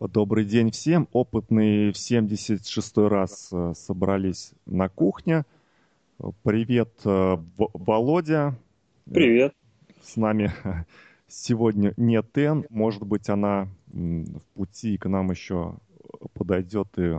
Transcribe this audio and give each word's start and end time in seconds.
Добрый 0.00 0.46
день 0.46 0.70
всем. 0.70 1.08
Опытные 1.12 1.92
в 1.92 1.98
76 1.98 2.96
раз 2.96 3.50
э, 3.52 3.74
собрались 3.76 4.52
на 4.64 4.88
кухне. 4.88 5.44
Привет, 6.42 6.88
э, 7.04 7.36
Володя. 7.58 8.54
Привет. 9.04 9.54
С 10.02 10.16
нами 10.16 10.54
сегодня 11.28 11.92
не 11.98 12.22
Тен. 12.22 12.64
Может 12.70 13.02
быть, 13.02 13.28
она 13.28 13.68
в 13.88 14.40
пути 14.54 14.96
к 14.96 15.06
нам 15.06 15.32
еще 15.32 15.74
подойдет 16.32 16.88
и 16.96 17.18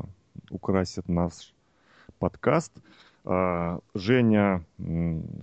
украсит 0.50 1.08
наш 1.08 1.54
подкаст. 2.18 2.74
А, 3.26 3.80
Женя 3.94 4.66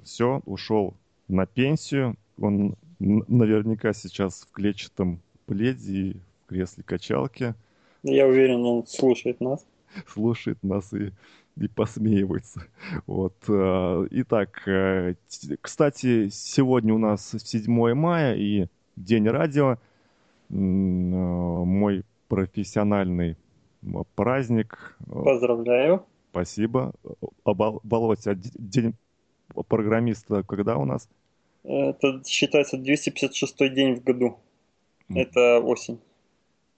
все, 0.03 0.43
ушел 0.45 0.95
на 1.29 1.47
пенсию. 1.47 2.17
Он 2.41 2.75
наверняка 2.99 3.93
сейчас 3.93 4.41
в 4.41 4.51
клетчатом 4.51 5.21
пледе 5.47 6.17
и 6.49 6.55
кресле 6.55 6.83
качалки. 6.85 7.55
Я 8.03 8.27
уверен, 8.27 8.65
он 8.65 8.87
слушает 8.87 9.41
нас. 9.41 9.65
Слушает 10.07 10.63
нас 10.63 10.93
и, 10.93 11.13
и 11.57 11.69
посмеивается. 11.69 12.65
Вот. 13.07 13.35
Э, 13.49 14.07
итак, 14.11 14.69
э, 14.69 15.15
кстати, 15.61 16.29
сегодня 16.29 16.95
у 16.95 16.99
нас 16.99 17.35
7 17.39 17.95
мая 17.95 18.35
и 18.35 18.67
День 18.97 19.29
радио. 19.29 19.73
Э, 19.73 20.55
мой 20.55 22.05
профессиональный 22.29 23.37
праздник. 24.15 24.97
Поздравляю. 25.07 26.05
Спасибо. 26.31 26.93
Володя, 27.45 28.35
день 28.35 28.95
программиста 29.69 30.43
когда 30.43 30.77
у 30.77 30.85
нас? 30.85 31.09
Это 31.65 32.23
считается 32.27 32.77
256 32.77 33.75
день 33.75 33.97
в 33.97 34.05
году. 34.05 34.39
Это 35.09 35.61
осень. 35.61 35.99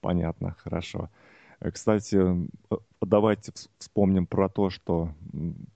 Понятно, 0.01 0.55
хорошо. 0.57 1.09
Э, 1.59 1.71
кстати, 1.71 2.17
э, 2.71 2.77
давайте 3.01 3.53
вспомним 3.77 4.25
про 4.25 4.49
то, 4.49 4.69
что 4.69 5.13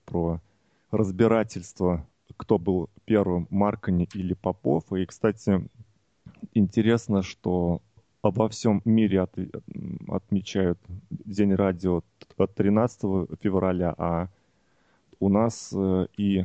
про 0.04 0.40
разбирательство, 0.90 2.06
кто 2.36 2.58
был 2.58 2.90
первым, 3.04 3.46
Маркани 3.50 4.08
или 4.14 4.34
Попов. 4.34 4.92
И, 4.92 5.06
кстати, 5.06 5.68
интересно, 6.54 7.22
что 7.22 7.80
во 8.22 8.48
всем 8.48 8.82
мире 8.84 9.22
от, 9.22 9.38
отмечают 10.08 10.80
День 11.10 11.54
радио 11.54 12.02
13 12.36 13.38
февраля, 13.40 13.94
а 13.96 14.28
у 15.20 15.28
нас 15.28 15.72
э, 15.72 16.08
и 16.16 16.44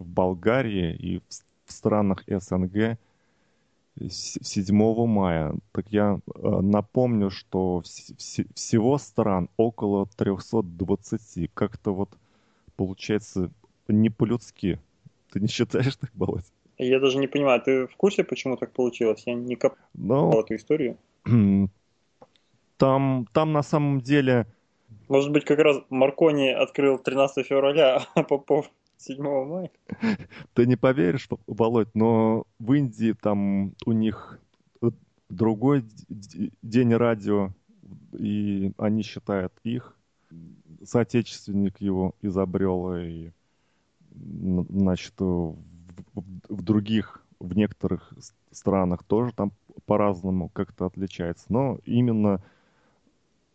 в 0.00 0.06
Болгарии, 0.06 0.94
и 0.96 1.18
в 1.18 1.72
странах 1.72 2.24
СНГ– 2.26 2.98
7 3.98 5.06
мая. 5.06 5.54
Так 5.72 5.86
я 5.90 6.20
э, 6.34 6.60
напомню, 6.60 7.30
что 7.30 7.82
всего 7.82 8.98
стран 8.98 9.48
около 9.56 10.06
320. 10.16 11.50
Как-то 11.54 11.92
вот 11.92 12.10
получается 12.76 13.50
не 13.88 14.10
по-людски. 14.10 14.78
Ты 15.32 15.40
не 15.40 15.48
считаешь 15.48 15.96
так, 15.96 16.10
Володь? 16.14 16.46
Я 16.78 16.98
даже 16.98 17.18
не 17.18 17.26
понимаю, 17.26 17.60
ты 17.60 17.86
в 17.86 17.96
курсе, 17.96 18.24
почему 18.24 18.56
так 18.56 18.72
получилось? 18.72 19.22
Я 19.26 19.34
не 19.34 19.54
копал 19.54 19.78
Но... 19.92 20.40
эту 20.40 20.54
историю. 20.56 20.96
Там, 22.78 23.26
там 23.34 23.52
на 23.52 23.62
самом 23.62 24.00
деле... 24.00 24.46
Может 25.08 25.32
быть, 25.32 25.44
как 25.44 25.58
раз 25.58 25.82
Маркони 25.90 26.48
открыл 26.48 26.98
13 26.98 27.46
февраля, 27.46 28.06
а 28.14 28.22
Попов 28.22 28.70
7 29.00 29.22
мая. 29.46 29.70
Ты 30.54 30.66
не 30.66 30.76
поверишь, 30.76 31.28
Володь, 31.46 31.94
но 31.94 32.44
в 32.58 32.72
Индии 32.74 33.12
там 33.12 33.74
у 33.86 33.92
них 33.92 34.38
другой 35.30 35.84
день 36.62 36.94
радио, 36.94 37.50
и 38.12 38.72
они 38.76 39.02
считают 39.02 39.52
их. 39.64 39.96
Соотечественник 40.84 41.80
его 41.80 42.14
изобрел, 42.20 42.94
и, 42.96 43.30
значит, 44.12 45.14
в, 45.18 46.62
других, 46.62 47.24
в 47.38 47.56
некоторых 47.56 48.12
странах 48.50 49.02
тоже 49.04 49.32
там 49.32 49.52
по-разному 49.86 50.48
как-то 50.48 50.86
отличается. 50.86 51.46
Но 51.48 51.78
именно 51.84 52.42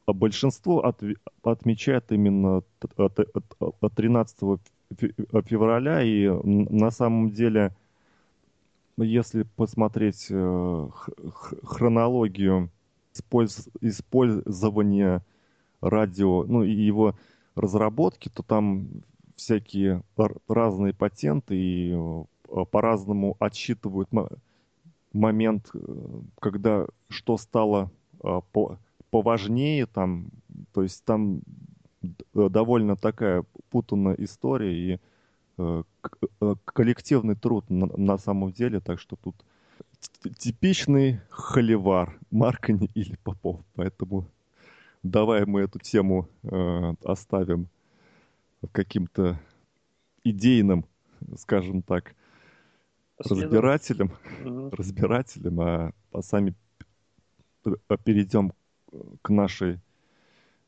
большинство 0.08 0.86
от, 0.86 1.02
отмечает 1.44 2.12
именно 2.12 2.64
13 3.96 4.60
февраля, 5.46 6.02
и 6.04 6.28
на 6.44 6.92
самом 6.92 7.32
деле, 7.32 7.74
если 8.98 9.44
посмотреть 9.44 10.28
э, 10.30 10.90
хронологию 11.64 12.70
использования 13.82 15.24
радио, 15.82 16.44
ну 16.44 16.64
и 16.64 16.72
его 16.72 17.16
разработки, 17.56 18.30
то 18.30 18.44
там 18.44 18.88
всякие 19.36 20.02
разные 20.48 20.94
патенты 20.94 21.56
и 21.56 21.94
э, 21.94 22.66
по-разному 22.72 23.36
отсчитывают 23.40 24.10
момент, 25.14 25.70
э, 25.74 25.80
когда 26.40 26.86
что 27.10 27.38
стало 27.38 27.92
поважнее, 29.12 29.86
там, 29.86 30.28
то 30.74 30.82
есть 30.84 31.04
там 31.06 31.42
довольно 32.34 32.96
такая 32.96 33.44
путанная 33.70 34.16
история 34.16 34.74
и 34.74 35.00
э, 35.58 35.84
э, 36.42 36.56
коллективный 36.66 37.36
труд 37.36 37.70
на, 37.70 37.88
на 37.98 38.18
самом 38.18 38.52
деле, 38.52 38.80
так 38.80 39.00
что 39.00 39.16
тут 39.16 39.36
типичный 40.38 41.22
холивар 41.30 42.18
Маркани 42.32 42.90
или 42.94 43.16
Попов, 43.24 43.62
поэтому 43.76 44.28
давай 45.04 45.46
мы 45.46 45.62
эту 45.62 45.80
тему 45.80 46.28
э, 46.44 46.94
оставим 47.04 47.68
каким-то 48.72 49.40
идейным, 50.24 50.86
скажем 51.38 51.82
так, 51.82 52.16
разбирателем, 53.18 54.12
угу. 54.44 54.70
разбирателем, 54.72 55.62
а, 55.62 55.92
а 56.12 56.22
сами 56.22 56.54
перейдем 58.04 58.54
к 59.22 59.30
нашей 59.30 59.80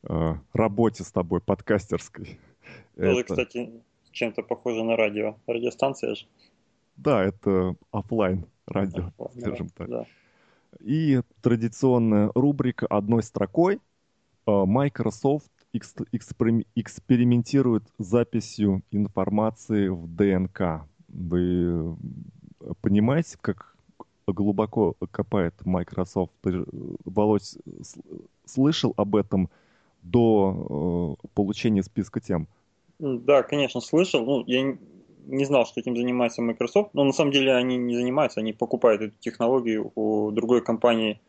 э, 0.02 0.34
работе 0.52 1.04
с 1.04 1.12
тобой 1.12 1.40
подкастерской. 1.40 2.38
Тоже, 2.96 3.20
это... 3.20 3.34
кстати, 3.34 3.70
чем-то 4.12 4.42
похоже 4.42 4.84
на 4.84 4.96
радио. 4.96 5.36
Радиостанция 5.46 6.14
же. 6.14 6.26
Да, 6.96 7.24
это 7.24 7.76
офлайн 7.92 8.46
радио, 8.68 9.10
офлайн, 9.18 9.40
скажем 9.40 9.66
да, 9.66 9.72
так. 9.76 9.88
Да. 9.88 10.06
И 10.80 11.20
традиционная 11.40 12.30
рубрика 12.34 12.86
одной 12.86 13.22
строкой. 13.22 13.80
А, 14.46 14.66
Microsoft 14.66 15.50
экспериментирует 15.72 17.84
с 17.98 18.04
записью 18.04 18.82
информации 18.90 19.88
в 19.88 20.06
ДНК. 20.08 20.86
Вы 21.08 21.96
понимаете, 22.80 23.36
как 23.40 23.76
глубоко 24.26 24.94
копает 25.10 25.54
Microsoft? 25.64 26.32
Ты, 26.40 26.64
Володь, 27.04 27.58
слышал 28.46 28.94
об 28.96 29.16
этом 29.16 29.50
до 30.10 31.16
э, 31.22 31.28
получения 31.34 31.82
списка 31.82 32.20
тем? 32.20 32.48
Да, 32.98 33.42
конечно, 33.42 33.80
слышал. 33.80 34.24
Ну, 34.24 34.44
я 34.46 34.76
не 35.26 35.44
знал, 35.44 35.66
что 35.66 35.80
этим 35.80 35.96
занимается 35.96 36.42
Microsoft, 36.42 36.94
но 36.94 37.04
на 37.04 37.12
самом 37.12 37.32
деле 37.32 37.54
они 37.54 37.76
не 37.76 37.94
занимаются, 37.94 38.40
они 38.40 38.52
покупают 38.52 39.02
эту 39.02 39.14
технологию 39.20 39.92
у 39.94 40.30
другой 40.30 40.62
компании, 40.62 41.20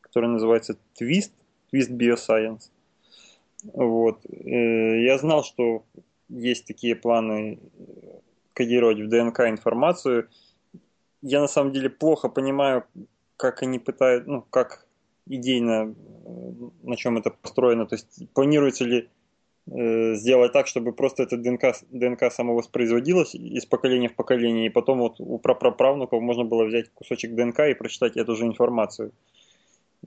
которая 0.00 0.30
называется 0.30 0.78
Twist, 0.98 1.32
Twist 1.72 1.90
Bioscience. 1.90 2.70
Вот. 3.72 4.24
Э, 4.26 5.02
я 5.02 5.18
знал, 5.18 5.44
что 5.44 5.84
есть 6.28 6.66
такие 6.66 6.94
планы 6.94 7.58
кодировать 8.52 9.00
в 9.00 9.08
ДНК 9.08 9.40
информацию. 9.40 10.28
Я 11.22 11.40
на 11.40 11.48
самом 11.48 11.72
деле 11.72 11.90
плохо 11.90 12.28
понимаю, 12.28 12.84
как 13.36 13.62
они 13.62 13.78
пытают, 13.78 14.26
ну, 14.26 14.42
как 14.42 14.87
идейно, 15.28 15.94
э, 16.24 16.52
на 16.82 16.96
чем 16.96 17.18
это 17.18 17.30
построено. 17.30 17.86
То 17.86 17.94
есть 17.96 18.32
планируется 18.32 18.84
ли 18.84 19.08
Э, 19.70 20.14
сделать 20.14 20.52
так, 20.52 20.66
чтобы 20.66 20.92
просто 20.92 21.24
эта 21.24 21.36
ДНК, 21.36 21.74
ДНК 21.90 22.32
самовоспроизводилась 22.32 23.34
из 23.34 23.66
поколения 23.66 24.08
в 24.08 24.14
поколение, 24.14 24.66
и 24.66 24.70
потом 24.70 24.98
вот 24.98 25.16
у 25.18 25.38
праправнуков 25.38 26.22
можно 26.22 26.44
было 26.44 26.64
взять 26.64 26.90
кусочек 26.94 27.34
ДНК 27.34 27.60
и 27.60 27.74
прочитать 27.74 28.16
эту 28.16 28.34
же 28.34 28.46
информацию. 28.46 29.12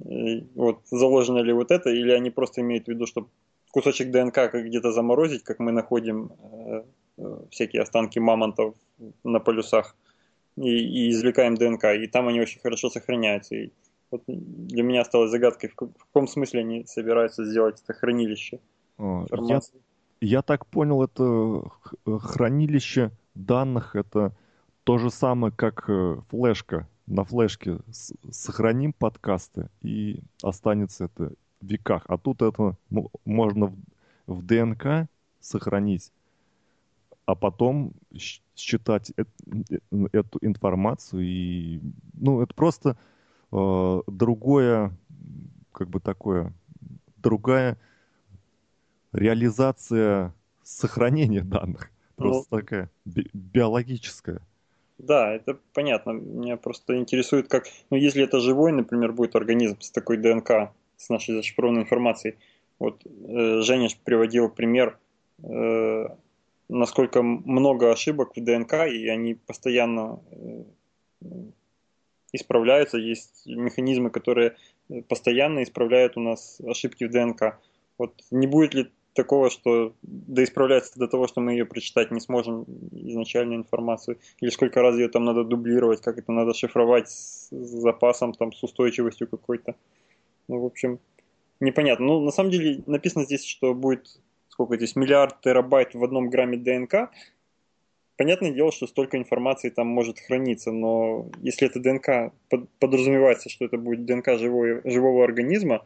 И 0.04 0.48
вот 0.56 0.80
заложено 0.90 1.40
ли 1.40 1.54
вот 1.54 1.70
это, 1.70 1.90
или 1.90 2.12
они 2.12 2.32
просто 2.32 2.62
имеют 2.62 2.86
в 2.86 2.88
виду, 2.88 3.06
что 3.06 3.28
кусочек 3.72 4.10
ДНК 4.10 4.52
где-то 4.52 4.92
заморозить, 4.92 5.44
как 5.44 5.60
мы 5.60 5.72
находим 5.72 6.32
э, 6.54 6.84
э, 7.18 7.38
всякие 7.52 7.84
останки 7.84 8.18
мамонтов 8.18 8.74
на 9.24 9.40
полюсах, 9.40 9.96
и, 10.58 10.70
и 10.70 11.12
извлекаем 11.12 11.56
ДНК, 11.56 11.86
и 11.86 12.08
там 12.08 12.28
они 12.28 12.42
очень 12.42 12.62
хорошо 12.62 12.90
сохраняются. 12.90 13.56
И 13.56 13.72
вот 14.12 14.24
для 14.28 14.84
меня 14.84 15.02
осталась 15.02 15.32
загадкой, 15.32 15.70
в 15.70 15.76
каком 15.76 16.28
смысле 16.28 16.60
они 16.62 16.86
собираются 16.86 17.46
сделать 17.46 17.82
это 17.82 17.94
хранилище. 17.94 18.60
Я, 19.00 19.62
я 20.20 20.42
так 20.42 20.68
понял, 20.68 21.04
это 21.04 21.72
хранилище 22.06 23.12
данных, 23.34 23.96
это 23.96 24.36
то 24.84 24.98
же 24.98 25.10
самое, 25.10 25.54
как 25.54 25.86
э, 25.88 26.18
флешка 26.30 26.88
на 27.08 27.24
флешке 27.24 27.80
сохраним 28.32 28.94
подкасты, 28.94 29.70
и 29.82 30.22
останется 30.42 31.06
это 31.06 31.34
в 31.62 31.66
веках. 31.66 32.04
А 32.08 32.18
тут 32.18 32.42
это 32.42 32.76
можно 33.26 33.68
в, 33.68 33.76
в 34.28 34.46
ДНК 34.46 35.08
сохранить, 35.40 36.12
а 37.26 37.36
потом 37.36 37.94
считать 38.56 39.12
э, 39.18 39.24
эту 40.12 40.40
информацию. 40.42 41.24
И, 41.24 41.80
ну, 42.14 42.42
это 42.42 42.54
просто 42.54 42.98
э, 43.52 44.02
другое, 44.08 44.92
как 45.72 45.90
бы 45.90 46.00
такое, 46.00 46.54
другая 47.18 47.78
реализация 49.14 50.34
сохранения 50.64 51.42
данных. 51.42 51.92
Просто 52.16 52.48
ну, 52.52 52.60
такая 52.60 52.90
би- 53.06 53.30
биологическая. 53.34 54.42
Да, 54.98 55.34
это 55.34 55.58
понятно. 55.74 56.12
Меня 56.12 56.58
просто 56.58 56.98
интересует, 56.98 57.48
как, 57.48 57.66
ну, 57.90 57.98
если 57.98 58.24
это 58.24 58.40
живой, 58.40 58.72
например, 58.72 59.12
будет 59.12 59.36
организм 59.36 59.80
с 59.82 59.90
такой 59.90 60.18
ДНК, 60.18 60.72
с 60.98 61.10
нашей 61.10 61.36
зашифрованной 61.36 61.82
информацией. 61.82 62.36
Вот 62.78 63.02
э, 63.06 63.62
Женя 63.62 63.90
приводил 64.04 64.50
пример, 64.50 65.00
э, 65.44 66.06
насколько 66.70 67.24
много 67.24 67.92
ошибок 67.92 68.36
в 68.36 68.44
ДНК, 68.44 68.74
и 68.88 69.08
они 69.08 69.34
постоянно 69.34 70.20
э, 70.32 70.64
исправляются. 72.34 72.98
Есть 72.98 73.46
механизмы, 73.46 74.10
которые 74.10 74.56
постоянно 75.08 75.64
исправляют 75.64 76.18
у 76.18 76.22
нас 76.22 76.60
ошибки 76.66 77.06
в 77.06 77.12
ДНК. 77.12 77.60
Вот 77.98 78.14
не 78.32 78.48
будет 78.48 78.74
ли 78.74 78.92
такого, 79.14 79.50
что 79.50 79.94
доисправляется 80.02 80.98
до 80.98 81.08
того, 81.08 81.28
что 81.28 81.42
мы 81.42 81.52
ее 81.52 81.66
прочитать 81.66 82.12
не 82.12 82.20
сможем, 82.20 82.66
изначальную 82.92 83.60
информацию, 83.60 84.18
или 84.40 84.50
сколько 84.50 84.82
раз 84.82 84.96
ее 84.96 85.10
там 85.10 85.26
надо 85.26 85.44
дублировать, 85.44 86.02
как 86.02 86.18
это 86.18 86.32
надо 86.32 86.54
шифровать 86.54 87.10
с 87.10 87.50
запасом, 87.52 88.34
там, 88.34 88.54
с 88.54 88.64
устойчивостью 88.64 89.28
какой-то. 89.28 89.76
Ну, 90.48 90.60
в 90.62 90.66
общем, 90.66 91.00
непонятно. 91.60 92.06
Ну, 92.06 92.22
на 92.22 92.32
самом 92.32 92.52
деле 92.52 92.82
написано 92.86 93.26
здесь, 93.26 93.46
что 93.46 93.74
будет, 93.74 94.20
сколько 94.50 94.78
здесь, 94.78 94.96
миллиард 94.96 95.42
терабайт 95.42 95.94
в 95.94 96.04
одном 96.04 96.30
грамме 96.30 96.58
ДНК. 96.58 97.12
Понятное 98.22 98.52
дело, 98.52 98.72
что 98.72 98.86
столько 98.86 99.18
информации 99.18 99.72
там 99.72 99.88
может 99.88 100.20
храниться, 100.20 100.72
но 100.72 101.26
если 101.42 101.68
это 101.68 101.80
ДНК, 101.80 102.32
подразумевается, 102.78 103.50
что 103.50 103.66
это 103.66 103.80
будет 103.80 104.06
ДНК 104.06 104.38
живого, 104.38 104.88
живого 104.88 105.24
организма, 105.24 105.84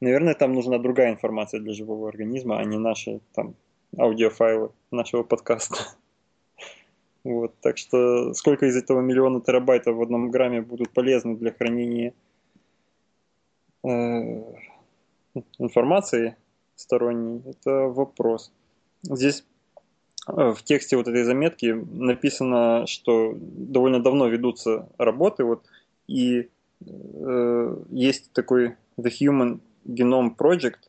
Наверное, 0.00 0.34
там 0.34 0.52
нужна 0.52 0.78
другая 0.78 1.12
информация 1.12 1.60
для 1.60 1.72
живого 1.72 2.08
организма, 2.08 2.58
а 2.58 2.64
не 2.64 2.78
наши 2.78 3.20
там 3.32 3.56
аудиофайлы 3.98 4.70
нашего 4.92 5.24
подкаста. 5.24 5.76
Вот, 7.24 7.58
так 7.60 7.76
что 7.76 8.34
сколько 8.34 8.66
из 8.66 8.76
этого 8.76 9.00
миллиона 9.00 9.40
терабайтов 9.40 9.96
в 9.96 10.02
одном 10.02 10.30
грамме 10.30 10.60
будут 10.60 10.90
полезны 10.90 11.36
для 11.36 11.50
хранения 11.50 12.14
э, 13.82 13.88
информации 15.58 16.36
сторонней, 16.76 17.42
это 17.50 17.88
вопрос. 17.88 18.52
Здесь 19.02 19.44
в 20.26 20.56
тексте 20.62 20.96
вот 20.96 21.08
этой 21.08 21.24
заметки 21.24 21.66
написано, 21.66 22.86
что 22.86 23.34
довольно 23.36 24.02
давно 24.02 24.28
ведутся 24.28 24.88
работы, 24.98 25.44
вот, 25.44 25.64
и 26.06 26.48
э, 26.80 27.76
есть 27.90 28.32
такой 28.32 28.76
The 28.96 29.10
Human 29.20 29.60
Genome 29.86 30.34
Project, 30.36 30.88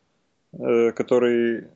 э, 0.54 0.92
который 0.92 1.68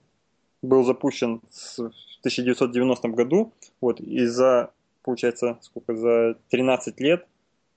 был 0.62 0.84
запущен 0.84 1.42
в 1.52 1.80
1990 2.20 3.08
году, 3.10 3.54
вот, 3.82 4.00
и 4.00 4.26
за, 4.26 4.72
получается, 5.04 5.58
сколько, 5.62 5.96
за 5.96 6.38
13 6.50 7.00
лет 7.02 7.28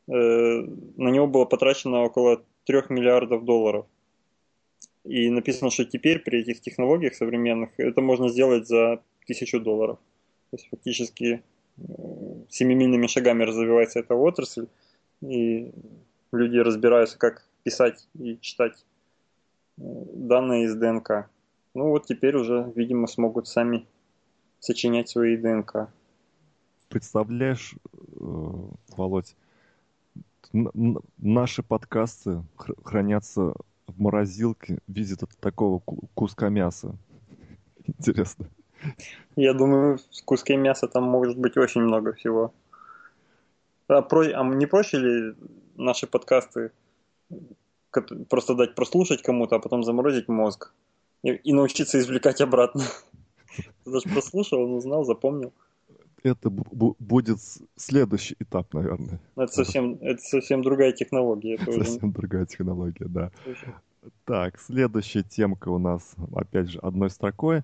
э, 0.09 0.13
на 0.13 1.09
него 1.09 1.27
было 1.27 1.45
потрачено 1.45 2.03
около 2.03 2.43
3 2.67 2.83
миллиардов 2.91 3.45
долларов. 3.45 3.87
И 5.05 5.29
написано, 5.31 5.71
что 5.73 5.85
теперь 5.85 6.21
при 6.21 6.41
этих 6.41 6.61
технологиях 6.61 7.15
современных 7.15 7.71
это 7.77 8.01
можно 8.01 8.29
сделать 8.29 8.69
за 8.69 9.03
тысячу 9.27 9.61
долларов. 9.61 9.99
То 10.51 10.57
есть 10.57 10.69
фактически 10.69 11.43
э, 11.79 11.83
семимильными 12.49 13.07
шагами 13.07 13.45
развивается 13.45 14.01
эта 14.01 14.15
отрасль, 14.15 14.67
и 15.21 15.73
люди 16.33 16.59
разбираются, 16.59 17.19
как 17.19 17.47
писать 17.63 18.09
и 18.15 18.39
читать 18.41 18.85
данные 19.77 20.65
из 20.65 20.75
ДНК. 20.75 21.29
Ну 21.75 21.89
вот 21.91 22.07
теперь 22.07 22.37
уже, 22.37 22.71
видимо, 22.75 23.07
смогут 23.07 23.49
сами 23.49 23.87
сочинять 24.59 25.09
свои 25.09 25.37
ДНК. 25.37 25.89
Представляешь, 26.89 27.75
э, 27.95 28.69
Володь, 28.97 29.35
наши 30.53 31.63
подкасты 31.63 32.43
хранятся 32.85 33.55
в 33.87 33.99
морозилке 33.99 34.79
в 34.87 34.93
виде 34.93 35.17
такого 35.41 35.81
куска 36.15 36.49
мяса. 36.51 36.97
Интересно. 37.87 38.49
Я 39.37 39.55
думаю, 39.55 39.99
в 39.99 40.25
куске 40.25 40.57
мяса 40.57 40.89
там 40.89 41.05
может 41.05 41.39
быть 41.39 41.57
очень 41.57 41.83
много 41.83 42.13
всего. 42.13 42.53
А, 43.89 44.03
про... 44.03 44.23
а 44.23 44.45
не 44.45 44.67
проще 44.67 44.99
ли 44.99 45.35
наши 45.77 46.07
подкасты 46.07 46.73
просто 48.29 48.55
дать 48.55 48.75
прослушать 48.75 49.23
кому-то, 49.23 49.57
а 49.57 49.59
потом 49.59 49.83
заморозить 49.83 50.29
мозг 50.29 50.73
и, 51.23 51.33
и 51.33 51.53
научиться 51.53 51.99
извлекать 51.99 52.41
обратно. 52.41 52.83
Даже 53.85 54.09
прослушал, 54.09 54.63
он 54.63 54.75
узнал, 54.75 55.05
запомнил. 55.05 55.53
Это 56.23 56.51
будет 56.51 57.39
следующий 57.77 58.37
этап, 58.39 58.73
наверное. 58.75 59.21
Это 59.35 59.53
совсем, 59.53 59.95
это 60.01 60.23
совсем 60.23 60.63
другая 60.63 60.93
технология. 60.93 61.55
Это 61.55 61.73
совсем 61.73 62.11
уже... 62.11 62.15
другая 62.15 62.47
технология, 62.47 63.07
да. 63.07 63.33
Так, 64.25 64.61
следующая 64.61 65.25
темка 65.25 65.69
у 65.69 65.79
нас, 65.79 66.15
опять 66.35 66.71
же, 66.71 66.79
одной 66.79 67.11
строкой. 67.11 67.63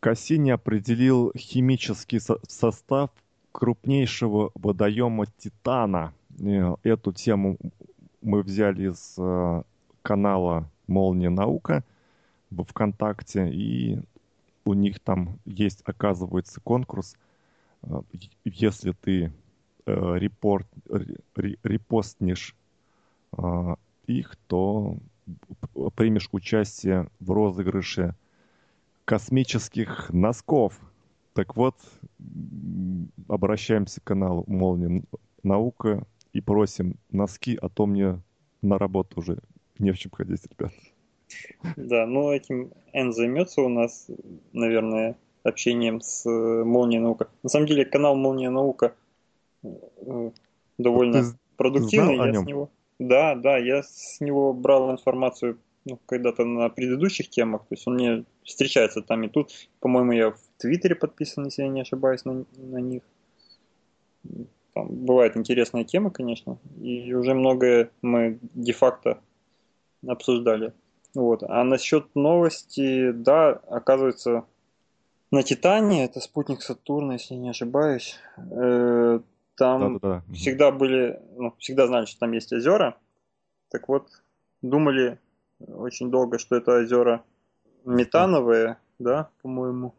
Кассини 0.00 0.50
определил 0.50 1.32
химический 1.36 2.20
со- 2.20 2.38
состав 2.48 3.10
крупнейшего 3.52 4.50
водоема 4.54 5.26
Титана. 5.38 6.12
Э, 6.38 6.74
эту 6.82 7.12
тему 7.12 7.56
мы 8.20 8.42
взяли 8.42 8.90
из 8.90 9.14
э, 9.18 9.62
канала 10.02 10.70
«Молния 10.86 11.30
наука» 11.30 11.82
в 12.50 12.64
ВКонтакте, 12.64 13.48
и 13.48 13.98
у 14.64 14.74
них 14.74 15.00
там 15.00 15.38
есть, 15.46 15.82
оказывается, 15.84 16.60
конкурс. 16.60 17.16
Э, 17.82 18.02
если 18.44 18.92
ты 18.92 19.32
репорт, 19.86 20.66
репостнешь 21.62 22.56
их, 24.08 24.36
то 24.48 24.96
примешь 25.94 26.28
участие 26.32 27.08
в 27.20 27.30
розыгрыше 27.30 28.16
космических 29.06 30.10
носков. 30.12 30.78
Так 31.32 31.56
вот, 31.56 31.76
обращаемся 33.28 34.00
к 34.00 34.04
каналу 34.04 34.44
Молния 34.46 35.02
Наука 35.42 36.06
и 36.32 36.42
просим 36.42 36.96
носки, 37.10 37.58
а 37.60 37.70
то 37.70 37.86
мне 37.86 38.20
на 38.60 38.78
работу 38.78 39.20
уже 39.20 39.38
не 39.78 39.92
в 39.92 39.98
чем 39.98 40.12
ходить, 40.12 40.42
ребят. 40.50 40.72
Да, 41.76 42.06
ну 42.06 42.32
этим 42.32 42.72
Н 42.92 43.12
займется 43.12 43.62
у 43.62 43.68
нас, 43.68 44.10
наверное, 44.52 45.16
общением 45.44 46.00
с 46.00 46.26
э, 46.26 46.64
Молнией 46.64 47.00
Наука. 47.00 47.28
На 47.42 47.48
самом 47.48 47.66
деле 47.66 47.84
канал 47.84 48.16
Молния 48.16 48.50
Наука 48.50 48.94
э, 49.62 50.30
довольно 50.78 51.22
Ты 51.22 51.38
продуктивный. 51.56 52.16
Я 52.16 52.34
с 52.34 52.44
него... 52.44 52.70
Да, 52.98 53.34
да, 53.34 53.58
я 53.58 53.82
с 53.82 54.20
него 54.20 54.52
брал 54.52 54.90
информацию 54.90 55.58
ну, 55.86 56.00
когда-то 56.04 56.44
на 56.44 56.68
предыдущих 56.68 57.30
темах. 57.30 57.62
То 57.62 57.74
есть 57.74 57.86
он 57.86 57.94
мне 57.94 58.24
встречается 58.42 59.02
там 59.02 59.22
и 59.22 59.28
тут. 59.28 59.50
По-моему, 59.80 60.12
я 60.12 60.30
в 60.32 60.38
Твиттере 60.58 60.96
подписан, 60.96 61.44
если 61.44 61.62
я 61.62 61.68
не 61.68 61.82
ошибаюсь, 61.82 62.24
на, 62.24 62.44
на 62.56 62.78
них. 62.78 63.02
Там 64.74 64.88
бывают 64.88 65.36
интересные 65.36 65.84
темы, 65.84 66.10
конечно, 66.10 66.58
и 66.82 67.14
уже 67.14 67.34
многое 67.34 67.90
мы 68.02 68.38
де-факто 68.54 69.20
обсуждали. 70.06 70.72
Вот. 71.14 71.44
А 71.44 71.62
насчет 71.64 72.14
новости, 72.14 73.12
да, 73.12 73.52
оказывается, 73.52 74.44
на 75.30 75.42
Титане, 75.42 76.04
это 76.04 76.20
спутник 76.20 76.62
Сатурна, 76.62 77.14
если 77.14 77.34
не 77.34 77.50
ошибаюсь, 77.50 78.16
э, 78.36 79.20
там 79.54 79.94
да, 79.94 79.98
да, 80.00 80.24
да. 80.26 80.34
всегда 80.34 80.72
были, 80.72 81.20
ну, 81.36 81.54
всегда 81.58 81.86
знали, 81.86 82.04
что 82.06 82.20
там 82.20 82.32
есть 82.32 82.52
озера. 82.52 82.96
Так 83.70 83.88
вот, 83.88 84.08
думали 84.62 85.18
очень 85.60 86.10
долго, 86.10 86.38
что 86.38 86.56
это 86.56 86.78
озера 86.78 87.24
метановые, 87.84 88.78
да, 88.98 89.30
по-моему. 89.42 89.94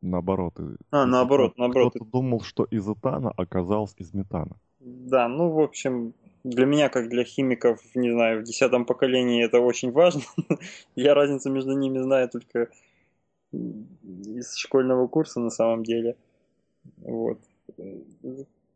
Наоборот. 0.00 0.54
А, 0.90 1.06
наоборот, 1.06 1.58
наоборот. 1.58 1.94
Кто-то 1.94 2.10
думал, 2.10 2.40
что 2.40 2.64
из 2.64 2.88
этана 2.88 3.32
оказалось 3.36 3.94
из 3.98 4.14
метана. 4.14 4.56
Да, 4.80 5.28
ну, 5.28 5.50
в 5.50 5.60
общем, 5.60 6.14
для 6.44 6.66
меня, 6.66 6.88
как 6.88 7.08
для 7.08 7.24
химиков, 7.24 7.80
не 7.94 8.12
знаю, 8.12 8.40
в 8.40 8.44
десятом 8.44 8.84
поколении 8.84 9.44
это 9.44 9.60
очень 9.60 9.90
важно. 9.90 10.22
Я 10.94 11.14
разницу 11.14 11.50
между 11.50 11.72
ними 11.72 11.98
знаю 11.98 12.28
только 12.28 12.68
из 13.52 14.54
школьного 14.54 15.08
курса 15.08 15.40
на 15.40 15.50
самом 15.50 15.82
деле. 15.82 16.16
Вот. 16.98 17.40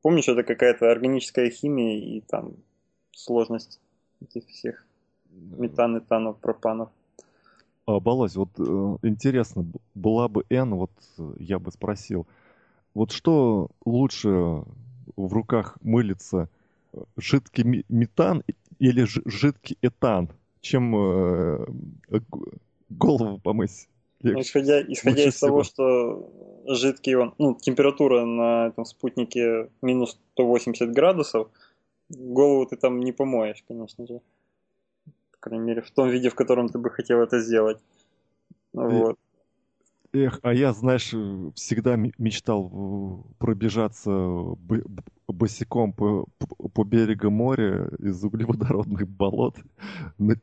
помнишь, 0.02 0.28
это 0.28 0.42
какая-то 0.42 0.90
органическая 0.90 1.50
химия 1.50 1.98
и 1.98 2.20
там 2.20 2.56
сложность 3.12 3.80
этих 4.20 4.48
всех 4.48 4.84
метан, 5.32 5.98
этанов, 5.98 6.38
пропанов. 6.38 6.88
А, 7.86 8.00
Балась, 8.00 8.36
вот 8.36 8.50
э, 8.58 8.96
интересно, 9.02 9.66
была 9.94 10.28
бы 10.28 10.44
N, 10.50 10.74
вот 10.74 10.92
э, 11.18 11.32
я 11.38 11.58
бы 11.58 11.72
спросил, 11.72 12.26
вот 12.94 13.10
что 13.10 13.70
лучше 13.84 14.28
в 14.28 15.32
руках 15.32 15.78
мылится, 15.82 16.48
жидкий 17.16 17.84
метан 17.88 18.42
или 18.78 19.06
жидкий 19.24 19.78
этан, 19.82 20.28
чем 20.60 20.94
э, 20.96 21.66
голову 22.90 23.38
помыть? 23.38 23.88
Ну, 24.22 24.40
исходя 24.40 24.80
исходя 24.82 25.24
из 25.24 25.34
всего. 25.34 25.48
того, 25.48 25.62
что 25.64 26.30
жидкий 26.68 27.16
он, 27.16 27.34
ну, 27.38 27.56
температура 27.56 28.24
на 28.24 28.68
этом 28.68 28.84
спутнике 28.84 29.70
минус 29.80 30.16
180 30.34 30.92
градусов, 30.92 31.48
голову 32.08 32.66
ты 32.66 32.76
там 32.76 33.00
не 33.00 33.10
помоешь, 33.10 33.64
конечно 33.66 34.06
же 34.06 34.20
крайней 35.42 35.64
мере, 35.66 35.82
в 35.82 35.90
том 35.90 36.08
виде, 36.08 36.30
в 36.30 36.34
котором 36.34 36.68
ты 36.68 36.78
бы 36.78 36.90
хотел 36.90 37.20
это 37.20 37.40
сделать. 37.40 37.78
Вот. 38.72 39.16
Эх, 40.14 40.40
а 40.42 40.52
я, 40.52 40.72
знаешь, 40.72 41.14
всегда 41.54 41.96
мечтал 41.96 43.24
пробежаться 43.38 44.10
босиком 45.26 45.92
по, 45.94 46.26
по 46.74 46.84
берегу 46.84 47.30
моря 47.30 47.88
из 47.98 48.22
углеводородных 48.22 49.08
болот 49.08 49.56
на, 50.18 50.36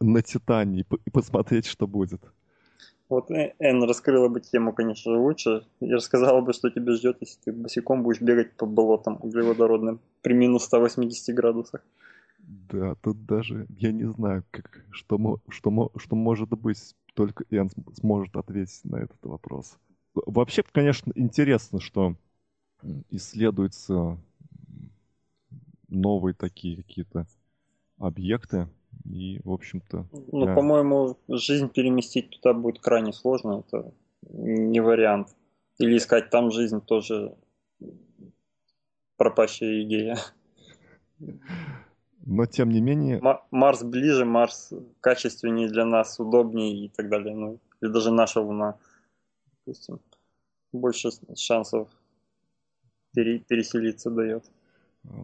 на 0.00 0.22
Титане 0.22 0.84
и 1.04 1.10
посмотреть, 1.10 1.66
что 1.66 1.86
будет. 1.86 2.20
Вот 3.08 3.30
Эн 3.30 3.82
раскрыла 3.84 4.28
бы 4.28 4.40
тему, 4.40 4.72
конечно 4.72 5.12
же, 5.12 5.18
лучше. 5.18 5.64
Я 5.80 5.96
рассказала 5.96 6.40
бы, 6.40 6.52
что 6.52 6.68
тебя 6.68 6.92
ждет, 6.92 7.16
если 7.20 7.38
ты 7.44 7.52
босиком 7.52 8.02
будешь 8.02 8.20
бегать 8.20 8.52
по 8.52 8.66
болотам 8.66 9.18
углеводородным 9.22 10.00
при 10.22 10.34
минус 10.34 10.64
180 10.64 11.34
градусах. 11.34 11.82
Да, 12.48 12.94
тут 12.94 13.26
даже 13.26 13.66
я 13.68 13.92
не 13.92 14.10
знаю, 14.10 14.42
как, 14.50 14.82
что, 14.90 15.38
что, 15.50 15.90
что 15.96 16.16
может 16.16 16.48
быть, 16.48 16.96
только 17.12 17.44
Иоанн 17.50 17.68
сможет 17.92 18.36
ответить 18.36 18.84
на 18.84 18.96
этот 18.96 19.22
вопрос. 19.22 19.76
Вообще, 20.14 20.62
конечно, 20.72 21.12
интересно, 21.14 21.78
что 21.78 22.16
исследуются 23.10 24.16
новые 25.88 26.34
такие 26.34 26.78
какие-то 26.78 27.26
объекты. 27.98 28.68
И, 29.04 29.40
в 29.44 29.52
общем-то... 29.52 30.06
Ну, 30.32 30.46
я... 30.46 30.54
по-моему, 30.54 31.18
жизнь 31.28 31.68
переместить 31.68 32.30
туда 32.30 32.54
будет 32.54 32.78
крайне 32.78 33.12
сложно. 33.12 33.62
Это 33.66 33.92
не 34.22 34.80
вариант. 34.80 35.36
Или 35.78 35.98
искать 35.98 36.30
там 36.30 36.50
жизнь 36.50 36.80
тоже 36.80 37.36
пропащая 39.18 39.82
идея. 39.82 40.16
Но 42.30 42.44
тем 42.44 42.68
не 42.68 42.82
менее... 42.82 43.22
Марс 43.50 43.82
ближе, 43.82 44.26
Марс 44.26 44.74
качественнее 45.00 45.68
для 45.68 45.86
нас, 45.86 46.20
удобнее 46.20 46.84
и 46.84 46.88
так 46.90 47.08
далее. 47.08 47.34
Ну, 47.34 47.58
или 47.80 47.90
даже 47.90 48.12
наша 48.12 48.42
Луна, 48.42 48.76
допустим, 49.64 49.98
больше 50.70 51.08
шансов 51.36 51.88
пере, 53.14 53.38
переселиться 53.38 54.10
дает. 54.10 54.44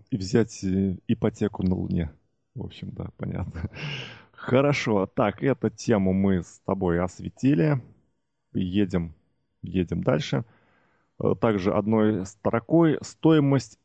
И 0.08 0.16
взять 0.16 0.64
э, 0.64 0.96
ипотеку 1.06 1.62
на 1.62 1.74
Луне. 1.74 2.10
В 2.54 2.64
общем, 2.64 2.88
да, 2.92 3.10
понятно. 3.18 3.70
Хорошо, 4.32 5.06
так, 5.06 5.42
эту 5.42 5.68
тему 5.68 6.14
мы 6.14 6.42
с 6.42 6.62
тобой 6.64 7.02
осветили. 7.02 7.82
Едем, 8.54 9.12
едем 9.60 10.02
дальше. 10.02 10.46
Э, 11.22 11.34
также 11.38 11.70
одной 11.74 12.24
строкой 12.24 12.96
стоимость 13.02 13.78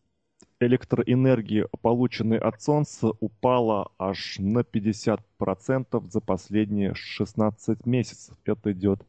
электроэнергии, 0.59 1.65
полученной 1.81 2.37
от 2.37 2.61
Солнца, 2.61 3.11
упала 3.19 3.91
аж 3.97 4.37
на 4.39 4.59
50% 4.59 6.09
за 6.09 6.21
последние 6.21 6.93
16 6.95 7.85
месяцев. 7.85 8.35
Это 8.45 8.71
идет 8.73 9.01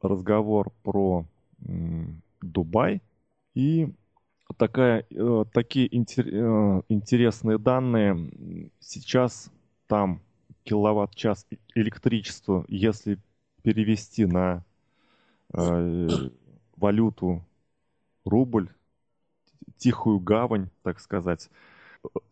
разговор 0.00 0.72
про 0.82 1.24
Дубай. 2.40 3.02
И 3.54 3.88
такая, 4.56 5.04
э, 5.10 5.44
такие 5.52 5.96
интер, 5.96 6.26
э, 6.26 6.82
интересные 6.88 7.58
данные. 7.58 8.30
Сейчас 8.78 9.50
там 9.86 10.20
киловатт-час 10.64 11.46
электричества, 11.74 12.64
если 12.68 13.18
перевести 13.62 14.24
на 14.24 14.64
э, 15.52 16.08
валюту 16.76 17.44
рубль, 18.24 18.68
тихую 19.80 20.20
гавань, 20.20 20.68
так 20.82 21.00
сказать. 21.00 21.50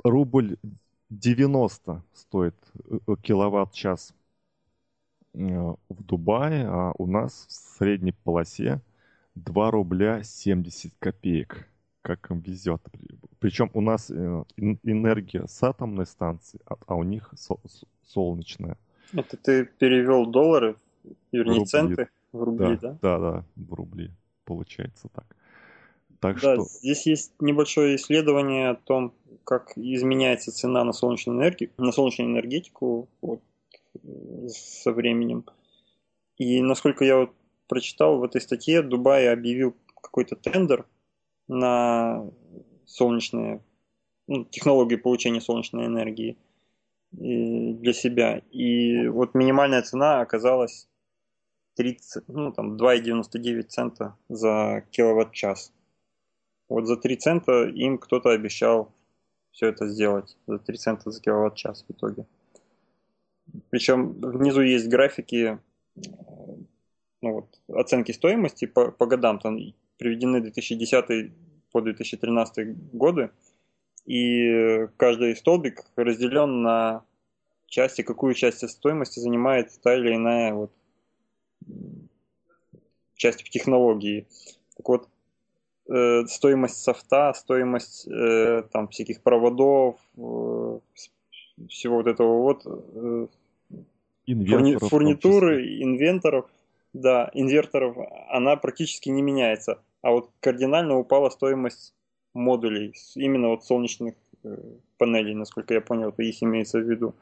Рубль 0.05 0.57
90 1.11 2.03
стоит 2.13 2.55
э, 2.91 3.17
киловатт-час 3.23 4.15
э, 5.35 5.39
в 5.89 6.05
Дубае, 6.05 6.67
а 6.69 6.93
у 6.99 7.07
нас 7.07 7.47
в 7.49 7.53
средней 7.79 8.13
полосе 8.13 8.81
2 9.35 9.71
рубля 9.71 10.23
70 10.23 10.93
копеек. 10.99 11.69
Как 12.03 12.31
им 12.31 12.41
везет. 12.41 12.81
Причем 13.39 13.71
у 13.75 13.81
нас 13.81 14.11
э, 14.11 14.45
энергия 14.57 15.47
с 15.47 15.63
атомной 15.63 16.07
станции, 16.07 16.61
а, 16.65 16.77
а 16.87 16.95
у 16.95 17.03
них 17.03 17.35
солнечная. 18.07 18.79
Это 19.13 19.37
ты 19.37 19.65
перевел 19.65 20.27
доллары, 20.27 20.77
вернее, 21.33 21.65
центы 21.65 22.09
в 22.33 22.43
рубли, 22.43 22.79
да? 22.81 22.99
Да, 23.03 23.19
да, 23.19 23.33
да, 23.33 23.45
в 23.57 23.75
рубли. 23.75 24.11
Получается 24.45 25.09
так. 25.09 25.37
Так 26.21 26.41
да, 26.41 26.55
что... 26.55 26.65
здесь 26.65 27.07
есть 27.07 27.33
небольшое 27.41 27.97
исследование 27.97 28.71
о 28.71 28.75
том, 28.75 29.15
как 29.45 29.73
изменяется 29.77 30.53
цена 30.53 30.85
на 30.85 30.93
солнечную 30.93 31.39
энергию, 31.39 31.71
на 31.79 31.93
солнечную 31.93 32.31
энергетику 32.31 33.09
вот, 33.21 33.41
со 34.49 34.93
временем. 34.93 35.45
И 36.37 36.61
насколько 36.61 37.05
я 37.05 37.19
вот 37.19 37.33
прочитал 37.69 38.19
в 38.19 38.25
этой 38.25 38.41
статье, 38.41 38.83
Дубай 38.83 39.29
объявил 39.29 39.77
какой-то 40.01 40.37
тендер 40.37 40.87
на 41.47 42.27
солнечные 42.87 43.63
ну, 44.27 44.45
технологии 44.45 44.97
получения 44.97 45.41
солнечной 45.41 45.87
энергии 45.87 46.37
для 47.11 47.93
себя. 47.93 48.43
И 48.51 49.09
вот 49.09 49.35
минимальная 49.35 49.83
цена 49.83 50.21
оказалась 50.21 50.89
30, 51.77 52.29
ну, 52.29 52.53
там 52.53 52.77
2,99 52.77 53.63
цента 53.63 54.17
за 54.29 54.85
киловатт-час. 54.91 55.73
Вот 56.69 56.87
за 56.87 56.97
3 56.97 57.17
цента 57.17 57.65
им 57.65 57.99
кто-то 57.99 58.31
обещал 58.31 58.93
все 59.53 59.69
это 59.69 59.89
сделать. 59.89 60.37
За 60.47 60.59
3 60.59 60.77
цента 60.77 61.11
за 61.11 61.21
киловатт-час 61.21 61.85
в 61.89 61.93
итоге. 61.93 62.27
Причем 63.71 64.13
внизу 64.21 64.61
есть 64.61 64.89
графики 64.89 65.59
ну 67.21 67.33
вот, 67.33 67.61
оценки 67.69 68.13
стоимости 68.13 68.67
по, 68.67 68.91
по 68.91 69.07
годам. 69.07 69.39
Там 69.39 69.59
приведены 69.97 70.41
2010 70.41 71.33
по 71.73 71.81
2013 71.81 72.93
годы. 72.93 73.31
И 74.07 74.87
каждый 74.97 75.37
столбик 75.37 75.85
разделен 75.97 76.63
на 76.63 77.05
части, 77.67 78.03
какую 78.03 78.35
часть 78.35 78.67
стоимости 78.69 79.21
занимает 79.21 79.71
та 79.83 79.95
или 79.95 80.15
иная 80.15 80.55
вот 80.55 80.73
часть 83.15 83.43
технологии. 83.51 84.27
Так 84.77 84.89
вот, 84.89 85.09
э, 85.89 86.27
стоимость 86.27 86.83
софта, 86.83 87.33
стоимость 87.35 88.07
э, 88.09 88.63
там 88.73 88.89
всяких 88.89 89.23
проводов, 89.23 89.97
э, 90.17 90.79
всего 91.69 91.97
вот 91.97 92.07
этого 92.07 92.43
вот, 92.43 92.63
э, 92.67 93.27
фурни, 94.27 94.77
фурнитуры, 94.77 95.83
инвенторов, 95.83 96.47
да, 96.93 97.31
инверторов, 97.35 97.97
она 98.31 98.57
практически 98.57 99.09
не 99.09 99.23
меняется. 99.23 99.81
А 100.03 100.11
вот 100.11 100.31
кардинально 100.41 100.97
упала 100.97 101.31
стоимость 101.31 101.95
модулей, 102.35 102.95
именно 103.15 103.49
вот 103.49 103.65
солнечных 103.65 104.15
э, 104.45 104.57
панелей, 104.99 105.35
насколько 105.35 105.75
я 105.75 105.81
понял, 105.81 106.11
это 106.11 106.23
их 106.23 106.43
имеется 106.43 106.79
в 106.79 106.89
виду. 106.89 107.15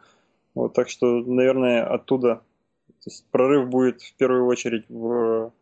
Вот, 0.54 0.75
так 0.75 0.88
что, 0.88 1.20
наверное, 1.20 1.85
оттуда 1.85 2.42
то 3.06 3.11
есть 3.11 3.25
прорыв 3.30 3.68
будет 3.68 4.02
в 4.02 4.14
первую 4.14 4.46
очередь 4.46 4.85
в 4.88 5.52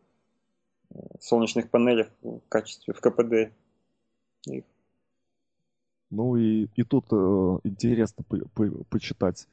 солнечных 1.19 1.69
панелях 1.69 2.09
в 2.21 2.41
качестве, 2.49 2.93
в 2.93 2.99
КПД 2.99 3.51
их. 4.47 4.63
Ну 6.09 6.35
и, 6.35 6.67
и 6.75 6.83
тут 6.83 7.07
э, 7.11 7.59
интересно 7.63 8.23
по, 8.23 8.37
по, 8.49 8.65
почитать 8.85 9.47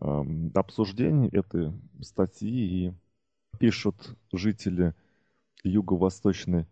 э, 0.00 0.22
обсуждение 0.54 1.28
этой 1.30 1.72
статьи. 2.00 2.86
И 2.86 2.92
пишут 3.58 4.16
жители 4.32 4.94
юго-восточной 5.64 6.66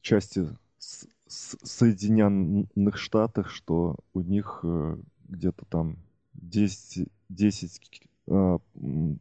части 0.00 0.48
с, 0.78 1.06
с 1.26 1.56
Соединенных 1.62 2.98
Штатов, 2.98 3.50
что 3.50 3.96
у 4.12 4.20
них 4.20 4.60
э, 4.64 4.96
где-то 5.28 5.64
там 5.66 5.96
10, 6.34 7.08
10 7.28 8.02
э, 8.26 8.58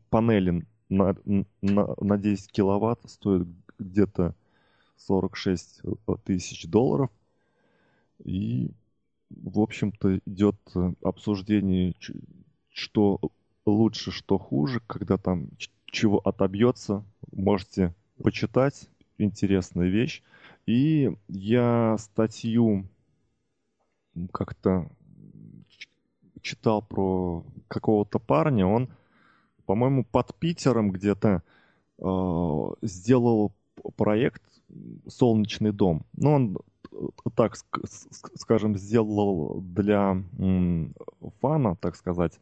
панелей 0.10 0.66
на, 0.90 1.16
на, 1.62 1.96
на 2.00 2.18
10 2.18 2.52
киловатт 2.52 3.10
стоит 3.10 3.48
где-то 3.82 4.36
46 4.98 5.82
тысяч 6.24 6.68
долларов. 6.68 7.10
И, 8.24 8.72
в 9.30 9.60
общем-то, 9.60 10.20
идет 10.26 10.58
обсуждение, 11.04 11.96
что 12.70 13.20
лучше, 13.66 14.12
что 14.12 14.38
хуже, 14.38 14.82
когда 14.88 15.18
там 15.18 15.50
чего 15.86 16.20
отобьется, 16.20 17.04
можете 17.32 17.94
почитать, 18.22 18.90
интересная 19.18 19.88
вещь. 19.88 20.22
И 20.66 21.12
я 21.28 21.98
статью 21.98 22.86
как-то 24.32 24.90
читал 26.42 26.82
про 26.82 27.44
какого-то 27.68 28.20
парня, 28.20 28.66
он, 28.66 28.90
по-моему, 29.66 30.04
под 30.04 30.36
Питером 30.36 30.92
где-то 30.92 31.44
э, 32.00 32.68
сделал 32.82 33.54
проект 33.96 34.44
«Солнечный 35.08 35.72
дом». 35.72 36.06
Ну, 36.14 36.34
он 36.34 36.58
так, 37.36 37.56
скажем, 38.36 38.78
сделал 38.78 39.62
для 39.62 40.24
фана, 41.40 41.76
так 41.76 41.96
сказать, 41.96 42.40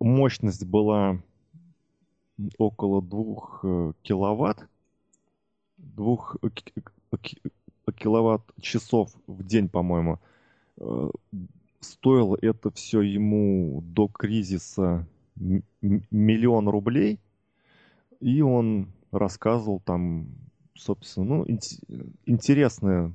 мощность 0.00 0.64
была 0.64 1.20
около 2.58 3.02
двух 3.02 3.60
э, 3.62 3.92
киловатт, 4.02 4.66
двух 5.78 6.36
киловатт 7.96 8.42
часов 8.60 9.10
в 9.26 9.42
день, 9.42 9.68
по-моему. 9.68 10.18
Э, 10.78 11.10
стоило 11.80 12.36
это 12.40 12.70
все 12.70 13.00
ему 13.00 13.82
до 13.82 14.08
кризиса 14.08 15.06
миллион 15.36 16.68
рублей, 16.68 17.20
и 18.20 18.40
он 18.40 18.88
рассказывал 19.18 19.80
там, 19.80 20.28
собственно, 20.74 21.26
ну, 21.26 21.46
интересная 22.26 23.12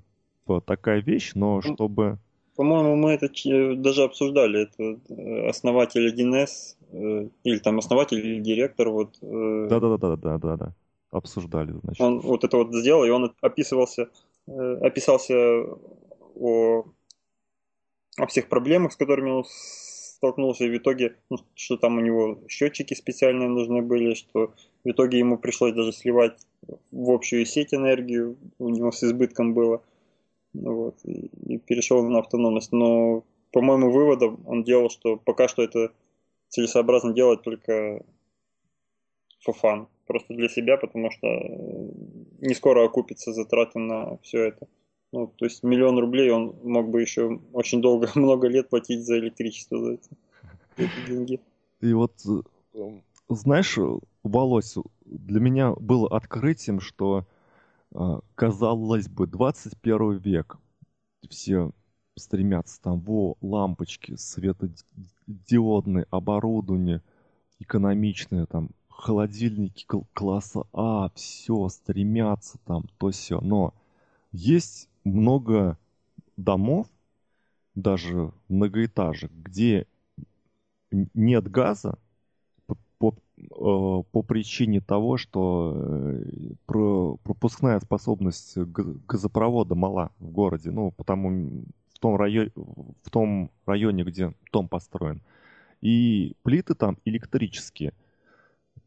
такая 0.66 1.02
вещь, 1.02 1.32
но 1.36 1.62
чтобы 1.62 2.20
по-моему, 2.62 2.96
мы 2.96 3.12
это 3.14 3.28
даже 3.76 4.04
обсуждали. 4.04 4.64
Это 4.64 5.00
э, 5.10 5.50
основатель 5.50 6.14
1С, 6.14 6.76
э, 6.92 7.30
или 7.44 7.58
там 7.58 7.80
основатель 7.80 8.20
или 8.20 8.40
директор. 8.40 8.90
Вот, 8.90 9.18
э, 9.22 9.68
Да-да-да-да-да-да. 9.70 10.74
Обсуждали, 11.12 11.74
значит. 11.84 12.02
Он 12.02 12.20
вот 12.20 12.44
это 12.44 12.58
вот 12.58 12.74
сделал, 12.74 13.04
и 13.04 13.10
он 13.10 13.34
описывался, 13.42 14.10
описался 14.48 15.36
о, 16.36 16.86
о 18.18 18.28
всех 18.28 18.48
проблемах, 18.48 18.94
с 18.94 18.96
которыми 18.96 19.30
он 19.32 19.46
столкнулся, 20.22 20.66
и 20.66 20.70
в 20.70 20.78
итоге, 20.78 21.16
ну, 21.32 21.38
что 21.56 21.78
там 21.78 21.98
у 21.98 22.00
него 22.00 22.38
счетчики 22.48 22.94
специальные 22.94 23.50
нужны 23.50 23.82
были, 23.82 24.14
что 24.14 24.54
в 24.84 24.90
итоге 24.92 25.18
ему 25.18 25.40
пришлось 25.40 25.74
даже 25.74 25.92
сливать 25.92 26.38
в 26.92 27.10
общую 27.10 27.44
сеть 27.46 27.74
энергию, 27.74 28.38
у 28.60 28.70
него 28.70 28.92
с 28.92 29.04
избытком 29.04 29.56
было. 29.56 29.82
Вот, 30.54 30.96
и, 31.06 31.32
и 31.48 31.58
перешел 31.58 32.04
на 32.04 32.20
автономность. 32.20 32.72
Но, 32.72 33.24
по 33.52 33.62
моему 33.62 33.90
выводам, 33.90 34.44
он 34.46 34.64
делал, 34.64 34.92
что 34.92 35.18
пока 35.18 35.48
что 35.48 35.64
это 35.64 35.92
целесообразно 36.50 37.14
делать 37.14 37.42
только 37.42 38.06
fun, 39.48 39.88
просто 40.06 40.36
для 40.36 40.50
себя, 40.50 40.78
потому 40.78 41.10
что 41.10 41.28
не 42.42 42.54
скоро 42.54 42.86
окупится 42.86 43.34
затраты 43.34 43.80
на 43.80 44.18
все 44.18 44.44
это. 44.50 44.68
Ну, 45.12 45.28
то 45.28 45.46
есть 45.46 45.64
миллион 45.64 46.00
рублей 46.00 46.30
он 46.32 46.56
мог 46.64 46.90
бы 46.90 47.02
еще 47.02 47.40
очень 47.54 47.82
долго, 47.82 48.10
много 48.16 48.48
лет 48.48 48.70
платить 48.70 49.06
за 49.06 49.20
электричество 49.20 49.78
за 49.80 49.94
эти, 49.94 50.10
эти 50.78 50.92
деньги. 51.08 51.40
И 51.82 51.94
вот, 51.94 52.14
знаешь, 53.28 53.78
Волось, 54.24 54.76
для 55.06 55.40
меня 55.40 55.74
было 55.74 56.08
открытием, 56.08 56.80
что 56.80 57.26
а, 57.94 58.20
казалось 58.36 59.10
бы, 59.10 59.28
21 59.28 60.18
век. 60.18 60.58
Все 61.30 61.72
стремятся 62.16 62.82
там, 62.82 63.00
во, 63.00 63.36
лампочки, 63.42 64.16
светодиодные, 64.16 66.06
оборудование 66.12 67.02
экономичное, 67.60 68.46
там, 68.46 68.70
холодильники 68.90 69.86
класса 70.14 70.64
А, 70.74 71.10
все, 71.16 71.68
стремятся 71.70 72.60
там, 72.66 72.86
то 72.98 73.10
все. 73.10 73.40
Но 73.42 73.74
есть 74.32 74.90
много 75.04 75.78
домов, 76.38 76.88
даже 77.76 78.32
многоэтажек, 78.50 79.32
где 79.32 79.88
нет 80.92 81.50
газа, 81.50 81.98
по, 82.98 83.16
э, 83.38 84.04
по 84.12 84.22
причине 84.22 84.82
того, 84.82 85.18
что 85.18 85.74
э, 85.76 86.54
пропускная 86.68 87.80
способность 87.80 88.58
газопровода 88.58 89.76
мала 89.76 90.12
в 90.20 90.30
городе, 90.30 90.70
ну, 90.72 90.92
потому 90.92 91.64
в 91.94 92.00
том, 92.00 92.16
районе, 92.16 92.52
в 92.56 93.10
том 93.10 93.52
районе, 93.66 94.04
где 94.04 94.34
дом 94.52 94.68
построен. 94.68 95.22
И 95.82 96.36
плиты 96.44 96.76
там 96.76 96.98
электрические. 97.06 97.94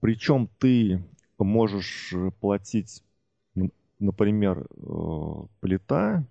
Причем 0.01 0.49
ты 0.59 1.03
можешь 1.39 2.15
платить, 2.41 3.03
например, 4.05 4.67
э, 4.71 5.47
плита 5.61 6.25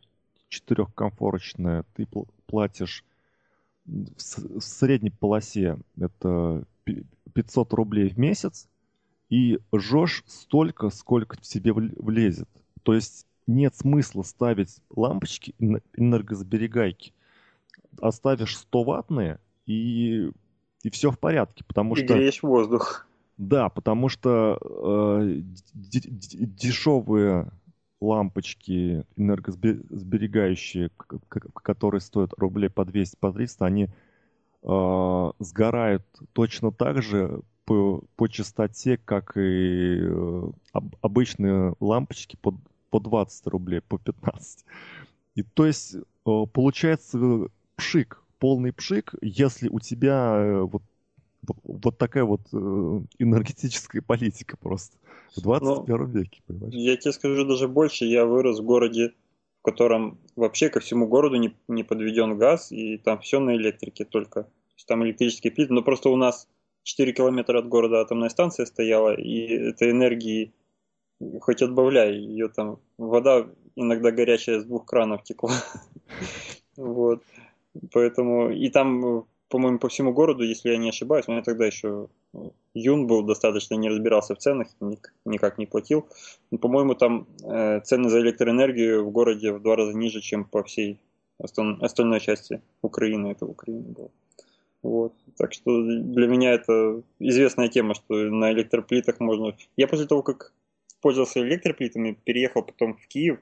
четырехкомфорочная, 0.49 1.83
ты 1.95 2.07
платишь 2.45 3.03
в 3.85 4.61
средней 4.61 5.09
полосе 5.09 5.77
это 5.99 6.63
500 7.33 7.73
рублей 7.73 8.09
в 8.09 8.17
месяц 8.17 8.69
и 9.29 9.59
жжешь 9.75 10.23
столько, 10.27 10.89
сколько 10.89 11.39
в 11.39 11.45
себе 11.45 11.73
влезет. 11.73 12.47
То 12.83 12.93
есть 12.93 13.25
нет 13.47 13.75
смысла 13.75 14.21
ставить 14.23 14.77
лампочки 14.95 15.55
энергосберегайки. 15.97 17.13
Оставишь 17.99 18.57
100 18.57 18.83
ваттные 18.83 19.39
и, 19.65 20.31
и 20.83 20.89
все 20.89 21.11
в 21.11 21.19
порядке, 21.19 21.63
потому 21.65 21.95
и 21.95 22.03
что... 22.03 22.13
греешь 22.13 22.43
воздух. 22.43 23.07
Да, 23.37 23.69
потому 23.69 24.09
что 24.09 24.59
э, 24.61 25.41
дешевые 25.73 27.51
лампочки 28.03 29.05
энергосберегающие, 29.15 30.89
которые 31.63 32.01
стоят 32.01 32.33
рублей 32.37 32.69
по 32.69 32.85
200, 32.85 33.17
по 33.19 33.31
300, 33.31 33.65
они 33.65 33.89
э, 34.63 35.31
сгорают 35.39 36.05
точно 36.33 36.71
так 36.71 37.01
же 37.01 37.41
по, 37.65 38.03
по 38.15 38.27
частоте, 38.27 38.97
как 38.97 39.37
и 39.37 39.99
э, 40.01 40.43
об, 40.73 40.95
обычные 41.01 41.75
лампочки 41.79 42.35
по, 42.35 42.55
по 42.89 42.99
20 42.99 43.47
рублей, 43.47 43.81
по 43.81 43.97
15. 43.97 44.65
И 45.35 45.43
то 45.43 45.65
есть 45.65 45.95
э, 45.95 46.01
получается 46.25 47.47
пшик, 47.75 48.23
полный 48.39 48.73
пшик, 48.73 49.13
если 49.21 49.69
у 49.69 49.79
тебя 49.79 50.35
э, 50.35 50.61
вот 50.61 50.83
вот 51.63 51.97
такая 51.97 52.23
вот 52.23 52.41
э, 52.51 52.57
энергетическая 53.19 54.01
политика 54.01 54.57
просто 54.57 54.97
в 55.35 55.41
21 55.41 55.97
ну, 55.97 56.05
веке, 56.05 56.41
понимаешь? 56.47 56.73
Я 56.73 56.95
тебе 56.97 57.11
скажу 57.11 57.45
даже 57.45 57.67
больше, 57.67 58.05
я 58.05 58.25
вырос 58.25 58.59
в 58.59 58.63
городе, 58.63 59.13
в 59.59 59.63
котором 59.63 60.19
вообще 60.35 60.69
ко 60.69 60.79
всему 60.79 61.07
городу 61.07 61.35
не, 61.35 61.55
не 61.67 61.83
подведен 61.83 62.37
газ, 62.37 62.71
и 62.71 62.97
там 62.97 63.19
все 63.19 63.39
на 63.39 63.55
электрике 63.55 64.05
только. 64.05 64.43
То 64.43 64.75
есть 64.75 64.87
там 64.87 65.03
электрические 65.03 65.51
плиты, 65.51 65.73
но 65.73 65.81
просто 65.81 66.09
у 66.09 66.15
нас 66.15 66.47
4 66.83 67.13
километра 67.13 67.59
от 67.59 67.67
города 67.67 68.01
атомная 68.01 68.29
станция 68.29 68.65
стояла, 68.65 69.13
и 69.13 69.47
этой 69.47 69.91
энергии 69.91 70.53
хоть 71.41 71.61
отбавляй, 71.61 72.17
ее 72.17 72.49
там 72.49 72.79
вода 72.97 73.47
иногда 73.75 74.11
горячая 74.11 74.59
с 74.59 74.65
двух 74.65 74.85
кранов 74.85 75.23
текла. 75.23 75.53
Вот. 76.75 77.21
Поэтому 77.91 78.49
и 78.49 78.67
там 78.69 79.27
по-моему, 79.53 79.77
по 79.77 79.87
всему 79.87 80.13
городу, 80.13 80.43
если 80.43 80.71
я 80.71 80.77
не 80.77 80.89
ошибаюсь, 80.89 81.27
у 81.27 81.31
меня 81.31 81.43
тогда 81.43 81.67
еще 81.67 82.07
ну, 82.33 82.53
юн 82.73 83.05
был 83.05 83.21
достаточно, 83.21 83.75
не 83.75 83.87
разбирался 83.87 84.33
в 84.33 84.39
ценах, 84.39 84.67
никак 85.25 85.59
не 85.59 85.67
платил. 85.67 86.07
Но, 86.49 86.57
по-моему, 86.57 86.95
там 86.95 87.27
э, 87.43 87.81
цены 87.81 88.09
за 88.09 88.21
электроэнергию 88.21 89.05
в 89.05 89.11
городе 89.11 89.51
в 89.51 89.61
два 89.61 89.75
раза 89.75 89.93
ниже, 89.93 90.21
чем 90.21 90.45
по 90.45 90.63
всей 90.63 90.99
остальной 91.37 92.19
части 92.19 92.61
Украины. 92.81 93.27
Это 93.27 93.45
Украина 93.45 93.83
было. 93.89 94.09
Вот. 94.81 95.13
Так 95.37 95.53
что 95.53 95.83
для 95.83 96.27
меня 96.27 96.53
это 96.53 97.03
известная 97.19 97.67
тема, 97.67 97.93
что 97.93 98.15
на 98.15 98.51
электроплитах 98.53 99.19
можно... 99.19 99.55
Я 99.77 99.87
после 99.87 100.07
того, 100.07 100.23
как 100.23 100.51
пользовался 100.99 101.41
электроплитами, 101.41 102.17
переехал 102.23 102.63
потом 102.63 102.95
в 102.95 103.07
Киев, 103.07 103.37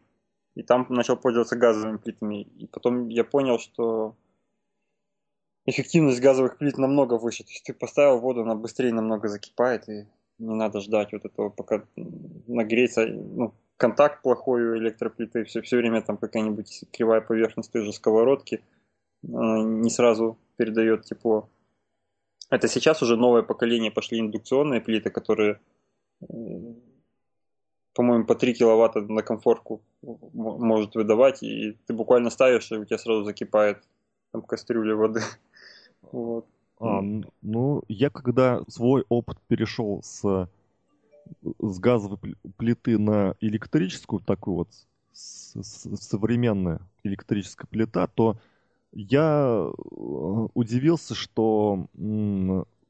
и 0.55 0.61
там 0.61 0.87
начал 0.89 1.15
пользоваться 1.15 1.55
газовыми 1.55 1.99
плитами. 1.99 2.41
И 2.59 2.67
потом 2.67 3.07
я 3.07 3.23
понял, 3.23 3.59
что 3.59 4.17
эффективность 5.65 6.21
газовых 6.21 6.57
плит 6.57 6.77
намного 6.77 7.15
выше. 7.17 7.43
То 7.43 7.51
есть 7.51 7.63
ты 7.63 7.73
поставил 7.73 8.19
воду, 8.19 8.41
она 8.41 8.55
быстрее 8.55 8.93
намного 8.93 9.27
закипает, 9.27 9.87
и 9.89 10.07
не 10.39 10.55
надо 10.55 10.79
ждать 10.81 11.13
вот 11.13 11.25
этого, 11.25 11.49
пока 11.49 11.85
нагреется. 11.95 13.05
Ну, 13.05 13.53
контакт 13.77 14.21
плохой 14.21 14.63
у 14.63 14.77
электроплиты, 14.77 15.43
все, 15.43 15.61
все 15.61 15.77
время 15.77 16.01
там 16.01 16.17
какая-нибудь 16.17 16.85
кривая 16.91 17.21
поверхность 17.21 17.71
той 17.71 17.83
же 17.83 17.93
сковородки 17.93 18.61
не 19.23 19.89
сразу 19.89 20.37
передает 20.57 21.05
тепло. 21.05 21.49
Это 22.49 22.67
сейчас 22.67 23.01
уже 23.01 23.15
новое 23.17 23.43
поколение 23.43 23.91
пошли 23.91 24.19
индукционные 24.19 24.81
плиты, 24.81 25.09
которые 25.09 25.59
по-моему, 27.93 28.25
по 28.25 28.35
3 28.35 28.53
киловатта 28.53 29.01
на 29.01 29.21
комфорку 29.21 29.81
может 30.01 30.95
выдавать, 30.95 31.43
и 31.43 31.77
ты 31.85 31.93
буквально 31.93 32.29
ставишь, 32.29 32.71
и 32.71 32.77
у 32.77 32.85
тебя 32.85 32.97
сразу 32.97 33.23
закипает 33.23 33.83
там 34.31 34.41
кастрюля 34.41 34.95
воды. 34.95 35.21
Вот. 36.11 36.45
А, 36.79 37.01
ну, 37.41 37.83
я 37.87 38.09
когда 38.09 38.61
свой 38.67 39.05
опыт 39.07 39.37
перешел 39.47 40.01
с, 40.03 40.49
с 41.59 41.79
газовой 41.79 42.35
плиты 42.57 42.97
на 42.97 43.35
электрическую, 43.39 44.19
такую 44.21 44.55
вот 44.57 44.69
с, 45.13 45.53
с, 45.61 45.95
современная 45.97 46.81
электрическая 47.03 47.67
плита, 47.67 48.07
то 48.07 48.37
я 48.93 49.69
э, 49.69 50.47
удивился, 50.53 51.15
что 51.15 51.87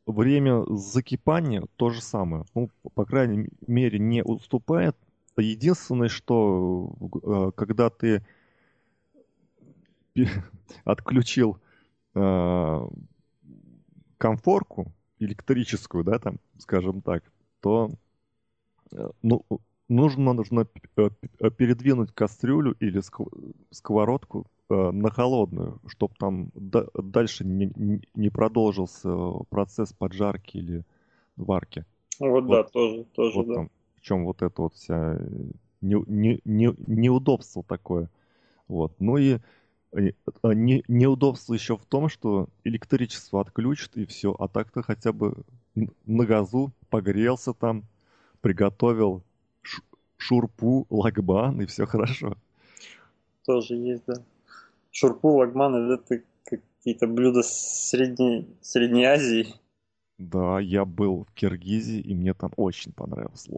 время 0.05 0.63
закипания 0.75 1.63
то 1.75 1.89
же 1.89 2.01
самое. 2.01 2.45
Ну, 2.55 2.69
по 2.95 3.05
крайней 3.05 3.49
мере, 3.67 3.99
не 3.99 4.23
уступает. 4.23 4.95
Единственное, 5.37 6.09
что 6.09 6.93
э, 7.23 7.51
когда 7.55 7.89
ты 7.89 8.23
отключил 10.83 11.59
э, 12.15 12.87
комфорку 14.21 14.91
электрическую, 15.19 16.03
да, 16.03 16.19
там, 16.19 16.39
скажем 16.57 17.01
так, 17.01 17.23
то 17.59 17.91
э, 18.93 19.09
ну, 19.21 19.45
нужно, 19.89 20.33
нужно 20.33 20.65
передвинуть 21.57 22.11
кастрюлю 22.13 22.75
или 22.79 23.01
сковородку 23.71 24.47
Э, 24.71 24.91
на 24.91 25.09
холодную, 25.09 25.81
чтобы 25.87 26.13
там 26.17 26.49
дальше 26.55 27.43
не, 27.43 27.73
не 28.15 28.29
продолжился 28.29 29.09
процесс 29.49 29.91
поджарки 29.91 30.57
или 30.57 30.83
варки. 31.35 31.83
Вот, 32.19 32.45
вот 32.45 32.47
да, 32.47 32.63
тоже, 32.63 33.03
тоже, 33.13 33.37
вот 33.37 33.47
да. 33.47 33.53
Там, 33.55 33.69
в 33.97 34.01
чем 34.01 34.23
вот 34.23 34.41
это 34.41 34.61
вот 34.61 34.73
вся 34.75 35.19
не, 35.81 36.01
не, 36.07 36.39
не, 36.45 36.73
неудобство 36.87 37.63
такое. 37.67 38.09
Вот. 38.69 38.93
Ну 38.99 39.17
и 39.17 39.39
не, 39.93 40.83
неудобство 40.87 41.53
еще 41.53 41.77
в 41.77 41.85
том, 41.85 42.09
что 42.09 42.47
электричество 42.63 43.41
отключит 43.41 43.97
и 43.97 44.05
все, 44.05 44.35
а 44.37 44.47
так-то 44.47 44.81
хотя 44.81 45.11
бы 45.11 45.35
на 46.05 46.25
газу 46.25 46.71
погрелся 46.89 47.53
там, 47.53 47.83
приготовил 48.41 49.23
шурпу, 50.17 50.85
лагбан 50.89 51.61
и 51.61 51.65
все 51.65 51.85
хорошо. 51.85 52.37
Тоже 53.45 53.75
есть, 53.75 54.03
да. 54.05 54.15
Шурпу, 54.91 55.37
лагман, 55.37 55.91
это 55.91 56.21
какие-то 56.45 57.07
блюда 57.07 57.41
средней, 57.43 58.47
Средней 58.61 59.05
Азии. 59.05 59.47
Да, 60.17 60.59
я 60.59 60.85
был 60.85 61.25
в 61.25 61.33
Киргизии, 61.33 61.99
и 61.99 62.13
мне 62.13 62.33
там 62.33 62.51
очень 62.55 62.93
понравился 62.93 63.51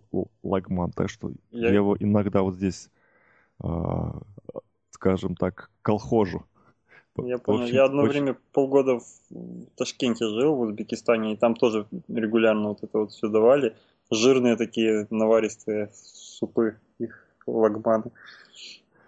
лагман. 0.44 0.92
Так 0.92 1.10
что 1.10 1.32
я, 1.52 1.68
я 1.68 1.74
его 1.76 1.98
иногда 2.00 2.42
вот 2.42 2.56
здесь, 2.56 2.90
э, 3.62 3.68
скажем 5.04 5.36
так, 5.36 5.70
колхожу. 5.82 6.46
Я 7.18 7.38
понял. 7.38 7.66
Очень, 7.66 7.76
я 7.76 7.84
одно 7.84 8.04
очень... 8.04 8.12
время 8.12 8.38
полгода 8.54 9.00
в 9.00 9.66
Ташкенте 9.76 10.26
жил, 10.26 10.56
в 10.56 10.62
Узбекистане, 10.62 11.34
и 11.34 11.36
там 11.36 11.56
тоже 11.56 11.86
регулярно 12.08 12.70
вот 12.70 12.84
это 12.84 13.00
вот 13.00 13.12
все 13.12 13.28
давали. 13.28 13.76
Жирные 14.10 14.56
такие 14.56 15.06
наваристые 15.10 15.90
супы, 15.94 16.78
их 17.00 17.28
лагманы. 17.46 18.12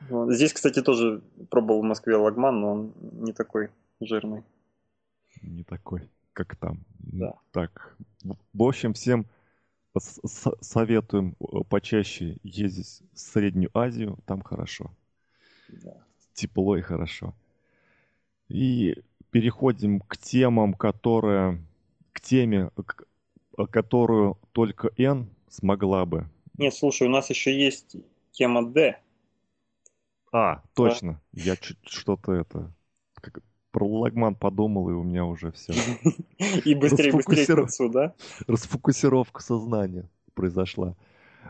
Здесь, 0.09 0.51
кстати, 0.51 0.81
тоже 0.81 1.21
пробовал 1.49 1.81
в 1.81 1.85
Москве 1.85 2.17
лагман, 2.17 2.59
но 2.59 2.71
он 2.73 2.93
не 3.13 3.31
такой 3.31 3.69
жирный. 4.01 4.43
Не 5.41 5.63
такой, 5.63 6.09
как 6.33 6.57
там. 6.57 6.79
Да. 6.99 7.35
Так, 7.51 7.95
в 8.53 8.63
общем, 8.63 8.93
всем 8.93 9.25
советуем 10.59 11.37
э, 11.39 11.63
почаще 11.69 12.37
ездить 12.43 13.01
в 13.13 13.19
Среднюю 13.19 13.69
Азию, 13.73 14.17
там 14.25 14.41
хорошо. 14.41 14.91
Да. 15.83 16.03
Тепло 16.33 16.77
и 16.77 16.81
хорошо. 16.81 17.33
И 18.47 18.95
переходим 19.31 19.99
к 19.99 20.17
темам, 20.17 20.73
которые... 20.73 21.61
К 22.13 22.21
теме, 22.21 22.71
которую 23.71 24.37
только 24.53 24.89
N 24.97 25.29
смогла 25.49 26.05
бы. 26.05 26.29
Нет, 26.57 26.73
слушай, 26.73 27.07
у 27.07 27.11
нас 27.11 27.29
еще 27.29 27.57
есть 27.57 27.97
тема 28.31 28.65
D. 28.65 28.97
А, 30.31 30.63
точно. 30.73 31.21
Я 31.33 31.55
чуть 31.55 31.77
что-то 31.83 32.33
это... 32.33 32.73
Как, 33.15 33.41
про 33.71 33.85
лагман 33.85 34.35
подумал, 34.35 34.89
и 34.89 34.93
у 34.93 35.03
меня 35.03 35.25
уже 35.25 35.51
все. 35.51 35.73
И 36.63 36.75
быстрее, 36.75 37.11
быстрее 37.11 37.45
к 37.45 37.55
концу, 37.55 37.89
да? 37.89 38.13
Расфокусировка 38.47 39.43
сознания 39.43 40.09
произошла. 40.33 40.95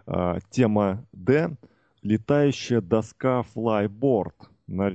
А, 0.08 0.40
тема 0.50 1.06
D. 1.14 1.56
Летающая 2.06 2.82
доска 2.82 3.44
Flyboard 3.56 4.36
на, 4.68 4.92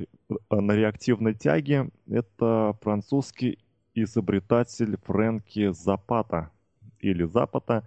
на 0.48 0.72
реактивной 0.76 1.34
тяге. 1.34 1.88
Это 2.08 2.78
французский 2.82 3.58
изобретатель 3.94 4.96
Фрэнки 5.02 5.72
Запата 5.72 6.52
или 7.00 7.24
Запата. 7.24 7.82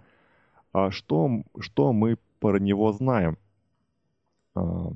А 0.74 0.90
что, 0.90 1.42
что 1.58 1.94
мы 1.94 2.18
про 2.38 2.58
него 2.58 2.92
знаем? 2.92 3.38
А, 4.54 4.92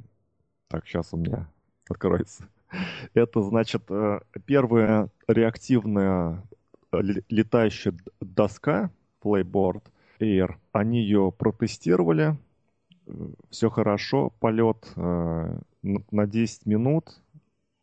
так, 0.69 0.87
сейчас 0.87 1.15
у 1.15 1.17
меня 1.17 1.49
откроется. 1.89 2.47
Это 3.15 3.41
значит 3.41 3.85
э, 3.89 4.21
первая 4.45 5.09
реактивная 5.27 6.43
э, 6.93 7.01
летающая 7.31 7.97
доска 8.21 8.91
Playboard 9.23 9.85
Air. 10.21 10.57
Они 10.73 11.01
ее 11.01 11.33
протестировали. 11.33 12.37
Все 13.51 13.71
хорошо. 13.71 14.33
Полет 14.41 14.91
э, 14.97 15.59
на 15.83 16.27
10 16.27 16.67
минут. 16.67 17.21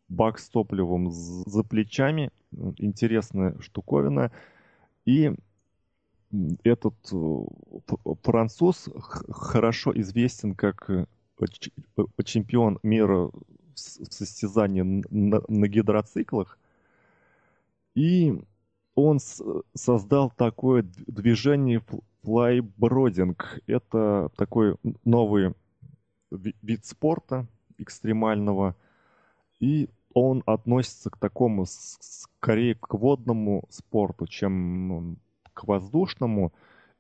Бак 0.08 0.40
с 0.40 0.50
топливом 0.50 1.12
за 1.12 1.64
плечами. 1.64 2.32
Интересная 2.78 3.60
штуковина. 3.60 4.32
И 5.06 5.34
этот 6.64 6.96
француз 8.24 8.90
хорошо 9.30 9.92
известен 10.00 10.56
как 10.56 10.90
чемпион 12.24 12.80
мира 12.84 13.30
в 13.76 14.14
состязании 14.14 15.04
на, 15.10 15.42
на 15.48 15.68
гидроциклах. 15.68 16.58
И 17.96 18.34
он 18.96 19.20
создал 19.74 20.32
такое 20.32 20.86
движение 21.08 21.82
флайбродинг. 22.26 23.60
Это 23.68 24.30
такой 24.36 24.76
новый 25.04 25.54
вид 26.32 26.86
спорта 26.86 27.48
экстремального. 27.78 28.76
И 29.60 29.90
он 30.14 30.44
относится 30.46 31.10
к 31.10 31.18
такому 31.18 31.66
скорее 31.68 32.76
к 32.76 32.94
водному 32.94 33.66
спорту, 33.70 34.28
чем 34.28 35.18
к 35.54 35.66
воздушному. 35.66 36.52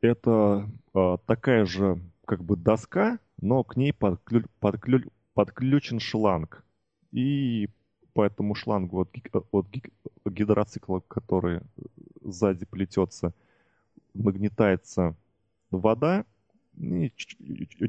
Это 0.01 0.69
э, 0.93 1.17
такая 1.25 1.65
же 1.65 1.99
как 2.25 2.43
бы 2.43 2.55
доска, 2.55 3.19
но 3.41 3.63
к 3.63 3.75
ней 3.75 3.93
подклю, 3.93 4.43
подклю, 4.59 5.01
подключен 5.33 5.99
шланг. 5.99 6.63
И 7.11 7.69
по 8.13 8.23
этому 8.23 8.55
шлангу 8.55 9.01
от, 9.01 9.09
от 9.51 9.67
гидроцикла, 10.25 11.01
который 11.07 11.61
сзади 12.21 12.65
плетется, 12.65 13.33
нагнетается 14.15 15.15
вода, 15.71 16.25
и 16.77 17.11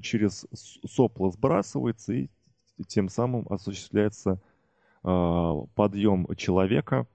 через 0.03 0.47
сопло 0.87 1.31
сбрасывается, 1.31 2.13
и 2.13 2.29
тем 2.87 3.09
самым 3.09 3.47
осуществляется 3.49 4.41
э, 5.03 5.53
подъем 5.75 6.27
человека 6.37 7.07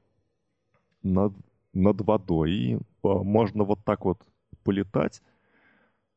над, 1.03 1.33
над 1.73 2.01
водой. 2.01 2.51
И 2.51 2.75
э, 2.75 2.79
можно 3.03 3.63
вот 3.63 3.83
так 3.85 4.05
вот 4.05 4.19
полетать 4.63 5.21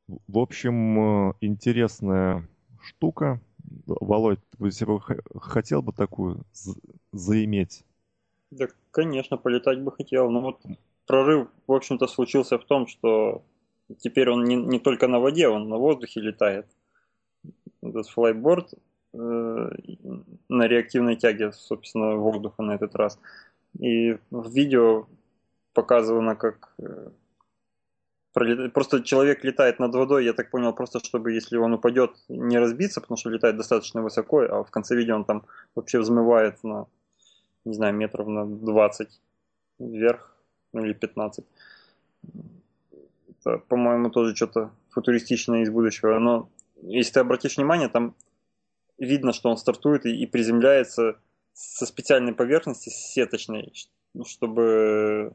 в 0.06 0.38
общем, 0.38 1.30
э, 1.30 1.34
интересная 1.40 2.48
штука. 2.82 3.40
Володь, 3.86 4.40
ты 4.58 4.70
себе 4.70 5.00
хотел 5.40 5.82
бы 5.82 5.92
такую 5.92 6.44
заиметь? 7.12 7.84
Да, 8.50 8.68
конечно, 8.90 9.38
полетать 9.38 9.80
бы 9.80 9.90
хотел. 9.92 10.30
Но 10.30 10.40
вот 10.42 10.60
прорыв, 11.06 11.48
в 11.66 11.72
общем-то, 11.72 12.06
случился 12.06 12.58
в 12.58 12.64
том, 12.64 12.86
что 12.86 13.42
теперь 13.98 14.30
он 14.30 14.44
не, 14.44 14.56
не 14.56 14.78
только 14.78 15.08
на 15.08 15.18
воде, 15.20 15.48
он 15.48 15.68
на 15.68 15.76
воздухе 15.76 16.20
летает. 16.20 16.66
Этот 17.82 18.08
флайборд 18.08 18.72
э, 19.12 19.16
на 20.48 20.66
реактивной 20.66 21.16
тяге, 21.16 21.52
собственно, 21.52 22.16
воздуха 22.16 22.62
на 22.62 22.72
этот 22.72 22.94
раз. 22.94 23.18
И 23.78 24.18
в 24.30 24.50
видео 24.50 25.06
показывано, 25.74 26.36
как 26.36 26.72
э, 26.78 27.10
Просто 28.72 29.00
человек 29.04 29.44
летает 29.44 29.78
над 29.78 29.94
водой, 29.94 30.24
я 30.24 30.32
так 30.32 30.50
понял, 30.50 30.72
просто 30.72 30.98
чтобы, 30.98 31.32
если 31.32 31.56
он 31.56 31.74
упадет, 31.74 32.10
не 32.28 32.58
разбиться, 32.58 33.00
потому 33.00 33.16
что 33.16 33.30
летает 33.30 33.56
достаточно 33.56 34.02
высоко, 34.02 34.40
а 34.40 34.64
в 34.64 34.70
конце 34.72 34.96
видео 34.96 35.14
он 35.14 35.24
там 35.24 35.46
вообще 35.76 36.00
взмывает 36.00 36.64
на, 36.64 36.88
не 37.64 37.74
знаю, 37.74 37.94
метров 37.94 38.26
на 38.26 38.44
20 38.44 39.20
вверх, 39.78 40.33
ну 40.74 40.84
или 40.84 40.92
15. 40.92 41.44
Это, 43.28 43.58
по-моему, 43.58 44.10
тоже 44.10 44.34
что-то 44.34 44.70
футуристичное 44.90 45.62
из 45.62 45.70
будущего. 45.70 46.18
Но 46.18 46.48
если 46.82 47.14
ты 47.14 47.20
обратишь 47.20 47.56
внимание, 47.56 47.88
там 47.88 48.14
видно, 48.98 49.32
что 49.32 49.50
он 49.50 49.56
стартует 49.56 50.06
и, 50.06 50.14
и 50.14 50.26
приземляется 50.26 51.18
со 51.52 51.86
специальной 51.86 52.34
поверхности, 52.34 52.90
сеточной, 52.90 53.72
чтобы 54.26 55.34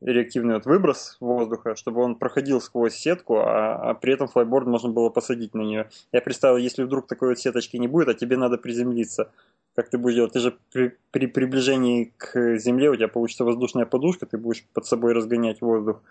реактивный 0.00 0.54
вот 0.54 0.66
выброс 0.66 1.16
воздуха, 1.20 1.74
чтобы 1.74 2.02
он 2.02 2.16
проходил 2.16 2.60
сквозь 2.60 2.94
сетку, 2.94 3.38
а, 3.38 3.90
а 3.90 3.94
при 3.94 4.12
этом 4.12 4.28
флайборд 4.28 4.66
можно 4.66 4.90
было 4.90 5.08
посадить 5.08 5.54
на 5.54 5.62
нее. 5.62 5.90
Я 6.12 6.20
представил, 6.20 6.56
если 6.56 6.82
вдруг 6.82 7.06
такой 7.06 7.30
вот 7.30 7.38
сеточки 7.38 7.76
не 7.76 7.88
будет, 7.88 8.08
а 8.08 8.14
тебе 8.14 8.36
надо 8.36 8.58
приземлиться, 8.58 9.32
как 9.74 9.90
ты 9.90 9.98
будешь 9.98 10.16
делать? 10.16 10.32
Ты 10.32 10.40
же 10.40 10.58
при, 10.72 10.96
при 11.10 11.26
приближении 11.26 12.12
к 12.16 12.58
земле 12.58 12.90
у 12.90 12.96
тебя 12.96 13.08
получится 13.08 13.44
воздушная 13.44 13.86
подушка, 13.86 14.26
ты 14.26 14.38
будешь 14.38 14.64
под 14.74 14.86
собой 14.86 15.12
разгонять 15.12 15.60
воздух, 15.60 16.02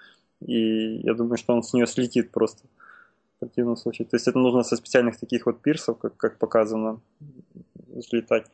и 0.42 0.98
я 1.04 1.14
думаю, 1.14 1.38
что 1.38 1.54
он 1.54 1.64
с 1.64 1.74
нее 1.74 1.88
слетит 1.88 2.32
просто 2.32 2.64
в 3.36 3.40
противном 3.40 3.76
случае. 3.78 4.08
То 4.08 4.16
есть 4.16 4.28
это 4.28 4.40
нужно 4.40 4.64
со 4.64 4.76
специальных 4.76 5.18
таких 5.18 5.46
вот 5.46 5.62
пирсов, 5.62 5.98
как, 5.98 6.18
как 6.18 6.38
показано, 6.38 7.02
взлетать. 7.88 8.46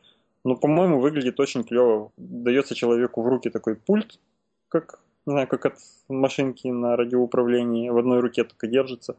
Но, 0.44 0.54
по-моему, 0.56 1.00
выглядит 1.00 1.40
очень 1.40 1.64
клево. 1.64 2.12
Дается 2.16 2.74
человеку 2.74 3.22
в 3.22 3.28
руки 3.28 3.50
такой 3.50 3.74
пульт, 3.74 4.20
как 4.68 5.00
не 5.26 5.32
знаю, 5.32 5.48
как 5.48 5.66
от 5.66 5.74
машинки 6.08 6.68
на 6.68 6.96
радиоуправлении, 6.96 7.90
в 7.90 7.98
одной 7.98 8.20
руке 8.20 8.44
только 8.44 8.68
держится. 8.68 9.16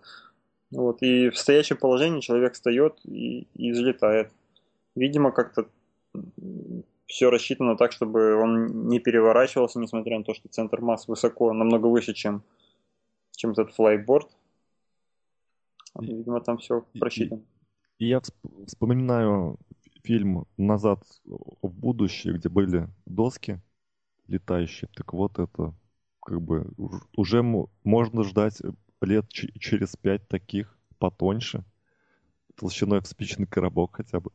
Вот, 0.71 1.02
и 1.02 1.30
в 1.30 1.38
стоящем 1.38 1.78
положении 1.78 2.21
человек 2.21 2.54
встает 2.54 2.97
и, 3.04 3.47
и 3.54 3.71
взлетает. 3.71 4.32
Видимо, 4.95 5.32
как-то 5.32 5.67
все 7.08 7.30
рассчитано 7.30 7.77
так, 7.77 7.91
чтобы 7.91 8.36
он 8.36 8.88
не 8.89 8.99
переворачивался, 8.99 9.80
несмотря 9.80 10.17
на 10.17 10.23
то, 10.23 10.34
что 10.34 10.49
центр 10.49 10.82
масс 10.82 11.08
высоко, 11.08 11.53
намного 11.53 11.88
выше, 11.88 12.13
чем, 12.13 12.43
чем 13.32 13.51
этот 13.51 13.73
флайборд. 13.73 14.30
Видимо, 15.99 16.41
там 16.41 16.58
все 16.58 16.86
просчитано. 16.99 17.41
И, 17.97 18.06
и 18.06 18.10
я 18.10 18.21
вспоминаю 18.65 19.58
фильм 20.03 20.45
«Назад 20.58 21.03
в 21.25 21.69
будущее», 21.69 22.34
где 22.36 22.49
были 22.49 22.88
доски 23.06 23.62
летающие. 24.27 24.89
Так 24.95 25.13
вот 25.13 25.39
это 25.39 25.73
как 26.21 26.41
бы 26.41 26.69
уже 27.15 27.41
можно 27.41 28.23
ждать 28.23 28.62
лет 29.01 29.27
через 29.30 29.95
пять 29.95 30.27
таких 30.27 30.77
потоньше, 30.99 31.63
толщиной 32.56 33.01
в 33.01 33.08
спичный 33.08 33.47
коробок 33.47 33.95
хотя 33.95 34.19
бы. 34.19 34.32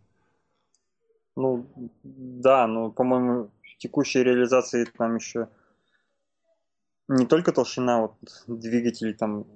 Ну, 1.37 1.66
да, 2.03 2.66
но, 2.66 2.90
по-моему, 2.90 3.51
в 3.62 3.79
текущей 3.79 4.23
реализации 4.23 4.85
там 4.85 5.16
еще 5.16 5.49
не 7.09 7.27
только 7.27 7.53
толщина 7.53 8.03
вот 8.03 8.14
двигателей 8.47 9.14
там 9.14 9.47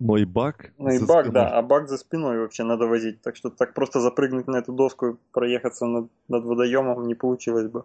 но 0.00 0.16
и 0.16 0.24
бак. 0.24 0.72
Ну 0.78 0.88
и 0.88 0.98
бак, 0.98 1.26
спиной. 1.26 1.34
да, 1.34 1.58
а 1.58 1.62
бак 1.62 1.88
за 1.88 1.98
спиной 1.98 2.38
вообще 2.38 2.64
надо 2.64 2.86
возить. 2.86 3.20
Так 3.20 3.36
что 3.36 3.50
так 3.50 3.74
просто 3.74 4.00
запрыгнуть 4.00 4.46
на 4.46 4.56
эту 4.56 4.72
доску 4.72 5.06
и 5.06 5.16
проехаться 5.30 5.84
над, 5.84 6.10
над 6.26 6.44
водоемом 6.44 7.06
не 7.06 7.14
получилось 7.14 7.68
бы. 7.68 7.84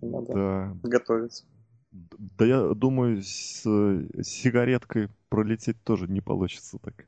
Надо 0.00 0.32
да. 0.32 0.76
готовиться. 0.82 1.44
Да 1.92 2.46
я 2.46 2.68
думаю, 2.74 3.22
с 3.22 3.62
сигареткой 4.22 5.10
пролететь 5.28 5.76
тоже 5.84 6.08
не 6.08 6.22
получится 6.22 6.78
так. 6.78 7.06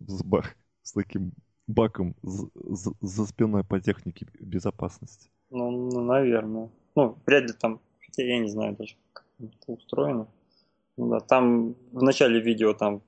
С, 0.00 0.22
бак, 0.22 0.56
с 0.82 0.92
таким 0.92 1.32
баком 1.66 2.14
за, 2.22 2.48
за, 2.54 2.92
за 3.00 3.26
спиной 3.26 3.64
по 3.64 3.80
технике 3.80 4.26
безопасности. 4.40 5.30
Ну, 5.50 5.70
ну, 5.70 6.00
наверное. 6.00 6.70
Ну, 6.94 7.18
вряд 7.26 7.44
ли 7.44 7.52
там, 7.52 7.80
хотя 8.04 8.22
я 8.22 8.38
не 8.38 8.48
знаю 8.48 8.76
даже, 8.76 8.94
как 9.12 9.24
это 9.38 9.72
устроено. 9.72 10.28
Ну, 10.96 11.08
да, 11.08 11.20
там 11.20 11.74
в 11.92 12.02
начале 12.02 12.40
видео 12.40 12.72
там 12.74 13.02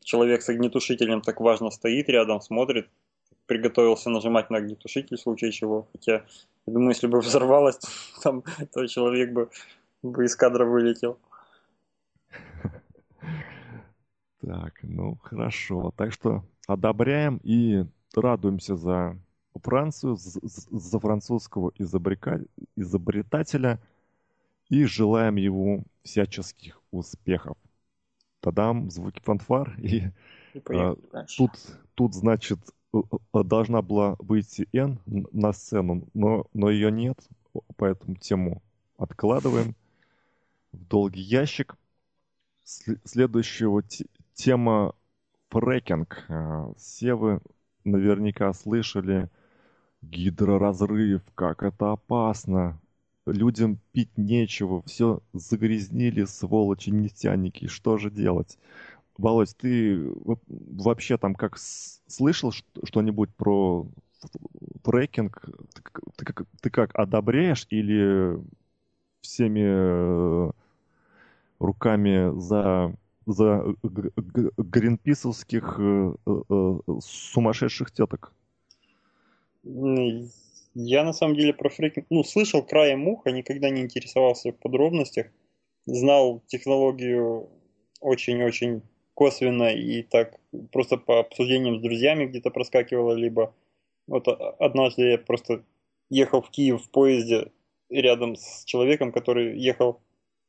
человек 0.00 0.42
с 0.42 0.48
огнетушителем 0.48 1.20
так 1.20 1.40
важно 1.40 1.70
стоит 1.70 2.08
рядом, 2.08 2.40
смотрит, 2.40 2.88
приготовился 3.46 4.10
нажимать 4.10 4.50
на 4.50 4.58
огнетушитель 4.58 5.16
в 5.16 5.20
случае 5.20 5.52
чего. 5.52 5.88
Хотя, 5.92 6.24
я 6.66 6.72
думаю, 6.72 6.90
если 6.90 7.06
бы 7.06 7.20
взорвалось, 7.20 7.78
там, 8.22 8.42
то 8.72 8.86
человек 8.86 9.32
бы 9.32 9.50
бы 10.02 10.24
из 10.24 10.36
кадра 10.36 10.64
вылетел. 10.64 11.18
Так, 14.40 14.74
ну 14.82 15.16
хорошо. 15.16 15.92
Так 15.96 16.12
что 16.12 16.44
одобряем 16.66 17.40
и 17.42 17.84
радуемся 18.20 18.76
за 18.76 19.18
Францию, 19.62 20.16
за 20.16 21.00
французского 21.00 21.72
изобретателя 22.76 23.80
и 24.68 24.84
желаем 24.84 25.36
ему 25.36 25.84
всяческих 26.02 26.80
успехов. 26.90 27.56
Тадам, 28.40 28.90
звуки 28.90 29.20
фанфар. 29.20 29.74
И, 29.78 30.04
и 30.54 30.62
а, 30.70 30.96
тут, 31.36 31.50
тут, 31.94 32.14
значит, 32.14 32.58
должна 33.32 33.82
была 33.82 34.16
выйти 34.18 34.68
Н 34.72 34.98
на 35.06 35.52
сцену, 35.52 36.08
но, 36.14 36.46
но 36.54 36.70
ее 36.70 36.90
нет, 36.92 37.18
поэтому 37.76 38.16
тему 38.16 38.62
откладываем 38.96 39.74
в 40.72 40.84
долгий 40.84 41.22
ящик. 41.22 41.76
Следующего 42.64 43.82
тема 44.34 44.94
фрекинг. 45.48 46.24
А, 46.28 46.72
все 46.76 47.14
вы 47.14 47.40
наверняка 47.90 48.52
слышали 48.52 49.28
гидроразрыв, 50.02 51.22
как 51.34 51.62
это 51.62 51.92
опасно. 51.92 52.80
Людям 53.26 53.78
пить 53.92 54.16
нечего, 54.16 54.82
все 54.82 55.20
загрязнили, 55.32 56.24
сволочи, 56.24 56.90
нефтяники. 56.90 57.66
Что 57.66 57.98
же 57.98 58.10
делать? 58.10 58.58
Володь, 59.18 59.54
ты 59.56 60.12
вообще 60.46 61.18
там 61.18 61.34
как 61.34 61.58
слышал 61.58 62.52
что-нибудь 62.52 63.34
про 63.34 63.86
фрекинг? 64.84 65.44
Ты, 65.74 66.24
ты, 66.24 66.34
ты 66.62 66.70
как 66.70 66.94
одобряешь 66.94 67.66
или 67.70 68.38
всеми 69.20 69.62
э, 69.64 70.50
руками 71.58 72.38
за, 72.40 72.94
за 73.28 73.74
гринписовских 73.84 75.76
э, 75.78 76.14
э, 76.26 76.74
сумасшедших 77.00 77.90
теток? 77.90 78.32
Я 80.74 81.04
на 81.04 81.12
самом 81.12 81.36
деле 81.36 81.52
про 81.52 81.68
фрекинг, 81.68 82.06
ну, 82.10 82.24
слышал 82.24 82.62
краем 82.62 83.06
уха, 83.08 83.30
никогда 83.30 83.70
не 83.70 83.82
интересовался 83.82 84.52
в 84.52 84.58
подробностях. 84.58 85.26
Знал 85.86 86.42
технологию 86.46 87.48
очень-очень 88.00 88.82
косвенно 89.14 89.74
и 89.74 90.02
так 90.02 90.38
просто 90.70 90.96
по 90.96 91.20
обсуждениям 91.20 91.78
с 91.78 91.82
друзьями 91.82 92.26
где-то 92.26 92.50
проскакивало, 92.50 93.14
либо 93.14 93.54
вот 94.06 94.28
однажды 94.28 95.10
я 95.10 95.18
просто 95.18 95.64
ехал 96.08 96.40
в 96.40 96.50
Киев 96.50 96.82
в 96.82 96.90
поезде, 96.90 97.50
рядом 97.90 98.36
с 98.36 98.64
человеком, 98.64 99.12
который 99.12 99.58
ехал 99.58 100.00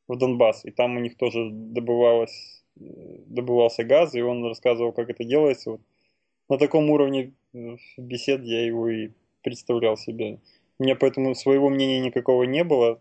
в 0.08 0.16
Донбасс, 0.16 0.64
и 0.64 0.70
там 0.70 0.96
у 0.96 1.00
них 1.00 1.16
тоже 1.16 1.50
добывалось, 1.50 2.59
добывался 2.80 3.84
газ, 3.84 4.14
и 4.14 4.22
он 4.22 4.44
рассказывал, 4.44 4.92
как 4.92 5.10
это 5.10 5.24
делается. 5.24 5.70
Вот 5.70 5.80
на 6.48 6.58
таком 6.58 6.90
уровне 6.90 7.32
бесед 7.96 8.42
я 8.42 8.64
его 8.64 8.88
и 8.88 9.10
представлял 9.42 9.96
себе. 9.96 10.38
У 10.78 10.84
меня 10.84 10.96
поэтому 10.96 11.34
своего 11.34 11.68
мнения 11.68 12.00
никакого 12.00 12.44
не 12.44 12.64
было, 12.64 13.00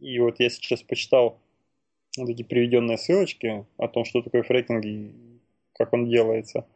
и 0.00 0.18
вот 0.18 0.40
я 0.40 0.48
сейчас 0.48 0.82
почитал 0.82 1.38
вот 2.16 2.28
эти 2.28 2.42
приведенные 2.42 2.98
ссылочки 2.98 3.66
о 3.76 3.88
том, 3.88 4.04
что 4.04 4.22
такое 4.22 4.42
фрекинг 4.42 4.84
и 4.84 5.12
как 5.74 5.92
он 5.92 6.08
делается. 6.08 6.66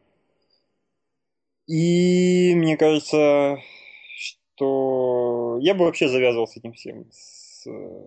И 1.67 2.53
мне 2.55 2.77
кажется, 2.77 3.59
то 4.55 5.59
я 5.61 5.75
бы 5.75 5.87
вообще 5.87 6.09
завязывал 6.09 6.47
с 6.47 6.57
этим 6.57 6.75
всем. 6.75 7.07
С 7.11 7.67
э, 7.67 8.07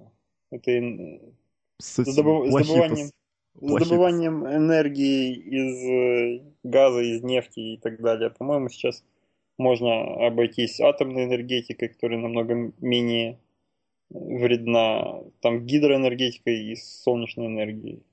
этой 0.52 1.22
с, 1.80 2.04
с, 2.04 2.16
добыв... 2.16 2.48
с 2.48 2.54
добыванием, 2.54 3.10
с 3.60 3.90
добыванием 3.90 4.46
энергии 4.48 5.34
из 5.34 6.42
э, 6.44 6.54
газа, 6.64 7.02
из 7.02 7.24
нефти 7.24 7.60
и 7.60 7.78
так 7.78 8.00
далее. 8.02 8.30
По-моему, 8.30 8.70
сейчас 8.70 9.04
можно 9.58 10.28
обойтись 10.28 10.80
атомной 10.80 11.26
энергетикой, 11.26 11.90
которая 11.90 12.20
намного 12.20 12.72
менее 12.80 13.40
вредна. 14.10 15.24
Там 15.42 15.66
гидроэнергетикой 15.66 16.72
и 16.72 16.76
солнечной 16.76 17.48
энергией. 17.48 18.04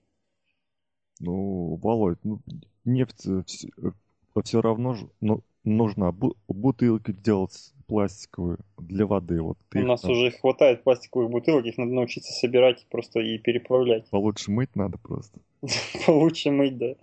Ну, 1.20 1.76
Володь, 1.76 2.18
ну, 2.24 2.40
нефть 2.84 3.26
все, 3.46 3.62
все 4.42 4.60
равно 4.60 4.96
ну, 5.20 5.42
нужно 5.62 6.12
бутылки 6.48 7.12
делать 7.12 7.73
пластиковые 7.86 8.58
для 8.78 9.06
воды. 9.06 9.40
Вот 9.40 9.58
У 9.74 9.78
нас 9.78 10.02
там... 10.02 10.12
уже 10.12 10.30
хватает 10.30 10.82
пластиковых 10.82 11.30
бутылок, 11.30 11.64
их 11.66 11.78
надо 11.78 11.92
научиться 11.92 12.32
собирать 12.32 12.86
просто 12.90 13.20
и 13.20 13.38
переплавлять. 13.38 14.08
Получше 14.10 14.50
мыть 14.50 14.74
надо 14.74 14.98
просто. 14.98 15.40
Получше 16.06 16.50
мыть, 16.50 16.76
да. 16.78 16.94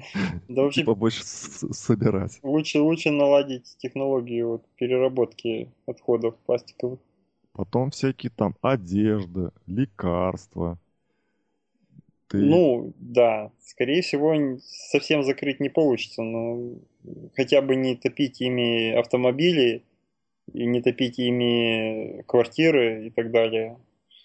Да 0.47 0.63
вообще 0.63 0.83
побольше 0.83 1.23
собирать. 1.23 2.39
Лучше, 2.43 2.79
лучше 2.79 3.11
наладить 3.11 3.75
технологию 3.77 4.49
вот, 4.49 4.65
переработки 4.75 5.71
отходов 5.85 6.35
пластиковых. 6.45 6.99
Потом 7.53 7.91
всякие 7.91 8.31
там 8.35 8.55
одежда, 8.61 9.51
лекарства. 9.67 10.79
Ты... 12.27 12.37
Ну, 12.37 12.93
да, 12.97 13.51
скорее 13.61 14.01
всего, 14.01 14.57
совсем 14.61 15.23
закрыть 15.23 15.59
не 15.59 15.67
получится, 15.67 16.21
но 16.21 16.77
хотя 17.35 17.61
бы 17.61 17.75
не 17.75 17.95
топить 17.95 18.39
ими 18.39 18.93
автомобили 18.93 19.83
и 20.53 20.65
не 20.65 20.81
топить 20.81 21.19
ими 21.19 22.23
квартиры 22.27 23.07
и 23.07 23.09
так 23.09 23.31
далее. 23.31 23.77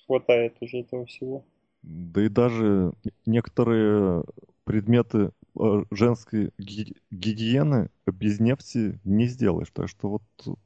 Хватает 0.07 0.57
уже 0.61 0.79
этого 0.79 1.07
всего. 1.07 1.45
Да 1.83 2.25
и 2.25 2.29
даже 2.29 2.93
некоторые 3.27 4.25
предметы 4.65 5.31
э, 5.59 5.85
женской 5.91 6.51
гигиены 6.59 7.91
без 8.07 8.41
нефти 8.41 8.99
не 9.05 9.27
сделаешь. 9.27 9.71
Так 9.73 9.89
что 9.89 10.09
вот 10.09 10.23
тут... 10.37 10.59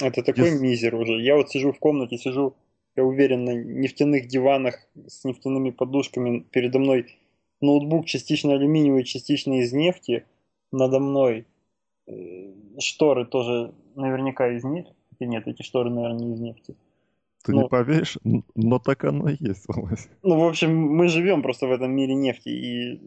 Это 0.00 0.22
такой 0.22 0.48
Здесь... 0.48 0.60
мизер 0.60 0.94
уже. 0.94 1.20
Я 1.22 1.36
вот 1.36 1.50
сижу 1.50 1.72
в 1.72 1.78
комнате, 1.78 2.16
сижу, 2.16 2.54
я 2.96 3.04
уверен, 3.04 3.44
на 3.44 3.54
нефтяных 3.54 4.28
диванах 4.28 4.86
с 5.06 5.24
нефтяными 5.24 5.70
подушками. 5.70 6.40
Передо 6.50 6.78
мной 6.78 7.18
ноутбук 7.60 8.06
частично 8.06 8.54
алюминиевый, 8.54 9.04
частично 9.04 9.60
из 9.60 9.72
нефти. 9.72 10.24
Надо 10.72 11.00
мной 11.00 11.46
шторы 12.78 13.26
тоже 13.26 13.72
наверняка 13.94 14.48
из 14.48 14.64
нефти. 14.64 14.94
Нет, 15.20 15.46
эти 15.46 15.62
шторы, 15.62 15.90
наверное, 15.90 16.18
не 16.18 16.34
из 16.34 16.40
нефти. 16.40 16.76
Ты 17.44 17.52
ну, 17.52 17.62
не 17.62 17.68
поверишь, 17.68 18.18
но 18.54 18.78
так 18.78 19.04
оно 19.04 19.28
и 19.30 19.36
есть, 19.38 19.64
Володь. 19.66 20.08
Ну, 20.22 20.38
в 20.38 20.44
общем, 20.44 20.76
мы 20.76 21.08
живем 21.08 21.42
просто 21.42 21.66
в 21.66 21.72
этом 21.72 21.90
мире 21.92 22.14
нефти, 22.14 22.48
и 22.48 23.00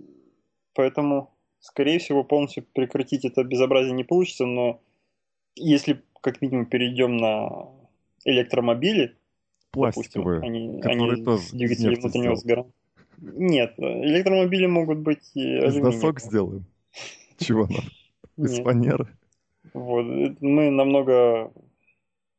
поэтому, 0.73 1.31
скорее 1.59 1.99
всего, 1.99 2.23
полностью 2.23 2.65
прекратить 2.73 3.25
это 3.25 3.43
безобразие 3.43 3.93
не 3.93 4.03
получится, 4.03 4.45
но 4.45 4.81
если, 5.55 6.01
как 6.21 6.41
минимум, 6.41 6.65
перейдем 6.65 7.17
на 7.17 7.67
электромобили, 8.25 9.15
пластиковые, 9.71 10.41
допустим, 10.41 10.81
они, 10.87 11.07
они 11.09 11.23
тоже 11.23 11.43
с 11.43 11.51
двигателем 11.51 11.99
внутреннего 11.99 12.35
сгорания. 12.35 12.71
Нет, 13.17 13.75
электромобили 13.77 14.65
могут 14.65 14.99
быть 14.99 15.31
Из 15.35 15.75
досок 15.75 16.19
сделаем? 16.19 16.65
Чего 17.37 17.67
надо? 17.67 17.83
Из 18.37 18.59
фанеры? 18.59 19.07
Вот, 19.73 20.05
мы 20.41 20.69
намного 20.69 21.51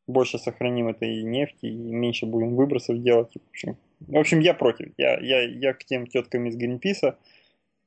больше 0.07 0.39
сохраним 0.39 0.89
этой 0.89 1.23
нефти 1.23 1.67
и 1.67 1.93
меньше 1.93 2.27
будем 2.27 2.57
выбросов 2.57 3.03
делать. 3.03 3.33
В 3.33 3.49
общем, 3.49 3.77
в 4.01 4.17
общем 4.17 4.41
я 4.41 4.55
против. 4.55 4.93
Я, 4.99 5.19
я, 5.21 5.43
я 5.43 5.73
к 5.73 5.85
тем 5.85 6.07
теткам 6.07 6.47
из 6.47 6.57
Гринписа, 6.57 7.17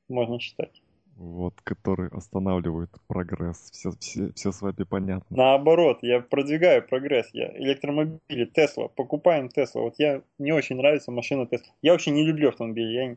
можно 0.08 0.40
считать. 0.40 0.82
Вот, 1.16 1.60
которые 1.62 2.10
останавливают 2.10 2.90
прогресс. 3.08 3.70
Все, 3.72 3.90
все, 3.98 4.32
все 4.34 4.52
с 4.52 4.62
вами 4.62 4.84
понятно. 4.88 5.36
Наоборот, 5.36 5.98
я 6.02 6.20
продвигаю 6.20 6.86
прогресс. 6.86 7.28
Я 7.32 7.50
электромобили, 7.56 8.44
Тесла, 8.44 8.86
покупаем 8.86 9.48
Тесла. 9.48 9.82
Вот 9.82 9.94
я, 9.98 10.22
мне 10.38 10.54
очень 10.54 10.76
нравится 10.76 11.10
машина 11.10 11.46
Тесла. 11.46 11.72
Я 11.82 11.92
вообще 11.92 12.12
не 12.12 12.24
люблю 12.24 12.50
автомобили. 12.50 12.92
Я 12.92 13.16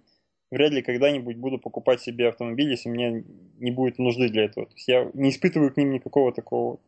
вряд 0.52 0.72
ли 0.72 0.82
когда-нибудь 0.82 1.38
буду 1.38 1.58
покупать 1.58 2.02
себе 2.02 2.28
автомобиль, 2.28 2.70
если 2.70 2.90
мне 2.90 3.24
не 3.60 3.72
будет 3.72 3.98
нужды 3.98 4.30
для 4.30 4.46
этого. 4.46 4.68
То 4.68 4.74
есть 4.76 4.88
я 4.88 5.10
не 5.14 5.30
испытываю 5.30 5.74
к 5.74 5.78
ним 5.78 5.92
никакого 5.92 6.34
такого 6.34 6.80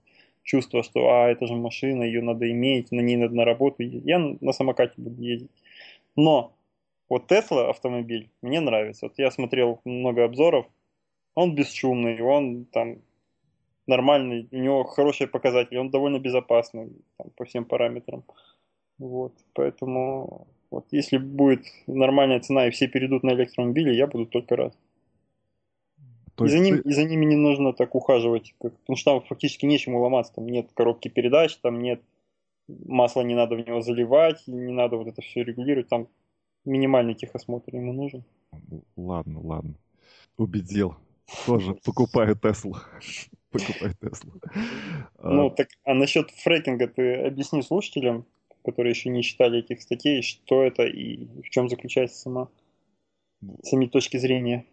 чувство, 0.43 0.84
что 0.84 1.10
а, 1.10 1.30
это 1.30 1.47
же 1.47 1.56
машина, 1.56 2.04
ее 2.04 2.21
надо 2.21 2.52
иметь, 2.52 2.91
на 2.91 2.99
ней 2.99 3.15
надо 3.15 3.34
на 3.36 3.45
работу 3.45 3.82
ездить. 3.82 4.04
Я 4.06 4.19
на 4.19 4.52
самокате 4.52 4.93
буду 4.97 5.21
ездить. 5.21 5.52
Но 6.15 6.54
вот 7.10 7.32
Tesla 7.32 7.69
автомобиль 7.69 8.30
мне 8.41 8.60
нравится. 8.60 9.08
Вот 9.08 9.13
я 9.17 9.32
смотрел 9.32 9.80
много 9.86 10.26
обзоров, 10.26 10.65
он 11.36 11.56
бесшумный, 11.56 12.21
он 12.21 12.65
там 12.65 12.97
нормальный, 13.88 14.47
у 14.52 14.58
него 14.58 14.84
хорошие 14.84 15.28
показатели, 15.28 15.78
он 15.78 15.89
довольно 15.89 16.19
безопасный 16.19 16.91
там, 17.17 17.30
по 17.36 17.45
всем 17.45 17.65
параметрам. 17.65 18.23
Вот, 18.97 19.34
поэтому 19.54 20.47
вот 20.73 20.88
если 20.91 21.17
будет 21.17 21.65
нормальная 21.88 22.39
цена 22.39 22.67
и 22.67 22.71
все 22.71 22.88
перейдут 22.88 23.23
на 23.23 23.31
электромобили, 23.31 23.93
я 23.93 24.07
буду 24.07 24.25
только 24.25 24.55
рад. 24.55 24.77
То 26.36 26.45
и, 26.45 26.49
за 26.49 26.59
ним, 26.59 26.81
ты... 26.81 26.89
и 26.89 26.93
за 26.93 27.03
ними 27.03 27.25
не 27.25 27.36
нужно 27.36 27.73
так 27.73 27.93
ухаживать, 27.93 28.55
как, 28.59 28.75
потому 28.79 28.97
что 28.97 29.12
там 29.12 29.21
фактически 29.21 29.67
нечему 29.67 30.01
ломаться, 30.01 30.33
там 30.33 30.47
нет 30.47 30.71
коробки 30.73 31.09
передач, 31.09 31.55
там 31.57 31.81
нет 31.81 32.01
масла, 32.67 33.21
не 33.21 33.36
надо 33.36 33.55
в 33.55 33.59
него 33.59 33.81
заливать, 33.81 34.47
не 34.47 34.73
надо 34.73 34.97
вот 34.97 35.07
это 35.07 35.21
все 35.21 35.43
регулировать, 35.43 35.89
там 35.89 36.07
минимальный 36.65 37.13
техосмотр 37.13 37.75
ему 37.75 37.93
нужен. 37.93 38.23
Ладно, 38.95 39.39
ладно. 39.41 39.75
Убедил. 40.38 40.95
Тоже 41.45 41.75
покупаю 41.86 42.36
Теслу. 42.36 42.77
Покупаю 43.51 43.93
Теслу. 44.01 44.33
Ну, 45.21 45.51
так, 45.51 45.67
а 45.83 45.93
насчет 45.93 46.31
фрекинга 46.31 46.88
ты 46.88 47.13
объясни 47.27 47.62
слушателям, 47.62 48.25
которые 48.63 48.91
еще 48.91 49.10
не 49.10 49.23
читали 49.23 49.60
этих 49.60 49.82
статей, 49.82 50.21
что 50.21 50.63
это 50.63 50.84
и 50.84 51.26
в 51.41 51.49
чем 51.49 51.69
заключается 51.69 52.19
сама, 52.19 52.47
сами 53.63 53.88
точки 53.88 54.17
зрения. 54.17 54.65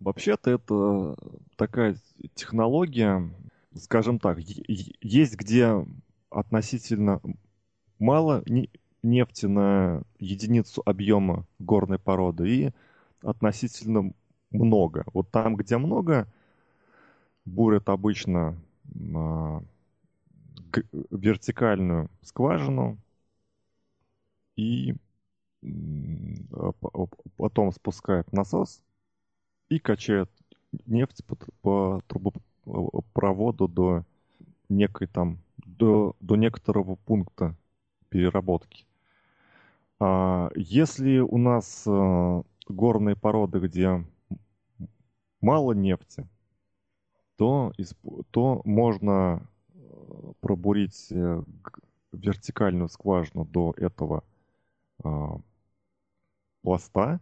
Вообще-то 0.00 0.50
это 0.50 1.16
такая 1.56 1.96
технология, 2.34 3.28
скажем 3.74 4.18
так, 4.18 4.38
есть 4.38 5.36
где 5.36 5.84
относительно 6.30 7.20
мало 7.98 8.44
нефти 9.02 9.46
на 9.46 10.02
единицу 10.18 10.82
объема 10.84 11.46
горной 11.58 11.98
породы 11.98 12.48
и 12.48 12.70
относительно 13.22 14.12
много. 14.50 15.04
Вот 15.12 15.30
там, 15.30 15.56
где 15.56 15.78
много, 15.78 16.26
бурят 17.44 17.88
обычно 17.88 18.56
вертикальную 21.10 22.10
скважину 22.22 22.98
и 24.58 24.96
а, 26.52 26.72
потом 27.36 27.70
спускают 27.72 28.32
насос 28.32 28.82
и 29.68 29.78
качает 29.78 30.28
нефть 30.86 31.24
по, 31.24 31.36
по 31.62 32.02
трубопроводу 32.08 33.68
до 33.68 34.04
некой 34.68 35.06
там, 35.06 35.38
до, 35.58 36.16
до 36.20 36.34
некоторого 36.34 36.96
пункта 36.96 37.54
переработки. 38.08 38.84
А 40.00 40.50
если 40.56 41.20
у 41.20 41.38
нас 41.38 41.84
а, 41.86 42.42
горные 42.66 43.14
породы, 43.14 43.60
где 43.60 44.04
мало 45.40 45.72
нефти, 45.72 46.26
то, 47.36 47.72
то 48.32 48.60
можно 48.64 49.48
э, 49.72 50.32
пробурить 50.40 51.12
э, 51.12 51.42
вертикальную 52.10 52.88
скважину 52.88 53.44
до 53.44 53.72
этого 53.76 54.24
а, 54.24 54.37
пласта 56.62 57.20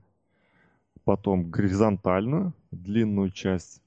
потом 1.06 1.50
горизонтальную 1.50 2.52
длинную 2.72 3.30
часть 3.30 3.80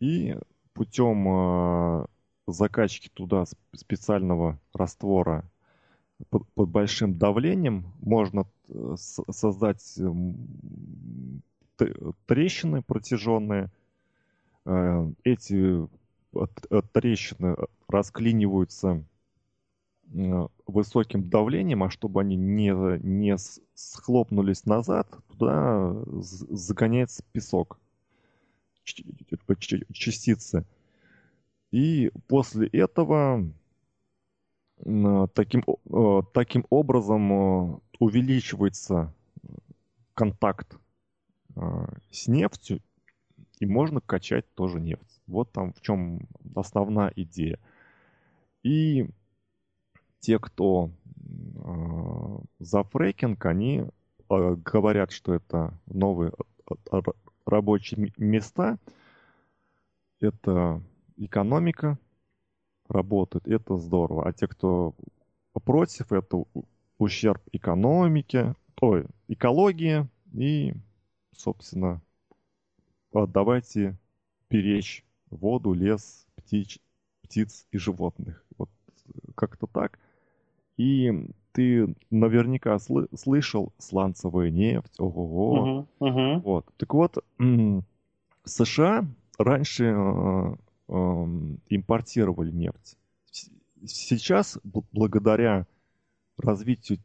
и 0.00 0.36
путем 0.74 1.26
э, 1.26 2.06
закачки 2.46 3.08
туда 3.08 3.44
специального 3.74 4.60
раствора 4.74 5.50
под, 6.28 6.46
большим 6.54 7.16
давлением 7.16 7.92
можно 8.00 8.46
э, 8.68 8.94
создать 8.96 9.98
трещины 12.26 12.82
протяженные. 12.82 13.70
Э, 14.66 15.10
эти 15.24 15.88
трещины 16.92 17.56
расклиниваются 17.88 19.02
высоким 20.66 21.28
давлением, 21.28 21.82
а 21.82 21.90
чтобы 21.90 22.20
они 22.20 22.36
не, 22.36 22.72
не 23.04 23.36
схлопнулись 23.74 24.64
назад, 24.64 25.06
туда 25.28 25.94
загоняется 26.06 27.22
песок, 27.32 27.78
частицы. 28.84 30.64
И 31.70 32.10
после 32.26 32.68
этого 32.68 33.44
таким, 35.34 35.62
таким 36.32 36.64
образом 36.70 37.82
увеличивается 37.98 39.12
контакт 40.14 40.78
с 42.10 42.28
нефтью, 42.28 42.80
и 43.60 43.66
можно 43.66 44.00
качать 44.00 44.46
тоже 44.54 44.80
нефть. 44.80 45.20
Вот 45.26 45.52
там 45.52 45.74
в 45.74 45.82
чем 45.82 46.20
основная 46.54 47.12
идея. 47.16 47.58
И 48.62 49.10
те, 50.20 50.38
кто 50.38 50.90
э, 51.16 52.38
за 52.58 52.82
фрекинг, 52.84 53.44
они 53.46 53.84
э, 54.28 54.56
говорят, 54.64 55.12
что 55.12 55.34
это 55.34 55.78
новые 55.86 56.32
э, 56.70 57.00
рабочие 57.46 58.12
места, 58.16 58.78
это 60.20 60.82
экономика 61.16 61.98
работает, 62.88 63.46
это 63.46 63.78
здорово. 63.78 64.28
А 64.28 64.32
те, 64.32 64.48
кто 64.48 64.94
против, 65.64 66.12
это 66.12 66.44
ущерб 66.98 67.42
экономике, 67.52 68.54
ой, 68.80 69.06
экологии 69.28 70.08
и, 70.32 70.74
собственно, 71.36 72.00
давайте 73.12 73.96
беречь 74.50 75.04
воду, 75.30 75.72
лес, 75.72 76.26
птиц, 76.36 76.78
птиц 77.22 77.66
и 77.70 77.78
животных. 77.78 78.44
Вот 78.56 78.70
как-то 79.34 79.66
так. 79.66 79.98
И 80.78 81.12
ты 81.52 81.94
наверняка 82.10 82.76
сл- 82.76 83.08
слышал 83.14 83.72
сланцевая 83.78 84.50
нефть, 84.50 84.94
ого-го. 84.98 85.86
Угу, 85.98 86.08
угу. 86.08 86.40
Вот. 86.40 86.66
Так 86.76 86.94
вот, 86.94 87.18
США 88.44 89.04
раньше 89.38 89.84
э, 89.84 90.54
э, 90.88 90.94
импортировали 91.68 92.52
нефть. 92.52 92.96
Сейчас, 93.84 94.58
благодаря 94.62 95.66
развитию 96.38 96.98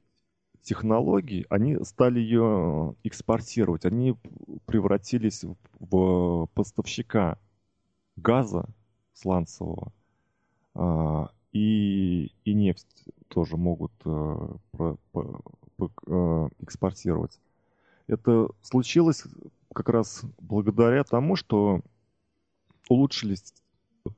технологий, 0.62 1.46
они 1.50 1.78
стали 1.84 2.20
ее 2.20 2.96
экспортировать. 3.04 3.86
Они 3.86 4.16
превратились 4.66 5.44
в 5.80 6.48
поставщика 6.54 7.38
газа 8.16 8.66
сланцевого 9.14 9.92
а, 10.76 11.30
и, 11.54 12.32
и 12.44 12.54
нефть 12.54 13.06
тоже 13.30 13.58
могут 13.58 13.92
э, 14.06 14.48
про, 14.72 14.98
по, 15.12 15.42
по, 15.78 15.92
э, 16.08 16.50
экспортировать. 16.60 17.40
Это 18.08 18.50
случилось 18.62 19.24
как 19.74 19.90
раз 19.90 20.24
благодаря 20.40 21.04
тому, 21.04 21.36
что 21.36 21.82
улучшились 22.90 23.54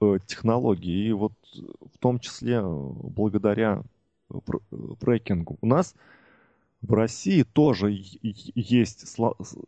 э, 0.01 0.17
технологии, 0.25 1.09
и 1.09 1.11
вот 1.11 1.33
в 1.93 1.97
том 1.99 2.19
числе 2.19 2.61
благодаря 2.63 3.83
фрекингу. 5.01 5.57
У 5.61 5.67
нас 5.67 5.93
в 6.81 6.93
России 6.93 7.43
тоже 7.43 7.91
есть 7.91 9.17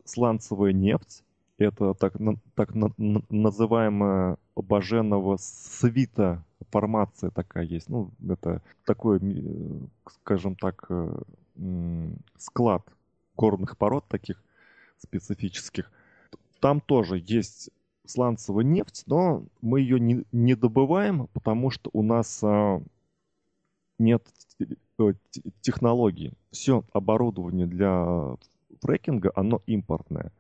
сланцевая 0.06 0.72
нефть. 0.72 1.24
Это 1.58 1.94
так, 1.96 2.14
так 2.56 2.76
называемая 2.76 4.38
Баженова 4.56 5.38
свита 5.38 6.44
формация 6.70 7.30
такая 7.30 7.66
есть. 7.66 7.90
Ну, 7.90 8.12
это 8.28 8.62
такой, 8.86 9.20
скажем 10.08 10.56
так, 10.56 10.86
э, 10.90 11.20
склад 12.38 12.84
горных 13.36 13.78
пород 13.78 14.06
таких 14.08 14.42
специфических. 15.00 15.92
Там 16.60 16.82
тоже 16.82 17.22
есть 17.24 17.70
сланцевая 18.06 18.66
нефть, 18.66 19.04
но 19.06 19.44
мы 19.62 19.82
ее 19.82 20.00
не, 20.00 20.24
не 20.32 20.56
добываем, 20.56 21.28
потому 21.34 21.70
что 21.70 21.90
у 21.94 22.04
нас 22.04 22.40
а, 22.44 22.82
нет 24.00 24.24
э, 24.60 25.14
технологий. 25.62 26.34
Все 26.52 26.84
оборудование 26.94 27.68
для 27.68 28.36
фрекинга, 28.82 29.32
оно 29.36 29.62
импортное. 29.68 30.32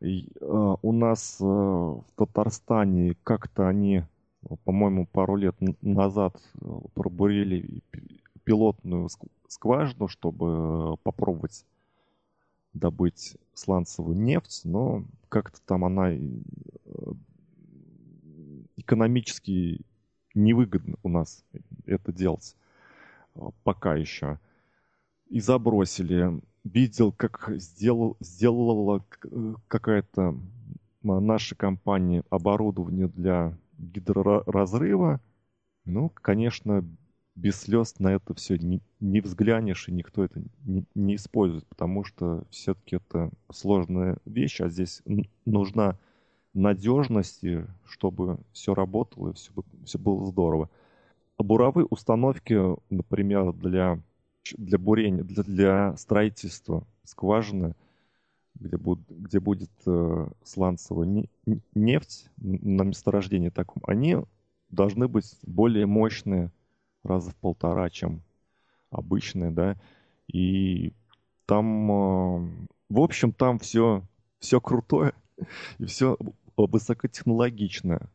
И, 0.00 0.28
э, 0.40 0.76
у 0.80 0.92
нас 0.92 1.38
э, 1.40 1.44
в 1.44 2.04
Татарстане 2.16 3.16
как-то 3.24 3.68
они, 3.68 4.04
по-моему, 4.64 5.06
пару 5.06 5.36
лет 5.36 5.56
назад 5.82 6.40
э, 6.60 6.66
пробурили 6.94 7.82
пилотную 8.44 9.08
скважину, 9.48 10.08
чтобы 10.08 10.96
попробовать 10.98 11.64
добыть 12.72 13.36
сланцевую 13.54 14.16
нефть, 14.16 14.62
но 14.64 15.04
как-то 15.28 15.60
там 15.64 15.84
она 15.84 16.12
э, 16.12 16.18
экономически 18.76 19.80
невыгодно 20.34 20.96
у 21.02 21.08
нас 21.08 21.44
это 21.86 22.12
делать 22.12 22.56
э, 23.36 23.40
пока 23.62 23.94
еще. 23.94 24.38
И 25.28 25.40
забросили. 25.40 26.40
Видел, 26.64 27.12
как 27.12 27.50
сделал, 27.56 28.16
сделала 28.20 29.04
э, 29.24 29.54
какая-то 29.68 30.36
наша 31.02 31.54
компания 31.54 32.24
оборудование 32.30 33.08
для 33.08 33.56
гидроразрыва. 33.78 35.20
Ну, 35.84 36.10
конечно, 36.10 36.84
без 37.34 37.60
слез 37.60 37.98
на 37.98 38.14
это 38.14 38.34
все 38.34 38.56
не, 38.58 38.80
не 39.00 39.20
взглянешь, 39.20 39.88
и 39.88 39.92
никто 39.92 40.24
это 40.24 40.42
не, 40.64 40.84
не 40.94 41.16
использует, 41.16 41.66
потому 41.66 42.04
что 42.04 42.44
все-таки 42.50 42.96
это 42.96 43.30
сложная 43.52 44.18
вещь, 44.24 44.60
а 44.60 44.68
здесь 44.68 45.02
нужна 45.44 45.98
надежность, 46.54 47.42
чтобы 47.86 48.38
все 48.52 48.74
работало, 48.74 49.30
и 49.30 49.34
все, 49.34 49.50
все 49.84 49.98
было 49.98 50.24
здорово. 50.26 50.70
А 51.36 51.42
буровые 51.42 51.86
установки, 51.86 52.56
например, 52.90 53.52
для, 53.52 54.00
для 54.56 54.78
бурения, 54.78 55.24
для, 55.24 55.42
для 55.42 55.96
строительства 55.96 56.86
скважины, 57.04 57.74
где, 58.54 58.76
буд, 58.76 59.00
где 59.08 59.40
будет 59.40 59.70
э, 59.86 60.28
сланцевая 60.42 61.06
не, 61.06 61.28
нефть 61.74 62.30
на 62.36 62.82
месторождении 62.82 63.50
таком, 63.50 63.82
они 63.86 64.18
должны 64.70 65.08
быть 65.08 65.38
более 65.42 65.86
мощные, 65.86 66.50
раза 67.02 67.30
в 67.30 67.36
полтора, 67.36 67.90
чем 67.90 68.22
обычные, 68.90 69.50
да. 69.50 69.76
И 70.26 70.92
там, 71.46 71.90
э, 71.90 72.66
в 72.88 73.00
общем, 73.00 73.32
там 73.32 73.58
все, 73.58 74.02
все 74.38 74.60
крутое 74.60 75.14
и 75.78 75.84
все 75.84 76.16
высокотехнологичное. 76.56 78.08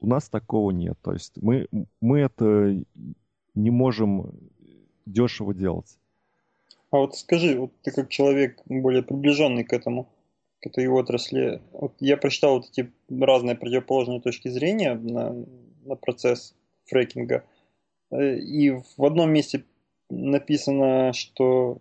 У 0.00 0.06
нас 0.06 0.28
такого 0.28 0.70
нет. 0.70 0.98
То 1.02 1.12
есть 1.12 1.40
мы, 1.40 1.68
мы 2.00 2.20
это 2.20 2.84
не 3.54 3.70
можем 3.70 4.30
дешево 5.06 5.54
делать. 5.54 5.98
А 6.94 6.98
вот 6.98 7.16
скажи, 7.16 7.58
вот 7.58 7.72
ты 7.82 7.90
как 7.90 8.08
человек 8.08 8.62
более 8.66 9.02
приближенный 9.02 9.64
к 9.64 9.72
этому, 9.72 10.08
к 10.60 10.68
этой 10.68 10.86
отрасли, 10.86 11.60
вот 11.72 11.94
я 11.98 12.16
прочитал 12.16 12.58
вот 12.58 12.68
эти 12.70 12.92
разные 13.10 13.56
противоположные 13.56 14.20
точки 14.20 14.46
зрения 14.46 14.94
на, 14.94 15.34
на 15.84 15.96
процесс 15.96 16.54
фрекинга. 16.84 17.42
Э, 18.12 18.36
и 18.36 18.70
в 18.70 19.04
одном 19.04 19.32
месте 19.32 19.64
написано, 20.08 21.12
что 21.14 21.78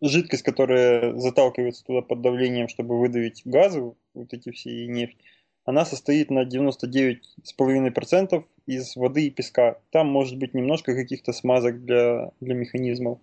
жидкость, 0.00 0.44
которая 0.44 1.16
заталкивается 1.16 1.84
туда 1.84 2.02
под 2.02 2.20
давлением, 2.20 2.68
чтобы 2.68 3.00
выдавить 3.00 3.42
газы, 3.44 3.92
вот 4.14 4.32
эти 4.32 4.52
все 4.52 4.84
и 4.84 4.86
нефть, 4.86 5.16
она 5.64 5.84
состоит 5.84 6.30
на 6.30 6.44
99,5% 6.44 8.44
из 8.66 8.94
воды 8.94 9.26
и 9.26 9.30
песка. 9.30 9.80
Там 9.90 10.06
может 10.06 10.38
быть 10.38 10.54
немножко 10.54 10.94
каких-то 10.94 11.32
смазок 11.32 11.84
для, 11.84 12.30
для 12.38 12.54
механизмов. 12.54 13.18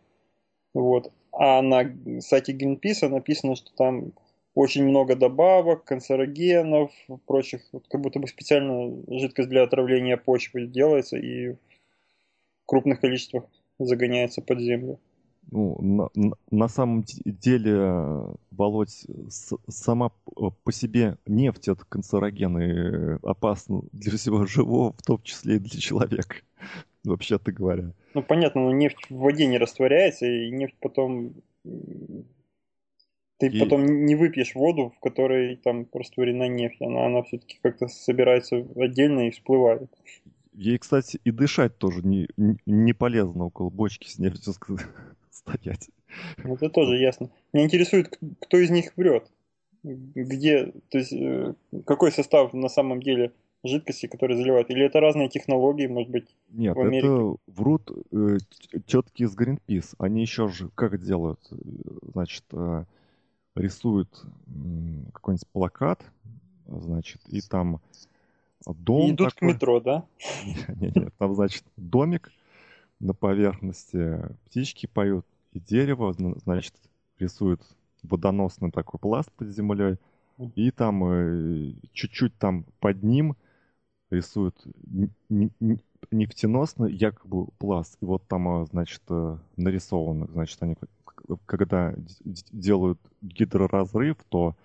Вот. 0.76 1.12
А 1.32 1.62
на 1.62 1.92
сайте 2.20 2.54
Greenpeace 2.54 3.08
написано, 3.08 3.56
что 3.56 3.74
там 3.76 4.12
очень 4.54 4.86
много 4.86 5.16
добавок, 5.16 5.86
канцерогенов, 5.86 6.92
прочих, 7.26 7.62
вот 7.72 7.86
как 7.90 8.02
будто 8.02 8.20
бы 8.20 8.28
специально 8.28 8.94
жидкость 9.08 9.50
для 9.50 9.64
отравления 9.64 10.18
почвы 10.18 10.68
делается, 10.68 11.18
и 11.18 11.56
крупных 12.66 13.02
количествах 13.02 13.46
загоняется 13.80 14.42
под 14.42 14.60
землю. 14.60 15.00
Ну, 15.52 15.78
на, 15.82 16.10
на 16.50 16.68
самом 16.68 17.04
деле, 17.24 18.36
Володь, 18.52 19.06
сама 19.68 20.12
по 20.64 20.72
себе 20.72 21.18
нефть 21.26 21.68
это 21.68 21.86
канцероген 21.88 22.58
и 22.58 22.66
э, 22.66 23.20
опасна 23.24 23.84
для 23.92 24.18
всего 24.18 24.46
живого, 24.46 24.94
в 24.94 25.04
том 25.04 25.22
числе 25.22 25.58
и 25.58 25.60
для 25.60 25.80
человека, 25.80 26.38
вообще-то 27.06 27.52
говоря. 27.52 27.92
Ну, 28.14 28.24
понятно, 28.24 28.62
но 28.62 28.72
нефть 28.72 29.10
в 29.10 29.16
воде 29.16 29.46
не 29.48 29.58
растворяется, 29.58 30.26
и 30.26 30.50
нефть 30.52 30.76
потом... 30.80 31.34
Ты 33.38 33.48
и... 33.48 33.60
потом 33.60 34.06
не 34.06 34.16
выпьешь 34.16 34.56
воду, 34.56 34.94
в 34.96 35.00
которой 35.00 35.58
там 35.58 35.88
растворена 35.94 36.48
нефть, 36.48 36.82
она, 36.82 37.06
она 37.06 37.24
все-таки 37.24 37.60
как-то 37.62 37.88
собирается 37.88 38.66
отдельно 38.76 39.28
и 39.28 39.32
всплывает. 39.32 39.90
Ей, 40.54 40.78
кстати, 40.78 41.20
и 41.26 41.32
дышать 41.32 41.78
тоже 41.78 42.02
не, 42.02 42.30
не 42.66 42.94
полезно 42.94 43.46
около 43.46 43.70
бочки 43.70 44.08
с 44.08 44.20
нефтью 44.20 44.54
стоять. 45.30 45.90
Это 46.38 46.70
тоже 46.70 46.98
ясно. 46.98 47.30
Меня 47.52 47.66
интересует, 47.66 48.18
кто 48.40 48.58
из 48.58 48.70
них 48.70 48.94
врет. 48.96 49.30
Где, 49.84 50.72
то 50.90 50.98
есть, 50.98 51.14
э, 51.14 51.54
какой 51.86 52.12
состав 52.12 52.54
на 52.54 52.70
самом 52.70 53.02
деле 53.02 53.34
жидкости, 53.68 54.08
которые 54.08 54.38
заливают? 54.38 54.70
Или 54.70 54.86
это 54.86 55.00
разные 55.00 55.30
технологии, 55.30 55.88
может 55.88 56.12
быть, 56.12 56.36
Нет, 56.50 56.76
в 56.76 56.80
Америке? 56.80 57.08
это 57.08 57.36
врут 57.48 57.92
э, 58.12 58.38
тетки 58.86 59.24
из 59.24 59.36
Greenpeace. 59.36 59.96
Они 59.98 60.22
еще 60.22 60.48
же 60.50 60.70
как 60.76 61.02
делают? 61.02 61.40
Значит, 62.14 62.44
э, 62.52 62.86
рисуют 63.56 64.10
э, 64.24 65.12
какой-нибудь 65.14 65.48
плакат, 65.52 66.04
значит, 66.68 67.22
и 67.28 67.42
там 67.42 67.82
дом. 68.66 69.10
И 69.10 69.12
идут 69.12 69.34
такой. 69.34 69.50
к 69.50 69.54
метро, 69.54 69.80
да? 69.80 70.06
Нет, 70.80 70.96
нет, 70.96 71.14
там, 71.18 71.36
значит, 71.36 71.64
домик 71.78 72.32
на 73.00 73.14
поверхности, 73.14 74.20
птички 74.46 74.88
поют, 74.88 75.26
и 75.54 75.60
дерево, 75.60 76.14
значит, 76.14 76.74
рисует 77.20 77.62
водоносный 78.04 78.72
такой 78.72 79.00
пласт 79.00 79.32
под 79.34 79.50
землей, 79.50 79.98
и 80.56 80.72
там 80.72 81.04
э, 81.06 81.74
чуть-чуть 81.94 82.38
там 82.38 82.66
под 82.80 83.04
ним 83.04 83.36
рисуют 84.10 84.56
нефтеносный 86.12 86.94
якобы 86.94 87.48
пласт. 87.58 87.98
И 88.02 88.06
вот 88.06 88.28
там, 88.28 88.62
э, 88.62 88.66
значит, 88.66 89.02
э, 89.10 89.38
нарисовано, 89.58 90.28
значит, 90.32 90.62
они 90.62 90.76
когда 91.46 91.96
делают 92.52 93.00
гидроразрыв, 93.22 94.18
то 94.30 94.56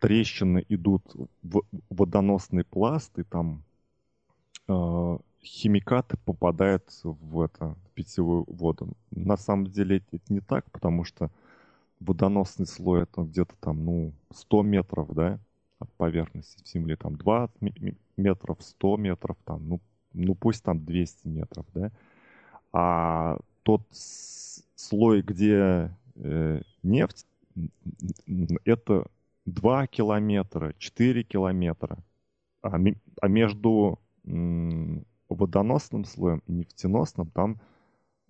трещины 0.00 0.64
идут 0.68 1.02
в 1.42 1.62
водоносный 1.90 2.64
пласт, 2.64 3.18
и 3.18 3.22
там 3.22 3.62
э, 4.68 5.18
химикаты 5.42 6.16
попадают 6.24 6.84
в 7.02 7.40
это 7.40 7.76
питьевую 7.94 8.44
воду. 8.46 8.88
На 9.10 9.36
самом 9.36 9.66
деле 9.66 10.02
это 10.10 10.32
не 10.32 10.40
так, 10.40 10.70
потому 10.70 11.04
что 11.04 11.30
водоносный 12.00 12.66
слой 12.66 13.02
это 13.02 13.22
где-то 13.22 13.54
там, 13.60 13.84
ну, 13.84 14.12
100 14.30 14.62
метров, 14.62 15.12
да, 15.14 15.38
поверхности 15.96 16.62
Земли, 16.66 16.96
там 16.96 17.16
20 17.16 17.56
метров, 18.16 18.58
100 18.60 18.96
метров, 18.96 19.36
там, 19.44 19.68
ну, 19.68 19.80
ну 20.12 20.34
пусть 20.34 20.62
там 20.64 20.84
200 20.84 21.26
метров, 21.28 21.66
да. 21.74 21.90
А 22.72 23.38
тот 23.62 23.82
слой, 23.90 25.22
где 25.22 25.90
э, 26.16 26.62
нефть, 26.82 27.26
это 28.64 29.06
2 29.46 29.86
километра, 29.86 30.74
4 30.78 31.22
километра. 31.24 31.98
А, 32.62 32.76
а 33.20 33.28
между 33.28 33.98
м, 34.24 35.04
водоносным 35.28 36.04
слоем 36.04 36.42
и 36.46 36.52
нефтеносным 36.52 37.30
там 37.30 37.60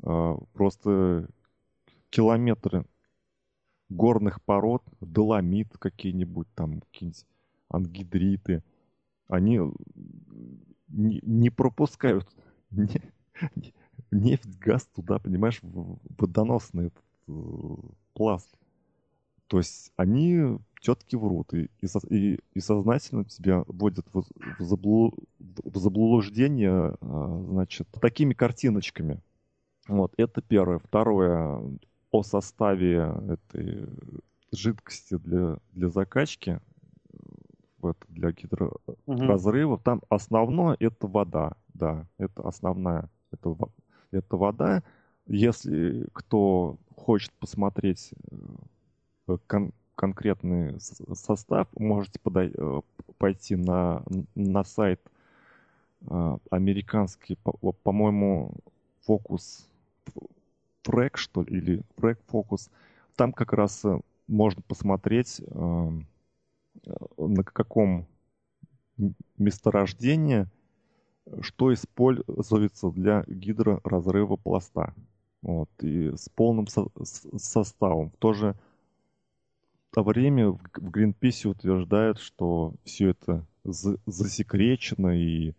э, 0.02 0.36
просто 0.52 1.28
километры 2.10 2.84
горных 3.88 4.42
пород, 4.42 4.82
доломит 5.00 5.76
какие-нибудь 5.78 6.48
там, 6.54 6.80
какие-нибудь 6.80 7.24
ангидриты. 7.68 8.62
Они 9.28 9.60
не, 10.88 11.20
не 11.22 11.50
пропускают 11.50 12.28
не, 12.70 13.00
нефть, 14.10 14.58
газ 14.58 14.88
туда, 14.94 15.18
понимаешь, 15.18 15.60
в 15.62 15.98
водоносный 16.18 16.92
э, 17.26 17.32
пласт. 18.14 18.58
То 19.48 19.58
есть 19.58 19.92
они 19.96 20.58
все-таки 20.80 21.16
врут 21.16 21.54
и, 21.54 21.70
и, 21.80 21.86
и, 22.10 22.38
и 22.54 22.60
сознательно 22.60 23.24
тебя 23.24 23.64
вводят 23.66 24.06
в, 24.12 24.24
в, 24.58 24.62
заблу, 24.62 25.14
в 25.38 25.78
заблуждение, 25.78 26.96
а, 27.00 27.44
значит, 27.48 27.88
такими 28.00 28.34
картиночками. 28.34 29.20
Вот, 29.88 30.12
это 30.18 30.42
первое. 30.42 30.78
Второе, 30.78 31.78
о 32.10 32.22
составе 32.22 33.10
этой 33.28 33.88
жидкости 34.52 35.16
для, 35.16 35.58
для 35.72 35.88
закачки, 35.88 36.60
вот, 37.88 37.96
для 38.08 38.32
гидроразрыва. 38.32 39.74
Угу. 39.74 39.82
Там 39.82 40.02
основное 40.08 40.76
это 40.78 41.06
вода, 41.06 41.52
да, 41.74 42.06
это 42.18 42.46
основная, 42.46 43.10
это, 43.32 43.56
это 44.10 44.36
вода. 44.36 44.82
Если 45.26 46.06
кто 46.12 46.76
хочет 46.96 47.32
посмотреть 47.34 48.12
э, 49.26 49.36
кон 49.46 49.72
конкретный 49.94 50.78
состав, 50.80 51.66
можете 51.76 52.20
подай, 52.20 52.52
э, 52.54 52.80
пойти 53.18 53.56
на, 53.56 54.04
на 54.34 54.62
сайт 54.64 55.00
э, 56.02 56.38
американский, 56.50 57.36
по-моему, 57.82 58.54
фокус 59.00 59.68
трек, 60.82 61.16
что 61.18 61.42
ли, 61.42 61.58
или 61.58 61.82
трек 61.96 62.20
фокус. 62.28 62.70
Там 63.16 63.32
как 63.32 63.52
раз 63.52 63.84
можно 64.28 64.62
посмотреть, 64.62 65.40
на 67.16 67.42
каком 67.44 68.06
месторождении 69.36 70.46
что 71.40 71.72
используется 71.72 72.90
для 72.90 73.24
гидроразрыва 73.26 74.36
пласта. 74.36 74.94
Вот, 75.42 75.70
и 75.82 76.16
с 76.16 76.28
полным 76.30 76.66
со 76.66 76.86
составом. 77.36 78.10
В 78.10 78.16
то 78.16 78.32
же 78.32 78.56
время 79.94 80.50
в 80.50 80.60
Гринписе 80.74 81.48
утверждают, 81.48 82.18
что 82.18 82.74
все 82.84 83.10
это 83.10 83.46
засекречено 83.64 85.18
и 85.20 85.54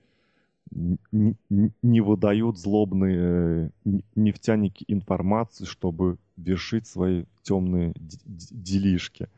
не, 0.71 1.35
не 1.81 2.01
выдают 2.01 2.57
злобные 2.59 3.71
э, 3.85 3.89
нефтяники 4.15 4.85
информацию, 4.87 5.65
чтобы 5.65 6.17
вершить 6.37 6.85
свои 6.85 7.25
темные 7.41 7.93
делишки. 7.95 9.29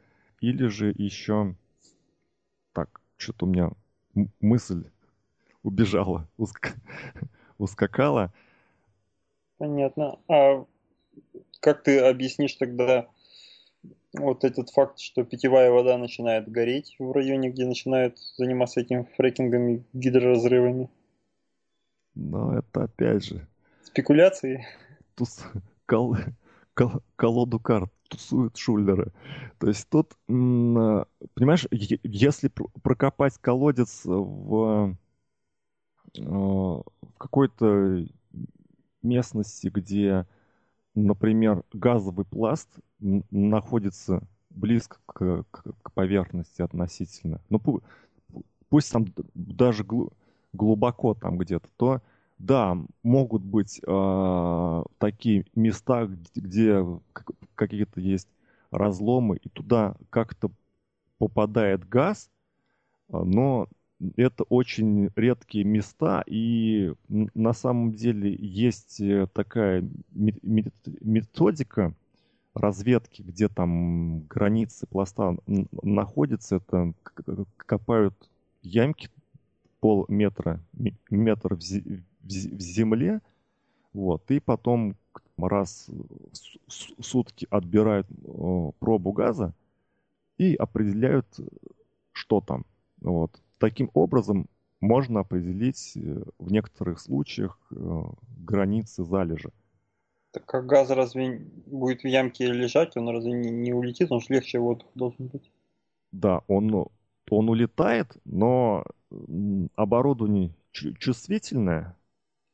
Или 0.41 0.67
же 0.67 0.93
еще... 0.97 1.55
Так, 2.73 3.01
что-то 3.17 3.45
у 3.45 3.49
меня 3.49 3.71
мысль 4.39 4.85
убежала, 5.63 6.27
уск... 6.37 6.75
ускакала. 7.57 8.33
Понятно. 9.57 10.19
А 10.27 10.65
как 11.59 11.83
ты 11.83 11.99
объяснишь 11.99 12.55
тогда 12.55 13.07
вот 14.13 14.43
этот 14.43 14.69
факт, 14.69 14.99
что 14.99 15.23
питьевая 15.23 15.71
вода 15.71 15.97
начинает 15.97 16.49
гореть 16.49 16.95
в 16.99 17.11
районе, 17.11 17.49
где 17.49 17.65
начинают 17.65 18.17
заниматься 18.37 18.81
этим 18.81 19.05
фрекингами, 19.17 19.83
гидроразрывами? 19.93 20.89
Но 22.15 22.57
это 22.57 22.83
опять 22.83 23.23
же... 23.25 23.47
Спекуляции? 23.83 24.65
Тус... 25.15 25.43
Кол... 25.85 26.17
Кол... 26.81 27.01
Колоду 27.15 27.59
карт 27.59 27.91
тусуют 28.09 28.57
шулеры. 28.57 29.13
То 29.59 29.67
есть 29.67 29.87
тут, 29.89 30.13
понимаешь, 30.27 31.67
если 31.71 32.51
прокопать 32.81 33.37
колодец 33.37 34.01
в 34.05 34.95
Э, 36.17 36.23
в 36.23 36.83
какой-то 37.17 38.05
местности, 39.01 39.71
где, 39.73 40.27
например, 40.95 41.63
газовый 41.73 42.25
пласт 42.25 42.69
находится 42.99 44.27
близко 44.49 44.97
к, 45.05 45.45
к, 45.49 45.63
к 45.81 45.91
поверхности 45.93 46.61
относительно, 46.61 47.41
ну 47.49 47.59
пу, 47.59 47.81
пусть 48.69 48.91
там 48.91 49.05
даже 49.33 49.83
глу, 49.83 50.11
глубоко 50.53 51.13
там 51.13 51.37
где-то, 51.37 51.69
то 51.77 52.01
да, 52.41 52.77
могут 53.03 53.43
быть 53.43 53.79
э, 53.85 54.83
такие 54.97 55.45
места, 55.55 56.09
где 56.35 56.83
какие-то 57.55 58.01
есть 58.01 58.27
разломы, 58.71 59.37
и 59.37 59.49
туда 59.49 59.95
как-то 60.09 60.51
попадает 61.17 61.87
газ, 61.87 62.31
но 63.09 63.67
это 64.15 64.43
очень 64.45 65.11
редкие 65.15 65.65
места, 65.65 66.23
и 66.25 66.93
на 67.07 67.53
самом 67.53 67.93
деле 67.93 68.35
есть 68.35 68.99
э, 68.99 69.27
такая 69.33 69.87
методика 70.11 71.93
разведки, 72.55 73.21
где 73.21 73.47
там 73.49 74.25
границы 74.27 74.87
пласта 74.87 75.37
находятся, 75.45 76.55
это 76.55 76.93
копают 77.57 78.15
ямки 78.63 79.09
полметра, 79.79 80.59
метр 81.09 81.55
в 81.55 81.61
земле, 82.23 83.21
вот, 83.93 84.29
и 84.31 84.39
потом 84.39 84.95
раз 85.37 85.89
в 86.67 87.03
сутки 87.03 87.47
отбирают 87.49 88.07
пробу 88.79 89.11
газа 89.11 89.53
и 90.37 90.55
определяют, 90.55 91.27
что 92.11 92.41
там. 92.41 92.65
Вот. 93.01 93.41
Таким 93.57 93.89
образом, 93.93 94.47
можно 94.79 95.19
определить 95.19 95.93
э, 95.95 96.23
в 96.39 96.51
некоторых 96.51 96.99
случаях 96.99 97.59
э, 97.71 98.03
границы 98.39 99.03
залежа. 99.03 99.51
Так 100.31 100.45
как 100.45 100.65
газ 100.65 100.89
разве 100.89 101.39
будет 101.67 102.01
в 102.01 102.07
ямке 102.07 102.47
лежать, 102.47 102.97
он 102.97 103.09
разве 103.09 103.33
не, 103.33 103.51
не 103.51 103.73
улетит, 103.73 104.11
он 104.11 104.21
же 104.21 104.27
легче 104.29 104.59
воздух 104.59 104.87
должен 104.95 105.27
быть? 105.27 105.51
Да, 106.11 106.41
он, 106.47 106.87
он 107.29 107.49
улетает, 107.49 108.17
но 108.25 108.83
оборудование 109.75 110.55
чувствительное, 110.71 111.95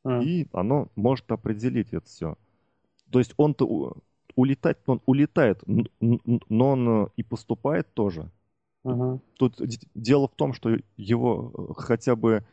а. 0.04 0.20
и 0.22 0.46
оно 0.52 0.88
может 0.96 1.30
определить 1.30 1.92
это 1.92 2.06
все. 2.06 2.36
То 3.10 3.18
есть 3.18 3.34
он-то 3.36 3.96
улетать, 4.34 4.78
он 4.86 5.00
улетает, 5.06 5.62
но 5.66 6.70
он 6.70 7.10
и 7.16 7.22
поступает 7.22 7.92
тоже. 7.94 8.30
Угу. 8.84 9.20
Тут 9.34 9.60
дело 9.94 10.28
в 10.28 10.34
том, 10.34 10.52
что 10.52 10.76
его 10.96 11.52
э, 11.52 11.72
хотя 11.76 12.16
бы 12.16 12.44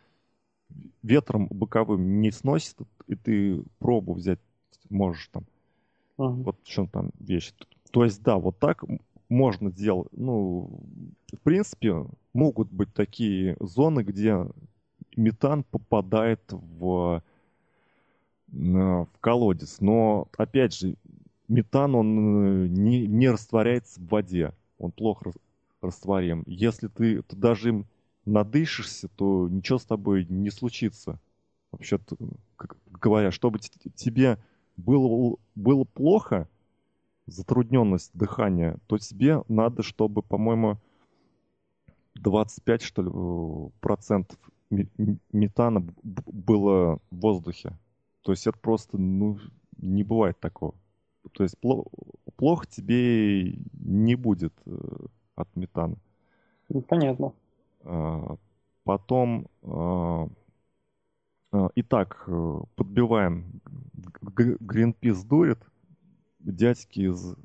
ветром 1.03 1.47
боковым 1.49 2.21
не 2.21 2.31
сносит, 2.31 2.77
и 3.07 3.15
ты 3.15 3.63
пробу 3.79 4.13
взять 4.13 4.39
можешь 4.89 5.27
там. 5.31 5.45
Угу. 6.17 6.43
Вот 6.43 6.57
в 6.63 6.67
чем 6.67 6.87
там 6.87 7.11
вещь. 7.19 7.53
То 7.91 8.03
есть, 8.03 8.21
да, 8.23 8.37
вот 8.37 8.59
так 8.59 8.83
можно 9.29 9.69
сделать. 9.69 10.09
Ну, 10.11 10.81
в 11.31 11.39
принципе, 11.39 12.05
могут 12.33 12.71
быть 12.71 12.93
такие 12.93 13.55
зоны, 13.59 14.01
где 14.01 14.47
метан 15.15 15.63
попадает 15.63 16.41
в, 16.49 17.23
в 18.55 19.19
колодец. 19.19 19.81
Но, 19.81 20.27
опять 20.37 20.73
же, 20.73 20.95
метан, 21.47 21.95
он 21.95 22.65
э, 22.65 22.67
не, 22.67 23.05
не 23.05 23.29
растворяется 23.29 23.99
в 23.99 24.07
воде. 24.07 24.53
Он 24.77 24.91
плохо 24.91 25.31
растворим. 25.81 26.43
Если 26.47 26.87
ты, 26.87 27.21
ты 27.21 27.35
даже 27.35 27.69
им 27.69 27.85
надышишься, 28.25 29.07
то 29.09 29.47
ничего 29.49 29.77
с 29.77 29.85
тобой 29.85 30.25
не 30.29 30.49
случится. 30.49 31.19
Вообще, 31.71 31.99
как 32.55 32.77
говоря, 32.87 33.31
чтобы 33.31 33.59
тебе 33.59 34.39
было, 34.77 35.35
было 35.55 35.83
плохо, 35.83 36.47
затрудненность 37.27 38.11
дыхания, 38.13 38.77
то 38.87 38.97
тебе 38.97 39.43
надо, 39.47 39.83
чтобы, 39.83 40.21
по-моему, 40.21 40.77
25, 42.15 42.81
что 42.81 43.01
ли, 43.01 43.71
процентов 43.81 44.37
метана 45.31 45.85
было 46.03 46.99
в 47.11 47.15
воздухе. 47.15 47.77
То 48.25 48.31
есть 48.31 48.47
это 48.47 48.57
просто, 48.57 48.97
ну, 48.97 49.37
не 49.77 50.03
бывает 50.03 50.39
такого. 50.39 50.73
То 51.33 51.43
есть 51.43 51.59
плохо, 51.59 51.87
плохо 52.37 52.65
тебе 52.65 53.53
не 53.73 54.15
будет 54.15 54.51
э, 54.65 54.75
от 55.35 55.55
метана. 55.55 55.95
Ну, 56.69 56.81
понятно. 56.81 57.33
А, 57.83 58.35
потом, 58.83 59.47
а, 59.61 60.27
а, 61.51 61.69
итак, 61.75 62.23
э, 62.25 62.59
подбиваем. 62.75 63.61
Greenpeace 64.23 65.23
дурит. 65.23 65.59
Дядьки 66.39 67.01
из 67.01 67.35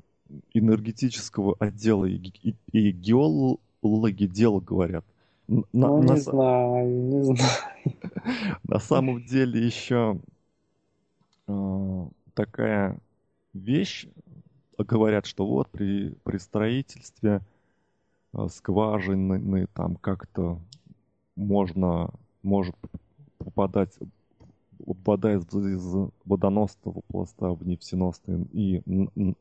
энергетического 0.51 1.57
отдела 1.59 2.05
и, 2.05 2.15
и, 2.41 2.55
и 2.71 2.91
геологи 2.91 4.25
дело 4.25 4.59
говорят. 4.59 5.05
На, 5.47 5.63
ну, 5.73 6.01
на, 6.01 6.13
не 6.13 6.19
знаю, 6.19 6.89
не 6.89 7.21
знаю. 7.21 7.51
На 8.63 8.79
самом 8.79 9.23
деле 9.25 9.63
еще 9.63 10.19
такая 12.33 12.99
вещь, 13.53 14.07
говорят, 14.77 15.25
что 15.25 15.45
вот 15.45 15.69
при, 15.69 16.11
при 16.23 16.37
строительстве 16.37 17.41
э, 18.33 18.47
скважины 18.49 19.67
там 19.73 19.95
как-то 19.95 20.59
можно, 21.35 22.11
может 22.43 22.75
попадать 23.37 23.97
вода 24.79 25.33
из, 25.33 25.45
из 25.53 26.11
водоносного 26.25 27.01
пласта 27.07 27.49
в 27.49 27.65
нефтеносный 27.65 28.47
и 28.51 28.81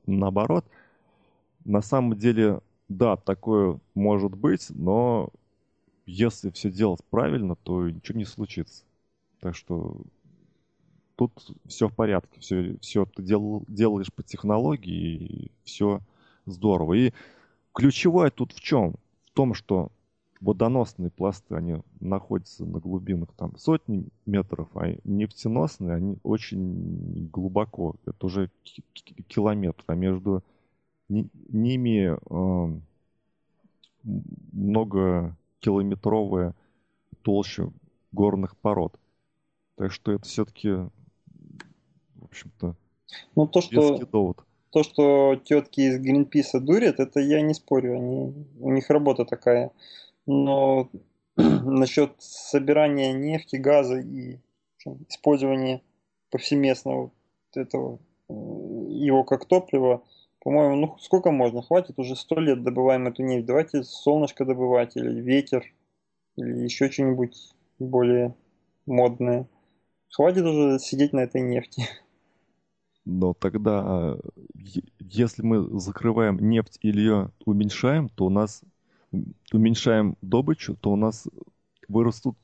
наоборот. 0.07 0.65
На 1.65 1.83
самом 1.83 2.17
деле, 2.17 2.61
да, 2.89 3.17
такое 3.17 3.79
может 3.95 4.35
быть, 4.35 4.67
но 4.71 5.31
если 6.07 6.51
все 6.51 6.71
делать 6.71 7.01
правильно, 7.11 7.55
то 7.57 7.89
ничего 7.89 8.19
не 8.19 8.25
случится. 8.25 8.85
Так 9.41 9.55
что 9.55 10.01
тут 11.21 11.55
все 11.67 11.87
в 11.89 11.95
порядке, 11.95 12.41
все, 12.41 12.79
все 12.81 13.05
ты 13.05 13.23
дел, 13.23 13.63
делаешь 13.69 14.11
по 14.11 14.23
технологии, 14.23 15.17
и 15.17 15.53
все 15.65 16.01
здорово. 16.47 16.95
И 16.95 17.13
ключевое 17.75 18.31
тут 18.31 18.53
в 18.53 18.61
чем? 18.61 18.95
В 19.27 19.33
том, 19.33 19.53
что 19.53 19.93
водоносные 20.41 21.11
пласты, 21.11 21.57
они 21.57 21.83
находятся 22.01 22.65
на 22.65 22.79
глубинах 22.79 23.35
там 23.37 23.55
сотни 23.59 24.07
метров, 24.25 24.69
а 24.75 24.97
нефтеносные, 25.05 25.95
они 25.95 26.17
очень 26.23 27.29
глубоко, 27.31 27.97
это 28.07 28.25
уже 28.25 28.51
километр, 29.29 29.85
а 29.89 29.95
между 29.95 30.43
ними 31.11 32.17
э, 32.17 32.81
много 34.53 35.37
километровая 35.59 36.55
толща 37.21 37.71
горных 38.11 38.57
пород. 38.57 38.99
Так 39.77 39.93
что 39.93 40.13
это 40.13 40.25
все-таки, 40.25 40.89
общем-то, 42.31 42.77
ну, 43.35 43.47
то, 43.47 43.61
что, 43.61 43.99
довод. 43.99 44.45
То, 44.71 44.83
что 44.83 45.37
тетки 45.37 45.81
из 45.81 45.99
Гринписа 45.99 46.61
дурят, 46.61 47.01
это 47.01 47.21
я 47.21 47.41
не 47.41 47.55
спорю. 47.55 47.97
Они, 47.97 48.47
у 48.61 48.71
них 48.71 48.89
работа 48.91 49.25
такая. 49.25 49.73
Но 50.27 50.91
насчет 51.37 52.13
собирания 52.19 53.13
нефти, 53.13 53.57
газа 53.57 53.99
и 53.99 54.39
использования 55.09 55.83
повсеместного 56.31 57.11
этого 57.55 57.99
э, 58.29 58.33
его 58.33 59.25
как 59.25 59.45
топлива, 59.45 60.03
по-моему, 60.41 60.77
ну 60.77 60.97
сколько 61.01 61.31
можно? 61.31 61.63
Хватит, 61.63 61.99
уже 61.99 62.17
сто 62.17 62.41
лет 62.41 62.63
добываем 62.63 63.07
эту 63.07 63.23
нефть. 63.23 63.47
Давайте 63.47 63.83
солнышко 63.83 64.45
добывать 64.45 64.97
или 64.97 65.21
ветер, 65.21 65.65
или 66.37 66.61
еще 66.61 66.91
что-нибудь 66.91 67.37
более 67.79 68.35
модное. 68.87 69.47
Хватит 70.11 70.45
уже 70.45 70.79
сидеть 70.79 71.13
на 71.13 71.21
этой 71.21 71.41
нефти. 71.41 71.85
Но 73.05 73.35
тогда, 73.35 74.17
если 74.99 75.43
мы 75.43 75.81
закрываем 75.81 76.39
нефть 76.39 76.79
или 76.83 77.01
ее 77.01 77.31
уменьшаем, 77.45 78.09
то 78.09 78.27
у 78.27 78.31
нас 78.31 78.63
уменьшаем 79.53 80.17
добычу, 80.21 80.77
то 80.77 80.93
у 80.93 80.97
нас 80.97 81.27
вырастут 81.89 82.37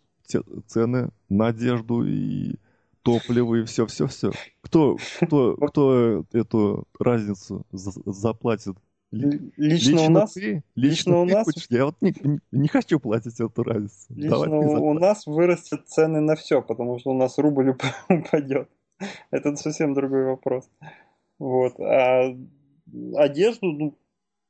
цены 0.66 1.10
на 1.28 1.48
одежду 1.48 2.04
и 2.04 2.56
топливо 3.02 3.56
и 3.56 3.64
все-все-все. 3.64 4.32
Кто, 4.62 4.96
кто, 5.20 5.56
кто 5.56 6.24
эту 6.32 6.84
разницу 6.98 7.64
заплатит? 7.70 8.76
Лично, 9.12 9.50
лично 9.56 10.02
у 10.02 10.10
нас? 10.10 10.32
Ты? 10.32 10.40
Лично, 10.40 10.62
лично 10.74 11.20
у 11.20 11.24
нас? 11.24 11.46
Я 11.70 11.84
вот 11.86 11.94
не, 12.00 12.12
не 12.50 12.68
хочу 12.68 12.98
платить 12.98 13.38
эту 13.38 13.62
разницу. 13.62 14.06
Лично 14.10 14.58
у 14.58 14.94
нас 14.94 15.26
вырастет 15.26 15.86
цены 15.86 16.20
на 16.20 16.34
все, 16.34 16.60
потому 16.60 16.98
что 16.98 17.10
у 17.10 17.14
нас 17.14 17.38
рубль 17.38 17.76
упадет. 18.08 18.68
Это 19.30 19.56
совсем 19.56 19.94
другой 19.94 20.24
вопрос. 20.24 20.68
Вот. 21.38 21.78
А 21.80 22.34
одежду, 23.16 23.94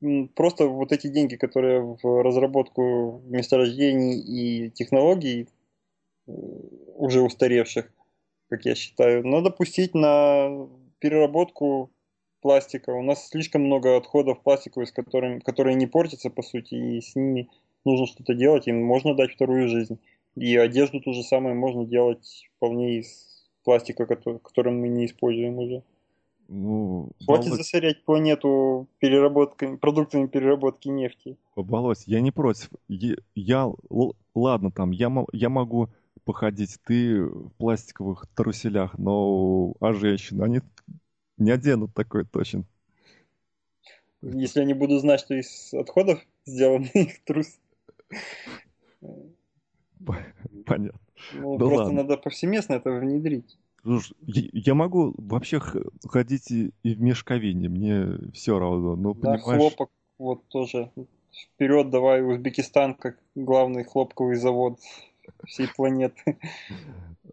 ну, 0.01 0.29
просто 0.29 0.67
вот 0.67 0.93
эти 0.93 1.09
деньги, 1.09 1.37
которые 1.37 1.81
в 2.03 2.23
разработку 2.23 3.23
месторождений 3.27 4.21
и 4.21 4.71
технологий 4.71 5.49
э, 6.27 6.33
уже 6.95 7.23
устаревших, 7.23 7.91
как 8.49 8.65
я 8.65 8.75
считаю. 8.75 9.27
Надо 9.27 9.51
пустить 9.51 9.95
на 9.95 10.69
переработку 10.99 11.91
пластика. 12.41 12.91
У 12.91 13.03
нас 13.03 13.29
слишком 13.29 13.63
много 13.63 13.97
отходов 13.97 14.43
пластиковых, 14.43 14.89
с 14.89 14.93
которыми, 14.93 15.41
которые 15.41 15.75
не 15.75 15.87
портятся, 15.87 16.31
по 16.31 16.43
сути, 16.43 16.75
и 16.75 17.01
с 17.01 17.17
ними 17.17 17.51
нужно 17.85 18.07
что-то 18.07 18.35
делать, 18.35 18.69
им 18.69 18.85
можно 18.85 19.15
дать 19.15 19.33
вторую 19.33 19.69
жизнь. 19.69 19.99
И 20.37 20.57
одежду 20.57 21.01
то 21.01 21.13
же 21.13 21.23
самое 21.23 21.55
можно 21.55 21.85
делать 21.87 22.49
вполне 22.57 22.99
из 22.99 23.36
пластика, 23.67 24.07
который, 24.07 24.39
которым 24.39 24.81
мы 24.81 24.89
не 24.89 25.07
используем 25.07 25.59
уже. 25.59 25.83
Ну, 26.49 27.11
Хватит 27.25 27.47
Володь... 27.47 27.59
засорять 27.59 28.05
планету 28.05 28.87
переработками, 29.01 29.77
продуктами 29.77 30.29
переработки 30.29 30.87
нефти. 30.89 31.37
Володь, 31.57 32.05
я 32.07 32.21
не 32.21 32.31
против. 32.31 32.71
Я, 32.87 33.17
я 33.35 33.69
ладно, 34.37 34.71
там, 34.71 34.93
я, 34.93 35.13
я 35.33 35.49
могу 35.49 35.89
походить, 36.25 36.79
ты 36.87 37.25
в 37.25 37.51
пластиковых 37.59 38.27
труселях, 38.37 38.97
но 38.99 39.75
а 39.81 39.93
женщины, 39.93 40.45
они 40.45 40.61
не 41.37 41.51
оденут 41.51 41.93
такой 41.93 42.25
точно. 42.25 42.63
Если 44.23 44.61
я 44.61 44.67
не 44.67 44.75
буду 44.75 44.99
знать, 44.99 45.21
что 45.21 45.35
из 45.35 45.75
отходов 45.75 46.25
сделан 46.45 46.83
их 46.95 47.25
трус. 47.25 47.59
Понятно. 50.65 51.01
Ну, 51.33 51.59
да 51.59 51.67
просто 51.67 51.85
ладно. 51.85 52.03
надо 52.03 52.17
повсеместно 52.17 52.75
это 52.75 52.91
внедрить. 52.91 53.57
Слушай, 53.83 54.17
я 54.53 54.75
могу 54.75 55.15
вообще 55.17 55.61
ходить 55.61 56.51
и, 56.51 56.73
в 56.83 57.01
мешковине, 57.01 57.69
мне 57.69 58.19
все 58.33 58.59
равно, 58.59 58.97
но 58.97 59.15
да, 59.15 59.35
понимаешь... 59.35 59.61
хлопок 59.61 59.91
вот 60.19 60.47
тоже. 60.49 60.91
Вперед 61.55 61.91
давай, 61.91 62.23
Узбекистан 62.23 62.95
как 62.95 63.19
главный 63.35 63.85
хлопковый 63.85 64.37
завод 64.37 64.81
всей 65.47 65.69
планеты. 65.69 66.39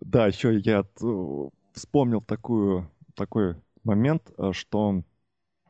Да, 0.02 0.28
еще 0.28 0.58
я 0.58 0.86
вспомнил 1.74 2.22
такую, 2.22 2.90
такой 3.16 3.56
момент, 3.84 4.32
э, 4.38 4.52
что 4.54 5.02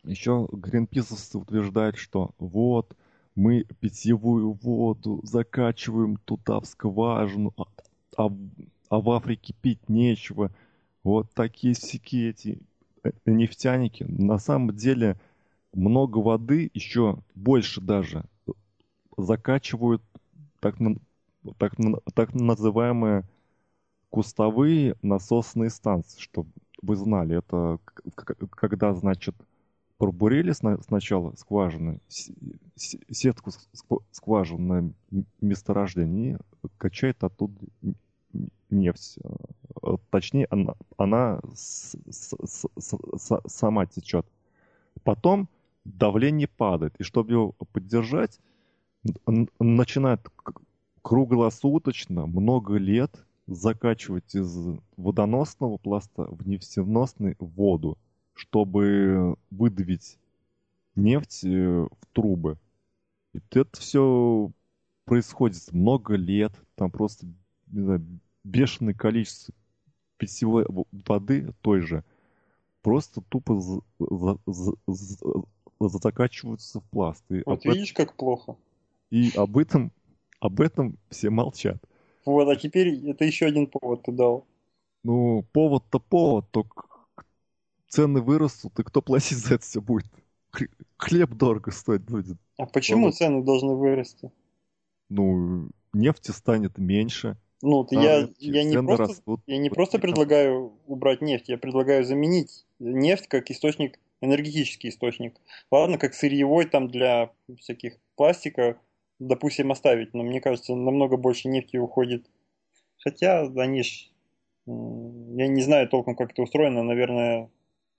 еще 0.03 0.47
гринписовцы 0.51 1.37
утверждают, 1.37 1.97
что 1.97 2.31
вот, 2.37 2.95
мы 3.35 3.65
питьевую 3.79 4.53
воду 4.61 5.21
закачиваем 5.23 6.17
туда 6.17 6.59
в 6.59 6.65
скважину, 6.65 7.53
а, 8.17 8.31
а, 8.89 8.99
в 8.99 9.09
Африке 9.11 9.53
пить 9.61 9.89
нечего. 9.89 10.51
Вот 11.03 11.31
такие 11.33 11.73
всякие 11.73 12.29
эти 12.29 12.59
э, 13.03 13.11
нефтяники. 13.25 14.03
На 14.03 14.37
самом 14.37 14.75
деле 14.75 15.17
много 15.73 16.19
воды, 16.19 16.69
еще 16.73 17.19
больше 17.35 17.81
даже, 17.81 18.25
закачивают 19.17 20.01
так, 20.59 20.75
так, 21.57 21.73
так 22.13 22.33
называемые 22.33 23.25
кустовые 24.09 24.95
насосные 25.01 25.69
станции, 25.69 26.19
чтобы 26.19 26.49
вы 26.81 26.95
знали. 26.95 27.39
Это 27.39 27.79
когда, 28.51 28.93
значит, 28.93 29.35
пробурили 29.97 30.51
сначала 30.51 31.33
скважины, 31.35 31.99
сетку 32.77 33.51
скважин 34.11 34.67
на 34.67 34.93
месторождении, 35.41 36.37
качает 36.77 37.23
оттуда 37.23 37.59
нефть. 38.73 39.17
Э, 39.81 39.97
точнее, 40.09 40.47
она, 40.49 40.75
она 40.97 41.39
с, 41.53 41.95
с, 42.09 42.35
с, 42.77 43.41
сама 43.47 43.85
течет. 43.85 44.25
Потом 45.03 45.47
давление 45.85 46.47
падает. 46.47 46.95
И 46.99 47.03
чтобы 47.03 47.31
его 47.31 47.51
поддержать, 47.71 48.39
начинает 49.59 50.21
круглосуточно, 51.01 52.25
много 52.25 52.75
лет 52.75 53.25
закачивать 53.47 54.35
из 54.35 54.55
водоносного 54.95 55.77
пласта 55.77 56.23
в 56.23 56.47
нефтеносный 56.47 57.35
воду, 57.39 57.97
чтобы 58.33 59.35
выдавить 59.51 60.17
нефть 60.95 61.43
э, 61.43 61.87
в 61.89 62.05
трубы. 62.13 62.57
И 63.33 63.39
это 63.51 63.79
все 63.79 64.51
происходит 65.05 65.73
много 65.73 66.15
лет, 66.15 66.53
там 66.75 66.89
просто 66.89 67.25
не 67.67 67.81
знаю, 67.81 68.19
бешеное 68.43 68.93
количество 68.93 69.53
питьевой 70.17 70.65
воды 70.91 71.53
той 71.61 71.81
же 71.81 72.03
просто 72.81 73.21
тупо 73.21 73.59
закачиваются 75.79 76.79
в 76.79 76.83
пласт. 76.85 77.23
И 77.29 77.43
вот 77.45 77.65
видишь, 77.65 77.91
этом... 77.91 78.05
как 78.05 78.15
плохо. 78.15 78.55
И 79.09 79.31
об 79.35 79.57
этом, 79.57 79.91
об 80.39 80.61
этом 80.61 80.97
все 81.09 81.29
молчат. 81.29 81.77
Вот, 82.25 82.47
а 82.47 82.55
теперь 82.55 83.09
это 83.09 83.25
еще 83.25 83.45
один 83.45 83.67
повод 83.67 84.03
ты 84.03 84.11
дал. 84.11 84.45
Ну, 85.03 85.45
повод-то 85.51 85.99
повод, 85.99 86.49
только 86.51 86.85
цены 87.89 88.21
вырастут, 88.21 88.79
и 88.79 88.83
кто 88.83 89.01
платить 89.01 89.37
за 89.37 89.55
это 89.55 89.63
все 89.63 89.81
будет? 89.81 90.11
Хлеб 90.97 91.31
дорого 91.31 91.71
стоить 91.71 92.03
будет. 92.03 92.37
А 92.57 92.65
почему 92.65 93.07
вот. 93.07 93.15
цены 93.15 93.43
должны 93.43 93.75
вырасти? 93.75 94.31
Ну, 95.09 95.69
нефти 95.93 96.31
станет 96.31 96.77
меньше. 96.77 97.37
Ну, 97.65 97.87
а, 97.89 97.95
я, 97.95 98.29
я, 98.39 98.63
не 98.65 98.75
просто, 98.75 99.03
растут. 99.03 99.39
я 99.47 99.57
не 99.57 99.69
просто 99.69 99.97
предлагаю 99.97 100.73
убрать 100.85 101.21
нефть, 101.21 101.47
я 101.47 101.57
предлагаю 101.57 102.03
заменить 102.03 102.65
нефть 102.79 103.27
как 103.27 103.49
источник, 103.49 104.01
энергетический 104.19 104.89
источник. 104.89 105.39
Ладно, 105.71 105.97
как 105.97 106.13
сырьевой 106.13 106.65
там 106.65 106.89
для 106.89 107.31
всяких 107.57 107.93
пластика, 108.17 108.81
допустим, 109.19 109.71
оставить, 109.71 110.13
но 110.13 110.23
мне 110.23 110.41
кажется, 110.41 110.75
намного 110.75 111.15
больше 111.15 111.47
нефти 111.47 111.77
уходит. 111.77 112.29
Хотя 112.97 113.43
они 113.55 113.83
ж, 113.83 114.09
я 114.65 115.47
не 115.47 115.61
знаю 115.61 115.87
толком, 115.87 116.17
как 116.17 116.33
это 116.33 116.41
устроено, 116.41 116.83
наверное, 116.83 117.49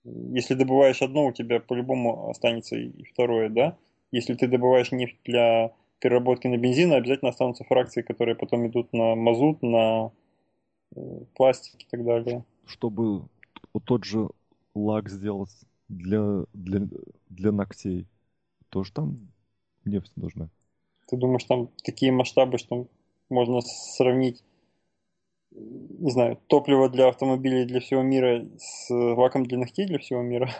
если 0.03 0.53
добываешь 0.53 1.01
одно, 1.01 1.25
у 1.25 1.31
тебя 1.31 1.59
по-любому 1.59 2.29
останется 2.29 2.75
и 2.75 3.03
второе, 3.05 3.49
да? 3.49 3.75
Если 4.11 4.35
ты 4.35 4.47
добываешь 4.47 4.91
нефть 4.91 5.17
для 5.25 5.73
переработки 6.05 6.45
на 6.45 6.57
бензин, 6.57 6.93
обязательно 6.93 7.29
останутся 7.31 7.63
фракции, 7.63 8.03
которые 8.03 8.35
потом 8.35 8.67
идут 8.67 8.93
на 8.93 9.15
мазут, 9.15 9.63
на 9.63 10.11
э, 10.95 11.01
пластик 11.33 11.81
и 11.81 11.85
так 11.89 12.05
далее. 12.05 12.45
Чтобы 12.67 13.23
тот 13.85 14.03
же 14.03 14.29
лак 14.75 15.09
сделать 15.09 15.49
для, 15.89 16.43
для, 16.53 16.81
для 17.29 17.51
ногтей, 17.51 18.05
тоже 18.69 18.93
там 18.93 19.17
нефть 19.83 20.11
нужна. 20.15 20.47
Ты 21.07 21.17
думаешь, 21.17 21.43
там 21.45 21.69
такие 21.83 22.11
масштабы, 22.11 22.59
что 22.59 22.85
можно 23.29 23.61
сравнить, 23.61 24.43
не 25.49 26.11
знаю, 26.11 26.37
топливо 26.45 26.87
для 26.87 27.07
автомобилей 27.07 27.65
для 27.65 27.79
всего 27.79 28.03
мира 28.03 28.45
с 28.59 28.93
лаком 28.93 29.47
для 29.47 29.57
ногтей 29.57 29.87
для 29.87 29.97
всего 29.97 30.21
мира? 30.21 30.51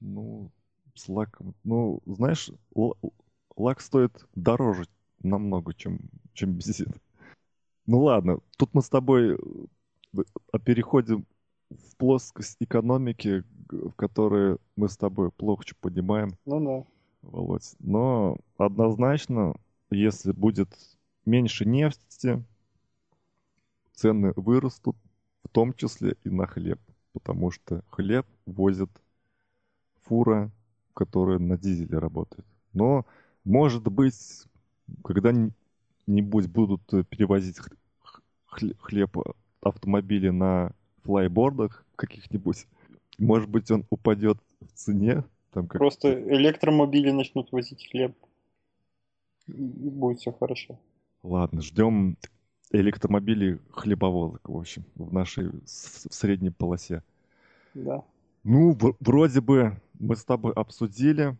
Ну, 0.00 0.50
с 0.94 1.06
лаком. 1.06 1.54
Ну, 1.64 2.00
знаешь, 2.06 2.50
лак 3.58 3.80
стоит 3.80 4.26
дороже 4.34 4.84
намного, 5.22 5.74
чем, 5.74 5.98
чем 6.32 6.52
бензин. 6.52 6.94
Ну 7.86 8.02
ладно, 8.02 8.38
тут 8.56 8.74
мы 8.74 8.82
с 8.82 8.88
тобой 8.88 9.36
э, 9.36 10.58
переходим 10.64 11.26
в 11.70 11.96
плоскость 11.96 12.56
экономики, 12.60 13.44
в 13.70 13.92
которой 13.92 14.58
мы 14.76 14.88
с 14.88 14.96
тобой 14.96 15.30
плохо 15.30 15.64
понимаем. 15.80 16.30
Ну 16.46 16.64
да. 16.64 16.86
Володь. 17.22 17.74
Но 17.80 18.36
однозначно, 18.56 19.54
если 19.90 20.32
будет 20.32 20.68
меньше 21.24 21.64
нефти, 21.64 22.42
цены 23.92 24.32
вырастут, 24.36 24.96
в 25.44 25.48
том 25.48 25.74
числе 25.74 26.16
и 26.24 26.30
на 26.30 26.46
хлеб. 26.46 26.80
Потому 27.12 27.50
что 27.50 27.82
хлеб 27.90 28.26
возит 28.46 28.90
фура, 30.02 30.50
которая 30.94 31.38
на 31.38 31.58
дизеле 31.58 31.98
работает. 31.98 32.46
Но, 32.72 33.06
может 33.48 33.82
быть, 33.84 34.44
когда-нибудь 35.02 36.46
будут 36.48 36.82
перевозить 37.08 37.56
хлеб 38.46 39.16
автомобили 39.60 40.28
на 40.28 40.72
флайбордах 41.02 41.84
каких-нибудь, 41.96 42.66
может 43.18 43.48
быть, 43.48 43.70
он 43.70 43.84
упадет 43.90 44.38
в 44.60 44.72
цене, 44.74 45.24
там 45.52 45.66
как 45.66 45.78
Просто 45.78 46.12
электромобили 46.12 47.10
начнут 47.10 47.50
возить 47.50 47.88
хлеб. 47.90 48.14
И 49.46 49.52
будет 49.52 50.20
все 50.20 50.30
хорошо. 50.30 50.78
Ладно, 51.22 51.62
ждем 51.62 52.18
электромобили 52.70 53.60
хлебовозок, 53.70 54.46
в 54.48 54.58
общем, 54.58 54.84
в 54.94 55.12
нашей 55.12 55.48
в 55.48 55.64
средней 55.64 56.50
полосе. 56.50 57.02
Да. 57.72 58.04
Ну, 58.44 58.76
вроде 59.00 59.40
бы 59.40 59.80
мы 59.98 60.16
с 60.16 60.24
тобой 60.24 60.52
обсудили. 60.52 61.36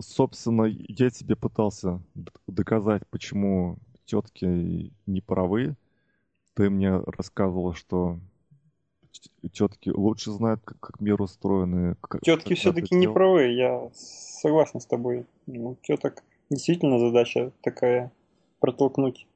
Собственно, 0.00 0.64
я 0.64 1.10
тебе 1.10 1.34
пытался 1.34 2.02
доказать, 2.46 3.06
почему 3.08 3.78
тетки 4.04 4.92
не 5.06 5.20
правы. 5.22 5.76
Ты 6.54 6.68
мне 6.68 6.98
рассказывала, 6.98 7.74
что 7.74 8.18
тетки 9.52 9.88
лучше 9.88 10.30
знают, 10.32 10.60
как, 10.62 10.78
как 10.78 11.00
мир 11.00 11.22
устроен. 11.22 11.96
Как, 12.00 12.20
тетки 12.20 12.54
все-таки 12.54 12.94
не 12.94 13.08
правы, 13.08 13.52
я 13.52 13.90
согласен 13.94 14.80
с 14.80 14.86
тобой. 14.86 15.24
Ну, 15.46 15.76
теток 15.82 16.22
действительно 16.50 16.98
задача 16.98 17.52
такая 17.62 18.12
протолкнуть 18.60 19.26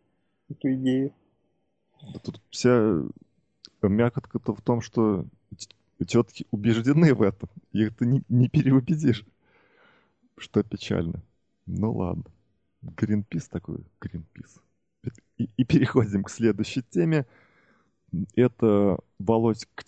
эту 0.50 0.74
идею. 0.74 1.12
Тут 2.22 2.42
вся 2.50 3.02
мякотка-то 3.80 4.54
в 4.54 4.60
том, 4.60 4.82
что 4.82 5.24
тетки 6.06 6.46
убеждены 6.50 7.14
в 7.14 7.22
этом. 7.22 7.48
Их 7.72 7.96
ты 7.96 8.04
не, 8.04 8.22
не 8.28 8.48
переубедишь. 8.50 9.24
Что 10.38 10.62
печально. 10.62 11.22
Ну 11.66 11.92
ладно. 11.92 12.24
Гринпис 12.82 13.48
такой, 13.48 13.84
Гринпис. 14.00 14.60
И, 15.38 15.48
и 15.56 15.64
переходим 15.64 16.24
к 16.24 16.30
следующей 16.30 16.82
теме 16.82 17.26
это, 18.34 18.98
Володь, 19.18 19.66
к, 19.74 19.84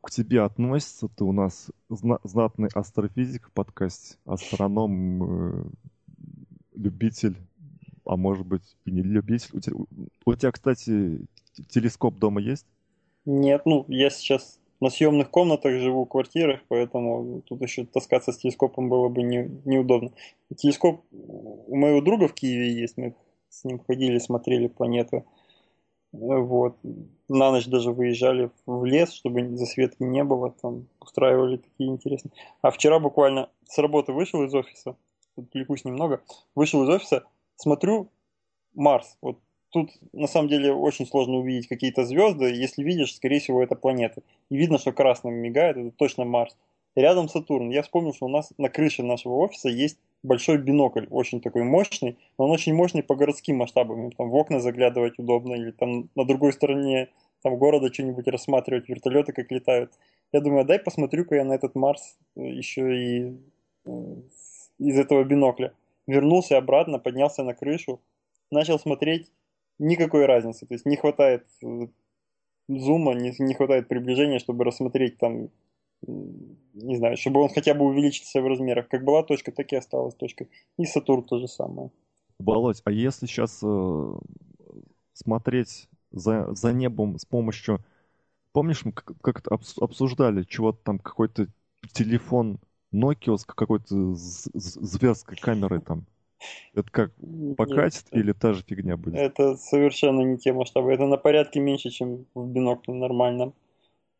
к 0.00 0.10
тебе 0.10 0.42
относится. 0.42 1.08
Ты 1.08 1.24
у 1.24 1.32
нас 1.32 1.70
зна- 1.88 2.20
знатный 2.24 2.68
астрофизик 2.74 3.48
в 3.48 3.52
подкасте, 3.52 4.16
астроном, 4.24 5.22
э, 5.22 5.64
любитель, 6.74 7.36
а 8.04 8.16
может 8.16 8.46
быть 8.46 8.76
и 8.84 8.90
не 8.90 9.02
любитель. 9.02 9.50
У 9.52 9.60
тебя, 9.60 9.76
у 10.24 10.34
тебя, 10.34 10.52
кстати, 10.52 11.26
телескоп 11.68 12.18
дома 12.18 12.40
есть? 12.40 12.66
Нет, 13.24 13.62
ну 13.66 13.84
я 13.88 14.10
сейчас 14.10 14.57
на 14.80 14.90
съемных 14.90 15.30
комнатах 15.30 15.72
живу, 15.80 16.04
в 16.04 16.08
квартирах, 16.08 16.60
поэтому 16.68 17.42
тут 17.42 17.62
еще 17.62 17.84
таскаться 17.84 18.32
с 18.32 18.38
телескопом 18.38 18.88
было 18.88 19.08
бы 19.08 19.22
не, 19.22 19.50
неудобно. 19.64 20.12
Телескоп 20.56 21.04
у 21.10 21.76
моего 21.76 22.00
друга 22.00 22.28
в 22.28 22.34
Киеве 22.34 22.72
есть, 22.72 22.96
мы 22.96 23.14
с 23.48 23.64
ним 23.64 23.80
ходили, 23.80 24.18
смотрели 24.18 24.68
планеты. 24.68 25.24
Вот. 26.12 26.76
На 27.28 27.50
ночь 27.50 27.66
даже 27.66 27.92
выезжали 27.92 28.50
в 28.66 28.84
лес, 28.84 29.12
чтобы 29.12 29.56
засветки 29.56 30.02
не 30.02 30.24
было, 30.24 30.50
там 30.50 30.88
устраивали 31.00 31.58
такие 31.58 31.90
интересные. 31.90 32.32
А 32.62 32.70
вчера 32.70 32.98
буквально 32.98 33.50
с 33.64 33.78
работы 33.78 34.12
вышел 34.12 34.42
из 34.44 34.54
офиса, 34.54 34.96
отвлекусь 35.36 35.84
немного, 35.84 36.22
вышел 36.54 36.82
из 36.84 36.88
офиса, 36.88 37.24
смотрю 37.56 38.08
Марс. 38.74 39.18
Вот 39.20 39.38
тут 39.70 39.90
на 40.12 40.26
самом 40.26 40.48
деле 40.48 40.72
очень 40.72 41.06
сложно 41.06 41.38
увидеть 41.38 41.68
какие-то 41.68 42.04
звезды. 42.04 42.46
Если 42.46 42.82
видишь, 42.82 43.14
скорее 43.14 43.40
всего, 43.40 43.62
это 43.62 43.74
планеты. 43.76 44.22
И 44.50 44.56
видно, 44.56 44.78
что 44.78 44.92
красным 44.92 45.34
мигает, 45.34 45.76
это 45.76 45.90
точно 45.90 46.24
Марс. 46.24 46.56
Рядом 46.96 47.28
Сатурн. 47.28 47.70
Я 47.70 47.82
вспомнил, 47.82 48.12
что 48.12 48.26
у 48.26 48.28
нас 48.28 48.52
на 48.58 48.68
крыше 48.68 49.02
нашего 49.02 49.34
офиса 49.34 49.68
есть 49.68 49.98
большой 50.22 50.58
бинокль, 50.58 51.06
очень 51.10 51.40
такой 51.40 51.62
мощный, 51.62 52.18
но 52.38 52.46
он 52.46 52.50
очень 52.50 52.74
мощный 52.74 53.02
по 53.02 53.14
городским 53.14 53.56
масштабам. 53.56 54.10
Там 54.12 54.30
в 54.30 54.34
окна 54.34 54.60
заглядывать 54.60 55.18
удобно, 55.18 55.54
или 55.54 55.70
там 55.70 56.08
на 56.16 56.24
другой 56.24 56.52
стороне 56.52 57.08
там 57.42 57.56
города 57.56 57.92
что-нибудь 57.92 58.26
рассматривать, 58.26 58.88
вертолеты 58.88 59.32
как 59.32 59.50
летают. 59.52 59.92
Я 60.32 60.40
думаю, 60.40 60.64
дай 60.64 60.78
посмотрю-ка 60.78 61.36
я 61.36 61.44
на 61.44 61.52
этот 61.52 61.74
Марс 61.74 62.18
э, 62.36 62.42
еще 62.42 62.96
и 62.96 63.36
э, 63.86 63.90
из 64.78 64.98
этого 64.98 65.22
бинокля. 65.24 65.72
Вернулся 66.06 66.56
обратно, 66.56 66.98
поднялся 66.98 67.44
на 67.44 67.54
крышу, 67.54 68.00
начал 68.50 68.78
смотреть, 68.78 69.30
никакой 69.78 70.26
разницы. 70.26 70.66
То 70.66 70.74
есть 70.74 70.86
не 70.86 70.96
хватает 70.96 71.46
э, 71.62 71.88
зума, 72.68 73.14
не, 73.14 73.34
не 73.38 73.54
хватает 73.54 73.88
приближения, 73.88 74.38
чтобы 74.38 74.64
рассмотреть 74.64 75.18
там 75.18 75.50
не 76.06 76.96
знаю, 76.96 77.16
чтобы 77.16 77.40
он 77.40 77.48
хотя 77.48 77.74
бы 77.74 77.84
увеличился 77.84 78.40
в 78.40 78.46
размерах. 78.46 78.88
Как 78.88 79.04
была 79.04 79.22
точка, 79.22 79.52
так 79.52 79.72
и 79.72 79.76
осталась 79.76 80.14
точка. 80.14 80.46
И 80.76 80.84
Сатурн 80.84 81.24
то 81.24 81.38
же 81.38 81.48
самое. 81.48 81.90
Володь, 82.38 82.80
а 82.84 82.92
если 82.92 83.26
сейчас 83.26 83.60
э, 83.64 84.14
смотреть 85.12 85.88
за, 86.12 86.54
за 86.54 86.72
небом 86.72 87.18
с 87.18 87.24
помощью... 87.24 87.84
Помнишь, 88.52 88.84
мы 88.84 88.92
как, 88.92 89.42
то 89.42 89.58
обсуждали, 89.80 90.44
чего-то 90.44 90.78
там 90.82 90.98
какой-то 90.98 91.48
телефон 91.92 92.58
Nokia 92.92 93.36
с 93.36 93.44
какой-то 93.44 94.14
зверской 94.14 95.36
камерой 95.36 95.80
там? 95.80 96.06
Это 96.74 96.90
как, 96.90 97.12
покатит 97.56 98.06
Нет, 98.12 98.24
или 98.24 98.32
та 98.32 98.52
же 98.52 98.62
фигня 98.62 98.96
будет? 98.96 99.16
Это 99.16 99.56
совершенно 99.56 100.22
не 100.22 100.38
те 100.38 100.52
масштабы. 100.52 100.92
Это 100.92 101.06
на 101.06 101.16
порядке 101.16 101.60
меньше, 101.60 101.90
чем 101.90 102.26
в 102.34 102.46
бинокле 102.48 102.94
нормальном. 102.94 103.54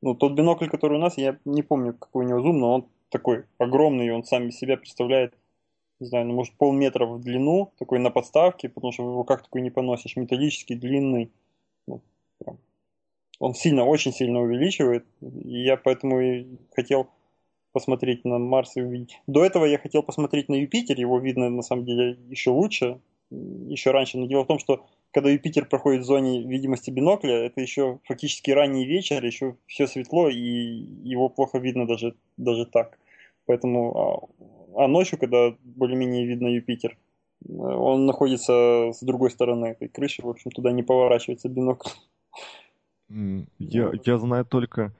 Ну, 0.02 0.14
тот 0.14 0.32
бинокль, 0.32 0.68
который 0.68 0.98
у 0.98 1.00
нас, 1.00 1.18
я 1.18 1.38
не 1.44 1.62
помню, 1.62 1.94
какой 1.94 2.24
у 2.24 2.28
него 2.28 2.40
зум, 2.40 2.58
но 2.58 2.74
он 2.74 2.88
такой 3.08 3.44
огромный, 3.58 4.06
и 4.06 4.10
он 4.10 4.24
сам 4.24 4.48
из 4.48 4.58
себя 4.58 4.76
представляет, 4.76 5.34
не 6.00 6.06
знаю, 6.06 6.26
ну, 6.26 6.34
может, 6.34 6.54
полметра 6.54 7.06
в 7.06 7.20
длину, 7.20 7.72
такой 7.78 7.98
на 7.98 8.10
подставке, 8.10 8.68
потому 8.68 8.92
что 8.92 9.04
в 9.04 9.16
руках 9.16 9.42
такой 9.42 9.62
не 9.62 9.70
поносишь, 9.70 10.16
металлический, 10.16 10.76
длинный. 10.76 11.32
Ну, 11.86 12.02
прям 12.38 12.58
он 13.38 13.54
сильно, 13.54 13.84
очень 13.84 14.12
сильно 14.12 14.40
увеличивает. 14.40 15.06
И 15.20 15.62
я 15.62 15.76
поэтому 15.76 16.20
и 16.20 16.46
хотел 16.74 17.08
посмотреть 17.72 18.24
на 18.24 18.38
Марс 18.38 18.76
и 18.76 18.82
увидеть. 18.82 19.20
До 19.26 19.44
этого 19.44 19.64
я 19.64 19.78
хотел 19.78 20.02
посмотреть 20.02 20.48
на 20.48 20.54
Юпитер, 20.54 20.98
его 20.98 21.18
видно 21.18 21.50
на 21.50 21.62
самом 21.62 21.84
деле 21.84 22.18
еще 22.28 22.50
лучше, 22.50 23.00
еще 23.30 23.90
раньше. 23.90 24.18
Но 24.18 24.26
дело 24.26 24.44
в 24.44 24.46
том, 24.46 24.58
что 24.58 24.86
когда 25.12 25.30
Юпитер 25.30 25.66
проходит 25.66 26.02
в 26.02 26.06
зоне 26.06 26.42
видимости 26.42 26.90
бинокля, 26.90 27.34
это 27.46 27.60
еще 27.60 27.98
фактически 28.04 28.50
ранний 28.50 28.86
вечер, 28.86 29.24
еще 29.24 29.56
все 29.66 29.86
светло, 29.86 30.28
и 30.28 30.36
его 30.36 31.28
плохо 31.28 31.58
видно 31.58 31.86
даже, 31.86 32.14
даже 32.36 32.66
так. 32.66 32.98
Поэтому, 33.46 34.30
а, 34.74 34.84
а 34.84 34.88
ночью, 34.88 35.18
когда 35.18 35.54
более-менее 35.62 36.26
видно 36.26 36.48
Юпитер, 36.48 36.96
он 37.48 38.06
находится 38.06 38.90
с 38.92 39.00
другой 39.02 39.30
стороны 39.30 39.66
этой 39.66 39.88
крыши, 39.88 40.22
в 40.22 40.28
общем, 40.28 40.50
туда 40.50 40.72
не 40.72 40.82
поворачивается 40.82 41.48
бинокль. 41.48 41.90
Я, 43.08 43.92
я 44.04 44.18
знаю 44.18 44.44
только 44.44 44.92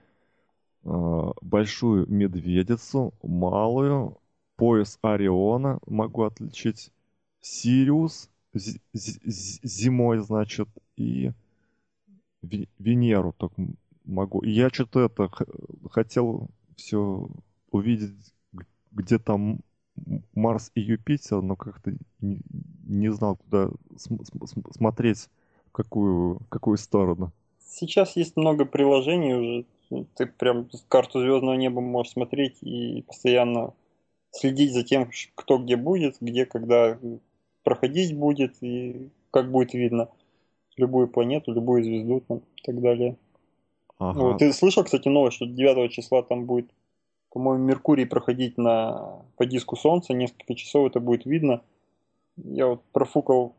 большую 0.82 2.06
медведицу, 2.08 3.12
малую, 3.22 4.18
пояс 4.56 4.98
Ориона 5.02 5.78
могу 5.86 6.22
отличить, 6.24 6.90
Сириус 7.40 8.28
зимой, 8.92 10.18
значит, 10.18 10.68
и 10.96 11.32
Венеру 12.42 13.34
так 13.38 13.52
могу. 14.04 14.42
Я 14.44 14.70
что-то 14.70 15.06
это 15.06 15.30
хотел 15.90 16.48
все 16.76 17.28
увидеть, 17.70 18.32
где 18.92 19.18
там 19.18 19.60
Марс 20.34 20.70
и 20.74 20.80
Юпитер, 20.80 21.42
но 21.42 21.56
как-то 21.56 21.92
не, 22.20 22.40
не 22.86 23.12
знал, 23.12 23.36
куда 23.36 23.70
см 23.96 24.72
смотреть, 24.72 25.28
в 25.68 25.72
какую, 25.72 26.38
в 26.38 26.48
какую 26.48 26.78
сторону. 26.78 27.32
Сейчас 27.60 28.16
есть 28.16 28.36
много 28.36 28.64
приложений 28.64 29.34
уже. 29.34 29.66
Ты 29.90 30.26
прям 30.26 30.68
карту 30.88 31.20
звездного 31.20 31.54
неба 31.54 31.80
можешь 31.80 32.12
смотреть 32.12 32.62
и 32.62 33.02
постоянно 33.02 33.72
следить 34.30 34.72
за 34.72 34.84
тем, 34.84 35.10
кто 35.34 35.58
где 35.58 35.76
будет, 35.76 36.16
где, 36.20 36.44
когда 36.46 36.98
проходить 37.62 38.16
будет 38.16 38.62
и 38.62 39.08
как 39.30 39.50
будет 39.50 39.74
видно 39.74 40.08
любую 40.76 41.08
планету, 41.08 41.52
любую 41.52 41.82
звезду 41.82 42.20
там, 42.26 42.38
и 42.38 42.62
так 42.62 42.80
далее. 42.80 43.16
Ага. 43.98 44.20
Вот, 44.20 44.38
ты 44.38 44.52
слышал, 44.52 44.84
кстати, 44.84 45.08
новость, 45.08 45.36
что 45.36 45.46
9 45.46 45.90
числа 45.90 46.22
там 46.22 46.44
будет, 46.46 46.70
по-моему, 47.30 47.64
Меркурий 47.64 48.06
проходить 48.06 48.56
на, 48.56 49.22
по 49.36 49.44
диску 49.44 49.76
Солнца, 49.76 50.14
несколько 50.14 50.54
часов 50.54 50.88
это 50.88 51.00
будет 51.00 51.26
видно. 51.26 51.62
Я 52.36 52.68
вот 52.68 52.82
профукал, 52.92 53.54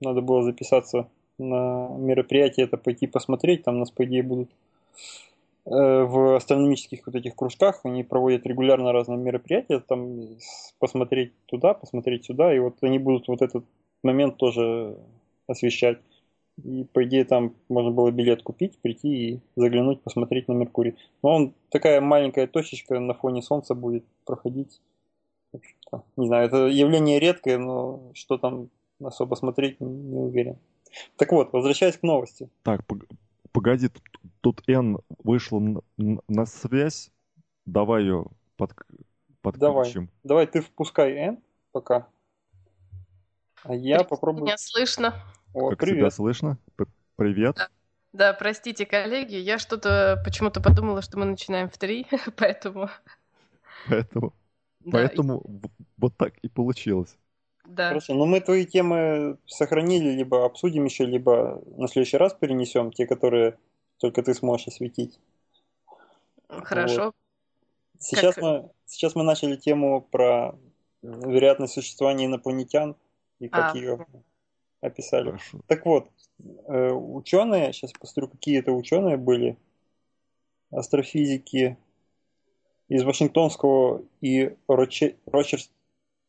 надо 0.00 0.20
было 0.20 0.42
записаться 0.42 1.08
на 1.38 1.88
мероприятие, 1.96 2.66
это 2.66 2.76
пойти 2.76 3.06
посмотреть, 3.06 3.64
там 3.64 3.78
нас, 3.78 3.90
по 3.90 4.04
идее, 4.04 4.22
будут 4.22 4.50
в 5.70 6.36
астрономических 6.36 7.06
вот 7.06 7.14
этих 7.14 7.36
кружках, 7.36 7.80
они 7.84 8.02
проводят 8.02 8.46
регулярно 8.46 8.92
разные 8.92 9.18
мероприятия, 9.18 9.80
там 9.80 10.36
посмотреть 10.78 11.32
туда, 11.46 11.74
посмотреть 11.74 12.24
сюда, 12.24 12.54
и 12.54 12.58
вот 12.58 12.76
они 12.82 12.98
будут 12.98 13.28
вот 13.28 13.42
этот 13.42 13.64
момент 14.02 14.36
тоже 14.36 14.96
освещать. 15.46 15.98
И, 16.64 16.84
по 16.92 17.04
идее, 17.04 17.24
там 17.24 17.54
можно 17.68 17.92
было 17.92 18.10
билет 18.10 18.42
купить, 18.42 18.78
прийти 18.78 19.08
и 19.08 19.40
заглянуть, 19.54 20.02
посмотреть 20.02 20.48
на 20.48 20.54
Меркурий. 20.54 20.96
Но 21.22 21.34
он 21.34 21.54
такая 21.68 22.00
маленькая 22.00 22.46
точечка 22.46 22.98
на 22.98 23.14
фоне 23.14 23.42
Солнца 23.42 23.74
будет 23.74 24.04
проходить. 24.24 24.80
Не 26.16 26.26
знаю, 26.26 26.46
это 26.46 26.66
явление 26.66 27.20
редкое, 27.20 27.58
но 27.58 28.10
что 28.14 28.38
там 28.38 28.70
особо 29.02 29.36
смотреть, 29.36 29.80
не 29.80 30.18
уверен. 30.18 30.56
Так 31.16 31.30
вот, 31.32 31.52
возвращаясь 31.52 31.96
к 31.96 32.02
новости. 32.02 32.48
Так, 32.64 32.84
погоди, 33.58 33.88
тут, 33.88 34.04
тут 34.40 34.68
N 34.68 34.98
вышла 35.24 35.58
на, 35.58 35.82
на 36.28 36.46
связь. 36.46 37.10
Давай 37.66 38.02
ее 38.02 38.26
под, 38.56 38.72
подключим. 39.42 40.10
Давай, 40.22 40.46
давай 40.46 40.46
ты 40.46 40.60
впускай 40.60 41.12
N 41.14 41.42
пока. 41.72 42.06
А 43.64 43.74
я 43.74 44.04
попробую... 44.04 44.44
Меня 44.44 44.56
слышно. 44.56 45.12
О, 45.54 45.70
как 45.70 45.80
привет. 45.80 45.96
тебя 45.96 46.10
слышно? 46.10 46.58
П 46.76 46.84
привет. 47.16 47.56
Да. 47.56 47.68
да, 48.12 48.32
простите, 48.32 48.86
коллеги, 48.86 49.34
я 49.34 49.58
что-то 49.58 50.22
почему-то 50.24 50.60
подумала, 50.60 51.02
что 51.02 51.18
мы 51.18 51.24
начинаем 51.24 51.68
в 51.68 51.76
три, 51.78 52.06
поэтому... 52.36 52.88
Поэтому... 53.88 54.34
Да. 54.80 54.90
Поэтому 54.92 55.42
вот 55.96 56.16
так 56.16 56.38
и 56.38 56.48
получилось. 56.48 57.18
Да. 57.68 57.88
Хорошо, 57.88 58.14
но 58.14 58.24
мы 58.24 58.40
твои 58.40 58.64
темы 58.64 59.36
сохранили, 59.46 60.08
либо 60.08 60.46
обсудим 60.46 60.86
еще, 60.86 61.04
либо 61.04 61.62
на 61.76 61.86
следующий 61.86 62.16
раз 62.16 62.32
перенесем, 62.32 62.92
те, 62.92 63.06
которые 63.06 63.58
только 63.98 64.22
ты 64.22 64.32
сможешь 64.32 64.68
осветить. 64.68 65.20
Хорошо. 66.48 67.06
Вот. 67.06 67.14
Сейчас, 67.98 68.36
как... 68.36 68.44
мы, 68.44 68.70
сейчас 68.86 69.14
мы 69.14 69.22
начали 69.22 69.56
тему 69.56 70.00
про 70.00 70.58
вероятность 71.02 71.74
существования 71.74 72.24
инопланетян 72.24 72.96
и 73.38 73.48
как 73.48 73.74
а. 73.74 73.78
ее 73.78 74.06
описали. 74.80 75.26
Хорошо. 75.26 75.60
Так 75.66 75.84
вот, 75.84 76.08
э, 76.68 76.90
ученые, 76.90 77.74
сейчас 77.74 77.92
посмотрю, 77.92 78.28
какие 78.28 78.60
это 78.60 78.72
ученые 78.72 79.18
были, 79.18 79.58
астрофизики 80.70 81.76
из 82.88 83.04
Вашингтонского 83.04 84.04
и 84.22 84.56
Роче, 84.68 85.16
Рочерс, 85.26 85.70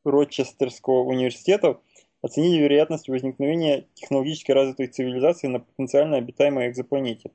Рочестерского 0.10 1.04
университета 1.04 1.80
оценили 2.22 2.62
вероятность 2.62 3.08
возникновения 3.08 3.86
технологически 3.94 4.52
развитой 4.52 4.88
цивилизации 4.88 5.48
на 5.48 5.60
потенциально 5.60 6.18
обитаемой 6.18 6.70
экзопланете. 6.70 7.32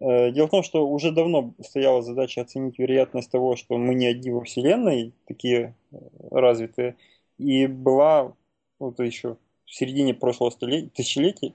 Э, 0.00 0.30
дело 0.30 0.46
в 0.46 0.50
том, 0.50 0.62
что 0.62 0.86
уже 0.88 1.12
давно 1.12 1.54
стояла 1.60 2.02
задача 2.02 2.42
оценить 2.42 2.78
вероятность 2.78 3.30
того, 3.30 3.56
что 3.56 3.76
мы 3.76 3.94
не 3.94 4.06
одни 4.06 4.30
во 4.30 4.42
Вселенной, 4.42 5.14
такие 5.26 5.74
э, 5.92 5.96
развитые, 6.30 6.96
и 7.38 7.66
была 7.66 8.34
вот 8.78 9.00
еще 9.00 9.36
в 9.66 9.74
середине 9.74 10.14
прошлого 10.14 10.50
столетия, 10.50 10.90
тысячелетия, 10.90 11.54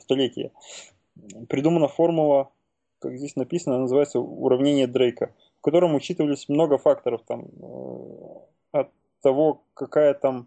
столетия, 0.00 0.50
придумана 1.48 1.88
формула, 1.88 2.50
как 2.98 3.16
здесь 3.16 3.36
написано, 3.36 3.78
называется 3.78 4.18
уравнение 4.18 4.86
Дрейка, 4.86 5.32
в 5.58 5.62
котором 5.62 5.94
учитывались 5.94 6.48
много 6.48 6.78
факторов, 6.78 7.22
там, 7.26 7.44
э, 7.44 8.53
того, 9.24 9.64
какая 9.72 10.12
там... 10.14 10.46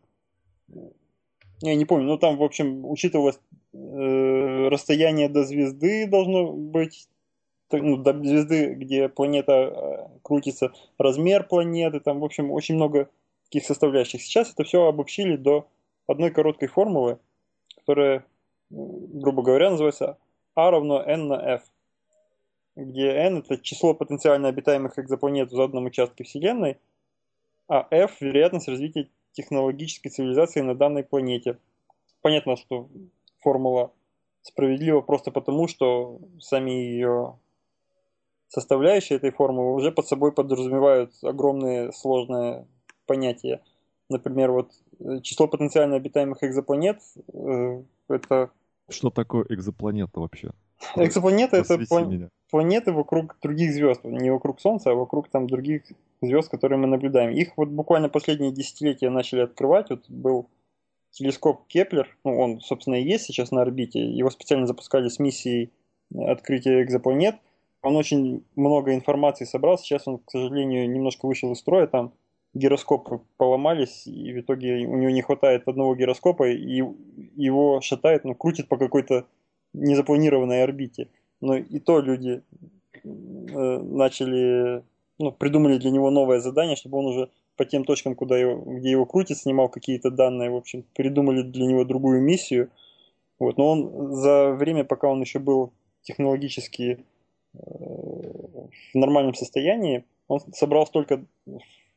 Я 1.61 1.75
не 1.75 1.86
помню, 1.86 2.05
но 2.05 2.17
там, 2.17 2.38
в 2.38 2.43
общем, 2.43 2.86
учитывалось 2.86 3.39
э, 3.73 4.67
расстояние 4.69 5.28
до 5.28 5.43
звезды 5.43 6.05
должно 6.05 6.53
быть, 6.53 7.09
ну, 7.71 7.97
до 7.97 8.13
звезды, 8.13 8.75
где 8.75 9.09
планета 9.09 9.53
э, 9.53 10.19
крутится, 10.21 10.71
размер 10.99 11.47
планеты, 11.47 11.99
там, 11.99 12.19
в 12.19 12.23
общем, 12.23 12.51
очень 12.51 12.75
много 12.75 13.09
таких 13.45 13.65
составляющих. 13.65 14.21
Сейчас 14.21 14.53
это 14.53 14.63
все 14.63 14.86
обобщили 14.86 15.36
до 15.36 15.67
одной 16.05 16.30
короткой 16.30 16.67
формулы, 16.67 17.17
которая, 17.78 18.23
грубо 18.69 19.41
говоря, 19.41 19.71
называется 19.71 20.19
А 20.53 20.69
равно 20.69 21.01
n 21.01 21.28
на 21.28 21.41
f, 21.55 21.63
где 22.75 23.07
n 23.07 23.39
это 23.39 23.57
число 23.57 23.95
потенциально 23.95 24.49
обитаемых 24.49 24.99
экзопланет 24.99 25.51
в 25.51 25.55
заданном 25.55 25.86
участке 25.86 26.23
Вселенной, 26.23 26.78
а 27.68 27.88
f– 27.91 28.18
вероятность 28.22 28.68
развития 28.68 29.09
технологической 29.34 30.09
цивилизации 30.09 30.61
на 30.61 30.76
данной 30.76 31.03
планете. 31.03 31.59
Понятно, 32.22 32.55
что 32.55 32.89
формула 33.39 33.91
справедлива 34.41 35.01
просто 35.01 35.32
потому, 35.32 35.68
что 35.68 36.20
сами 36.39 36.72
ее 36.72 37.38
составляющие 38.47 39.18
этой 39.18 39.32
формулы 39.32 39.76
уже 39.76 39.91
под 39.91 40.07
собой 40.07 40.32
подразумевают 40.32 41.13
огромные 41.22 41.91
сложные 41.91 42.65
понятия. 43.05 43.61
Например, 44.09 44.51
вот 44.51 44.72
э, 44.99 45.20
число 45.22 45.47
потенциально 45.47 45.97
обитаемых 45.97 46.43
экзопланет 46.43 46.99
э, 47.34 47.84
это... 48.07 48.51
Что 48.89 49.09
такое 49.09 49.45
экзопланета 49.49 50.20
вообще? 50.20 50.51
Экзопланета 50.95 51.57
это 51.57 51.78
план... 51.88 52.30
планеты 52.49 52.91
вокруг 52.91 53.38
других 53.41 53.73
звезд, 53.73 54.03
не 54.03 54.30
вокруг 54.30 54.59
Солнца, 54.59 54.91
а 54.91 54.95
вокруг 54.95 55.30
там 55.30 55.47
других 55.47 55.84
звезд, 56.21 56.49
которые 56.49 56.78
мы 56.78 56.88
наблюдаем. 56.88 57.32
Их 57.32 57.57
вот 57.57 57.69
буквально 57.69 58.09
последние 58.09 58.51
десятилетия 58.51 59.09
начали 59.09 59.41
открывать. 59.41 59.89
Вот 59.89 60.09
был 60.09 60.49
телескоп 61.11 61.65
Кеплер, 61.67 62.15
ну, 62.23 62.39
он, 62.39 62.59
собственно, 62.61 62.95
и 62.95 63.03
есть 63.03 63.25
сейчас 63.25 63.51
на 63.51 63.61
орбите. 63.61 63.99
Его 63.99 64.30
специально 64.30 64.67
запускали 64.67 65.09
с 65.09 65.19
миссией 65.19 65.71
открытия 66.15 66.84
экзопланет. 66.84 67.36
Он 67.82 67.95
очень 67.95 68.43
много 68.55 68.93
информации 68.93 69.45
собрал. 69.45 69.78
Сейчас 69.78 70.07
он, 70.07 70.19
к 70.19 70.32
сожалению, 70.32 70.89
немножко 70.89 71.25
вышел 71.25 71.51
из 71.51 71.59
строя. 71.59 71.88
Там 71.88 72.13
гироскопы 72.53 73.21
поломались, 73.38 74.07
и 74.07 74.34
в 74.34 74.39
итоге 74.39 74.86
у 74.88 74.95
него 74.95 75.11
не 75.11 75.21
хватает 75.21 75.67
одного 75.67 75.95
гироскопа, 75.95 76.49
и 76.49 76.84
его 77.36 77.82
шатает, 77.82 78.25
ну, 78.25 78.36
крутит 78.36 78.67
по 78.67 78.78
какой-то 78.78 79.25
незапланированной 79.78 80.63
орбите. 80.63 81.09
Но 81.41 81.55
и 81.55 81.80
то 81.80 81.99
люди 81.99 82.41
э, 83.03 83.07
начали 83.07 84.84
ну, 85.19 85.32
придумали 85.32 85.78
для 85.78 85.91
него 85.91 86.11
новое 86.11 86.39
задание, 86.39 86.75
чтобы 86.75 86.97
он 86.99 87.05
уже 87.07 87.30
по 87.55 87.65
тем 87.65 87.86
точкам, 87.86 88.15
куда 88.15 88.38
его, 88.38 88.61
где 88.61 88.91
его 88.91 89.05
крутит, 89.05 89.38
снимал 89.38 89.69
какие-то 89.69 90.11
данные, 90.11 90.51
в 90.51 90.55
общем, 90.55 90.86
придумали 90.93 91.41
для 91.41 91.65
него 91.65 91.86
другую 91.86 92.21
миссию. 92.21 92.69
Вот. 93.39 93.57
Но 93.57 93.71
он 93.71 94.13
за 94.13 94.51
время, 94.51 94.84
пока 94.84 95.07
он 95.07 95.21
еще 95.21 95.39
был 95.39 95.71
технологически 96.03 97.03
в 97.53 98.69
нормальном 98.93 99.34
состоянии, 99.34 100.05
он 100.28 100.41
собрал 100.53 100.86
столько 100.86 101.25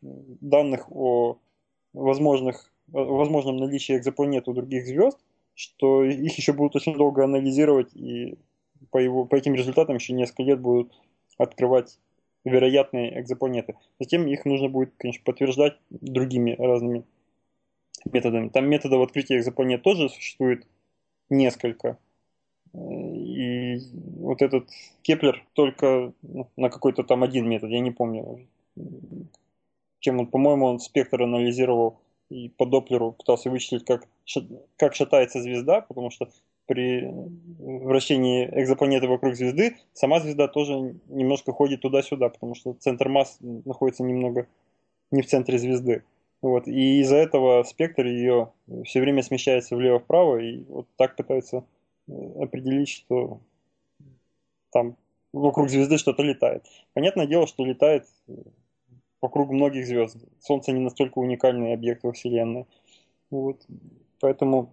данных 0.00 0.90
о 0.90 1.36
возможных, 1.92 2.72
возможном 2.88 3.56
наличии 3.56 3.96
экзопланет 3.96 4.48
у 4.48 4.54
других 4.54 4.86
звезд, 4.86 5.18
что 5.60 6.04
их 6.04 6.38
еще 6.38 6.54
будут 6.54 6.74
очень 6.74 6.96
долго 6.96 7.22
анализировать, 7.22 7.94
и 7.94 8.38
по, 8.90 8.96
его, 8.96 9.26
по 9.26 9.34
этим 9.34 9.54
результатам 9.54 9.96
еще 9.96 10.14
несколько 10.14 10.42
лет 10.42 10.58
будут 10.58 10.90
открывать 11.36 11.98
вероятные 12.44 13.20
экзопланеты. 13.20 13.76
Затем 13.98 14.26
их 14.26 14.46
нужно 14.46 14.70
будет, 14.70 14.94
конечно, 14.96 15.22
подтверждать 15.22 15.76
другими 15.90 16.56
разными 16.58 17.04
методами. 18.10 18.48
Там 18.48 18.70
методов 18.70 19.02
открытия 19.02 19.36
экзопланет 19.36 19.82
тоже 19.82 20.08
существует 20.08 20.66
несколько. 21.28 21.98
И 22.72 23.76
вот 24.16 24.40
этот 24.40 24.70
Кеплер 25.02 25.44
только 25.52 26.14
ну, 26.22 26.48
на 26.56 26.70
какой-то 26.70 27.02
там 27.02 27.22
один 27.22 27.46
метод, 27.46 27.68
я 27.68 27.80
не 27.80 27.90
помню. 27.90 28.46
Чем 29.98 30.20
он, 30.20 30.26
по-моему, 30.28 30.64
он 30.64 30.80
спектр 30.80 31.22
анализировал 31.22 32.00
и 32.30 32.48
по 32.48 32.64
Доплеру 32.64 33.12
пытался 33.12 33.50
вычислить, 33.50 33.84
как, 33.84 34.06
как 34.76 34.94
шатается 34.94 35.42
звезда, 35.42 35.82
потому 35.82 36.10
что 36.10 36.30
при 36.66 37.10
вращении 37.58 38.48
экзопланеты 38.52 39.08
вокруг 39.08 39.34
звезды 39.34 39.76
сама 39.92 40.20
звезда 40.20 40.46
тоже 40.46 40.94
немножко 41.08 41.52
ходит 41.52 41.82
туда-сюда, 41.82 42.28
потому 42.28 42.54
что 42.54 42.74
центр 42.74 43.08
масс 43.08 43.38
находится 43.40 44.04
немного 44.04 44.46
не 45.10 45.22
в 45.22 45.26
центре 45.26 45.58
звезды. 45.58 46.04
Вот. 46.40 46.68
И 46.68 47.00
из-за 47.00 47.16
этого 47.16 47.64
спектр 47.64 48.06
ее 48.06 48.52
все 48.84 49.00
время 49.00 49.22
смещается 49.22 49.76
влево-вправо, 49.76 50.38
и 50.38 50.62
вот 50.68 50.86
так 50.96 51.16
пытаются 51.16 51.64
э, 52.08 52.12
определить, 52.40 52.88
что 52.88 53.40
там 54.70 54.96
вокруг 55.32 55.68
звезды 55.68 55.98
что-то 55.98 56.22
летает. 56.22 56.64
Понятное 56.94 57.26
дело, 57.26 57.46
что 57.46 57.64
летает 57.64 58.06
э, 58.28 58.32
вокруг 59.20 59.50
многих 59.50 59.86
звезд. 59.86 60.16
Солнце 60.40 60.72
не 60.72 60.80
настолько 60.80 61.18
уникальный 61.18 61.74
объект 61.74 62.02
во 62.04 62.12
Вселенной. 62.12 62.66
Вот. 63.30 63.66
Поэтому 64.20 64.72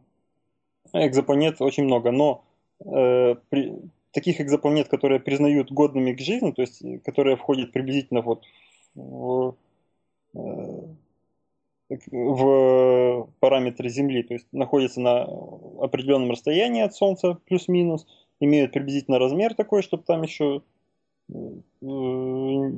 экзопланет 0.93 1.61
очень 1.61 1.83
много. 1.83 2.11
Но 2.11 2.45
э, 2.79 3.35
при, 3.49 3.73
таких 4.11 4.41
экзопланет, 4.41 4.87
которые 4.87 5.19
признают 5.19 5.71
годными 5.71 6.13
к 6.13 6.19
жизни, 6.19 6.51
то 6.51 6.61
есть 6.61 6.81
которые 7.03 7.35
входят 7.35 7.71
приблизительно 7.71 8.21
вот 8.21 8.43
в, 8.95 9.55
э, 10.33 10.39
в 12.11 13.29
параметры 13.39 13.89
Земли, 13.89 14.23
то 14.23 14.33
есть 14.33 14.47
находятся 14.51 15.01
на 15.01 15.23
определенном 15.23 16.31
расстоянии 16.31 16.81
от 16.81 16.95
Солнца, 16.95 17.37
плюс-минус, 17.45 18.07
имеют 18.39 18.73
приблизительно 18.73 19.19
размер 19.19 19.53
такой, 19.55 19.81
чтобы 19.81 20.03
там 20.03 20.21
еще 20.23 20.61
э, 21.29 22.73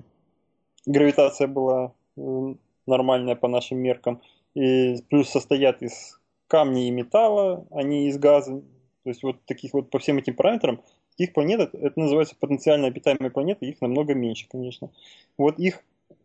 гравитация 0.86 1.48
была 1.48 1.94
э, 2.18 2.54
нормальная 2.86 3.36
по 3.36 3.48
нашим 3.48 3.80
меркам, 3.80 4.22
и 4.56 4.98
плюс 5.10 5.30
состоят 5.30 5.82
из 5.82 6.20
камня 6.48 6.88
и 6.88 6.92
металла, 6.92 7.66
а 7.72 7.84
не 7.84 8.08
из 8.08 8.18
газа. 8.18 8.62
То 9.04 9.10
есть 9.10 9.24
вот 9.24 9.38
таких 9.46 9.74
вот 9.74 9.90
по 9.90 10.00
всем 10.00 10.18
этим 10.18 10.36
параметрам, 10.36 10.82
таких 11.16 11.34
планет, 11.34 11.74
это 11.74 12.00
называется 12.00 12.36
потенциально 12.40 12.88
обитаемые 12.88 13.32
планеты, 13.32 13.66
их 13.66 13.82
намного 13.82 14.14
меньше, 14.14 14.48
конечно. 14.50 14.90
Вот 15.38 15.60
их 15.60 15.84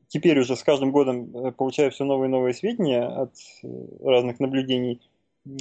теперь 0.09 0.39
уже 0.39 0.57
с 0.57 0.63
каждым 0.63 0.93
годом 0.93 1.37
э, 1.37 1.53
получая 1.53 1.91
все 1.91 2.05
новые 2.05 2.29
и 2.29 2.33
новые 2.33 2.55
сведения 2.55 3.05
от 3.05 3.33
э, 3.63 3.69
разных 4.03 4.41
наблюдений, 4.41 5.01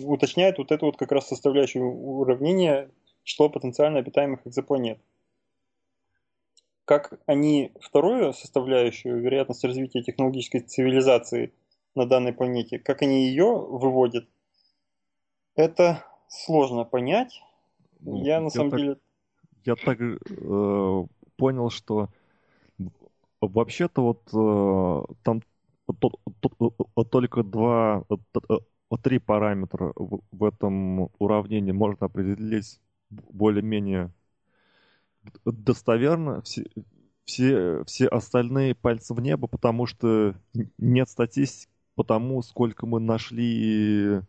уточняет 0.04 0.58
вот 0.58 0.72
эту 0.72 0.86
вот 0.86 0.98
как 0.98 1.12
раз 1.12 1.28
составляющую 1.28 1.86
уравнения 1.86 2.90
число 3.24 3.50
потенциально 3.50 4.00
обитаемых 4.00 4.46
экзопланет. 4.46 5.00
Как 6.86 7.14
они 7.26 7.72
вторую 7.80 8.34
составляющую, 8.34 9.22
вероятность 9.22 9.64
развития 9.64 10.04
технологической 10.04 10.62
цивилизации 10.62 11.54
на 11.96 12.06
данной 12.06 12.34
планете, 12.34 12.80
как 12.80 13.02
они 13.02 13.28
ее 13.28 13.46
выводят, 13.46 14.28
это 15.56 16.06
сложно 16.28 16.84
понять. 16.84 17.42
Ну, 18.00 18.24
я 18.24 18.42
на 18.42 18.50
самом 18.50 18.72
так, 18.72 18.80
деле... 18.80 18.98
Я 19.64 19.76
так 19.76 19.98
э, 20.02 21.04
понял, 21.38 21.70
что 21.70 22.10
Вообще-то 23.48 24.02
вот 24.02 24.22
э, 24.34 25.14
там 25.24 25.42
только 27.12 27.44
два, 27.44 28.06
три 29.02 29.20
параметра 29.20 29.92
в 29.96 30.44
этом 30.46 31.10
уравнении 31.20 31.74
можно 31.74 32.06
определить 32.06 32.80
более-менее 33.10 34.12
достоверно. 35.46 36.42
Все, 36.42 36.66
все, 37.26 37.84
все 37.86 38.08
остальные 38.08 38.76
пальцы 38.76 39.14
в 39.14 39.22
небо, 39.22 39.48
потому 39.48 39.86
что 39.86 40.36
нет 40.78 41.10
статистики 41.10 41.72
по 41.96 42.04
тому, 42.04 42.42
сколько 42.42 42.86
мы 42.86 43.00
нашли 43.00 44.22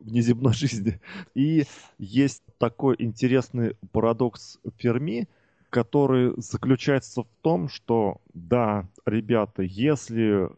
внеземной 0.00 0.52
жизни. 0.54 1.00
И 1.34 1.64
есть 1.98 2.42
такой 2.58 2.96
интересный 2.98 3.76
парадокс 3.92 4.58
Ферми– 4.78 5.28
который 5.74 6.34
заключается 6.36 7.24
в 7.24 7.28
том, 7.42 7.68
что 7.68 8.20
да, 8.32 8.86
ребята, 9.04 9.62
если 9.62 10.48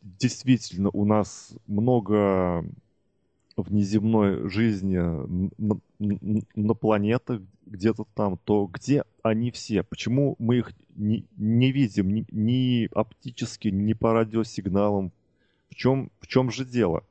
действительно 0.00 0.90
у 0.92 1.04
нас 1.04 1.52
много 1.66 2.64
внеземной 3.56 4.48
жизни 4.48 5.00
на, 6.00 6.74
планетах 6.74 7.40
где-то 7.66 8.06
там, 8.14 8.38
то 8.38 8.66
где 8.66 9.04
они 9.22 9.50
все? 9.50 9.82
Почему 9.82 10.34
мы 10.38 10.58
их 10.58 10.72
не, 10.96 11.26
не 11.36 11.70
видим 11.70 12.12
ни, 12.12 12.26
ни 12.30 12.88
оптически, 12.92 13.68
ни 13.68 13.92
по 13.92 14.12
радиосигналам? 14.12 15.12
В 15.68 15.74
чем, 15.74 16.10
в 16.20 16.26
чем 16.26 16.50
же 16.50 16.64
дело? 16.64 17.04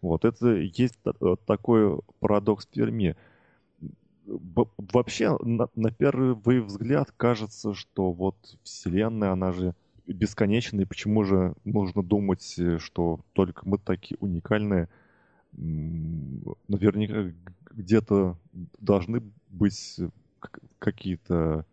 Вот 0.00 0.24
это 0.24 0.54
есть 0.54 0.98
такой 1.46 2.00
парадокс 2.20 2.66
Перми 2.66 3.16
вообще, 4.26 5.36
на, 5.42 5.68
на 5.74 5.90
первый 5.90 6.60
взгляд 6.60 7.12
кажется, 7.16 7.74
что 7.74 8.12
вот 8.12 8.36
Вселенная, 8.62 9.32
она 9.32 9.52
же 9.52 9.74
бесконечная, 10.06 10.82
и 10.82 10.86
почему 10.86 11.24
же 11.24 11.54
нужно 11.64 12.02
думать, 12.02 12.54
э, 12.58 12.78
что 12.78 13.20
только 13.32 13.68
мы 13.68 13.78
такие 13.78 14.16
уникальные? 14.20 14.88
Наверняка 15.56 17.32
где-то 17.70 18.36
должны 18.78 19.22
быть 19.48 20.00
какие-то 20.78 21.64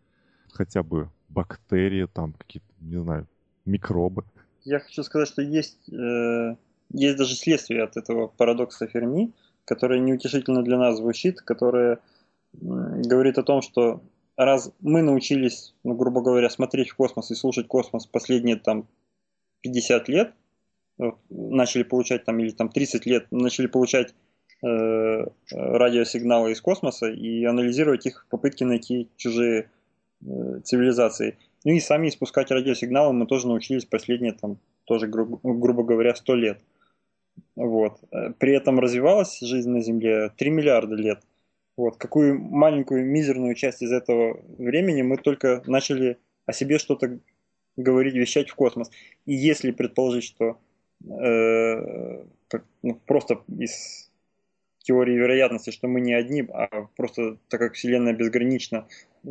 хотя 0.52 0.82
бы 0.82 1.10
бактерии, 1.28 2.06
там 2.06 2.32
какие-то, 2.32 2.66
не 2.80 3.00
знаю, 3.00 3.26
микробы. 3.64 4.24
Я 4.64 4.78
хочу 4.80 5.02
сказать, 5.02 5.28
что 5.28 5.42
есть, 5.42 5.88
э, 5.90 6.56
есть 6.90 7.16
даже 7.16 7.34
следствие 7.34 7.82
от 7.82 7.96
этого 7.96 8.28
парадокса 8.28 8.86
Ферми, 8.86 9.32
которое 9.64 10.00
неутешительно 10.00 10.62
для 10.62 10.78
нас 10.78 10.98
звучит, 10.98 11.40
которое 11.40 11.98
говорит 12.52 13.38
о 13.38 13.42
том, 13.42 13.62
что 13.62 14.02
раз 14.36 14.72
мы 14.80 15.02
научились, 15.02 15.74
ну, 15.82 15.94
грубо 15.94 16.22
говоря, 16.22 16.48
смотреть 16.50 16.90
в 16.90 16.96
космос 16.96 17.30
и 17.30 17.34
слушать 17.34 17.66
космос 17.66 18.06
последние 18.06 18.56
там 18.56 18.86
50 19.62 20.08
лет, 20.08 20.34
начали 21.28 21.82
получать 21.82 22.24
там 22.24 22.38
или 22.38 22.50
там 22.50 22.68
30 22.68 23.06
лет, 23.06 23.26
начали 23.30 23.66
получать 23.66 24.14
э, 24.62 25.24
радиосигналы 25.50 26.52
из 26.52 26.60
космоса 26.60 27.10
и 27.10 27.44
анализировать 27.44 28.06
их 28.06 28.24
в 28.24 28.30
попытке 28.30 28.64
найти 28.64 29.10
чужие 29.16 29.70
э, 30.22 30.60
цивилизации. 30.64 31.38
Ну 31.64 31.72
и 31.72 31.80
сами 31.80 32.08
испускать 32.08 32.50
радиосигналы 32.50 33.12
мы 33.12 33.26
тоже 33.26 33.48
научились 33.48 33.84
последние 33.84 34.32
там 34.32 34.58
тоже, 34.84 35.06
грубо, 35.06 35.38
грубо 35.42 35.82
говоря, 35.82 36.14
100 36.14 36.34
лет. 36.34 36.60
Вот. 37.56 38.00
При 38.38 38.54
этом 38.54 38.78
развивалась 38.78 39.40
жизнь 39.40 39.70
на 39.70 39.80
Земле 39.80 40.30
3 40.36 40.50
миллиарда 40.50 40.94
лет– 40.94 41.20
вот, 41.76 41.96
какую 41.96 42.38
маленькую, 42.38 43.04
мизерную 43.04 43.54
часть 43.54 43.82
из 43.82 43.90
этого 43.90 44.40
времени 44.58 45.02
мы 45.02 45.16
только 45.16 45.62
начали 45.66 46.18
о 46.46 46.52
себе 46.52 46.78
что-то 46.78 47.18
говорить, 47.76 48.14
вещать 48.14 48.48
в 48.48 48.54
космос. 48.54 48.90
И 49.26 49.34
если 49.34 49.72
предположить, 49.72 50.24
что 50.24 50.60
э, 51.02 52.24
ну, 52.82 52.94
просто 53.06 53.42
из 53.48 54.10
теории 54.84 55.14
вероятности, 55.14 55.70
что 55.70 55.88
мы 55.88 56.00
не 56.00 56.12
одни, 56.12 56.42
а 56.42 56.86
просто 56.96 57.38
так 57.48 57.60
как 57.60 57.74
Вселенная 57.74 58.12
безгранична, 58.12 58.86
э, 59.24 59.28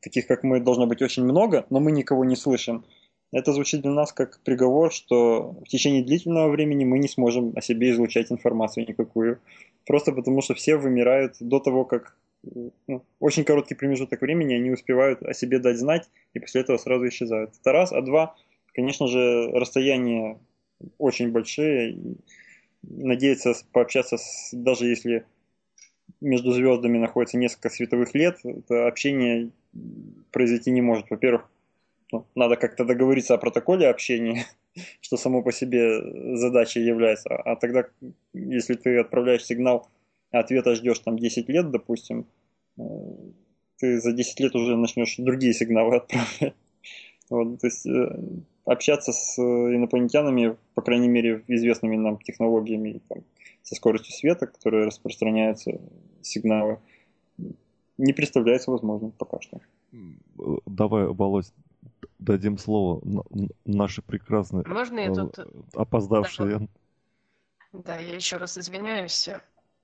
таких 0.00 0.26
как 0.26 0.42
мы 0.42 0.60
должно 0.60 0.86
быть 0.86 1.02
очень 1.02 1.24
много, 1.24 1.64
но 1.70 1.80
мы 1.80 1.92
никого 1.92 2.24
не 2.24 2.36
слышим. 2.36 2.84
Это 3.32 3.52
звучит 3.52 3.82
для 3.82 3.90
нас 3.90 4.12
как 4.12 4.40
приговор, 4.44 4.92
что 4.92 5.52
в 5.64 5.68
течение 5.68 6.04
длительного 6.04 6.48
времени 6.48 6.84
мы 6.84 6.98
не 6.98 7.08
сможем 7.08 7.52
о 7.56 7.60
себе 7.60 7.90
излучать 7.90 8.30
информацию 8.30 8.86
никакую. 8.86 9.40
Просто 9.84 10.12
потому, 10.12 10.42
что 10.42 10.54
все 10.54 10.76
вымирают 10.76 11.36
до 11.40 11.60
того, 11.60 11.84
как 11.84 12.16
ну, 12.86 13.02
очень 13.18 13.44
короткий 13.44 13.74
промежуток 13.74 14.20
времени 14.20 14.54
они 14.54 14.70
успевают 14.70 15.22
о 15.22 15.34
себе 15.34 15.58
дать 15.58 15.78
знать, 15.78 16.08
и 16.34 16.38
после 16.38 16.60
этого 16.60 16.76
сразу 16.78 17.06
исчезают. 17.08 17.52
Это 17.60 17.72
раз. 17.72 17.92
А 17.92 18.00
два, 18.02 18.36
конечно 18.72 19.06
же, 19.08 19.50
расстояния 19.52 20.38
очень 20.98 21.32
большие. 21.32 21.98
Надеяться 22.82 23.54
пообщаться, 23.72 24.16
с, 24.16 24.50
даже 24.52 24.86
если 24.86 25.24
между 26.20 26.52
звездами 26.52 26.98
находится 26.98 27.36
несколько 27.36 27.70
световых 27.70 28.14
лет, 28.14 28.38
это 28.44 28.86
общение 28.86 29.50
произойти 30.30 30.70
не 30.70 30.82
может. 30.82 31.10
Во-первых, 31.10 31.50
ну, 32.12 32.26
надо 32.34 32.56
как-то 32.56 32.84
договориться 32.84 33.34
о 33.34 33.38
протоколе 33.38 33.88
общения, 33.88 34.46
что 35.00 35.16
само 35.16 35.42
по 35.42 35.52
себе 35.52 36.36
задачей 36.36 36.80
является. 36.80 37.34
А 37.34 37.56
тогда, 37.56 37.86
если 38.32 38.74
ты 38.74 38.98
отправляешь 38.98 39.44
сигнал, 39.44 39.88
а 40.30 40.40
ответа 40.40 40.74
ждешь 40.74 40.98
там 41.00 41.18
10 41.18 41.48
лет, 41.48 41.70
допустим, 41.70 42.26
э, 42.78 42.82
ты 43.78 44.00
за 44.00 44.12
10 44.12 44.40
лет 44.40 44.54
уже 44.54 44.76
начнешь 44.76 45.16
другие 45.18 45.52
сигналы 45.52 45.96
отправлять. 45.96 46.54
Вот, 47.28 47.60
то 47.60 47.66
есть 47.66 47.84
э, 47.84 48.20
общаться 48.66 49.12
с 49.12 49.38
инопланетянами, 49.38 50.56
по 50.74 50.82
крайней 50.82 51.08
мере, 51.08 51.44
известными 51.46 51.96
нам 51.96 52.18
технологиями, 52.18 53.00
там, 53.08 53.22
со 53.62 53.74
скоростью 53.74 54.12
света, 54.12 54.46
которые 54.46 54.86
распространяются 54.86 55.80
сигналы, 56.20 56.78
не 57.96 58.12
представляется 58.12 58.70
возможным 58.70 59.12
пока 59.12 59.40
что. 59.40 59.60
Давай, 60.66 61.06
Володь, 61.06 61.52
дадим 62.18 62.58
слово 62.58 63.00
нашей 63.64 64.02
прекрасной 64.02 64.64
Можно 64.66 64.98
я 65.00 65.14
тут... 65.14 65.38
опоздавшей. 65.74 66.58
Да, 66.58 66.68
да, 67.72 67.98
я 67.98 68.14
еще 68.16 68.36
раз 68.36 68.58
извиняюсь. 68.58 69.30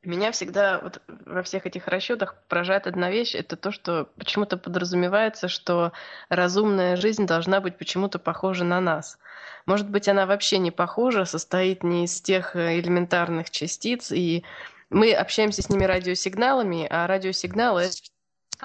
Меня 0.05 0.32
всегда 0.32 0.80
вот 0.80 1.00
во 1.07 1.44
всех 1.44 1.64
этих 1.64 1.86
расчетах 1.86 2.34
поражает 2.48 2.88
одна 2.88 3.09
вещь, 3.09 3.36
это 3.36 3.57
то, 3.57 3.70
что 3.70 4.09
почему-то 4.16 4.57
подразумевается, 4.57 5.46
что 5.46 5.92
разумная 6.28 6.96
жизнь 6.96 7.24
должна 7.24 7.61
быть 7.61 7.78
почему-то 7.78 8.18
похожа 8.18 8.64
на 8.64 8.80
нас. 8.80 9.18
Может 9.64 9.88
быть, 9.88 10.09
она 10.09 10.26
вообще 10.26 10.59
не 10.59 10.72
похожа, 10.72 11.24
состоит 11.24 11.84
не 11.84 12.07
из 12.07 12.20
тех 12.20 12.57
э, 12.57 12.80
элементарных 12.80 13.50
частиц, 13.50 14.11
и 14.11 14.42
мы 14.90 15.12
общаемся 15.12 15.62
с 15.62 15.68
ними 15.68 15.84
радиосигналами, 15.84 16.88
а 16.90 17.07
радиосигналы 17.07 17.88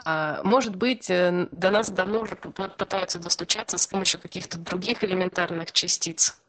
а, 0.06 0.42
может 0.44 0.76
быть, 0.76 1.10
э, 1.10 1.48
до 1.52 1.70
нас 1.70 1.90
давно 1.90 2.22
уже 2.22 2.36
пытаются 2.36 3.20
достучаться 3.20 3.78
с 3.78 3.86
помощью 3.86 4.20
каких-то 4.20 4.58
других 4.58 5.04
элементарных 5.04 5.72
частиц 5.72 6.40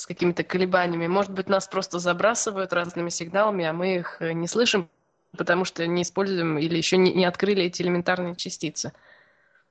с 0.00 0.06
какими-то 0.06 0.42
колебаниями. 0.44 1.06
Может 1.06 1.32
быть, 1.32 1.48
нас 1.48 1.68
просто 1.68 1.98
забрасывают 1.98 2.72
разными 2.72 3.10
сигналами, 3.10 3.66
а 3.66 3.72
мы 3.72 3.96
их 3.96 4.16
э, 4.20 4.32
не 4.32 4.48
слышим, 4.48 4.88
потому 5.36 5.64
что 5.64 5.86
не 5.86 6.02
используем 6.02 6.58
или 6.58 6.76
еще 6.76 6.96
не, 6.96 7.12
не 7.12 7.26
открыли 7.26 7.64
эти 7.64 7.82
элементарные 7.82 8.34
частицы. 8.34 8.92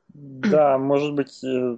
Да, 0.09 0.77
может 0.77 1.13
быть, 1.13 1.43
э, 1.43 1.77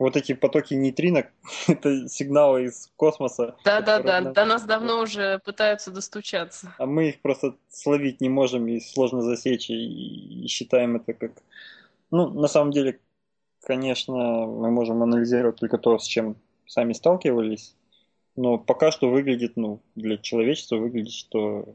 вот 0.00 0.16
эти 0.16 0.34
потоки 0.34 0.74
нейтринок, 0.74 1.28
это 1.68 2.08
сигналы 2.08 2.64
из 2.64 2.90
космоса. 2.96 3.54
Да-да-да, 3.64 4.32
до 4.32 4.44
нас 4.44 4.64
давно 4.64 5.00
уже 5.00 5.38
пытаются 5.44 5.92
достучаться. 5.92 6.74
А 6.78 6.86
мы 6.86 7.10
их 7.10 7.20
просто 7.20 7.54
словить 7.68 8.20
не 8.20 8.28
можем 8.28 8.66
и 8.66 8.80
сложно 8.80 9.22
засечь, 9.22 9.70
и, 9.70 10.44
и 10.44 10.46
считаем 10.48 10.96
это 10.96 11.12
как... 11.14 11.32
Ну, 12.10 12.30
на 12.30 12.48
самом 12.48 12.72
деле, 12.72 12.98
конечно, 13.62 14.12
мы 14.14 14.72
можем 14.72 15.04
анализировать 15.04 15.56
только 15.56 15.78
то, 15.78 15.98
с 15.98 16.04
чем 16.04 16.36
сами 16.66 16.92
сталкивались, 16.92 17.75
но 18.36 18.58
пока 18.58 18.90
что 18.90 19.10
выглядит, 19.10 19.56
ну, 19.56 19.80
для 19.94 20.18
человечества 20.18 20.76
выглядит, 20.76 21.12
что 21.12 21.74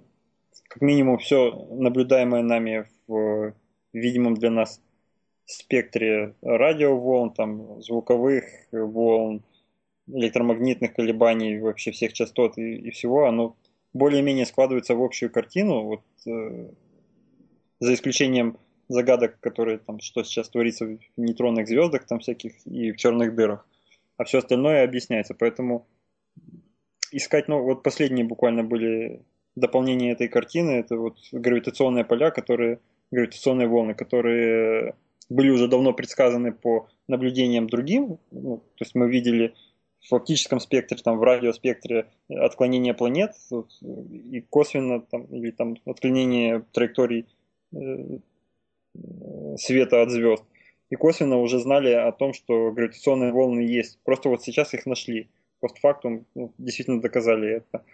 как 0.68 0.82
минимум 0.82 1.18
все 1.18 1.52
наблюдаемое 1.72 2.44
нами 2.44 2.88
в 3.08 3.54
видимом 3.94 4.36
для 4.36 4.52
нас 4.52 4.82
спектре 5.46 6.36
радиоволн, 6.42 7.32
там, 7.32 7.82
звуковых 7.82 8.46
волн, 8.72 9.44
электромагнитных 10.08 10.94
колебаний, 10.94 11.60
вообще 11.60 11.92
всех 11.92 12.14
частот 12.14 12.58
и, 12.58 12.76
и 12.76 12.92
всего, 12.92 13.26
оно 13.26 13.56
более-менее 13.94 14.46
складывается 14.46 14.96
в 14.96 15.04
общую 15.04 15.32
картину, 15.32 15.84
вот, 15.84 16.02
э, 16.26 16.70
за 17.80 17.94
исключением 17.94 18.58
загадок, 18.88 19.40
которые 19.40 19.80
там, 19.80 20.00
что 20.00 20.24
сейчас 20.24 20.50
творится 20.50 20.86
в 20.86 21.00
нейтронных 21.18 21.68
звездах, 21.68 22.06
там 22.06 22.20
всяких, 22.20 22.66
и 22.66 22.92
в 22.92 22.98
черных 22.98 23.36
дырах 23.36 23.66
а 24.22 24.24
все 24.24 24.38
остальное 24.38 24.84
объясняется. 24.84 25.34
Поэтому 25.34 25.88
искать, 27.12 27.48
ну, 27.48 27.62
вот 27.64 27.84
последние 27.84 28.26
буквально 28.26 28.64
были 28.64 29.22
дополнения 29.56 30.12
этой 30.12 30.28
картины, 30.28 30.72
это 30.72 30.98
вот 30.98 31.18
гравитационные 31.32 32.06
поля, 32.06 32.32
которые, 32.32 32.80
гравитационные 33.12 33.68
волны, 33.68 33.94
которые 33.94 34.96
были 35.30 35.50
уже 35.50 35.68
давно 35.68 35.94
предсказаны 35.94 36.52
по 36.52 36.88
наблюдениям 37.08 37.68
другим. 37.68 38.20
Ну, 38.32 38.58
то 38.58 38.84
есть 38.84 38.96
мы 38.96 39.10
видели 39.10 39.54
в 40.10 40.14
оптическом 40.14 40.60
спектре, 40.60 40.98
там, 40.98 41.18
в 41.18 41.24
радиоспектре 41.24 42.08
отклонение 42.30 42.94
планет 42.94 43.34
и 43.82 44.42
косвенно 44.50 45.02
там, 45.02 45.26
или 45.26 45.52
там 45.52 45.78
отклонение 45.86 46.66
траекторий 46.72 47.28
э, 47.74 48.18
света 49.58 50.02
от 50.02 50.10
звезд 50.10 50.44
и 50.92 50.96
косвенно 50.96 51.38
уже 51.38 51.60
знали 51.60 51.94
о 51.94 52.12
том, 52.12 52.34
что 52.34 52.72
гравитационные 52.72 53.32
волны 53.32 53.62
есть. 53.62 54.00
Просто 54.04 54.30
вот 54.30 54.44
сейчас 54.44 54.74
их 54.74 54.86
нашли. 54.86 55.30
Постфактум 55.62 56.26
ну, 56.36 56.54
действительно 56.58 57.02
доказали 57.02 57.58
это. 57.58 57.86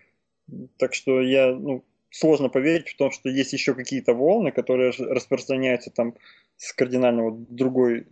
Так 0.78 0.94
что 0.94 1.22
я, 1.22 1.54
ну, 1.54 1.84
сложно 2.10 2.50
поверить 2.50 2.90
в 2.90 2.98
том, 2.98 3.12
что 3.12 3.30
есть 3.30 3.54
еще 3.54 3.76
какие-то 3.76 4.14
волны, 4.14 4.52
которые 4.52 4.92
распространяются 4.92 5.92
там 5.92 6.16
с 6.56 6.74
кардинально 6.74 7.24
вот 7.24 7.54
другой, 7.54 8.08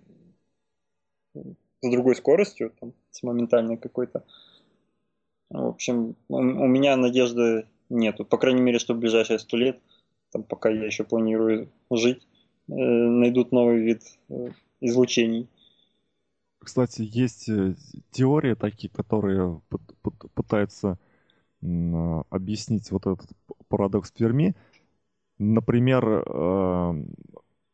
с 1.33 1.89
другой 1.89 2.15
скоростью, 2.15 2.73
там, 2.79 2.93
с 3.11 3.23
моментальной 3.23 3.77
какой-то. 3.77 4.25
В 5.49 5.67
общем, 5.67 6.15
у, 6.27 6.41
меня 6.41 6.97
надежды 6.97 7.67
нету. 7.89 8.25
По 8.25 8.37
крайней 8.37 8.61
мере, 8.61 8.79
что 8.79 8.93
в 8.93 8.97
ближайшие 8.99 9.39
сто 9.39 9.57
лет, 9.57 9.79
там, 10.31 10.43
пока 10.43 10.69
я 10.69 10.85
еще 10.85 11.03
планирую 11.03 11.69
жить, 11.91 12.27
э, 12.67 12.73
найдут 12.73 13.51
новый 13.51 13.79
вид 13.79 14.01
э, 14.29 14.49
излучений. 14.81 15.47
Кстати, 16.65 17.03
есть 17.03 17.47
э, 17.47 17.75
теории 18.09 18.55
такие, 18.55 18.89
которые 18.89 19.61
пытаются 20.33 20.97
объяснить 21.61 22.91
вот 22.91 23.05
этот 23.05 23.29
парадокс 23.69 24.11
Ферми. 24.15 24.55
Например, 25.37 26.23
э, 26.25 27.05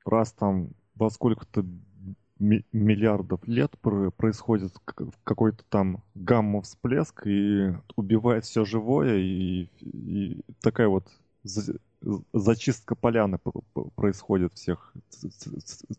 раз 0.06 0.34
там 0.34 0.72
во 0.96 1.10
сколько-то 1.10 1.66
миллиардов 2.38 3.48
лет 3.48 3.72
происходит 4.18 4.74
какой-то 5.24 5.64
там 5.70 6.04
гамма-всплеск 6.16 7.28
и 7.28 7.74
убивает 7.96 8.44
все 8.46 8.66
живое, 8.66 9.20
и, 9.20 9.70
и 9.80 10.42
такая 10.60 10.89
вот 10.89 11.08
зачистка 12.34 12.96
поляны 12.96 13.39
происходит 13.96 14.54
всех 14.54 14.94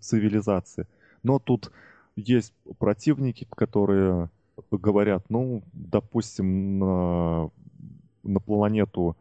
цивилизаций. 0.01 0.85
Но 1.23 1.39
тут 1.39 1.73
есть 2.17 2.53
противники, 2.79 3.47
которые 3.51 4.31
говорят, 4.71 5.25
ну, 5.29 5.63
допустим, 5.73 6.79
на, 6.79 7.51
на 8.23 8.41
планету 8.41 9.17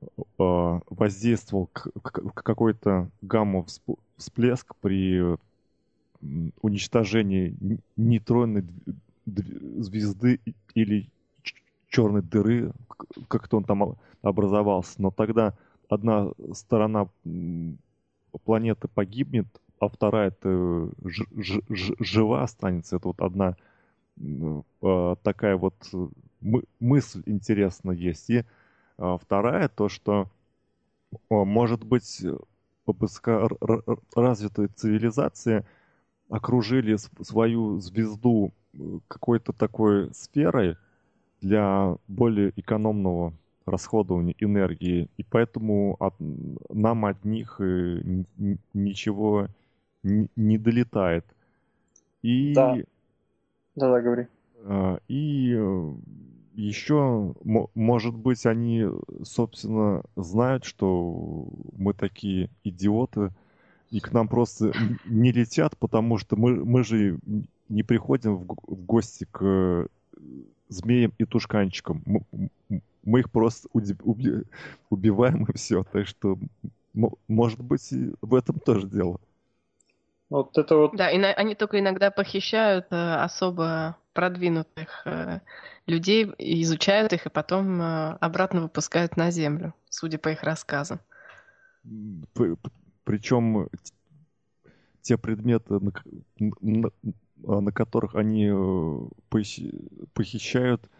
э, 0.00 0.06
воздействовал 0.38 1.66
какой-то 1.66 3.10
гамма-всплеск 3.22 4.74
при 4.80 5.36
уничтожении 6.62 7.56
нейтронной 7.96 8.64
звезды 9.26 10.40
или 10.74 11.08
черной 11.88 12.22
дыры, 12.22 12.72
как-то 13.28 13.58
он 13.58 13.64
там 13.64 13.96
образовался. 14.22 15.00
Но 15.00 15.10
тогда 15.10 15.54
одна 15.88 16.30
сторона 16.52 17.08
планеты 18.44 18.88
погибнет, 18.88 19.46
а 19.80 19.88
вторая 19.88 20.28
это 20.28 20.90
жива 21.02 22.42
останется. 22.42 22.96
Это 22.96 23.08
вот 23.08 23.20
одна 23.20 23.56
а, 24.82 25.16
такая 25.16 25.56
вот 25.56 25.74
мысль 26.80 27.22
интересная 27.26 27.94
есть. 27.94 28.30
И 28.30 28.44
а, 28.98 29.18
вторая 29.18 29.68
то, 29.68 29.88
что 29.88 30.28
может 31.30 31.84
быть 31.84 32.24
развитые 34.14 34.68
цивилизации 34.68 35.64
окружили 36.28 36.96
свою 37.22 37.80
звезду 37.80 38.52
какой-то 39.08 39.52
такой 39.52 40.12
сферой 40.14 40.76
для 41.40 41.96
более 42.08 42.52
экономного 42.56 43.32
расходования 43.64 44.34
энергии, 44.38 45.08
и 45.16 45.22
поэтому 45.22 45.96
от, 46.00 46.14
нам 46.70 47.04
от 47.04 47.24
них 47.24 47.60
э, 47.60 48.24
ничего 48.72 49.48
не 50.02 50.58
долетает. 50.58 51.24
И... 52.22 52.52
Да. 52.54 52.76
Да, 53.74 53.90
да, 53.92 54.00
говори. 54.00 54.26
А, 54.64 54.98
и 55.08 55.54
э, 55.56 55.92
еще, 56.54 57.34
может 57.74 58.14
быть, 58.14 58.44
они, 58.46 58.86
собственно, 59.22 60.02
знают, 60.16 60.64
что 60.64 61.48
мы 61.76 61.94
такие 61.94 62.50
идиоты, 62.64 63.30
и 63.90 64.00
к 64.00 64.12
нам 64.12 64.28
просто 64.28 64.72
не 65.06 65.32
летят, 65.32 65.76
потому 65.78 66.18
что 66.18 66.36
мы, 66.36 66.64
мы 66.64 66.82
же 66.82 67.18
не 67.68 67.82
приходим 67.82 68.36
в, 68.36 68.46
в 68.46 68.84
гости 68.84 69.26
к 69.30 69.42
э, 69.42 69.86
змеям 70.68 71.12
и 71.18 71.24
тушканчикам. 71.24 72.02
Мы, 72.04 72.50
мы 73.04 73.20
их 73.20 73.30
просто 73.30 73.68
уби 73.72 74.42
убиваем 74.90 75.44
и 75.44 75.52
все. 75.56 75.84
Так 75.84 76.06
что, 76.06 76.38
может 77.28 77.60
быть, 77.60 77.88
в 78.20 78.34
этом 78.34 78.58
тоже 78.58 78.88
дело. 78.88 79.20
Вот 80.30 80.56
это 80.58 80.76
вот... 80.76 80.96
Да, 80.96 81.10
и 81.10 81.18
на, 81.18 81.32
они 81.32 81.54
только 81.54 81.78
иногда 81.80 82.10
похищают 82.10 82.86
э, 82.90 83.14
особо 83.14 83.96
продвинутых 84.12 85.06
э, 85.06 85.40
людей, 85.86 86.26
изучают 86.38 87.12
их 87.12 87.26
и 87.26 87.30
потом 87.30 87.80
э, 87.80 88.16
обратно 88.20 88.62
выпускают 88.62 89.16
на 89.16 89.30
Землю, 89.30 89.74
судя 89.88 90.18
по 90.18 90.28
их 90.28 90.42
рассказам. 90.42 91.00
Причем 93.04 93.68
те 95.00 95.16
предметы, 95.16 95.80
на, 95.80 95.92
на, 96.60 97.60
на 97.60 97.72
которых 97.72 98.14
они 98.14 98.50
э, 98.52 99.40
похищают, 100.12 100.90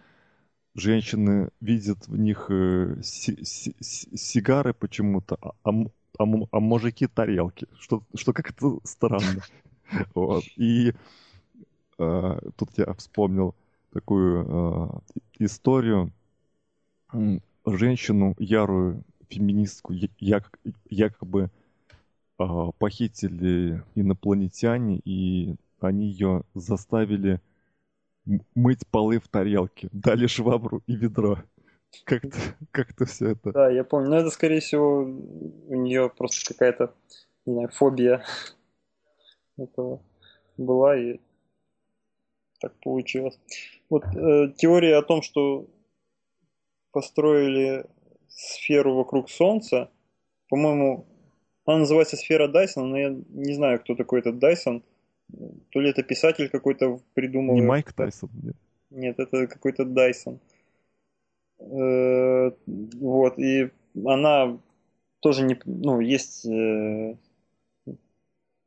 женщины 0.74 1.50
видят 1.60 2.08
в 2.08 2.16
них 2.16 2.46
э, 2.48 3.02
си, 3.02 3.44
си, 3.44 3.76
сигары 3.82 4.72
почему-то, 4.72 5.36
а, 5.42 5.70
а, 6.18 6.24
а, 6.50 6.60
мужики 6.60 7.06
тарелки, 7.06 7.66
что, 7.78 8.02
что 8.14 8.32
как-то 8.32 8.80
странно. 8.84 9.42
Вот. 10.14 10.44
И 10.56 10.92
э, 11.98 12.38
тут 12.56 12.68
я 12.76 12.92
вспомнил 12.92 13.54
такую 13.90 14.44
э, 14.46 14.88
историю. 15.38 16.12
Женщину, 17.64 18.34
ярую 18.38 19.02
феминистку, 19.30 19.94
як, 20.18 20.58
якобы 20.90 21.50
э, 22.38 22.44
похитили 22.78 23.82
инопланетяне, 23.94 25.00
и 25.06 25.56
они 25.80 26.08
ее 26.08 26.42
заставили 26.54 27.40
мыть 28.54 28.86
полы 28.90 29.18
в 29.20 29.28
тарелке, 29.28 29.88
дали 29.92 30.26
швабру 30.26 30.82
и 30.86 30.96
ведро. 30.96 31.38
Как-то 32.04 32.36
как 32.70 32.88
все 33.08 33.30
это. 33.30 33.52
Да, 33.52 33.70
я 33.70 33.84
помню. 33.84 34.10
Но 34.10 34.16
это, 34.18 34.30
скорее 34.30 34.60
всего, 34.60 35.02
у 35.02 35.74
нее 35.74 36.10
просто 36.10 36.52
какая-то, 36.52 36.94
не 37.46 37.54
знаю, 37.54 37.68
фобия 37.70 38.24
этого 39.56 40.02
была, 40.56 40.96
и 40.96 41.18
так 42.60 42.74
получилось. 42.80 43.38
Вот 43.88 44.04
э, 44.04 44.52
теория 44.56 44.96
о 44.96 45.02
том, 45.02 45.22
что 45.22 45.66
построили 46.92 47.86
сферу 48.28 48.94
вокруг 48.94 49.30
Солнца, 49.30 49.90
по-моему, 50.48 51.06
она 51.64 51.78
называется 51.78 52.16
сфера 52.16 52.48
Дайсона, 52.48 52.86
но 52.86 52.98
я 52.98 53.10
не 53.28 53.54
знаю, 53.54 53.80
кто 53.80 53.94
такой 53.94 54.20
этот 54.20 54.38
Дайсон. 54.38 54.82
То 55.70 55.80
ли 55.80 55.90
это 55.90 56.02
писатель 56.02 56.48
какой-то 56.48 57.00
придумал. 57.12 57.54
Не 57.54 57.60
Майк 57.60 57.92
Тайсон, 57.92 58.30
нет. 58.42 58.56
Нет, 58.90 59.18
это 59.18 59.46
какой-то 59.46 59.84
Дайсон. 59.84 60.36
Э, 60.36 60.57
вот, 61.58 63.38
и 63.38 63.70
она 64.04 64.58
тоже 65.20 65.42
не, 65.44 65.58
ну, 65.64 66.00
есть 66.00 66.46
э, 66.46 67.16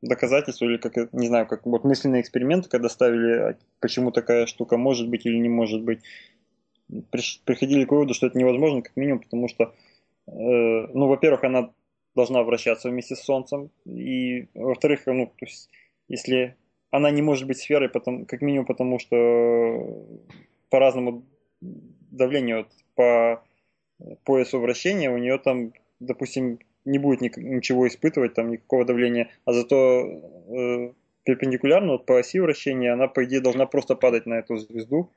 доказательства 0.02 0.66
или 0.66 0.76
как, 0.76 1.12
не 1.12 1.28
знаю, 1.28 1.46
как 1.46 1.64
вот 1.64 1.84
мысленные 1.84 2.20
эксперименты, 2.20 2.68
когда 2.68 2.88
ставили, 2.88 3.32
а 3.32 3.56
почему 3.80 4.10
такая 4.10 4.46
штука 4.46 4.76
может 4.76 5.08
быть 5.08 5.24
или 5.24 5.38
не 5.38 5.48
может 5.48 5.82
быть, 5.82 6.00
приходили 7.44 7.84
к 7.84 7.92
выводу, 7.92 8.14
что 8.14 8.26
это 8.26 8.38
невозможно, 8.38 8.82
как 8.82 8.96
минимум, 8.96 9.20
потому 9.20 9.48
что, 9.48 9.64
э, 10.26 10.30
ну, 10.30 11.06
во-первых, 11.06 11.44
она 11.44 11.72
должна 12.14 12.42
вращаться 12.42 12.90
вместе 12.90 13.16
с 13.16 13.20
Солнцем, 13.20 13.70
и, 13.86 14.48
во-вторых, 14.54 15.02
ну, 15.06 15.26
то 15.26 15.46
есть, 15.46 15.70
если 16.08 16.56
она 16.90 17.10
не 17.10 17.22
может 17.22 17.46
быть 17.46 17.58
сферой, 17.58 17.88
потому, 17.88 18.26
как 18.26 18.42
минимум 18.42 18.66
потому, 18.66 18.98
что 18.98 20.06
по 20.68 20.78
давлению 22.12 22.58
вот, 22.58 22.68
по 22.94 23.42
поясу 24.24 24.60
вращения 24.60 25.10
у 25.10 25.18
нее 25.18 25.38
там, 25.38 25.72
допустим, 26.00 26.58
не 26.84 26.98
будет 26.98 27.36
ничего 27.36 27.86
испытывать, 27.86 28.34
там 28.34 28.50
никакого 28.50 28.84
давления, 28.84 29.30
а 29.44 29.52
зато 29.52 29.76
э, 29.76 30.92
перпендикулярно 31.24 31.92
вот, 31.92 32.06
по 32.06 32.18
оси 32.18 32.40
вращения 32.40 32.92
она, 32.92 33.08
по 33.08 33.24
идее, 33.24 33.40
должна 33.40 33.66
просто 33.66 33.94
падать 33.94 34.26
на 34.26 34.34
эту 34.34 34.56
звезду, 34.56 35.10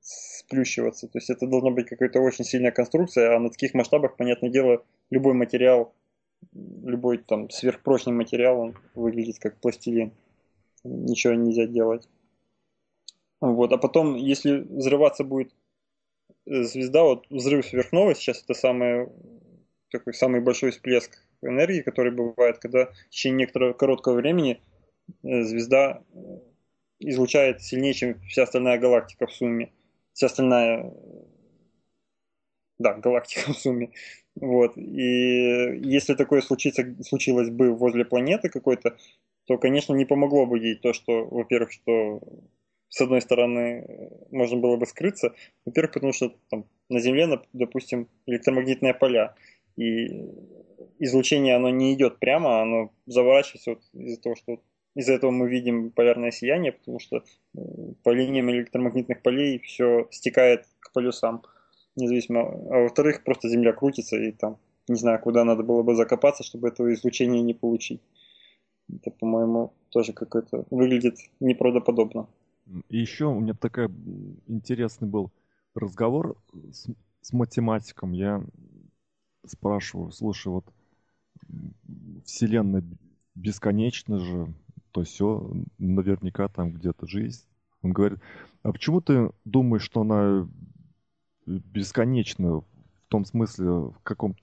сплющиваться. 0.00 1.08
То 1.08 1.18
есть 1.18 1.30
это 1.30 1.46
должна 1.46 1.70
быть 1.70 1.88
какая-то 1.88 2.20
очень 2.20 2.44
сильная 2.44 2.70
конструкция, 2.70 3.36
а 3.36 3.38
на 3.38 3.50
таких 3.50 3.74
масштабах, 3.74 4.16
понятное 4.16 4.50
дело, 4.50 4.82
любой 5.10 5.34
материал, 5.34 5.92
любой 6.52 7.18
там 7.18 7.50
сверхпрочный 7.50 8.12
материал, 8.12 8.58
он 8.60 8.76
выглядит 8.94 9.38
как 9.38 9.58
пластилин. 9.60 10.12
Ничего 10.84 11.34
нельзя 11.34 11.66
делать. 11.66 12.08
Вот. 13.40 13.72
А 13.72 13.78
потом, 13.78 14.14
если 14.14 14.58
взрываться 14.58 15.24
будет 15.24 15.50
э, 15.50 15.54
звезда, 16.46 17.02
вот 17.02 17.26
взрыв 17.30 17.66
сверхновой, 17.66 18.14
сейчас 18.14 18.42
это 18.42 18.54
самый, 18.54 19.08
такой 19.90 20.14
самый 20.14 20.40
большой 20.40 20.70
всплеск 20.70 21.18
энергии, 21.42 21.82
который 21.82 22.12
бывает, 22.12 22.58
когда 22.58 22.86
в 22.86 23.10
течение 23.10 23.40
некоторого 23.40 23.72
короткого 23.72 24.14
времени 24.14 24.60
э, 25.22 25.42
звезда 25.42 26.02
э, 26.14 26.18
излучает 27.00 27.62
сильнее, 27.62 27.94
чем 27.94 28.20
вся 28.22 28.44
остальная 28.44 28.78
галактика 28.78 29.26
в 29.26 29.32
сумме. 29.32 29.72
Вся 30.12 30.26
остальная, 30.26 30.92
да, 32.78 32.94
галактика 32.94 33.52
в 33.52 33.56
сумме. 33.56 33.90
Вот. 34.34 34.76
И 34.76 35.80
если 35.82 36.14
такое 36.14 36.40
случится, 36.42 36.84
случилось 37.02 37.50
бы 37.50 37.74
возле 37.74 38.04
планеты 38.04 38.48
какой-то, 38.48 38.96
то, 39.46 39.58
конечно, 39.58 39.94
не 39.94 40.04
помогло 40.04 40.46
бы 40.46 40.58
ей 40.58 40.76
то, 40.76 40.92
что, 40.92 41.24
во-первых, 41.26 41.72
что 41.72 42.20
с 42.88 43.00
одной 43.00 43.20
стороны 43.20 44.10
можно 44.30 44.58
было 44.58 44.76
бы 44.76 44.86
скрыться, 44.86 45.34
во-первых, 45.64 45.92
потому 45.94 46.12
что 46.12 46.32
там, 46.50 46.66
на 46.88 47.00
Земле, 47.00 47.40
допустим, 47.52 48.08
электромагнитные 48.26 48.94
поля, 48.94 49.34
и 49.76 50.06
излучение, 50.98 51.56
оно 51.56 51.70
не 51.70 51.94
идет 51.94 52.18
прямо, 52.18 52.62
оно 52.62 52.90
заворачивается 53.06 53.70
вот 53.70 53.82
из-за 53.92 54.20
того, 54.20 54.36
что 54.36 54.60
из-за 54.94 55.12
этого 55.12 55.30
мы 55.30 55.48
видим 55.50 55.90
полярное 55.90 56.30
сияние, 56.30 56.72
потому 56.72 56.98
что 56.98 57.22
по 58.02 58.10
линиям 58.10 58.50
электромагнитных 58.50 59.20
полей 59.22 59.58
все 59.58 60.08
стекает 60.10 60.64
к 60.80 60.92
полюсам, 60.92 61.42
независимо. 61.96 62.40
А 62.42 62.82
во-вторых, 62.82 63.22
просто 63.22 63.48
Земля 63.48 63.72
крутится, 63.74 64.16
и 64.16 64.32
там, 64.32 64.58
не 64.88 64.96
знаю, 64.96 65.20
куда 65.20 65.44
надо 65.44 65.62
было 65.62 65.82
бы 65.82 65.94
закопаться, 65.94 66.44
чтобы 66.44 66.68
этого 66.68 66.94
излучения 66.94 67.42
не 67.42 67.52
получить. 67.52 68.00
Это, 68.88 69.10
по-моему, 69.10 69.74
тоже 69.90 70.12
какой-то 70.12 70.64
выглядит 70.70 71.16
неправдоподобно. 71.40 72.28
И 72.88 72.98
еще 72.98 73.26
у 73.26 73.40
меня 73.40 73.54
такой 73.54 73.86
интересный 74.46 75.08
был 75.08 75.32
разговор 75.74 76.36
с, 76.72 76.88
с 77.20 77.32
математиком. 77.32 78.12
Я 78.12 78.44
спрашиваю, 79.44 80.10
слушай, 80.10 80.48
вот 80.48 80.66
Вселенная 82.24 82.82
бесконечна 83.34 84.18
же, 84.18 84.52
то 84.90 85.02
все, 85.02 85.48
наверняка 85.78 86.48
там 86.48 86.72
где-то 86.72 87.06
жизнь. 87.06 87.44
Он 87.82 87.92
говорит, 87.92 88.18
а 88.62 88.72
почему 88.72 89.00
ты 89.00 89.30
думаешь, 89.44 89.82
что 89.82 90.00
она 90.00 90.48
бесконечна 91.46 92.60
в 92.60 92.64
том 93.08 93.24
смысле, 93.24 93.66
в 93.66 94.00
каком 94.02 94.34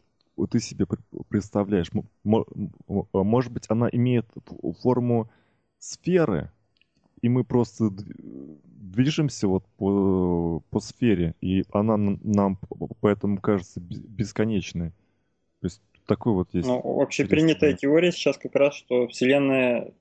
ты 0.49 0.59
себе 0.59 0.87
представляешь? 1.27 1.91
Может 2.23 3.51
быть, 3.51 3.65
она 3.67 3.89
имеет 3.91 4.25
форму 4.81 5.29
сферы, 5.79 6.51
и 7.23 7.29
мы 7.29 7.45
просто 7.45 7.89
движемся 7.89 9.47
вот 9.47 9.63
по, 9.77 10.61
по 10.69 10.79
сфере, 10.81 11.35
и 11.39 11.63
она 11.71 11.95
нам 11.97 12.59
поэтому 12.99 13.39
кажется 13.39 13.79
бесконечной. 13.79 14.89
То 15.61 15.67
есть 15.67 15.81
такой 16.05 16.33
вот 16.33 16.49
есть. 16.51 16.67
Ну, 16.67 17.01
общепринятая 17.01 17.73
теория 17.73 18.11
сейчас 18.11 18.37
как 18.37 18.53
раз, 18.55 18.75
что 18.75 19.07
Вселенная 19.07 19.93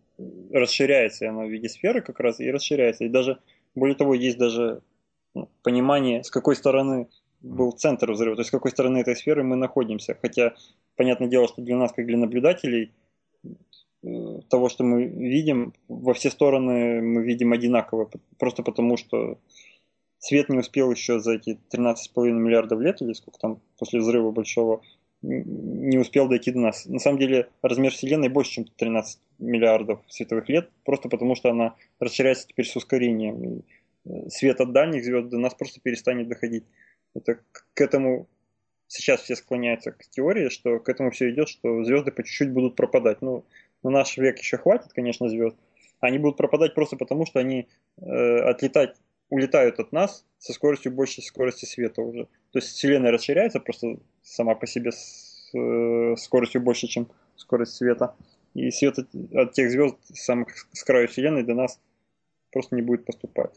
расширяется, 0.51 1.25
и 1.25 1.29
она 1.29 1.45
в 1.45 1.49
виде 1.49 1.69
сферы 1.69 2.03
как 2.03 2.19
раз 2.19 2.41
и 2.41 2.51
расширяется. 2.51 3.05
И 3.05 3.09
даже, 3.09 3.39
более 3.77 3.95
того, 3.95 4.15
есть 4.15 4.37
даже 4.37 4.83
ну, 5.33 5.49
понимание, 5.63 6.25
с 6.25 6.31
какой 6.31 6.57
стороны 6.57 7.09
был 7.41 7.71
центр 7.71 8.11
взрыва, 8.11 8.35
то 8.35 8.41
есть 8.41 8.49
с 8.49 8.53
какой 8.53 8.73
стороны 8.73 8.99
этой 8.99 9.15
сферы 9.15 9.45
мы 9.45 9.55
находимся. 9.55 10.19
Хотя, 10.21 10.55
понятное 10.97 11.29
дело, 11.29 11.47
что 11.47 11.63
для 11.63 11.77
нас, 11.77 11.93
как 11.93 12.07
для 12.07 12.19
наблюдателей, 12.19 12.93
того, 14.49 14.69
что 14.69 14.85
мы 14.85 15.05
видим, 15.05 15.75
во 15.89 16.15
все 16.15 16.31
стороны 16.31 17.01
мы 17.01 17.23
видим 17.23 17.53
одинаково, 17.53 18.11
просто 18.39 18.63
потому 18.63 18.97
что 18.97 19.39
свет 20.19 20.49
не 20.49 20.59
успел 20.59 20.91
еще 20.91 21.21
за 21.21 21.35
эти 21.35 21.59
13,5 21.73 22.31
миллиардов 22.31 22.81
лет, 22.81 23.01
или 23.01 23.13
сколько 23.13 23.39
там 23.39 23.61
после 23.79 24.01
взрыва 24.01 24.31
большого, 24.33 24.83
не 25.23 25.99
успел 25.99 26.29
дойти 26.29 26.51
до 26.51 26.59
нас. 26.59 26.85
На 26.87 26.99
самом 26.99 27.19
деле 27.19 27.49
размер 27.63 27.93
Вселенной 27.93 28.29
больше, 28.29 28.53
чем 28.53 28.65
13 28.65 29.21
миллиардов 29.39 30.01
световых 30.09 30.49
лет, 30.49 30.69
просто 30.85 31.09
потому 31.09 31.37
что 31.37 31.51
она 31.51 31.77
расширяется 32.01 32.49
теперь 32.49 32.67
с 32.67 32.75
ускорением. 32.75 33.45
И 33.45 33.65
э, 34.05 34.29
свет 34.31 34.61
от 34.61 34.73
дальних 34.73 35.05
звезд 35.05 35.29
до 35.29 35.39
нас 35.39 35.55
просто 35.55 35.81
перестанет 35.81 36.29
доходить. 36.29 36.65
Это 37.15 37.39
к 37.53 37.81
этому 37.81 38.27
сейчас 38.89 39.23
все 39.23 39.37
склоняются 39.37 39.93
к 39.93 40.05
теории, 40.11 40.49
что 40.49 40.79
к 40.79 40.89
этому 40.89 41.11
все 41.11 41.31
идет, 41.31 41.49
что 41.49 41.85
звезды 41.85 42.11
по 42.11 42.23
чуть-чуть 42.23 42.53
будут 42.53 42.77
пропадать. 42.77 43.23
Ну, 43.23 43.45
на 43.83 43.91
наш 43.91 44.17
век 44.17 44.39
еще 44.39 44.57
хватит, 44.57 44.93
конечно, 44.93 45.29
звезд. 45.29 45.57
Они 46.01 46.19
будут 46.19 46.37
пропадать 46.37 46.75
просто 46.75 46.97
потому, 46.97 47.27
что 47.27 47.39
они 47.39 47.69
э, 48.01 48.39
отлетать, 48.41 48.97
улетают 49.29 49.79
от 49.79 49.93
нас 49.93 50.27
со 50.39 50.53
скоростью 50.53 50.93
больше 50.93 51.23
скорости 51.23 51.65
света 51.65 52.03
уже. 52.03 52.25
То 52.51 52.59
есть 52.59 52.69
Вселенная 52.69 53.13
расширяется 53.13 53.61
просто 53.61 53.99
сама 54.23 54.55
по 54.55 54.67
себе 54.67 54.93
с 54.93 55.51
э, 55.55 56.17
скоростью 56.17 56.61
больше, 56.61 56.87
чем 56.87 57.09
скорость 57.37 57.75
света. 57.75 58.15
и 58.55 58.71
свет 58.71 58.99
от, 58.99 59.09
от 59.35 59.53
тех 59.53 59.71
звезд 59.71 59.97
самых 60.13 60.49
с 60.73 60.85
краю 60.85 61.09
Вселенной 61.09 61.45
до 61.45 61.55
нас 61.55 61.81
просто 62.51 62.77
не 62.77 62.83
будет 62.83 63.05
поступать 63.05 63.55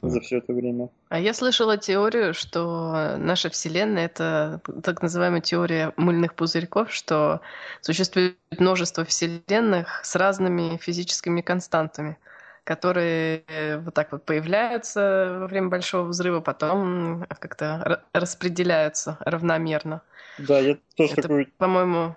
так. 0.00 0.10
за 0.10 0.20
все 0.20 0.38
это 0.38 0.52
время. 0.52 0.88
А 1.08 1.18
я 1.18 1.34
слышала 1.34 1.76
теорию, 1.76 2.34
что 2.34 3.16
наша 3.18 3.50
Вселенная— 3.50 4.04
это 4.06 4.60
так 4.82 5.02
называемая 5.02 5.40
теория 5.40 5.92
мыльных 5.96 6.34
пузырьков, 6.34 6.92
что 6.92 7.40
существует 7.80 8.36
множество 8.58 9.04
Вселенных 9.04 10.04
с 10.04 10.14
разными 10.16 10.76
физическими 10.78 11.40
константами 11.40 12.16
которые 12.64 13.44
вот 13.78 13.94
так 13.94 14.12
вот 14.12 14.26
появляются 14.26 15.38
во 15.40 15.46
время 15.46 15.68
большого 15.68 16.08
взрыва, 16.08 16.40
потом 16.40 17.24
как-то 17.40 18.04
распределяются 18.12 19.16
равномерно. 19.20 20.02
Да, 20.38 20.58
я 20.58 20.76
тоже 20.94 21.14
Это, 21.14 21.22
такой... 21.22 21.46
По-моему... 21.56 22.14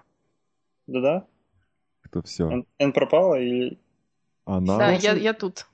Да-да? 0.88 1.26
Это 2.04 2.22
все. 2.24 2.52
Н, 2.52 2.66
Н 2.80 2.92
пропала 2.92 3.36
или... 3.36 3.80
Она... 4.44 4.78
Да, 4.78 4.90
я, 4.90 5.14
я 5.14 5.34
тут. 5.34 5.68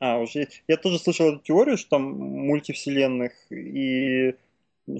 А, 0.00 0.18
уже... 0.18 0.48
Я 0.68 0.76
тоже 0.76 0.98
слышал 0.98 1.28
эту 1.28 1.40
теорию, 1.40 1.76
что 1.76 1.90
там 1.90 2.02
мультивселенных, 2.02 3.32
и 3.50 4.34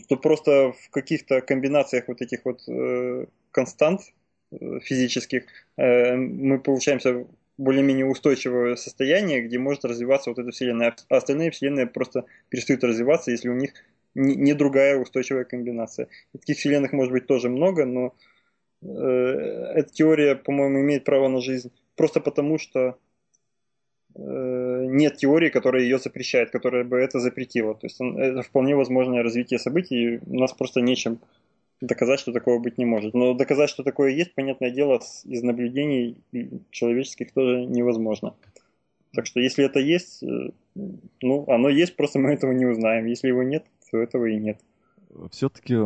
что 0.05 0.17
просто 0.17 0.73
в 0.73 0.91
каких-то 0.91 1.41
комбинациях 1.41 2.09
вот 2.09 2.21
этих 2.21 2.45
вот 2.45 2.63
э, 2.69 3.27
констант 3.53 4.03
э, 4.51 4.81
физических 4.81 5.45
э, 5.77 6.15
мы 6.17 6.59
получаемся 6.59 7.27
более-менее 7.59 8.07
устойчивое 8.07 8.77
состояние, 8.77 9.43
где 9.43 9.59
может 9.59 9.85
развиваться 9.85 10.31
вот 10.31 10.39
эта 10.39 10.51
вселенная, 10.51 10.95
а 11.09 11.17
остальные 11.17 11.51
вселенные 11.51 11.87
просто 11.87 12.25
перестают 12.49 12.85
развиваться, 12.85 13.31
если 13.31 13.49
у 13.49 13.55
них 13.55 13.73
не, 14.15 14.37
не 14.37 14.55
другая 14.55 14.99
устойчивая 14.99 15.45
комбинация. 15.45 16.09
И 16.33 16.39
таких 16.39 16.59
вселенных 16.59 16.93
может 16.93 17.13
быть 17.13 17.27
тоже 17.27 17.49
много, 17.49 17.85
но 17.85 18.15
э, 18.83 18.87
эта 18.87 19.93
теория, 19.93 20.37
по-моему, 20.37 20.81
имеет 20.81 21.05
право 21.05 21.29
на 21.29 21.41
жизнь 21.41 21.73
просто 21.97 22.21
потому, 22.21 22.59
что 22.59 22.97
э, 24.15 24.21
нет 24.87 25.17
теории, 25.17 25.51
которая 25.51 25.83
ее 25.83 25.99
запрещает, 25.99 26.51
которая 26.51 26.85
бы 26.85 26.97
это 26.97 27.21
запретила. 27.21 27.75
То 27.75 27.87
есть 27.87 28.01
это 28.01 28.43
вполне 28.43 28.75
возможное 28.77 29.23
развитие 29.23 29.59
событий, 29.59 29.97
и 29.97 30.21
у 30.27 30.39
нас 30.39 30.53
просто 30.53 30.81
нечем 30.81 31.19
доказать, 31.81 32.21
что 32.21 32.33
такого 32.33 32.59
быть 32.59 32.79
не 32.79 32.85
может. 32.85 33.15
Но 33.15 33.35
доказать, 33.35 33.71
что 33.71 33.83
такое 33.83 34.11
есть, 34.11 34.35
понятное 34.35 34.71
дело, 34.71 35.01
из 35.25 35.43
наблюдений 35.43 36.17
человеческих 36.71 37.33
тоже 37.33 37.65
невозможно. 37.67 38.35
Так 39.15 39.27
что 39.27 39.41
если 39.41 39.65
это 39.65 39.79
есть, 39.79 40.23
э, 40.23 40.51
ну, 41.23 41.45
оно 41.49 41.69
есть, 41.69 41.97
просто 41.97 42.19
мы 42.19 42.33
этого 42.33 42.53
не 42.53 42.67
узнаем. 42.67 43.07
Если 43.07 43.29
его 43.29 43.43
нет, 43.43 43.65
то 43.91 43.99
этого 43.99 44.27
и 44.27 44.37
нет. 44.37 44.61
Все-таки, 45.31 45.77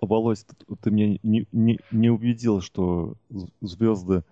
Володь, 0.00 0.44
ты 0.82 0.90
меня 0.90 1.18
не, 1.22 1.46
не, 1.52 1.78
не 1.90 2.10
убедил, 2.10 2.60
что 2.60 3.14
звезды 3.60 4.24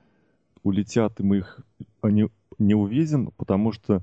улетят, 0.63 1.21
и 1.21 1.23
мы 1.23 1.39
их 1.39 1.61
они 2.01 2.29
не 2.59 2.75
увидим, 2.75 3.33
потому 3.37 3.73
что 3.73 4.03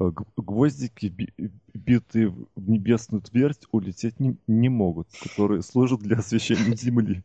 Э, 0.00 0.12
гвоздики, 0.36 1.12
битые 1.74 2.28
в 2.28 2.70
небесную 2.70 3.20
твердь, 3.20 3.66
улететь 3.70 4.18
не, 4.18 4.36
не 4.46 4.70
могут, 4.70 5.08
которые 5.22 5.62
служат 5.62 6.00
для 6.00 6.16
освещения 6.16 6.74
Земли. 6.76 7.22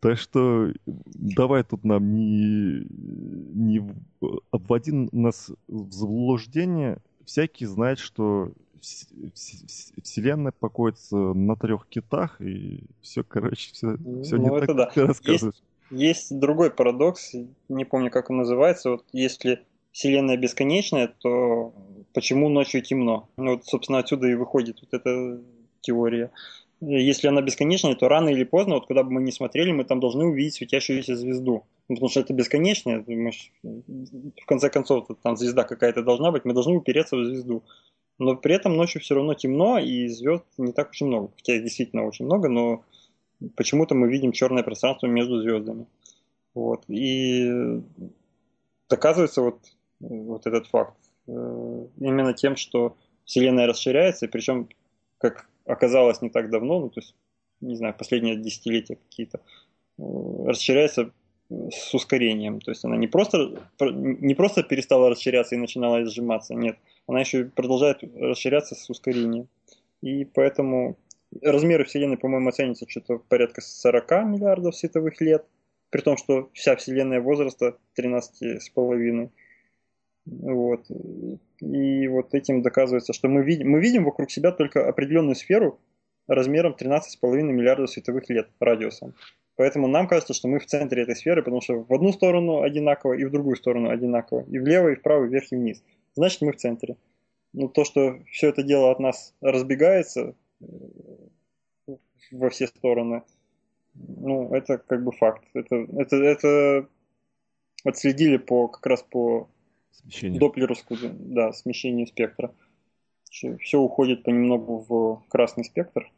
Так 0.00 0.18
что 0.18 0.72
давай 0.86 1.62
тут 1.62 1.84
нам 1.84 2.14
не, 2.14 2.84
не 2.90 3.94
обводи 4.50 5.08
нас 5.12 5.50
в 5.68 5.92
заблуждение. 5.92 6.98
Всякий 7.24 7.66
знает, 7.66 7.98
что 7.98 8.52
Вселенная 10.02 10.52
покоится 10.52 11.16
на 11.16 11.56
трех 11.56 11.86
китах, 11.88 12.40
и 12.40 12.84
все, 13.00 13.22
короче, 13.22 13.72
все, 13.72 13.96
все 14.22 14.36
ну, 14.36 14.42
не 14.42 14.66
так, 14.66 14.76
да. 14.76 14.84
как 14.86 14.94
ты 14.94 15.06
рассказываешь. 15.06 15.62
Есть, 15.90 16.00
есть 16.30 16.38
другой 16.38 16.70
парадокс, 16.70 17.34
не 17.68 17.84
помню, 17.84 18.10
как 18.10 18.30
он 18.30 18.38
называется. 18.38 18.90
Вот 18.90 19.04
если 19.12 19.64
Вселенная 19.96 20.36
бесконечная, 20.36 21.08
то 21.08 21.72
почему 22.12 22.50
ночью 22.50 22.82
темно? 22.82 23.30
Ну, 23.38 23.52
вот, 23.52 23.64
собственно, 23.64 23.98
отсюда 23.98 24.26
и 24.26 24.34
выходит 24.34 24.76
вот 24.82 24.92
эта 24.92 25.40
теория. 25.80 26.30
Если 26.82 27.28
она 27.28 27.40
бесконечная, 27.40 27.94
то 27.94 28.06
рано 28.06 28.28
или 28.28 28.44
поздно, 28.44 28.74
вот 28.74 28.88
куда 28.88 29.04
бы 29.04 29.10
мы 29.10 29.22
ни 29.22 29.30
смотрели, 29.30 29.72
мы 29.72 29.84
там 29.84 29.98
должны 29.98 30.26
увидеть 30.26 30.56
светящуюся 30.56 31.16
звезду. 31.16 31.64
Ну, 31.88 31.94
потому 31.94 32.10
что 32.10 32.20
это 32.20 32.34
бесконечное, 32.34 33.02
в 33.02 34.46
конце 34.46 34.68
концов, 34.68 35.08
там 35.22 35.38
звезда 35.38 35.64
какая-то 35.64 36.02
должна 36.02 36.30
быть, 36.30 36.44
мы 36.44 36.52
должны 36.52 36.76
упереться 36.76 37.16
в 37.16 37.24
звезду. 37.24 37.64
Но 38.18 38.36
при 38.36 38.54
этом 38.54 38.76
ночью 38.76 39.00
все 39.00 39.14
равно 39.14 39.32
темно, 39.32 39.78
и 39.78 40.08
звезд 40.08 40.44
не 40.58 40.72
так 40.72 40.90
уж 40.90 41.00
и 41.00 41.04
много. 41.06 41.32
Хотя 41.36 41.56
их 41.56 41.62
действительно 41.62 42.04
очень 42.06 42.26
много, 42.26 42.50
но 42.50 42.84
почему-то 43.56 43.94
мы 43.94 44.10
видим 44.10 44.32
черное 44.32 44.62
пространство 44.62 45.06
между 45.06 45.40
звездами. 45.40 45.86
Вот. 46.52 46.84
И 46.88 47.80
доказывается 48.90 49.40
вот 49.40 49.60
вот 50.00 50.46
этот 50.46 50.66
факт. 50.66 50.96
Э, 51.28 51.86
именно 51.98 52.32
тем, 52.32 52.56
что 52.56 52.96
Вселенная 53.24 53.66
расширяется, 53.66 54.26
и 54.26 54.28
причем, 54.28 54.68
как 55.18 55.48
оказалось 55.64 56.22
не 56.22 56.30
так 56.30 56.50
давно, 56.50 56.80
ну, 56.80 56.90
то 56.90 57.00
есть, 57.00 57.14
не 57.60 57.76
знаю, 57.76 57.94
последние 57.96 58.36
десятилетия 58.36 58.96
какие-то, 58.96 59.40
э, 59.98 60.02
расширяется 60.46 61.10
с 61.48 61.94
ускорением. 61.94 62.60
То 62.60 62.72
есть 62.72 62.84
она 62.84 62.96
не 62.96 63.06
просто, 63.06 63.60
не 63.80 64.34
просто 64.34 64.62
перестала 64.62 65.10
расширяться 65.10 65.54
и 65.54 65.58
начинала 65.58 66.04
сжиматься, 66.04 66.54
нет, 66.54 66.76
она 67.06 67.20
еще 67.20 67.44
продолжает 67.44 68.02
расширяться 68.16 68.74
с 68.74 68.90
ускорением. 68.90 69.48
И 70.02 70.24
поэтому 70.24 70.96
размеры 71.42 71.84
Вселенной, 71.84 72.18
по-моему, 72.18 72.48
оценятся 72.48 72.86
что-то 72.88 73.18
порядка 73.18 73.60
40 73.60 74.10
миллиардов 74.26 74.76
световых 74.76 75.20
лет, 75.20 75.44
при 75.90 76.00
том, 76.00 76.16
что 76.16 76.50
вся 76.52 76.76
Вселенная 76.76 77.20
возраста 77.20 77.76
13,5 77.98 79.30
вот. 80.26 80.84
И 81.60 82.08
вот 82.08 82.34
этим 82.34 82.62
доказывается, 82.62 83.12
что 83.12 83.28
мы 83.28 83.42
видим, 83.42 83.70
мы 83.70 83.80
видим 83.80 84.04
вокруг 84.04 84.30
себя 84.30 84.52
только 84.52 84.88
определенную 84.88 85.36
сферу 85.36 85.80
размером 86.26 86.76
13,5 86.78 87.42
миллиардов 87.42 87.90
световых 87.90 88.28
лет 88.28 88.48
радиусом. 88.60 89.14
Поэтому 89.56 89.86
нам 89.86 90.06
кажется, 90.06 90.34
что 90.34 90.48
мы 90.48 90.58
в 90.58 90.66
центре 90.66 91.02
этой 91.02 91.16
сферы, 91.16 91.42
потому 91.42 91.62
что 91.62 91.82
в 91.82 91.92
одну 91.92 92.12
сторону 92.12 92.62
одинаково 92.62 93.14
и 93.14 93.24
в 93.24 93.30
другую 93.30 93.56
сторону 93.56 93.88
одинаково. 93.88 94.44
И 94.48 94.58
влево, 94.58 94.88
и 94.88 94.96
вправо, 94.96 95.24
и 95.24 95.28
вверх, 95.28 95.50
и 95.50 95.56
вниз. 95.56 95.82
Значит, 96.14 96.42
мы 96.42 96.52
в 96.52 96.56
центре. 96.56 96.96
Но 97.52 97.68
то, 97.68 97.84
что 97.84 98.18
все 98.30 98.48
это 98.48 98.62
дело 98.62 98.90
от 98.90 98.98
нас 98.98 99.34
разбегается 99.40 100.34
э, 100.60 100.66
во 102.32 102.50
все 102.50 102.66
стороны, 102.66 103.22
ну, 103.94 104.54
это 104.54 104.76
как 104.76 105.02
бы 105.04 105.12
факт. 105.12 105.44
Это, 105.54 105.86
это, 105.96 106.16
это 106.16 106.88
отследили 107.84 108.36
по, 108.36 108.68
как 108.68 108.84
раз 108.84 109.02
по 109.02 109.48
Смещение. 110.02 110.40
Доплеровскую, 110.40 110.98
да, 111.12 111.52
смещение 111.52 112.06
спектра. 112.06 112.54
Все 113.30 113.78
уходит 113.78 114.22
понемногу 114.22 114.84
в 114.88 115.24
красный 115.28 115.64
спектр, 115.64 116.10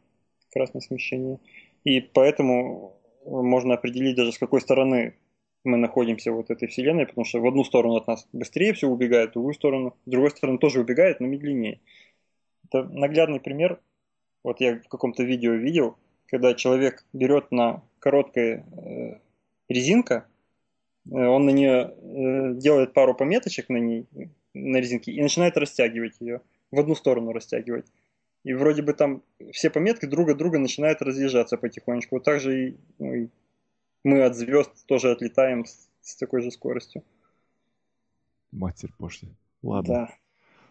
красное 0.51 0.81
смещение. 0.81 1.39
И 1.83 1.99
поэтому 2.01 2.99
можно 3.25 3.73
определить 3.73 4.15
даже 4.15 4.31
с 4.31 4.37
какой 4.37 4.61
стороны 4.61 5.15
мы 5.63 5.77
находимся 5.77 6.31
вот 6.31 6.49
этой 6.49 6.67
вселенной, 6.67 7.05
потому 7.05 7.25
что 7.25 7.39
в 7.39 7.47
одну 7.47 7.63
сторону 7.63 7.95
от 7.95 8.07
нас 8.07 8.27
быстрее 8.31 8.73
все 8.73 8.87
убегает, 8.87 9.31
в 9.31 9.33
другую 9.33 9.53
сторону, 9.53 9.95
с 10.05 10.09
другой 10.09 10.31
стороны 10.31 10.57
тоже 10.57 10.79
убегает, 10.79 11.19
но 11.19 11.27
медленнее. 11.27 11.81
Это 12.65 12.83
наглядный 12.83 13.39
пример. 13.39 13.79
Вот 14.43 14.61
я 14.61 14.75
в 14.79 14.87
каком-то 14.87 15.23
видео 15.23 15.53
видел, 15.53 15.97
когда 16.27 16.53
человек 16.53 17.05
берет 17.11 17.51
на 17.51 17.83
короткая 17.99 18.65
э, 18.71 19.19
резинка, 19.67 20.27
он 21.09 21.45
на 21.45 21.49
нее 21.51 21.93
э, 21.95 22.53
делает 22.55 22.93
пару 22.93 23.15
пометочек 23.15 23.69
на 23.69 23.77
ней, 23.77 24.07
на 24.53 24.77
резинке, 24.77 25.11
и 25.11 25.21
начинает 25.21 25.57
растягивать 25.57 26.15
ее, 26.19 26.41
в 26.71 26.79
одну 26.79 26.95
сторону 26.95 27.31
растягивать. 27.31 27.85
И 28.43 28.53
вроде 28.53 28.81
бы 28.81 28.93
там 28.93 29.21
все 29.51 29.69
пометки 29.69 30.05
друг 30.05 30.29
от 30.29 30.37
друга 30.37 30.59
начинают 30.59 31.01
разъезжаться 31.01 31.57
потихонечку. 31.57 32.15
Вот 32.15 32.23
так 32.23 32.39
же 32.39 32.69
и, 32.69 32.77
ну, 32.97 33.13
и 33.13 33.27
мы 34.03 34.23
от 34.23 34.35
звезд 34.35 34.85
тоже 34.85 35.11
отлетаем 35.11 35.65
с, 35.65 35.89
с 36.01 36.15
такой 36.15 36.41
же 36.41 36.51
скоростью. 36.51 37.03
Матерь 38.51 38.91
Божья. 38.97 39.29
Ладно. 39.61 39.93
Да. 39.93 40.09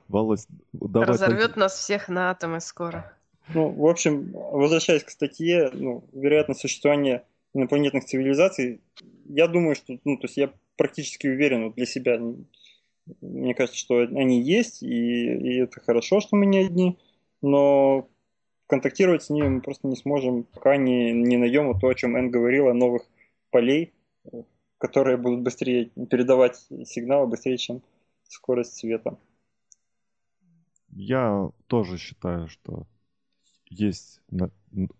Володь, 0.09 0.47
давай... 0.73 1.09
Разорвет 1.09 1.57
нас 1.57 1.79
всех 1.79 2.09
на 2.09 2.31
атомы 2.31 2.61
скоро. 2.61 3.13
Ну, 3.55 3.69
в 3.69 3.87
общем, 3.87 4.31
возвращаясь 4.33 5.05
к 5.05 5.11
статье, 5.11 5.71
ну, 5.73 6.05
вероятность 6.13 6.61
существования 6.61 7.25
инопланетных 7.55 8.05
цивилизаций, 8.05 8.81
я 9.29 9.47
думаю, 9.49 9.75
что, 9.75 9.99
ну, 10.05 10.16
то 10.16 10.27
есть 10.27 10.37
я 10.37 10.53
практически 10.77 11.27
уверен 11.27 11.65
вот 11.65 11.75
для 11.75 11.87
себя, 11.87 12.20
мне 13.20 13.55
кажется, 13.55 13.79
что 13.79 13.99
они 14.01 14.43
есть, 14.43 14.83
и, 14.83 14.87
и 14.87 15.61
это 15.61 15.81
хорошо, 15.81 16.20
что 16.20 16.37
мы 16.37 16.47
не 16.47 16.59
одни, 16.59 16.99
но 17.43 18.09
контактировать 18.66 19.23
с 19.25 19.31
ними 19.31 19.49
мы 19.49 19.61
просто 19.61 19.89
не 19.89 19.97
сможем, 19.97 20.45
пока 20.45 20.77
не, 20.77 21.12
не 21.12 21.37
найдем 21.37 21.69
вот 21.69 21.81
то, 21.81 21.89
о 21.89 21.95
чем 21.95 22.16
Эн 22.16 22.31
говорила, 22.31 22.73
новых 22.73 23.03
полей, 23.51 23.93
которые 24.79 25.16
будут 25.16 25.41
быстрее 25.41 25.87
передавать 26.11 26.57
сигналы 26.85 27.27
быстрее, 27.27 27.57
чем 27.57 27.83
скорость 28.29 28.77
света. 28.77 29.19
Я 30.91 31.51
тоже 31.66 31.99
считаю, 31.99 32.49
что 32.49 32.87
есть 33.66 34.20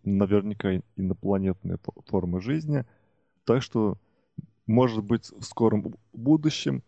наверняка 0.05 0.81
инопланетные 0.97 1.79
формы 2.07 2.41
жизни. 2.41 2.85
Так 3.45 3.63
что 3.63 3.99
может 4.69 5.03
быть, 5.03 5.31
в 5.33 5.43
скором 5.43 5.95
будущем 6.13 6.85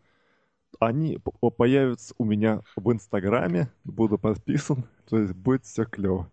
они 0.79 1.19
появятся 1.57 2.15
у 2.19 2.25
меня 2.25 2.61
в 2.77 2.93
Инстаграме, 2.93 3.69
буду 3.85 4.19
подписан, 4.19 4.85
то 5.09 5.19
есть 5.19 5.35
будет 5.35 5.65
все 5.65 5.85
клево. 5.85 6.31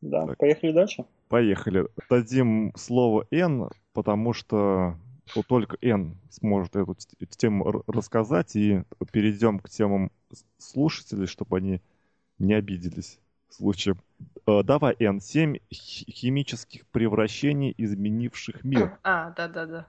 Да, 0.00 0.26
так. 0.26 0.38
поехали 0.38 0.72
дальше. 0.72 1.04
Поехали. 1.28 1.88
Дадим 2.08 2.72
слово 2.76 3.26
Н, 3.30 3.68
потому 3.92 4.32
что 4.32 4.96
только 5.48 5.76
Н 5.80 6.16
сможет 6.30 6.76
эту 6.76 6.96
тему 7.36 7.82
рассказать, 7.86 8.54
и 8.54 8.84
перейдем 9.10 9.58
к 9.58 9.68
темам 9.68 10.12
слушателей, 10.58 11.26
чтобы 11.26 11.56
они 11.56 11.80
не 12.38 12.54
обиделись 12.54 13.18
случаем. 13.50 13.98
Э, 14.46 14.62
давай, 14.62 14.96
Н, 14.98 15.20
семь 15.20 15.58
химических 15.70 16.86
превращений, 16.86 17.74
изменивших 17.76 18.64
мир. 18.64 18.98
А, 19.02 19.30
да-да-да. 19.30 19.86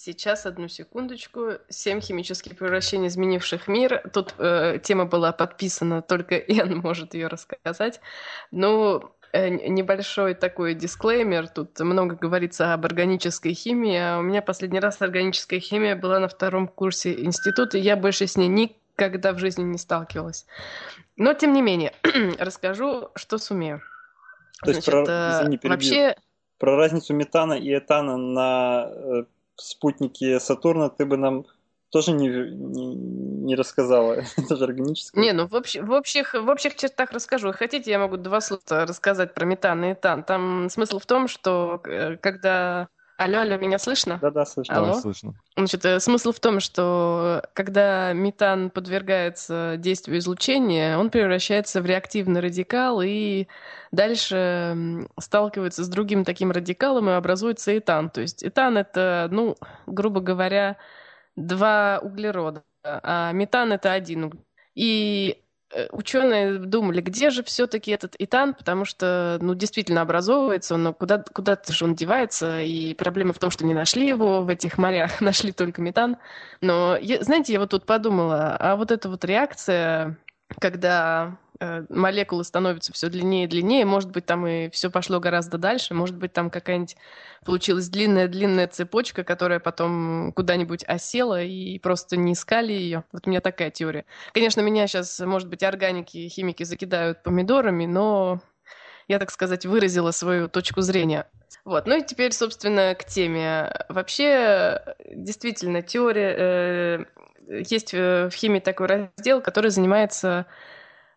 Сейчас, 0.00 0.46
одну 0.46 0.68
секундочку. 0.68 1.54
Семь 1.68 2.00
химических 2.00 2.56
превращений, 2.56 3.08
изменивших 3.08 3.66
мир. 3.66 4.08
Тут 4.12 4.32
э, 4.38 4.78
тема 4.80 5.06
была 5.06 5.32
подписана, 5.32 6.02
только 6.02 6.36
Эн 6.36 6.78
может 6.78 7.14
ее 7.14 7.26
рассказать. 7.26 8.00
Ну, 8.52 9.12
э, 9.32 9.48
небольшой 9.48 10.34
такой 10.34 10.74
дисклеймер. 10.74 11.48
Тут 11.48 11.80
много 11.80 12.14
говорится 12.14 12.74
об 12.74 12.86
органической 12.86 13.54
химии. 13.54 14.20
У 14.20 14.22
меня 14.22 14.40
последний 14.40 14.78
раз 14.78 15.02
органическая 15.02 15.58
химия 15.58 15.96
была 15.96 16.20
на 16.20 16.28
втором 16.28 16.68
курсе 16.68 17.20
института, 17.24 17.76
и 17.76 17.80
я 17.80 17.96
больше 17.96 18.28
с 18.28 18.36
ней 18.36 18.46
никогда 18.98 19.32
в 19.32 19.38
жизни 19.38 19.62
не 19.62 19.78
сталкивалась. 19.78 20.46
Но, 21.16 21.34
тем 21.34 21.52
не 21.52 21.62
менее, 21.62 21.92
расскажу, 22.38 23.10
что 23.14 23.38
сумею. 23.38 23.80
То 24.62 24.70
есть, 24.70 24.84
Значит, 24.84 25.06
про, 25.06 25.12
э, 25.12 25.30
извини, 25.32 25.60
вообще... 25.62 26.16
про 26.58 26.76
разницу 26.76 27.14
метана 27.14 27.52
и 27.52 27.76
этана 27.76 28.16
на 28.16 28.90
э, 28.90 29.24
спутнике 29.54 30.40
Сатурна 30.40 30.88
ты 30.88 31.06
бы 31.06 31.16
нам 31.16 31.46
тоже 31.90 32.10
не, 32.12 32.28
не, 32.28 32.94
не 32.94 33.54
рассказала. 33.54 34.24
Это 34.36 34.56
же 34.56 34.64
органическое. 34.64 35.22
Не, 35.22 35.32
ну 35.32 35.46
в, 35.46 35.54
общ, 35.54 35.76
в, 35.76 35.90
общих, 35.92 36.34
в 36.34 36.48
общих 36.48 36.74
чертах 36.74 37.12
расскажу. 37.12 37.52
Хотите, 37.52 37.90
я 37.92 38.00
могу 38.00 38.16
два 38.16 38.40
слова 38.40 38.84
рассказать 38.84 39.32
про 39.32 39.44
метан 39.44 39.84
и 39.84 39.92
этан. 39.92 40.24
Там 40.24 40.68
смысл 40.70 40.98
в 40.98 41.06
том, 41.06 41.28
что 41.28 41.80
э, 41.84 42.16
когда 42.16 42.88
Алло, 43.18 43.40
алло, 43.40 43.56
меня 43.56 43.80
слышно? 43.80 44.20
Да-да, 44.22 44.46
слышно. 44.46 44.76
Алло? 44.76 44.86
Да, 44.86 44.94
слышно. 44.94 45.34
Значит, 45.56 45.84
э, 45.84 45.98
смысл 45.98 46.30
в 46.30 46.38
том, 46.38 46.60
что 46.60 47.42
когда 47.52 48.12
метан 48.12 48.70
подвергается 48.70 49.74
действию 49.76 50.18
излучения, 50.18 50.96
он 50.96 51.10
превращается 51.10 51.82
в 51.82 51.86
реактивный 51.86 52.40
радикал 52.40 53.02
и 53.02 53.48
дальше 53.90 55.08
сталкивается 55.18 55.82
с 55.82 55.88
другим 55.88 56.24
таким 56.24 56.52
радикалом 56.52 57.10
и 57.10 57.14
образуется 57.14 57.76
этан. 57.76 58.08
То 58.08 58.20
есть 58.20 58.44
этан— 58.44 58.76
это, 58.78 59.26
ну, 59.32 59.56
грубо 59.86 60.20
говоря, 60.20 60.76
два 61.34 61.98
углерода, 62.00 62.62
а 62.84 63.32
метан— 63.32 63.72
это 63.74 63.90
один 63.90 64.24
углерод. 64.26 64.46
И 64.76 65.42
Э, 65.42 65.47
ученые 65.90 66.58
думали, 66.58 67.00
где 67.00 67.30
же 67.30 67.42
все-таки 67.42 67.90
этот 67.90 68.14
итан, 68.18 68.54
потому 68.54 68.84
что, 68.84 69.38
ну, 69.40 69.54
действительно 69.54 70.00
образовывается, 70.00 70.76
но 70.76 70.92
куда, 70.92 71.22
куда-то 71.32 71.72
же 71.72 71.84
он 71.84 71.94
девается, 71.94 72.60
и 72.60 72.94
проблема 72.94 73.32
в 73.32 73.38
том, 73.38 73.50
что 73.50 73.64
не 73.66 73.74
нашли 73.74 74.06
его 74.06 74.42
в 74.42 74.48
этих 74.48 74.78
морях, 74.78 75.20
нашли 75.20 75.52
только 75.52 75.82
метан. 75.82 76.16
Но, 76.60 76.96
я, 76.96 77.22
знаете, 77.22 77.52
я 77.52 77.60
вот 77.60 77.70
тут 77.70 77.86
подумала, 77.86 78.56
а 78.58 78.76
вот 78.76 78.90
эта 78.90 79.08
вот 79.08 79.24
реакция, 79.24 80.16
когда 80.60 81.38
Э, 81.47 81.47
молекулы 81.60 82.44
становятся 82.44 82.92
все 82.92 83.08
длиннее 83.08 83.44
и 83.44 83.48
длиннее, 83.48 83.84
может 83.84 84.10
быть, 84.10 84.26
там 84.26 84.46
и 84.46 84.70
все 84.70 84.90
пошло 84.90 85.18
гораздо 85.20 85.58
дальше, 85.58 85.94
может 85.94 86.16
быть, 86.16 86.32
там 86.32 86.50
какая-нибудь 86.50 86.96
получилась 87.44 87.88
длинная-длинная 87.88 88.68
цепочка, 88.68 89.24
которая 89.24 89.58
потом 89.58 90.32
куда-нибудь 90.34 90.84
осела 90.86 91.42
и 91.42 91.78
просто 91.78 92.16
не 92.16 92.34
искали 92.34 92.72
ее. 92.72 93.04
Вот 93.12 93.26
у 93.26 93.30
меня 93.30 93.40
такая 93.40 93.70
теория. 93.70 94.04
Конечно, 94.32 94.60
меня 94.60 94.86
сейчас, 94.86 95.18
может 95.20 95.48
быть, 95.48 95.62
органики, 95.62 96.28
химики 96.28 96.62
закидают 96.62 97.22
помидорами, 97.22 97.86
но 97.86 98.40
я, 99.08 99.18
так 99.18 99.30
сказать, 99.30 99.66
выразила 99.66 100.10
свою 100.10 100.48
точку 100.48 100.82
зрения. 100.82 101.26
Вот. 101.64 101.86
Ну 101.86 101.98
и 101.98 102.04
теперь, 102.04 102.32
собственно, 102.32 102.94
к 102.94 103.04
теме. 103.04 103.72
Вообще, 103.88 104.82
действительно, 105.10 105.82
теория... 105.82 106.34
Э, 106.38 107.04
есть 107.48 107.94
в 107.94 108.30
химии 108.30 108.60
такой 108.60 108.86
раздел, 108.86 109.40
который 109.40 109.70
занимается 109.70 110.44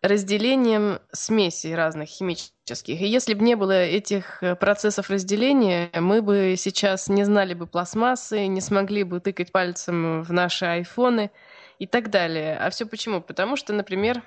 разделением 0.02 0.98
смесей 1.12 1.76
разных 1.76 2.08
химических. 2.08 3.00
И 3.00 3.06
если 3.06 3.34
бы 3.34 3.44
не 3.44 3.54
было 3.54 3.84
этих 3.84 4.42
э, 4.42 4.56
процессов 4.56 5.10
разделения, 5.10 5.90
мы 5.94 6.22
бы 6.22 6.56
сейчас 6.58 7.08
не 7.08 7.24
знали 7.24 7.54
бы 7.54 7.68
пластмассы, 7.68 8.46
не 8.48 8.60
смогли 8.60 9.04
бы 9.04 9.20
тыкать 9.20 9.52
пальцем 9.52 10.22
в 10.22 10.32
наши 10.32 10.66
айфоны 10.66 11.30
и 11.78 11.86
так 11.86 12.10
далее. 12.10 12.56
А 12.56 12.70
все 12.70 12.84
почему? 12.84 13.20
Потому 13.20 13.54
что, 13.54 13.72
например, 13.72 14.22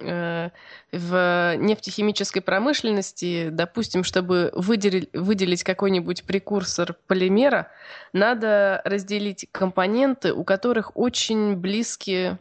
э, 0.00 0.50
в 0.90 1.56
нефтехимической 1.58 2.42
промышленности, 2.42 3.50
допустим, 3.50 4.02
чтобы 4.02 4.50
выделить, 4.52 5.62
какой-нибудь 5.62 6.24
прекурсор 6.24 6.96
полимера, 7.06 7.68
надо 8.12 8.82
разделить 8.84 9.46
компоненты, 9.52 10.32
у 10.32 10.42
которых 10.42 10.96
очень 10.96 11.54
близкие 11.54 12.40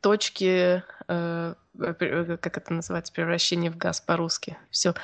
точки, 0.00 0.82
э, 1.08 1.54
э, 1.78 2.36
как 2.40 2.56
это 2.56 2.72
называется, 2.72 3.12
превращение 3.12 3.70
в 3.70 3.76
газ 3.76 4.00
по-русски. 4.00 4.58
Все. 4.70 4.94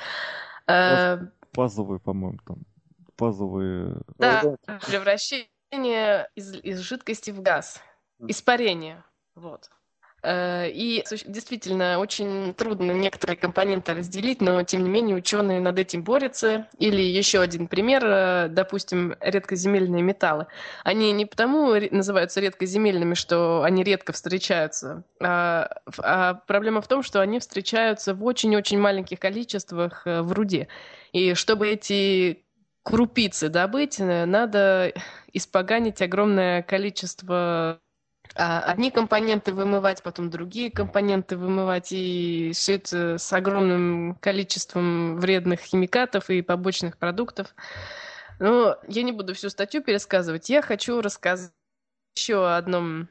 Э, 0.67 1.19
Фазовые, 1.53 1.99
по-моему, 1.99 2.39
там. 2.45 2.57
Фазовые... 3.17 4.01
Да, 4.17 4.57
превращение 4.85 6.27
из, 6.35 6.53
из 6.55 6.79
жидкости 6.79 7.31
в 7.31 7.41
газ. 7.41 7.81
Испарение. 8.19 9.03
Вот. 9.35 9.69
Э, 10.25 10.69
и 10.69 11.03
действительно 11.27 11.99
очень 11.99 12.55
трудно 12.55 12.91
некоторые 12.91 13.37
компоненты 13.37 13.93
разделить, 13.93 14.41
но 14.41 14.63
тем 14.63 14.83
не 14.83 14.89
менее 14.89 15.15
ученые 15.15 15.59
над 15.59 15.77
этим 15.77 16.03
борются. 16.03 16.67
Или 16.79 17.01
еще 17.01 17.41
один 17.41 17.67
пример, 17.67 18.03
э, 18.05 18.47
допустим, 18.49 19.15
редкоземельные 19.21 20.01
металлы. 20.01 20.47
Они 20.83 21.11
не 21.11 21.27
потому 21.27 21.75
называются 21.91 22.41
редкоземельными, 22.41 23.13
что 23.13 23.61
они 23.63 23.83
редко 23.83 24.13
встречаются, 24.13 25.03
а, 25.21 25.69
а 25.99 26.33
проблема 26.47 26.81
в 26.81 26.87
том, 26.87 27.03
что 27.03 27.21
они 27.21 27.39
встречаются 27.39 28.15
в 28.15 28.23
очень-очень 28.25 28.79
маленьких 28.79 29.19
количествах 29.19 30.07
э, 30.07 30.21
в 30.21 30.31
руде. 30.31 30.67
И 31.11 31.35
чтобы 31.35 31.67
эти 31.67 32.43
крупицы 32.83 33.49
добыть, 33.49 33.99
надо 33.99 34.93
испоганить 35.33 36.01
огромное 36.01 36.61
количество 36.63 37.79
одни 38.33 38.91
компоненты 38.91 39.53
вымывать, 39.53 40.03
потом 40.03 40.29
другие 40.29 40.71
компоненты 40.71 41.37
вымывать, 41.37 41.91
и 41.91 42.51
все 42.53 42.75
это 42.75 43.17
с 43.17 43.31
огромным 43.33 44.15
количеством 44.15 45.19
вредных 45.19 45.61
химикатов 45.61 46.29
и 46.29 46.41
побочных 46.41 46.97
продуктов. 46.97 47.55
Но 48.39 48.77
я 48.87 49.03
не 49.03 49.11
буду 49.11 49.33
всю 49.33 49.49
статью 49.49 49.81
пересказывать. 49.81 50.49
Я 50.49 50.61
хочу 50.61 51.01
рассказать 51.01 51.51
еще 52.15 52.45
о 52.47 52.57
одном 52.57 53.07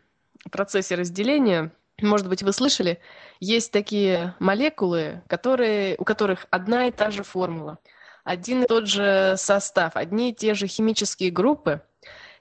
процессе 0.50 0.94
разделения. 0.94 1.72
Может 2.02 2.28
быть, 2.28 2.42
вы 2.42 2.52
слышали, 2.52 3.00
есть 3.40 3.72
такие 3.72 4.34
молекулы, 4.40 5.22
которые, 5.28 5.96
у 5.98 6.04
которых 6.04 6.46
одна 6.50 6.88
и 6.88 6.90
та 6.90 7.10
же 7.10 7.22
формула, 7.22 7.78
один 8.24 8.64
и 8.64 8.66
тот 8.66 8.88
же 8.88 9.34
состав, 9.36 9.96
одни 9.96 10.30
и 10.30 10.34
те 10.34 10.54
же 10.54 10.66
химические 10.66 11.30
группы– 11.30 11.82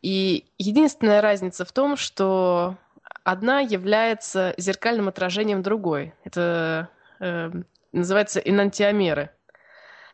и 0.04 0.46
единственная 0.58 1.22
разница 1.22 1.64
в 1.64 1.72
том, 1.72 1.96
что 1.96 2.76
одна 3.24 3.62
является 3.62 4.54
зеркальным 4.58 5.08
отражением 5.08 5.64
другой. 5.64 6.14
Это 6.26 6.90
э, 7.20 7.52
называется 7.94 8.42
энантиомеры. 8.42 9.30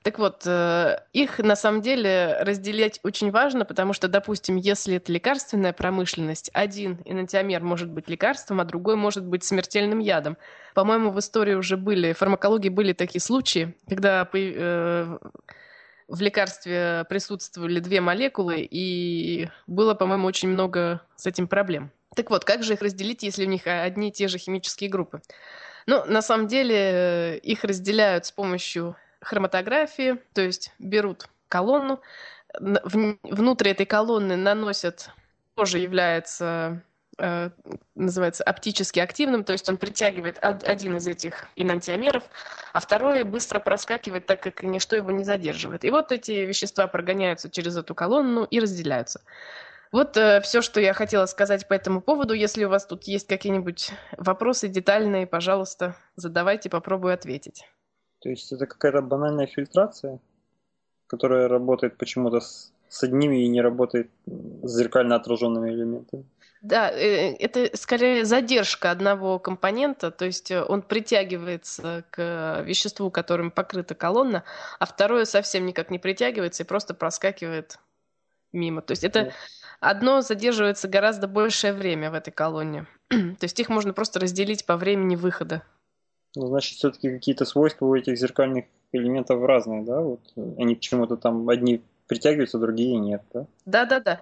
Так 0.03 0.19
вот, 0.19 0.43
э, 0.45 0.99
их 1.11 1.39
на 1.39 1.55
самом 1.55 1.81
деле 1.81 2.37
разделять 2.41 2.99
очень 3.03 3.31
важно, 3.31 3.65
потому 3.65 3.93
что, 3.93 4.07
допустим, 4.07 4.55
если 4.55 4.95
это 4.95 5.11
лекарственная 5.11 5.73
промышленность, 5.73 6.51
один 6.53 6.99
энантиомер 7.03 7.61
может 7.61 7.89
быть 7.89 8.07
лекарством, 8.07 8.61
а 8.61 8.65
другой 8.65 8.95
может 8.95 9.25
быть 9.25 9.43
смертельным 9.43 9.99
ядом. 9.99 10.37
По-моему, 10.75 11.09
в 11.09 11.19
истории 11.19 11.55
уже 11.55 11.77
были, 11.77 12.13
в 12.13 12.17
фармакологии 12.19 12.69
были 12.69 12.93
такие 12.93 13.21
случаи, 13.21 13.75
когда 13.89 14.29
э, 14.31 15.17
в 16.09 16.21
лекарстве 16.21 17.05
присутствовали 17.07 17.79
две 17.79 18.01
молекулы, 18.01 18.67
и 18.69 19.49
было, 19.67 19.93
по-моему, 19.93 20.27
очень 20.27 20.49
много 20.49 21.01
с 21.15 21.27
этим 21.27 21.47
проблем. 21.47 21.91
Так 22.15 22.29
вот, 22.31 22.43
как 22.43 22.63
же 22.63 22.73
их 22.73 22.81
разделить, 22.81 23.23
если 23.23 23.45
у 23.45 23.49
них 23.49 23.61
одни 23.65 24.09
и 24.09 24.11
те 24.11 24.27
же 24.27 24.37
химические 24.37 24.89
группы? 24.89 25.21
Ну, 25.85 26.03
на 26.05 26.21
самом 26.21 26.47
деле, 26.47 26.75
э, 26.75 27.37
их 27.37 27.63
разделяют 27.63 28.25
с 28.25 28.31
помощью 28.31 28.95
хроматографии, 29.21 30.17
то 30.33 30.41
есть 30.41 30.73
берут 30.79 31.27
колонну, 31.47 32.01
внутрь 32.59 33.69
этой 33.69 33.85
колонны 33.85 34.35
наносят, 34.35 35.11
тоже 35.55 35.79
является 35.79 36.81
называется 37.95 38.43
оптически 38.43 38.99
активным, 38.99 39.43
то 39.43 39.53
есть 39.53 39.67
он 39.69 39.77
притягивает 39.77 40.37
один 40.41 40.97
из 40.97 41.07
этих 41.07 41.47
инантиомеров, 41.55 42.23
а 42.73 42.79
второй 42.79 43.23
быстро 43.23 43.59
проскакивает, 43.59 44.25
так 44.25 44.41
как 44.41 44.63
ничто 44.63 44.95
его 44.95 45.11
не 45.11 45.23
задерживает. 45.23 45.83
И 45.83 45.89
вот 45.89 46.11
эти 46.11 46.31
вещества 46.31 46.87
прогоняются 46.87 47.49
через 47.49 47.75
эту 47.77 47.93
колонну 47.95 48.45
и 48.45 48.59
разделяются. 48.59 49.21
Вот 49.91 50.17
э, 50.17 50.39
все, 50.41 50.61
что 50.61 50.79
я 50.79 50.93
хотела 50.93 51.25
сказать 51.25 51.67
по 51.67 51.73
этому 51.73 52.01
поводу. 52.01 52.33
Если 52.33 52.63
у 52.63 52.69
вас 52.69 52.85
тут 52.85 53.05
есть 53.05 53.27
какие-нибудь 53.27 53.91
вопросы 54.17 54.67
детальные, 54.67 55.25
пожалуйста, 55.25 55.95
задавайте, 56.15 56.69
попробую 56.69 57.13
ответить. 57.13 57.67
То 58.19 58.29
есть 58.29 58.51
это 58.51 58.67
какая-то 58.67 59.01
банальная 59.01 59.47
фильтрация, 59.47 60.19
которая 61.07 61.47
работает 61.47 61.97
почему-то 61.97 62.39
с, 62.39 62.71
с 62.87 63.03
одними 63.03 63.43
и 63.43 63.47
не 63.47 63.61
работает 63.61 64.11
с 64.27 64.77
зеркально 64.77 65.15
отраженными 65.15 65.71
элементами? 65.71 66.25
Да, 66.61 66.91
э, 66.91 67.35
это 67.35 67.75
скорее 67.77 68.25
задержка 68.25 68.91
одного 68.91 69.39
компонента, 69.39 70.11
то 70.11 70.25
есть 70.25 70.51
э, 70.51 70.61
он 70.61 70.81
притягивается 70.81 72.03
к 72.11 72.61
веществу, 72.65 73.09
которым 73.09 73.49
покрыта 73.49 73.95
колонна, 73.95 74.43
а 74.77 74.85
второе 74.85 75.23
совсем 75.25 75.65
никак 75.65 75.89
не 75.89 75.99
притягивается 75.99 76.63
и 76.63 76.65
просто 76.65 76.93
проскакивает 76.93 77.79
мимо. 78.51 78.81
То 78.81 78.91
есть 78.91 79.05
это 79.05 79.31
одно 79.79 80.21
задерживается 80.21 80.87
гораздо 80.87 81.27
большее 81.27 81.71
время 81.71 82.11
в 82.11 82.13
этой 82.13 82.31
колонне. 82.31 82.87
То 83.09 83.43
есть 83.43 83.59
их 83.59 83.69
можно 83.69 83.93
просто 83.93 84.19
разделить 84.19 84.65
по 84.65 84.75
времени 84.75 85.15
выхода. 85.15 85.63
Ну, 86.35 86.47
значит, 86.47 86.77
все-таки 86.77 87.09
какие-то 87.09 87.45
свойства 87.45 87.85
у 87.85 87.95
этих 87.95 88.17
зеркальных 88.17 88.65
элементов 88.91 89.43
разные, 89.43 89.83
да? 89.83 90.01
Вот 90.01 90.21
они 90.35 90.75
к 90.75 90.79
чему-то 90.79 91.17
там 91.17 91.47
одни 91.49 91.81
притягиваются, 92.07 92.59
другие 92.59 92.97
нет, 92.97 93.23
да? 93.33 93.45
Да, 93.65 93.85
да, 93.85 93.99
да. 93.99 94.21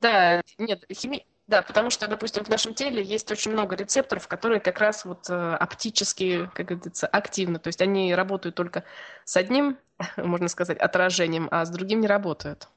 Да, 0.00 0.42
нет, 0.58 0.84
хими... 0.92 1.24
Да, 1.46 1.60
потому 1.60 1.90
что, 1.90 2.08
допустим, 2.08 2.42
в 2.42 2.48
нашем 2.48 2.72
теле 2.72 3.02
есть 3.02 3.30
очень 3.30 3.52
много 3.52 3.76
рецепторов, 3.76 4.28
которые 4.28 4.60
как 4.60 4.78
раз 4.78 5.04
вот 5.04 5.28
э, 5.28 5.54
оптически, 5.56 6.50
как 6.54 6.66
говорится, 6.66 7.06
активны. 7.06 7.58
То 7.58 7.68
есть 7.68 7.82
они 7.82 8.14
работают 8.14 8.54
только 8.54 8.84
с 9.24 9.36
одним, 9.36 9.76
можно 10.16 10.48
сказать, 10.48 10.78
отражением, 10.78 11.48
а 11.50 11.64
с 11.66 11.70
другим 11.70 12.00
не 12.00 12.06
работают. 12.06 12.68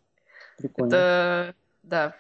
Прикольно. 0.58 0.90
Это 0.90 1.56
да. 1.84 2.16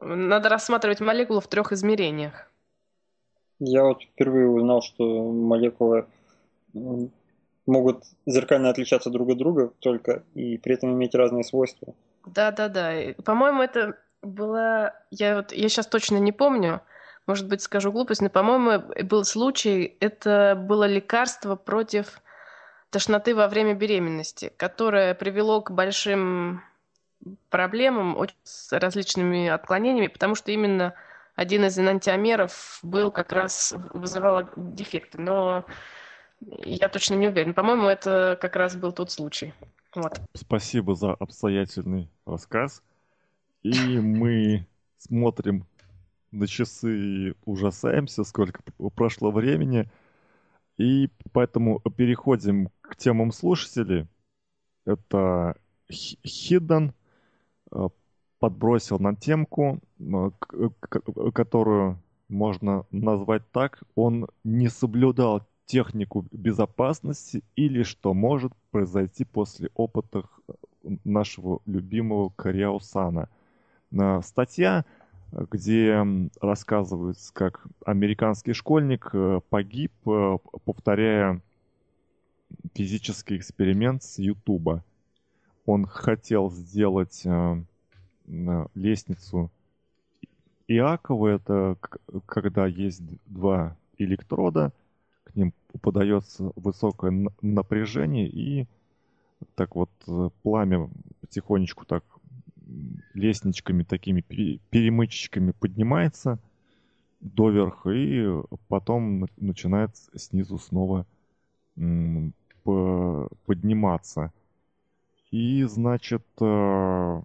Надо 0.00 0.48
рассматривать 0.48 1.00
молекулу 1.00 1.40
в 1.40 1.48
трех 1.48 1.72
измерениях. 1.72 2.50
Я 3.58 3.82
вот 3.84 4.02
впервые 4.02 4.48
узнал, 4.48 4.80
что 4.80 5.32
молекулы 5.32 6.06
могут 7.66 8.04
зеркально 8.24 8.70
отличаться 8.70 9.10
друг 9.10 9.30
от 9.30 9.36
друга 9.36 9.72
только 9.80 10.22
и 10.34 10.56
при 10.56 10.74
этом 10.74 10.92
иметь 10.92 11.14
разные 11.14 11.44
свойства. 11.44 11.94
Да, 12.24 12.52
да, 12.52 12.68
да. 12.68 12.92
По-моему, 13.24 13.62
это 13.62 13.98
была. 14.22 14.94
Я 15.10 15.36
вот 15.36 15.52
я 15.52 15.68
сейчас 15.68 15.86
точно 15.86 16.18
не 16.18 16.32
помню. 16.32 16.80
Может 17.26 17.46
быть, 17.46 17.60
скажу 17.60 17.92
глупость, 17.92 18.22
но, 18.22 18.30
по-моему, 18.30 18.82
был 19.04 19.24
случай, 19.24 19.96
это 20.00 20.54
было 20.56 20.84
лекарство 20.84 21.56
против 21.56 22.22
тошноты 22.90 23.34
во 23.34 23.48
время 23.48 23.74
беременности, 23.74 24.50
которое 24.56 25.14
привело 25.14 25.60
к 25.60 25.70
большим 25.70 26.62
проблемам 27.50 28.16
с 28.44 28.72
различными 28.72 29.48
отклонениями, 29.48 30.06
потому 30.06 30.34
что 30.34 30.52
именно 30.52 30.94
один 31.34 31.64
из 31.66 31.78
энантиомеров 31.78 32.80
был 32.82 33.10
как 33.10 33.32
раз 33.32 33.74
вызывал 33.92 34.48
дефекты. 34.56 35.20
Но 35.20 35.64
я 36.40 36.88
точно 36.88 37.14
не 37.14 37.28
уверен. 37.28 37.54
По-моему, 37.54 37.88
это 37.88 38.38
как 38.40 38.56
раз 38.56 38.74
был 38.74 38.92
тот 38.92 39.10
случай. 39.10 39.52
Вот. 39.94 40.20
Спасибо 40.34 40.94
за 40.94 41.12
обстоятельный 41.12 42.10
рассказ. 42.26 42.82
И 43.62 43.98
мы 43.98 44.66
смотрим 44.96 45.66
на 46.30 46.46
часы 46.46 46.98
и 46.98 47.34
ужасаемся, 47.44 48.24
сколько 48.24 48.62
прошло 48.94 49.30
времени. 49.30 49.90
И 50.76 51.08
поэтому 51.32 51.80
переходим 51.80 52.70
к 52.80 52.96
темам 52.96 53.32
слушателей. 53.32 54.06
Это 54.84 55.56
Hidden 55.90 56.92
Э, 57.70 57.88
подбросил 58.38 59.00
на 59.00 59.16
темку, 59.16 59.80
э, 59.98 60.30
которую 61.34 62.00
можно 62.28 62.86
назвать 62.92 63.50
так, 63.50 63.82
он 63.96 64.28
не 64.44 64.68
соблюдал 64.68 65.42
технику 65.66 66.24
безопасности 66.30 67.42
или 67.56 67.82
что 67.82 68.14
может 68.14 68.52
произойти 68.70 69.24
после 69.24 69.70
опытов 69.74 70.24
нашего 71.04 71.60
любимого 71.66 72.28
Кариаусана. 72.28 73.28
Статья, 74.22 74.84
где 75.32 76.04
рассказывается, 76.40 77.32
как 77.32 77.66
американский 77.84 78.52
школьник 78.52 79.10
э, 79.12 79.40
погиб, 79.48 79.92
повторяя 80.64 81.42
физический 82.74 83.36
эксперимент 83.36 84.02
с 84.02 84.18
Ютуба 84.18 84.84
он 85.68 85.84
хотел 85.84 86.50
сделать 86.50 87.26
э, 87.26 87.62
лестницу 88.74 89.50
Иакова. 90.66 91.28
Это 91.28 91.76
когда 92.24 92.66
есть 92.66 93.02
два 93.26 93.76
электрода, 93.98 94.72
к 95.24 95.36
ним 95.36 95.52
подается 95.82 96.52
высокое 96.56 97.30
напряжение, 97.42 98.28
и 98.28 98.66
так 99.56 99.76
вот 99.76 99.90
э, 100.06 100.30
пламя 100.42 100.88
потихонечку 101.20 101.84
так 101.84 102.02
лестничками, 103.14 103.82
такими 103.82 104.20
перемычечками 104.70 105.52
поднимается 105.52 106.38
доверха, 107.20 107.90
и 107.90 108.26
потом 108.68 109.26
начинает 109.36 109.96
снизу 110.14 110.58
снова 110.58 111.06
подниматься. 112.64 114.32
И, 115.30 115.64
значит, 115.64 116.24
э, 116.40 117.22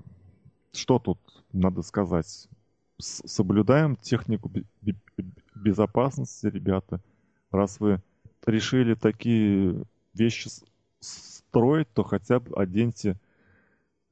что 0.74 0.99
тут 0.99 1.20
надо 1.53 1.82
сказать? 1.84 2.49
Соблюдаем 2.99 3.95
технику 3.95 4.52
безопасности, 5.56 6.48
ребята. 6.48 6.99
Раз 7.52 7.80
вы 7.80 8.02
решили 8.45 8.94
такие 8.95 9.86
вещи 10.14 10.49
строить, 10.99 11.88
то 11.94 12.03
хотя 12.03 12.40
бы 12.40 12.56
оденьте 12.57 13.18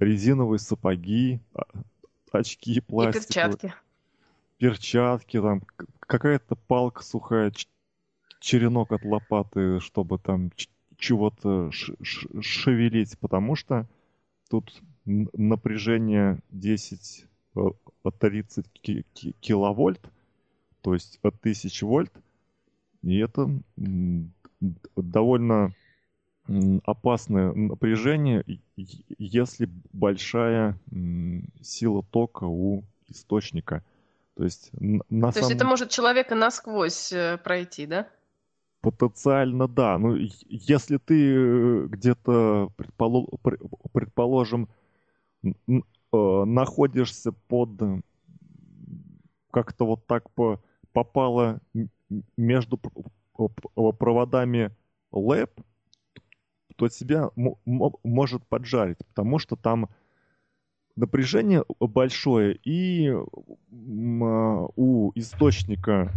резиновые 0.02 0.60
сапоги, 0.60 1.40
а, 1.54 1.64
очки 2.32 2.82
пластиковые. 2.82 3.22
И 3.22 3.28
перчатки. 3.28 3.74
Перчатки, 4.58 5.42
там 5.42 5.62
какая-то 6.00 6.56
палка 6.56 7.04
сухая, 7.04 7.54
черенок 8.40 8.92
от 8.92 9.04
лопаты, 9.06 9.80
чтобы 9.80 10.18
там 10.18 10.52
чего-то 10.98 11.72
шевелить, 11.72 13.18
потому 13.20 13.56
что 13.56 13.88
тут 14.50 14.82
напряжение 15.06 16.40
10 16.50 17.26
30 18.20 18.66
э, 18.88 19.04
киловольт, 19.40 20.02
то 20.82 20.94
есть 20.94 21.20
от 21.22 21.36
1000 21.36 21.86
вольт, 21.86 22.12
и 23.04 23.18
это 23.18 23.50
довольно 24.96 25.74
опасное 26.86 27.54
напряжение, 27.54 28.44
если 28.76 29.70
большая 29.94 30.78
сила 31.62 32.04
тока 32.04 32.46
у 32.46 32.84
источника. 33.08 33.84
То 34.36 34.44
есть, 34.46 34.72
на 34.74 35.00
То 35.00 35.34
самом... 35.34 35.50
есть 35.50 35.52
это 35.52 35.66
может 35.66 35.90
человека 35.90 36.36
насквозь 36.36 37.12
э, 37.12 37.38
пройти, 37.44 37.86
да? 37.86 38.08
Потенциально 38.82 39.68
да. 39.68 39.98
Ну, 39.98 40.16
если 40.16 40.98
ты 40.98 41.36
э, 41.36 41.86
где-то, 41.88 42.72
предположим, 43.92 44.70
э, 45.44 45.52
находишься 46.12 47.34
под 47.34 48.02
как-то 49.52 49.86
вот 49.86 50.08
так 50.08 50.24
попало 50.94 51.60
между 52.38 52.80
проводами 54.00 54.72
лэп, 55.12 55.52
то 56.82 56.90
тебя 56.90 57.30
может 57.36 58.44
поджарить, 58.48 58.98
потому 58.98 59.38
что 59.38 59.56
там 59.56 59.88
напряжение 60.96 61.64
большое, 61.80 62.56
и 62.56 63.08
а, 63.12 64.68
у 64.76 65.12
источника 65.14 66.12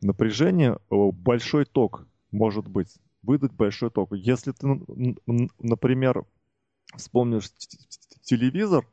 напряжение, 0.00 0.80
большой 0.90 1.64
ток 1.64 2.08
может 2.32 2.66
быть, 2.66 2.92
выдать 3.22 3.52
большой 3.52 3.90
ток. 3.90 4.12
Если 4.16 4.50
ты, 4.50 4.66
например, 5.60 6.24
вспомнишь 6.96 7.50
телевизор 8.22 8.84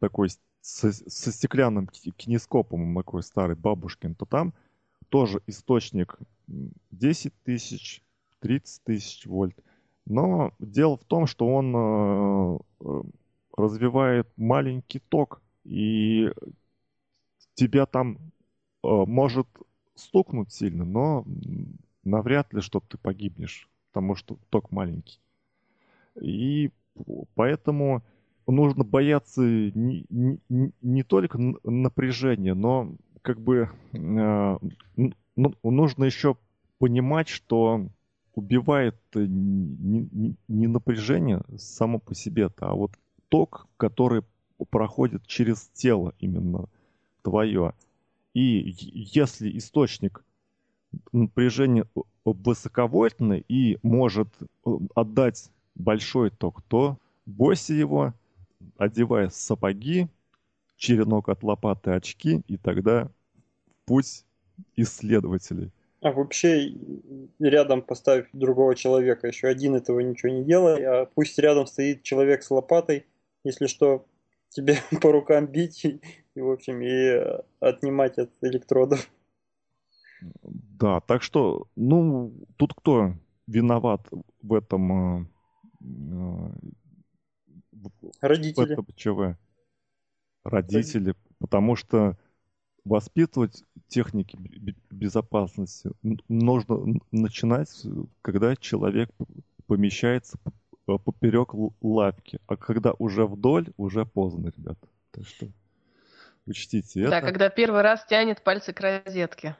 такой 0.00 0.28
со, 0.60 0.92
со 0.92 1.32
стеклянным 1.32 1.88
кинескопом, 1.88 2.94
такой 2.94 3.22
старый 3.22 3.56
бабушкин, 3.56 4.16
то 4.16 4.26
там 4.26 4.52
тоже 5.08 5.40
источник 5.46 6.18
10 6.46 7.32
тысяч, 7.42 8.02
30 8.40 8.84
тысяч 8.84 9.26
вольт. 9.26 9.56
Но 10.04 10.52
дело 10.58 10.96
в 10.96 11.04
том, 11.04 11.26
что 11.26 11.46
он 11.48 11.74
э, 11.74 13.02
развивает 13.56 14.28
маленький 14.36 15.00
ток, 15.00 15.42
и 15.64 16.30
тебя 17.54 17.86
там 17.86 18.18
э, 18.18 18.18
может 18.82 19.48
стукнуть 19.94 20.52
сильно, 20.52 20.84
но 20.84 21.24
навряд 22.04 22.52
ли, 22.52 22.60
что 22.60 22.80
ты 22.80 22.98
погибнешь, 22.98 23.68
потому 23.90 24.14
что 24.14 24.38
ток 24.50 24.70
маленький. 24.70 25.18
И 26.20 26.70
поэтому 27.34 28.02
нужно 28.46 28.84
бояться 28.84 29.42
не, 29.42 30.06
не, 30.08 30.72
не 30.80 31.02
только 31.02 31.38
напряжения, 31.64 32.54
но 32.54 32.94
как 33.22 33.40
бы 33.40 33.70
э, 33.92 34.58
ну, 35.36 35.54
нужно 35.64 36.04
еще 36.04 36.36
понимать, 36.78 37.28
что 37.28 37.88
убивает 38.36 38.96
не, 39.14 40.08
не, 40.12 40.36
не 40.46 40.66
напряжение 40.68 41.42
само 41.58 41.98
по 41.98 42.14
себе, 42.14 42.48
а 42.60 42.74
вот 42.74 42.92
ток, 43.28 43.66
который 43.76 44.22
проходит 44.70 45.26
через 45.26 45.68
тело 45.72 46.14
именно 46.20 46.68
твое. 47.22 47.72
И 48.34 48.76
если 48.92 49.56
источник 49.56 50.22
напряжения 51.12 51.86
высоковольтный 52.24 53.44
и 53.48 53.78
может 53.82 54.28
э, 54.40 54.70
отдать 54.94 55.50
большой 55.74 56.30
ток, 56.30 56.62
то 56.62 56.98
бойся 57.24 57.72
его, 57.72 58.12
одевай 58.76 59.30
сапоги, 59.30 60.08
черенок 60.76 61.30
от 61.30 61.42
лопаты, 61.42 61.92
очки, 61.92 62.42
и 62.46 62.58
тогда 62.58 63.10
путь 63.86 64.24
исследователей. 64.76 65.72
А 66.02 66.12
вообще 66.12 66.74
рядом 67.38 67.82
поставь 67.82 68.28
другого 68.32 68.74
человека. 68.74 69.26
Еще 69.26 69.48
один 69.48 69.74
этого 69.74 70.00
ничего 70.00 70.30
не 70.30 70.44
делай, 70.44 70.84
а 70.84 71.06
пусть 71.06 71.38
рядом 71.38 71.66
стоит 71.66 72.02
человек 72.02 72.42
с 72.42 72.50
лопатой, 72.50 73.06
если 73.44 73.66
что, 73.66 74.06
тебе 74.50 74.76
по 75.00 75.12
рукам 75.12 75.46
бить 75.46 75.84
и, 75.84 76.00
и 76.34 76.40
в 76.40 76.50
общем, 76.50 76.80
и 76.82 77.40
отнимать 77.60 78.18
от 78.18 78.30
электродов. 78.42 79.10
Да, 80.42 81.00
так 81.00 81.22
что, 81.22 81.66
ну, 81.76 82.32
тут 82.56 82.74
кто 82.74 83.14
виноват 83.46 84.06
в 84.42 84.54
этом? 84.54 85.20
Э, 85.20 85.26
э, 85.80 86.50
Родители. 88.20 88.66
В 88.66 88.70
этом 88.70 88.86
ЧВ? 88.94 89.36
Родители, 90.44 91.14
потому 91.38 91.76
что 91.76 92.16
воспитывать 92.86 93.64
техники 93.88 94.38
безопасности 94.90 95.90
нужно 96.28 97.00
начинать, 97.10 97.68
когда 98.22 98.54
человек 98.56 99.10
помещается 99.66 100.38
поперек 100.86 101.50
лапки. 101.82 102.38
А 102.46 102.56
когда 102.56 102.92
уже 102.98 103.26
вдоль, 103.26 103.72
уже 103.76 104.06
поздно, 104.06 104.52
ребята. 104.56 104.88
Так 105.10 105.26
что 105.26 105.48
учтите 106.46 107.00
это. 107.00 107.10
Да, 107.10 107.20
когда 107.20 107.50
первый 107.50 107.82
раз 107.82 108.06
тянет 108.06 108.42
пальцы 108.42 108.72
к 108.72 108.80
розетке. 108.80 109.56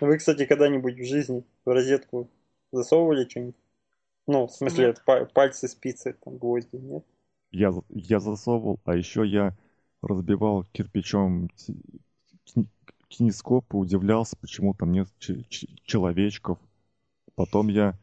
Вы, 0.00 0.16
кстати, 0.16 0.46
когда-нибудь 0.46 0.98
в 0.98 1.04
жизни 1.04 1.44
в 1.64 1.68
розетку 1.68 2.30
засовывали 2.72 3.28
что-нибудь? 3.28 3.56
Ну, 4.26 4.46
в 4.46 4.52
смысле, 4.52 4.86
нет. 4.86 5.32
пальцы, 5.34 5.68
спицы, 5.68 6.16
там, 6.24 6.38
гвозди, 6.38 6.76
нет? 6.76 7.04
Я, 7.50 7.72
я 7.90 8.20
засовывал, 8.20 8.80
а 8.84 8.96
еще 8.96 9.26
я 9.26 9.54
разбивал 10.00 10.64
кирпичом 10.72 11.50
кинескоп 13.08 13.74
и 13.74 13.76
удивлялся, 13.76 14.36
почему 14.36 14.74
там 14.74 14.92
нет 14.92 15.08
человечков. 15.84 16.58
Потом 17.34 17.68
я 17.68 17.94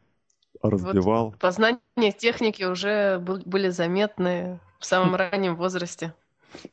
разбивал. 0.62 1.30
Вот 1.30 1.38
познания 1.38 2.12
техники 2.16 2.64
уже 2.64 3.18
были 3.18 3.70
заметны 3.70 4.60
в 4.78 4.84
самом 4.86 5.14
раннем 5.16 5.56
возрасте. 5.56 6.14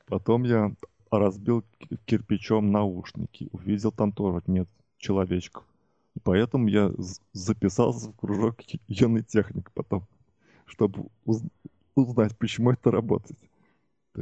Потом 0.07 0.43
я 0.43 0.71
разбил 1.11 1.63
кирпичом 2.05 2.71
наушники. 2.71 3.49
Увидел 3.51 3.91
там 3.91 4.11
тоже 4.11 4.41
нет 4.47 4.67
человечков. 4.97 5.63
И 6.15 6.19
поэтому 6.19 6.67
я 6.67 6.91
записался 7.33 8.09
в 8.09 8.15
кружок 8.15 8.57
юный 8.87 9.23
техник 9.23 9.71
потом, 9.73 10.07
чтобы 10.65 11.05
узнать, 11.95 12.37
почему 12.37 12.71
это 12.71 12.91
работает. 12.91 13.39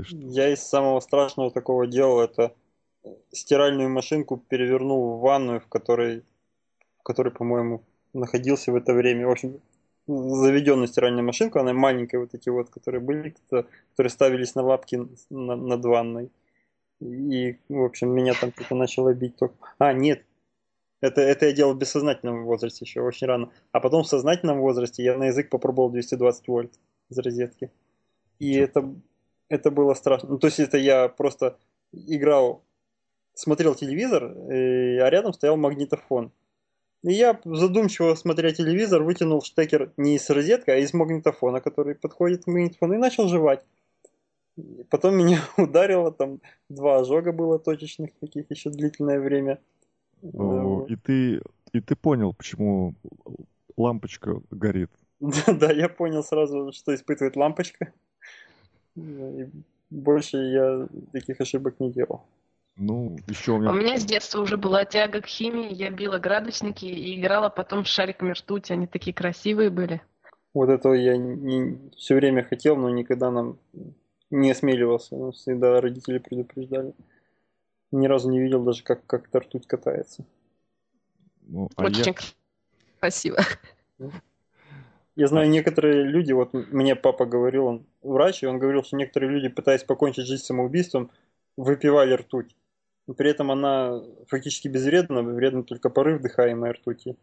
Что... 0.02 0.18
Я 0.18 0.52
из 0.52 0.60
самого 0.60 1.00
страшного 1.00 1.52
такого 1.52 1.88
делал 1.88 2.20
это 2.20 2.54
стиральную 3.32 3.90
машинку 3.90 4.38
перевернул 4.38 5.18
в 5.18 5.22
ванную, 5.22 5.60
в 5.60 5.68
которой, 5.68 6.24
в 7.00 7.04
которой, 7.04 7.32
по-моему, 7.32 7.84
находился 8.14 8.72
в 8.72 8.76
это 8.76 8.94
время. 8.94 9.28
В 9.28 9.32
общем, 9.32 9.62
заведенную 10.08 10.88
стиральную 10.88 11.26
машинку, 11.26 11.60
она 11.60 11.74
маленькая, 11.74 12.20
вот 12.20 12.34
эти 12.34 12.50
вот, 12.50 12.70
которые 12.70 13.02
были, 13.02 13.36
которые 13.50 14.10
ставились 14.10 14.56
на 14.56 14.64
лапки 14.64 15.08
на, 15.30 15.56
над 15.56 15.86
ванной. 15.86 16.32
И, 17.00 17.58
в 17.70 17.84
общем, 17.84 18.10
меня 18.10 18.34
там 18.40 18.52
кто-то 18.52 18.76
начало 18.76 19.14
бить 19.14 19.36
только. 19.36 19.56
А, 19.80 19.94
нет, 19.94 20.24
это, 21.02 21.22
это 21.22 21.48
я 21.48 21.52
делал 21.52 21.74
в 21.74 21.78
бессознательном 21.78 22.46
возрасте 22.46 22.86
еще, 22.86 23.02
очень 23.02 23.28
рано. 23.28 23.52
А 23.72 23.80
потом 23.80 24.04
в 24.04 24.08
сознательном 24.08 24.60
возрасте 24.60 25.04
я 25.04 25.18
на 25.18 25.26
язык 25.26 25.50
попробовал 25.50 25.90
220 25.90 26.48
вольт 26.48 26.74
из 27.10 27.18
розетки. 27.18 27.72
И 28.40 28.56
это, 28.56 28.94
это 29.50 29.72
было 29.72 29.94
страшно. 29.94 30.30
Ну, 30.30 30.40
то 30.40 30.48
есть 30.48 30.60
это 30.60 30.78
я 30.78 31.10
просто 31.10 31.58
играл 31.92 32.65
смотрел 33.36 33.76
телевизор, 33.76 34.32
и, 34.52 34.98
а 34.98 35.10
рядом 35.10 35.34
стоял 35.34 35.58
магнитофон. 35.58 36.32
И 37.04 37.14
я, 37.14 37.40
задумчиво 37.46 38.16
смотря 38.16 38.52
телевизор, 38.52 39.04
вытянул 39.04 39.44
штекер 39.44 39.92
не 39.96 40.16
из 40.16 40.28
розетки, 40.30 40.72
а 40.72 40.78
из 40.78 40.94
магнитофона, 40.94 41.62
который 41.62 41.94
подходит 41.94 42.46
к 42.46 42.48
магнитофону, 42.48 42.96
и 42.96 42.98
начал 42.98 43.28
жевать. 43.28 43.64
Потом 44.90 45.16
меня 45.16 45.40
ударило, 45.58 46.12
там 46.12 46.40
два 46.70 47.00
ожога 47.00 47.32
было 47.32 47.60
точечных 47.60 48.12
таких 48.20 48.50
еще 48.50 48.70
длительное 48.70 49.20
время. 49.20 49.60
О, 50.34 50.86
и 50.90 50.96
ты 50.96 51.42
и 51.74 51.82
ты 51.82 51.96
понял, 51.96 52.34
почему 52.34 52.96
лампочка 53.78 54.42
горит. 54.50 54.90
Да, 55.48 55.72
я 55.72 55.90
понял 55.90 56.24
сразу, 56.24 56.72
что 56.72 56.94
испытывает 56.96 57.36
лампочка. 57.36 57.92
И 58.96 59.50
больше 59.90 60.38
я 60.38 60.88
таких 61.12 61.42
ошибок 61.42 61.80
не 61.80 61.92
делал. 61.92 62.24
Ну, 62.78 63.18
еще 63.28 63.54
у 63.54 63.58
меня... 63.58 63.72
У 63.72 63.76
меня 63.76 63.98
с 63.98 64.06
детства 64.06 64.42
уже 64.42 64.58
была 64.58 64.84
тяга 64.84 65.22
к 65.22 65.28
химии, 65.28 65.74
я 65.74 65.90
била 65.90 66.20
градусники 66.20 66.86
и 66.86 67.20
играла 67.20 67.50
потом 67.50 67.86
с 67.86 67.88
шариками 67.88 68.34
ртути, 68.34 68.74
они 68.74 68.86
такие 68.86 69.14
красивые 69.14 69.70
были. 69.70 70.02
Вот 70.54 70.70
этого 70.70 70.94
я 70.94 71.16
не, 71.16 71.80
все 71.98 72.16
время 72.16 72.44
хотел, 72.44 72.76
но 72.76 72.90
никогда 72.90 73.32
нам 73.32 73.58
не 74.30 74.52
осмеливался. 74.52 75.16
Нас 75.16 75.36
всегда 75.36 75.80
родители 75.80 76.18
предупреждали. 76.18 76.94
Ни 77.92 78.08
разу 78.08 78.30
не 78.30 78.42
видел 78.42 78.64
даже, 78.64 78.84
как, 78.84 79.06
как 79.06 79.28
эта 79.28 79.40
ртуть 79.40 79.68
катается. 79.68 80.26
Ну, 81.42 81.70
а 81.76 81.86
Очень 81.86 82.06
я... 82.06 82.16
красиво. 83.00 83.38
Я 85.18 85.28
знаю, 85.28 85.50
некоторые 85.50 86.04
люди, 86.04 86.34
вот 86.34 86.52
мне 86.52 86.94
папа 86.94 87.26
говорил, 87.26 87.68
он 87.68 87.86
врач, 88.02 88.44
и 88.44 88.48
он 88.48 88.60
говорил, 88.60 88.84
что 88.84 88.98
некоторые 88.98 89.32
люди, 89.32 89.48
пытаясь 89.48 89.86
покончить 89.86 90.26
жизнь 90.26 90.44
самоубийством, 90.44 91.10
выпивали 91.56 92.16
ртуть 92.16 92.54
но 93.08 93.14
при 93.14 93.30
этом 93.30 93.52
она 93.52 94.02
фактически 94.28 94.68
безвредна, 94.68 95.22
вредна 95.22 95.64
только 95.64 95.90
порыв 95.90 96.22
дыхаемой 96.22 96.72
ртути. 96.72 97.16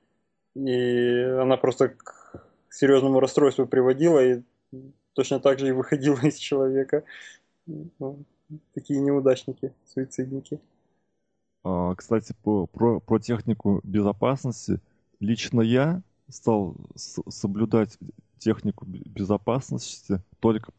И 0.54 1.20
она 1.40 1.56
просто 1.56 1.88
к 1.88 2.46
серьезному 2.70 3.20
расстройству 3.20 3.66
приводила 3.66 4.24
и 4.24 4.42
точно 5.14 5.40
так 5.40 5.58
же 5.58 5.68
и 5.68 5.72
выходила 5.72 6.18
из 6.20 6.36
человека. 6.36 7.04
Ну, 7.66 8.24
такие 8.74 9.00
неудачники, 9.00 9.72
суицидники. 9.84 10.60
А, 11.64 11.94
кстати, 11.94 12.34
по, 12.42 12.66
про, 12.66 13.00
про 13.00 13.18
технику 13.18 13.80
безопасности. 13.82 14.80
Лично 15.20 15.60
я 15.60 16.02
стал 16.28 16.76
соблюдать 16.96 17.98
технику 18.38 18.84
безопасности 18.86 20.20
только 20.40 20.72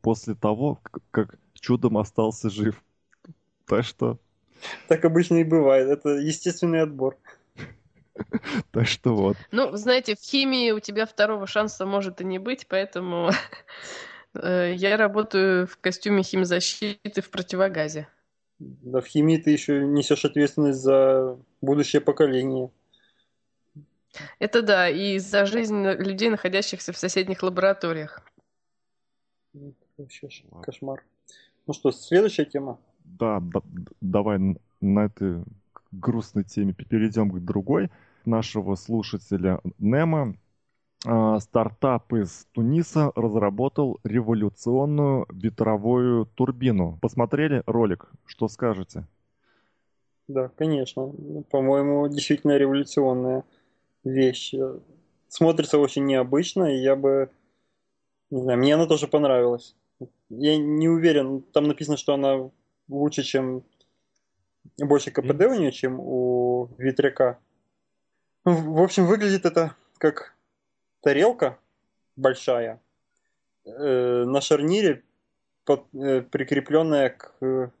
после 0.00 0.34
того, 0.34 0.80
как 1.10 1.38
чудом 1.52 1.98
остался 1.98 2.48
жив. 2.48 2.82
Так 3.66 3.84
что 3.84 4.18
так 4.88 5.04
обычно 5.04 5.36
и 5.36 5.44
бывает. 5.44 5.88
Это 5.88 6.10
естественный 6.10 6.82
отбор. 6.82 7.16
Так 8.70 8.86
что 8.86 9.14
вот. 9.16 9.36
Ну, 9.50 9.74
знаете, 9.76 10.14
в 10.14 10.20
химии 10.20 10.70
у 10.70 10.78
тебя 10.78 11.04
второго 11.04 11.48
шанса 11.48 11.84
может 11.84 12.20
и 12.20 12.24
не 12.24 12.38
быть, 12.38 12.66
поэтому 12.68 13.30
э, 14.34 14.72
я 14.76 14.96
работаю 14.96 15.66
в 15.66 15.78
костюме 15.78 16.22
химзащиты 16.22 17.22
в 17.22 17.30
противогазе. 17.30 18.06
Да, 18.60 19.00
в 19.00 19.06
химии 19.06 19.38
ты 19.38 19.50
еще 19.50 19.84
несешь 19.84 20.24
ответственность 20.24 20.78
за 20.78 21.36
будущее 21.60 22.00
поколение. 22.00 22.70
Это 24.38 24.62
да, 24.62 24.88
и 24.88 25.18
за 25.18 25.44
жизнь 25.44 25.84
людей, 25.84 26.30
находящихся 26.30 26.92
в 26.92 26.96
соседних 26.96 27.42
лабораториях. 27.42 28.22
Вообще 29.96 30.28
кошмар. 30.62 31.04
Ну 31.66 31.74
что, 31.74 31.90
следующая 31.90 32.44
тема 32.44 32.78
да, 33.04 33.40
да, 33.40 33.60
давай 34.00 34.38
на 34.80 35.04
этой 35.06 35.44
грустной 35.92 36.44
теме 36.44 36.74
перейдем 36.74 37.30
к 37.30 37.40
другой. 37.40 37.90
Нашего 38.24 38.74
слушателя 38.74 39.60
Нема 39.78 40.34
э, 41.06 41.38
стартап 41.40 42.12
из 42.14 42.46
Туниса 42.52 43.12
разработал 43.14 44.00
революционную 44.02 45.26
ветровую 45.30 46.26
турбину. 46.26 46.98
Посмотрели 47.00 47.62
ролик? 47.66 48.10
Что 48.26 48.48
скажете? 48.48 49.06
да, 50.28 50.48
конечно. 50.56 51.12
По-моему, 51.50 52.08
действительно 52.08 52.56
революционная 52.56 53.44
вещь. 54.04 54.54
Смотрится 55.28 55.78
очень 55.78 56.06
необычно, 56.06 56.64
и 56.64 56.80
я 56.80 56.96
бы... 56.96 57.30
Не 58.30 58.42
знаю, 58.42 58.58
мне 58.58 58.74
она 58.74 58.86
тоже 58.86 59.06
понравилась. 59.06 59.76
Я 60.28 60.56
не 60.56 60.88
уверен, 60.88 61.42
там 61.42 61.64
написано, 61.64 61.96
что 61.96 62.14
она 62.14 62.50
лучше, 62.88 63.22
чем... 63.22 63.64
Больше 64.78 65.10
КПД 65.10 65.42
у 65.42 65.54
нее, 65.54 65.72
чем 65.72 66.00
у 66.00 66.70
ветряка. 66.78 67.38
В 68.44 68.82
общем, 68.82 69.06
выглядит 69.06 69.44
это 69.44 69.76
как 69.98 70.34
тарелка 71.00 71.58
большая 72.16 72.80
э, 73.64 74.24
на 74.24 74.40
шарнире, 74.40 75.02
под, 75.64 75.84
э, 75.94 76.22
прикрепленная 76.22 77.10
к 77.10 77.72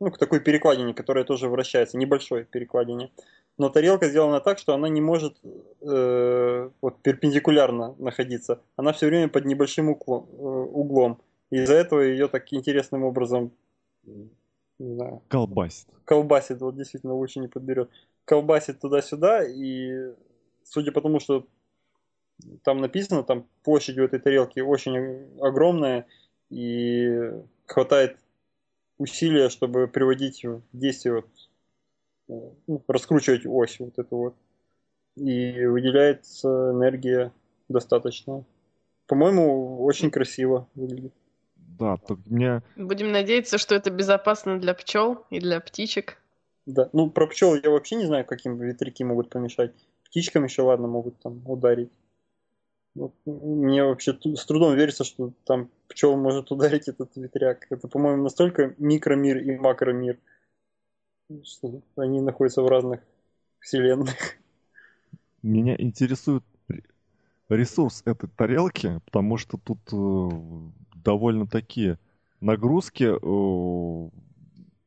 ну, 0.00 0.10
к 0.10 0.18
такой 0.18 0.40
перекладине, 0.40 0.94
которая 0.94 1.24
тоже 1.24 1.48
вращается, 1.48 1.96
небольшой 1.98 2.44
перекладине. 2.44 3.10
Но 3.56 3.68
тарелка 3.68 4.08
сделана 4.08 4.40
так, 4.40 4.58
что 4.58 4.74
она 4.74 4.88
не 4.88 5.00
может 5.00 5.36
э, 5.80 6.70
вот, 6.80 7.02
перпендикулярно 7.02 7.96
находиться. 7.98 8.60
Она 8.76 8.92
все 8.92 9.06
время 9.06 9.28
под 9.28 9.44
небольшим. 9.46 9.90
Э, 9.90 9.94
углом. 9.96 11.20
Из-за 11.50 11.74
этого 11.74 12.00
ее 12.00 12.28
так 12.28 12.52
интересным 12.52 13.04
образом 13.04 13.50
не 14.78 14.94
знаю, 14.94 15.22
колбасит. 15.28 15.88
Колбасит, 16.04 16.60
вот 16.60 16.76
действительно 16.76 17.14
лучше 17.14 17.40
не 17.40 17.48
подберет. 17.48 17.90
Колбасит 18.24 18.80
туда-сюда, 18.80 19.44
и 19.44 20.14
судя 20.64 20.92
по 20.92 21.00
тому, 21.00 21.20
что 21.20 21.46
там 22.62 22.80
написано, 22.80 23.22
там 23.22 23.46
площадь 23.62 23.98
у 23.98 24.04
этой 24.04 24.20
тарелки 24.20 24.60
очень 24.60 25.38
огромная, 25.40 26.06
и 26.50 27.32
хватает 27.66 28.18
усилия, 28.98 29.48
чтобы 29.48 29.86
приводить 29.88 30.44
в 30.44 30.62
действие, 30.72 31.24
вот, 32.28 32.58
ну, 32.66 32.82
раскручивать 32.86 33.46
ось 33.46 33.78
вот 33.80 33.98
эту 33.98 34.16
вот. 34.16 34.34
И 35.16 35.66
выделяется 35.66 36.70
энергия 36.72 37.32
достаточно. 37.68 38.44
По-моему, 39.06 39.82
очень 39.82 40.10
красиво 40.10 40.68
выглядит. 40.74 41.12
Да, 41.78 41.96
так 41.96 42.18
мне... 42.26 42.62
Будем 42.76 43.12
надеяться, 43.12 43.58
что 43.58 43.74
это 43.74 43.90
безопасно 43.90 44.58
для 44.58 44.74
пчел 44.74 45.24
и 45.30 45.38
для 45.38 45.60
птичек. 45.60 46.18
Да, 46.66 46.90
ну 46.92 47.10
про 47.10 47.26
пчел 47.26 47.54
я 47.54 47.70
вообще 47.70 47.96
не 47.96 48.06
знаю, 48.06 48.24
каким 48.24 48.58
ветряки 48.58 49.04
могут 49.04 49.30
помешать. 49.30 49.72
Птичкам 50.04 50.44
еще 50.44 50.62
ладно 50.62 50.88
могут 50.88 51.18
там 51.20 51.40
ударить. 51.46 51.90
Вот, 52.94 53.12
мне 53.26 53.84
вообще 53.84 54.18
с 54.34 54.44
трудом 54.44 54.74
верится, 54.74 55.04
что 55.04 55.32
там 55.44 55.70
пчел 55.86 56.16
может 56.16 56.50
ударить 56.50 56.88
этот 56.88 57.14
ветряк. 57.16 57.66
Это, 57.70 57.86
по-моему, 57.86 58.24
настолько 58.24 58.74
микромир 58.78 59.38
и 59.38 59.56
макромир, 59.56 60.18
что 61.44 61.80
они 61.96 62.20
находятся 62.20 62.62
в 62.62 62.68
разных 62.68 63.00
вселенных. 63.60 64.36
Меня 65.42 65.76
интересует 65.78 66.42
ресурс 67.48 68.02
этой 68.04 68.28
тарелки, 68.28 69.00
потому 69.04 69.36
что 69.36 69.56
тут 69.58 69.78
э, 69.92 70.28
довольно 70.96 71.46
такие 71.46 71.98
нагрузки, 72.40 73.04
э, 73.04 74.10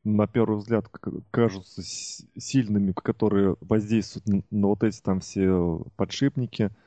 на 0.04 0.26
первый 0.26 0.58
взгляд, 0.58 0.88
кажутся 1.30 1.82
сильными, 1.82 2.92
которые 2.92 3.56
воздействуют 3.60 4.28
на, 4.28 4.42
на 4.50 4.68
вот 4.68 4.82
эти 4.82 5.00
там 5.00 5.20
все 5.20 5.82
подшипники– 5.96 6.70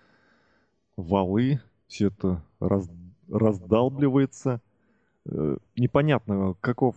валы, 0.98 1.62
все 1.88 2.08
это 2.08 2.44
раз, 2.60 2.90
раздалбливается. 3.30 4.62
Э, 5.26 5.58
непонятно, 5.76 6.56
каков 6.62 6.96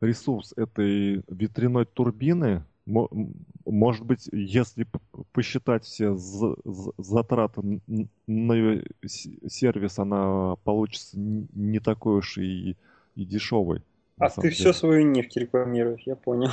ресурс 0.00 0.52
этой 0.56 1.22
ветряной 1.28 1.86
турбины. 1.86 2.64
Может 2.86 4.04
быть, 4.04 4.28
если 4.30 4.86
посчитать 5.32 5.84
все 5.84 6.14
затраты 6.16 7.80
на 8.26 8.82
сервис, 9.06 9.98
она 9.98 10.56
получится 10.64 11.16
не 11.18 11.80
такой 11.80 12.18
уж 12.18 12.36
и, 12.38 12.76
и 13.14 13.24
дешевой. 13.24 13.82
А 14.18 14.28
ты 14.28 14.42
деле. 14.42 14.54
все 14.54 14.72
свою 14.72 15.06
нефть 15.06 15.36
рекламируешь, 15.36 16.02
я 16.04 16.14
понял. 16.14 16.50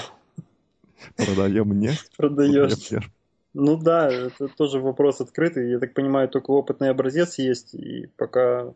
Продаем 1.17 1.77
нефть? 1.77 2.11
Продаешь. 2.17 2.89
Ну 3.53 3.77
да, 3.77 4.09
это 4.09 4.47
тоже 4.47 4.79
вопрос 4.79 5.19
открытый. 5.19 5.69
Я 5.69 5.79
так 5.79 5.93
понимаю, 5.93 6.29
только 6.29 6.51
опытный 6.51 6.89
образец 6.89 7.37
есть, 7.37 7.73
и 7.73 8.07
пока 8.15 8.73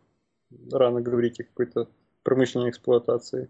рано 0.72 1.02
говорить 1.02 1.40
о 1.40 1.44
какой-то 1.44 1.88
промышленной 2.24 2.70
эксплуатации. 2.70 3.50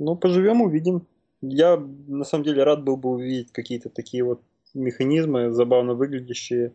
Ну, 0.00 0.16
поживем, 0.16 0.62
увидим. 0.62 1.06
Я 1.50 1.76
на 1.76 2.24
самом 2.24 2.44
деле 2.44 2.64
рад 2.64 2.82
был 2.82 2.96
бы 2.96 3.10
увидеть 3.10 3.52
какие-то 3.52 3.90
такие 3.90 4.24
вот 4.24 4.42
механизмы, 4.72 5.50
забавно 5.52 5.94
выглядящие 5.94 6.74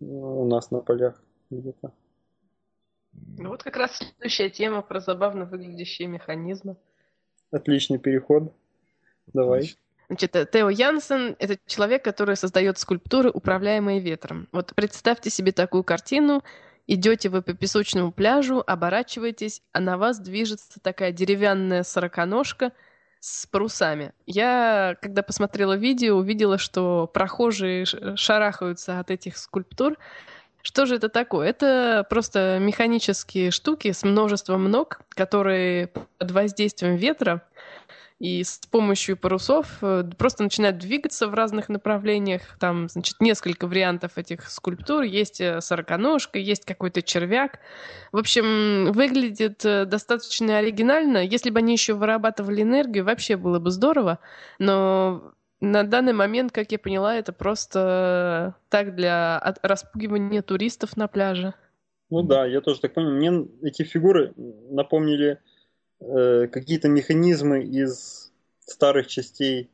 у 0.00 0.44
нас 0.46 0.70
на 0.70 0.80
полях 0.80 1.22
где-то. 1.50 1.92
Ну 3.38 3.48
вот 3.48 3.62
как 3.62 3.76
раз 3.76 3.96
следующая 3.96 4.50
тема 4.50 4.82
про 4.82 5.00
забавно 5.00 5.44
выглядящие 5.44 6.08
механизмы. 6.08 6.76
Отличный 7.50 7.98
переход. 7.98 8.52
Давай. 9.32 9.60
Отлично. 9.60 9.80
Значит, 10.08 10.36
э, 10.36 10.46
Тео 10.50 10.70
Янсен— 10.70 11.36
это 11.38 11.58
человек, 11.66 12.02
который 12.02 12.36
создает 12.36 12.78
скульптуры, 12.78 13.30
управляемые 13.30 14.00
ветром. 14.00 14.48
Вот 14.52 14.72
представьте 14.74 15.28
себе 15.28 15.52
такую 15.52 15.84
картину. 15.84 16.42
Идете 16.86 17.28
вы 17.28 17.42
по 17.42 17.52
песочному 17.52 18.12
пляжу, 18.12 18.62
оборачиваетесь, 18.66 19.62
а 19.72 19.80
на 19.80 19.98
вас 19.98 20.18
движется 20.18 20.80
такая 20.80 21.12
деревянная 21.12 21.82
сороконожка 21.82 22.72
с 23.20 23.46
парусами. 23.46 24.12
Я, 24.26 24.96
когда 25.00 25.22
посмотрела 25.22 25.74
видео, 25.74 26.16
увидела, 26.16 26.58
что 26.58 27.10
прохожие 27.12 27.84
шарахаются 28.16 29.00
от 29.00 29.10
этих 29.10 29.36
скульптур. 29.36 29.96
Что 30.62 30.86
же 30.86 30.96
это 30.96 31.08
такое? 31.08 31.48
Это 31.48 32.06
просто 32.10 32.58
механические 32.60 33.50
штуки 33.50 33.92
с 33.92 34.02
множеством 34.02 34.70
ног, 34.70 35.00
которые 35.10 35.88
под 36.18 36.30
воздействием 36.30 36.96
ветра 36.96 37.42
и 38.18 38.42
с 38.42 38.58
помощью 38.70 39.16
парусов 39.16 39.78
э, 39.80 40.02
просто 40.18 40.42
начинают 40.42 40.78
двигаться 40.78 41.28
в 41.28 41.34
разных 41.34 41.68
направлениях. 41.68 42.42
Там, 42.58 42.88
значит, 42.88 43.16
несколько 43.20 43.68
вариантов 43.68 44.18
этих 44.18 44.50
скульптур. 44.50 45.02
Есть 45.02 45.40
э, 45.40 45.60
сороконожка, 45.60 46.38
есть 46.40 46.64
какой-то 46.64 47.00
червяк. 47.00 47.60
В 48.10 48.16
общем, 48.16 48.90
выглядит 48.92 49.64
э, 49.64 49.84
достаточно 49.84 50.58
оригинально. 50.58 51.18
Если 51.18 51.50
бы 51.50 51.60
они 51.60 51.74
еще 51.74 51.94
вырабатывали 51.94 52.62
энергию, 52.62 53.04
вообще 53.04 53.36
было 53.36 53.60
бы 53.60 53.70
здорово. 53.70 54.18
Но 54.58 55.32
на 55.60 55.84
данный 55.84 56.12
момент, 56.12 56.50
как 56.50 56.72
я 56.72 56.78
поняла, 56.80 57.14
это 57.14 57.32
просто 57.32 58.56
так 58.68 58.96
для 58.96 59.54
распугивания 59.62 60.42
туристов 60.42 60.96
на 60.96 61.06
пляже. 61.06 61.54
Ну 62.10 62.22
да, 62.22 62.46
я 62.46 62.60
тоже 62.62 62.80
так 62.80 62.94
понял. 62.94 63.10
Мне 63.10 63.46
эти 63.62 63.84
фигуры 63.84 64.32
напомнили 64.36 65.38
Э, 66.00 66.46
какие-то 66.46 66.88
механизмы 66.88 67.64
из 67.64 68.32
старых 68.60 69.08
частей 69.08 69.70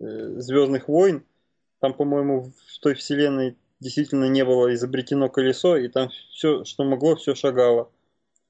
э, 0.00 0.04
Звездных 0.40 0.88
войн. 0.88 1.24
Там, 1.80 1.94
по-моему, 1.94 2.52
в 2.66 2.78
той 2.80 2.94
вселенной 2.94 3.56
действительно 3.78 4.28
не 4.28 4.44
было 4.44 4.74
изобретено 4.74 5.28
колесо, 5.28 5.76
и 5.76 5.88
там 5.88 6.10
все, 6.30 6.64
что 6.64 6.84
могло, 6.84 7.16
все 7.16 7.34
шагало. 7.34 7.90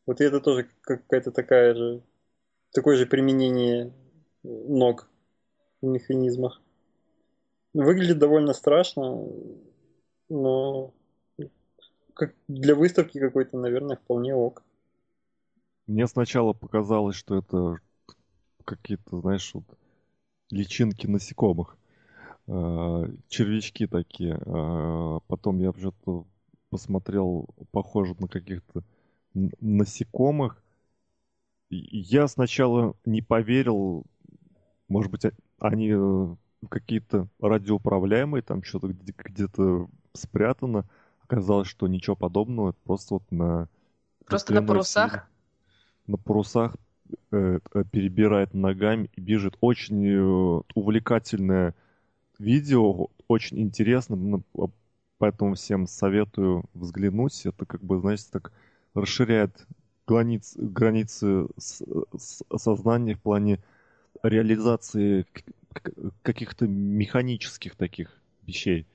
Вот 0.06 0.20
и 0.20 0.24
это 0.24 0.40
тоже 0.40 0.68
какая-то 0.80 1.30
такая 1.30 1.74
же, 1.74 2.02
такое 2.72 2.96
же 2.96 3.06
применение 3.06 3.92
ног 4.42 5.08
в 5.82 5.86
механизмах. 5.86 6.60
Выглядит 7.74 8.18
довольно 8.18 8.52
страшно, 8.54 9.28
но 10.28 10.92
как 12.14 12.34
для 12.48 12.74
выставки 12.74 13.20
какой-то, 13.20 13.56
наверное, 13.56 13.96
вполне 13.96 14.34
ок. 14.34 14.64
Мне 15.90 16.06
сначала 16.06 16.52
показалось, 16.52 17.16
что 17.16 17.38
это 17.38 17.80
какие-то, 18.64 19.20
знаешь, 19.22 19.50
вот 19.54 19.64
личинки 20.48 21.08
насекомых. 21.08 21.76
Э, 22.46 23.12
червячки 23.26 23.88
такие. 23.88 24.38
Э, 24.40 25.18
потом 25.26 25.58
я 25.58 25.72
что-то 25.72 26.26
посмотрел, 26.68 27.48
похоже 27.72 28.14
на 28.20 28.28
каких-то 28.28 28.84
насекомых. 29.34 30.62
Я 31.70 32.28
сначала 32.28 32.94
не 33.04 33.20
поверил, 33.20 34.04
может 34.86 35.10
быть, 35.10 35.24
они 35.58 35.90
э, 35.92 36.36
какие-то 36.68 37.26
радиоуправляемые, 37.40 38.42
там 38.42 38.62
что-то 38.62 38.92
где-то 38.92 39.88
спрятано. 40.12 40.88
Оказалось, 41.24 41.66
что 41.66 41.88
ничего 41.88 42.14
подобного, 42.14 42.70
это 42.70 42.78
просто 42.84 43.14
вот 43.14 43.32
на... 43.32 43.68
Просто 44.24 44.54
на 44.54 44.62
парусах? 44.62 45.10
Силе 45.10 45.24
на 46.10 46.16
парусах 46.16 46.74
э, 47.30 47.60
э, 47.72 47.84
перебирает 47.90 48.52
ногами 48.52 49.10
и 49.14 49.20
бежит. 49.20 49.56
Очень 49.60 50.06
э, 50.06 50.62
увлекательное 50.74 51.74
видео, 52.38 53.08
очень 53.28 53.60
интересно, 53.60 54.42
поэтому 55.18 55.54
всем 55.54 55.86
советую 55.86 56.64
взглянуть. 56.74 57.46
Это 57.46 57.64
как 57.64 57.82
бы, 57.82 58.00
знаете, 58.00 58.24
так 58.30 58.52
расширяет 58.94 59.66
границы, 60.06 60.60
границы 60.60 61.46
сознания 62.18 63.14
в 63.14 63.20
плане 63.20 63.60
реализации 64.22 65.26
каких-то 66.22 66.66
механических 66.66 67.76
таких 67.76 68.10
вещей. 68.42 68.86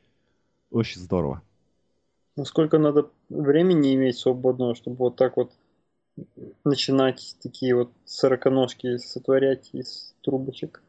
Очень 0.72 1.02
здорово. 1.02 1.42
Ну, 2.36 2.44
сколько 2.44 2.78
надо 2.78 3.10
времени 3.30 3.96
иметь 3.96 4.18
свободного, 4.18 4.76
чтобы 4.76 4.98
вот 4.98 5.16
так 5.16 5.38
вот 5.38 5.54
начинать 6.64 7.36
такие 7.42 7.76
вот 7.76 7.92
сороконожки 8.06 8.98
сотворять 8.98 9.70
из 9.74 10.16
трубочек. 10.22 10.82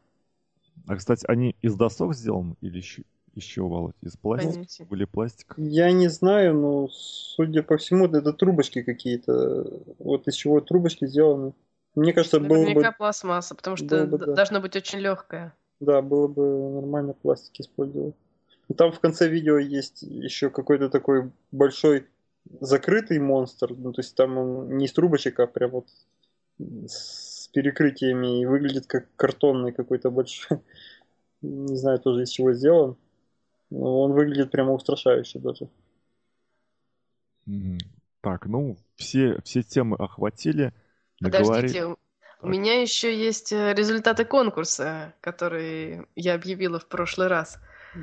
А, 0.87 0.95
кстати, 0.95 1.25
они 1.27 1.55
из 1.61 1.75
досок 1.75 2.15
сделаны 2.15 2.55
или 2.61 2.77
еще, 2.77 3.03
еще 3.35 3.63
Володь, 3.63 3.95
из 4.01 4.15
пластика? 4.15 4.87
Или 4.89 5.05
пластик? 5.05 5.53
Я 5.57 5.91
не 5.91 6.07
знаю, 6.07 6.53
но, 6.55 6.87
судя 6.89 7.63
по 7.63 7.77
всему, 7.77 8.05
это 8.05 8.33
трубочки 8.33 8.83
какие-то. 8.83 9.81
Вот 9.99 10.27
из 10.27 10.35
чего 10.35 10.61
трубочки 10.61 11.05
сделаны. 11.05 11.53
Мне 11.95 12.13
кажется, 12.13 12.39
было 12.39 12.73
бы... 12.73 12.93
пластмасса, 12.97 13.55
потому 13.55 13.75
что 13.75 14.05
бы, 14.05 14.17
да. 14.19 14.33
должна 14.33 14.59
быть 14.59 14.75
очень 14.75 14.99
легкая. 14.99 15.53
Да, 15.79 16.01
было 16.01 16.27
бы 16.27 16.71
нормально 16.75 17.13
пластик 17.13 17.59
использовать. 17.59 18.15
Там 18.75 18.91
в 18.91 18.99
конце 18.99 19.29
видео 19.29 19.57
есть 19.57 20.01
еще 20.01 20.49
какой-то 20.49 20.89
такой 20.89 21.31
большой 21.51 22.07
закрытый 22.59 23.19
монстр. 23.19 23.73
Ну, 23.75 23.93
то 23.93 24.01
есть 24.01 24.15
там 24.15 24.37
он 24.37 24.77
не 24.77 24.85
из 24.85 24.93
трубочек, 24.93 25.39
а 25.39 25.47
прям 25.47 25.71
вот 25.71 25.87
с 26.87 27.47
перекрытиями 27.49 28.41
и 28.41 28.45
выглядит 28.45 28.87
как 28.87 29.07
картонный 29.15 29.71
какой-то 29.71 30.09
большой. 30.11 30.59
Не 31.41 31.77
знаю 31.77 31.99
тоже 31.99 32.23
из 32.23 32.29
чего 32.29 32.53
сделан. 32.53 32.97
Но 33.69 34.01
он 34.01 34.13
выглядит 34.13 34.51
прямо 34.51 34.73
устрашающе 34.73 35.39
даже. 35.39 35.69
Так, 38.21 38.45
ну, 38.45 38.77
все, 38.95 39.39
все 39.43 39.61
темы 39.61 39.97
охватили. 39.97 40.73
Подождите, 41.21 41.95
у 42.41 42.47
меня 42.47 42.81
еще 42.81 43.17
есть 43.17 43.51
э, 43.51 43.73
результаты 43.73 44.25
конкурса, 44.25 45.13
который 45.21 46.07
я 46.15 46.35
объявила 46.35 46.79
в 46.79 46.87
прошлый 46.87 47.27
раз. 47.27 47.59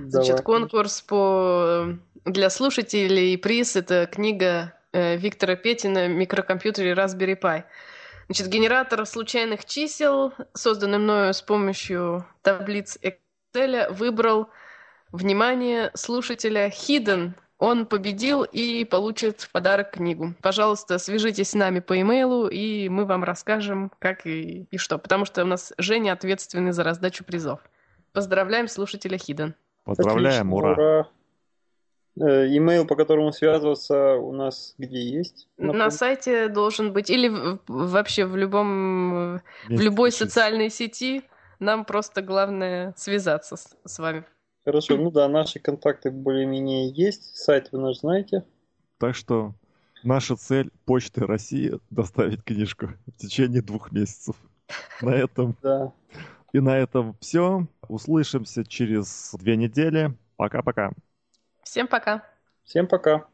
Значит, 0.07 0.41
конкурс 0.43 1.01
по 1.03 1.87
э, 1.87 1.95
для 2.25 2.51
слушателей 2.51 3.39
приз 3.39 3.77
это 3.77 4.07
книга 4.07 4.75
э, 4.93 5.17
Виктора 5.17 5.57
Петина 5.57 6.09
«Микрокомпьютер 6.09 6.99
Raspberry 6.99 7.39
Pi». 7.41 7.65
Значит, 8.27 8.49
генератор 8.49 9.05
случайных 9.07 9.65
чисел, 9.65 10.33
созданный 10.55 10.99
мною 10.99 11.35
с 11.35 11.43
помощью 11.43 12.27
таблиц 12.43 12.99
Excel, 13.03 13.93
выбрал, 13.93 14.49
внимание, 15.13 15.91
слушателя 15.95 16.69
Hidden 16.69 17.35
он 17.59 17.87
победил 17.87 18.43
и 18.43 18.85
получит 18.85 19.43
в 19.43 19.51
подарок 19.51 19.93
книгу. 19.93 20.35
Пожалуйста, 20.43 20.99
свяжитесь 20.99 21.51
с 21.51 21.55
нами 21.55 21.81
по 21.81 21.99
имейлу, 22.01 22.49
и 22.49 22.89
мы 22.89 23.07
вам 23.07 23.23
расскажем, 23.23 23.93
как 24.01 24.27
и, 24.27 24.67
и 24.71 24.77
что. 24.77 24.99
Потому 24.99 25.25
что 25.25 25.43
у 25.43 25.47
нас 25.47 25.73
Женя 25.79 26.13
ответственный 26.13 26.73
за 26.73 26.83
раздачу 26.83 27.25
призов. 27.25 27.61
Поздравляем 28.13 28.69
слушателя 28.69 29.19
Хиден. 29.19 29.55
Поздравляем, 29.85 30.53
Отлично, 30.53 30.57
ура. 30.57 30.73
ура. 30.73 31.09
Э, 32.17 32.47
имейл, 32.57 32.87
по 32.87 32.95
которому 32.95 33.33
связываться, 33.33 34.15
у 34.15 34.33
нас 34.33 34.75
где 34.79 35.03
есть? 35.03 35.49
Напомню. 35.59 35.85
На 35.85 35.91
сайте 35.91 36.49
должен 36.49 36.93
быть, 36.93 37.11
или 37.11 37.31
вообще 37.67 38.25
в 38.25 38.37
любом, 38.37 39.41
в 39.69 39.81
любой 39.81 40.13
социальной 40.13 40.71
сети. 40.71 41.23
Нам 41.59 41.85
просто 41.85 42.23
главное 42.23 42.95
связаться 42.97 43.57
с, 43.57 43.77
с 43.85 43.99
вами. 43.99 44.25
Хорошо, 44.65 44.97
ну 44.97 45.11
да, 45.11 45.29
наши 45.29 45.59
контакты 45.59 46.11
более-менее 46.11 46.91
есть, 46.91 47.37
сайт 47.37 47.69
вы 47.73 47.81
наш 47.81 47.99
знаете. 47.99 48.45
Так 48.99 49.15
что 49.15 49.55
наша 50.03 50.37
цель 50.37 50.71
Почты 50.85 51.27
России 51.27 51.79
доставить 51.91 52.43
книжку 52.45 52.91
в 53.07 53.17
течение 53.19 53.61
двух 53.61 53.93
месяцев. 53.93 54.37
На 55.03 55.11
этом. 55.11 55.57
Да. 55.63 55.93
И 56.55 56.61
на 56.61 56.79
этом 56.79 57.17
все. 57.21 57.67
Услышимся 57.89 58.65
через 58.65 59.35
две 59.35 59.57
недели. 59.57 60.15
Пока-пока. 60.37 60.93
Всем 61.65 61.89
пока. 61.89 62.23
Всем 62.63 62.87
пока. 62.87 63.27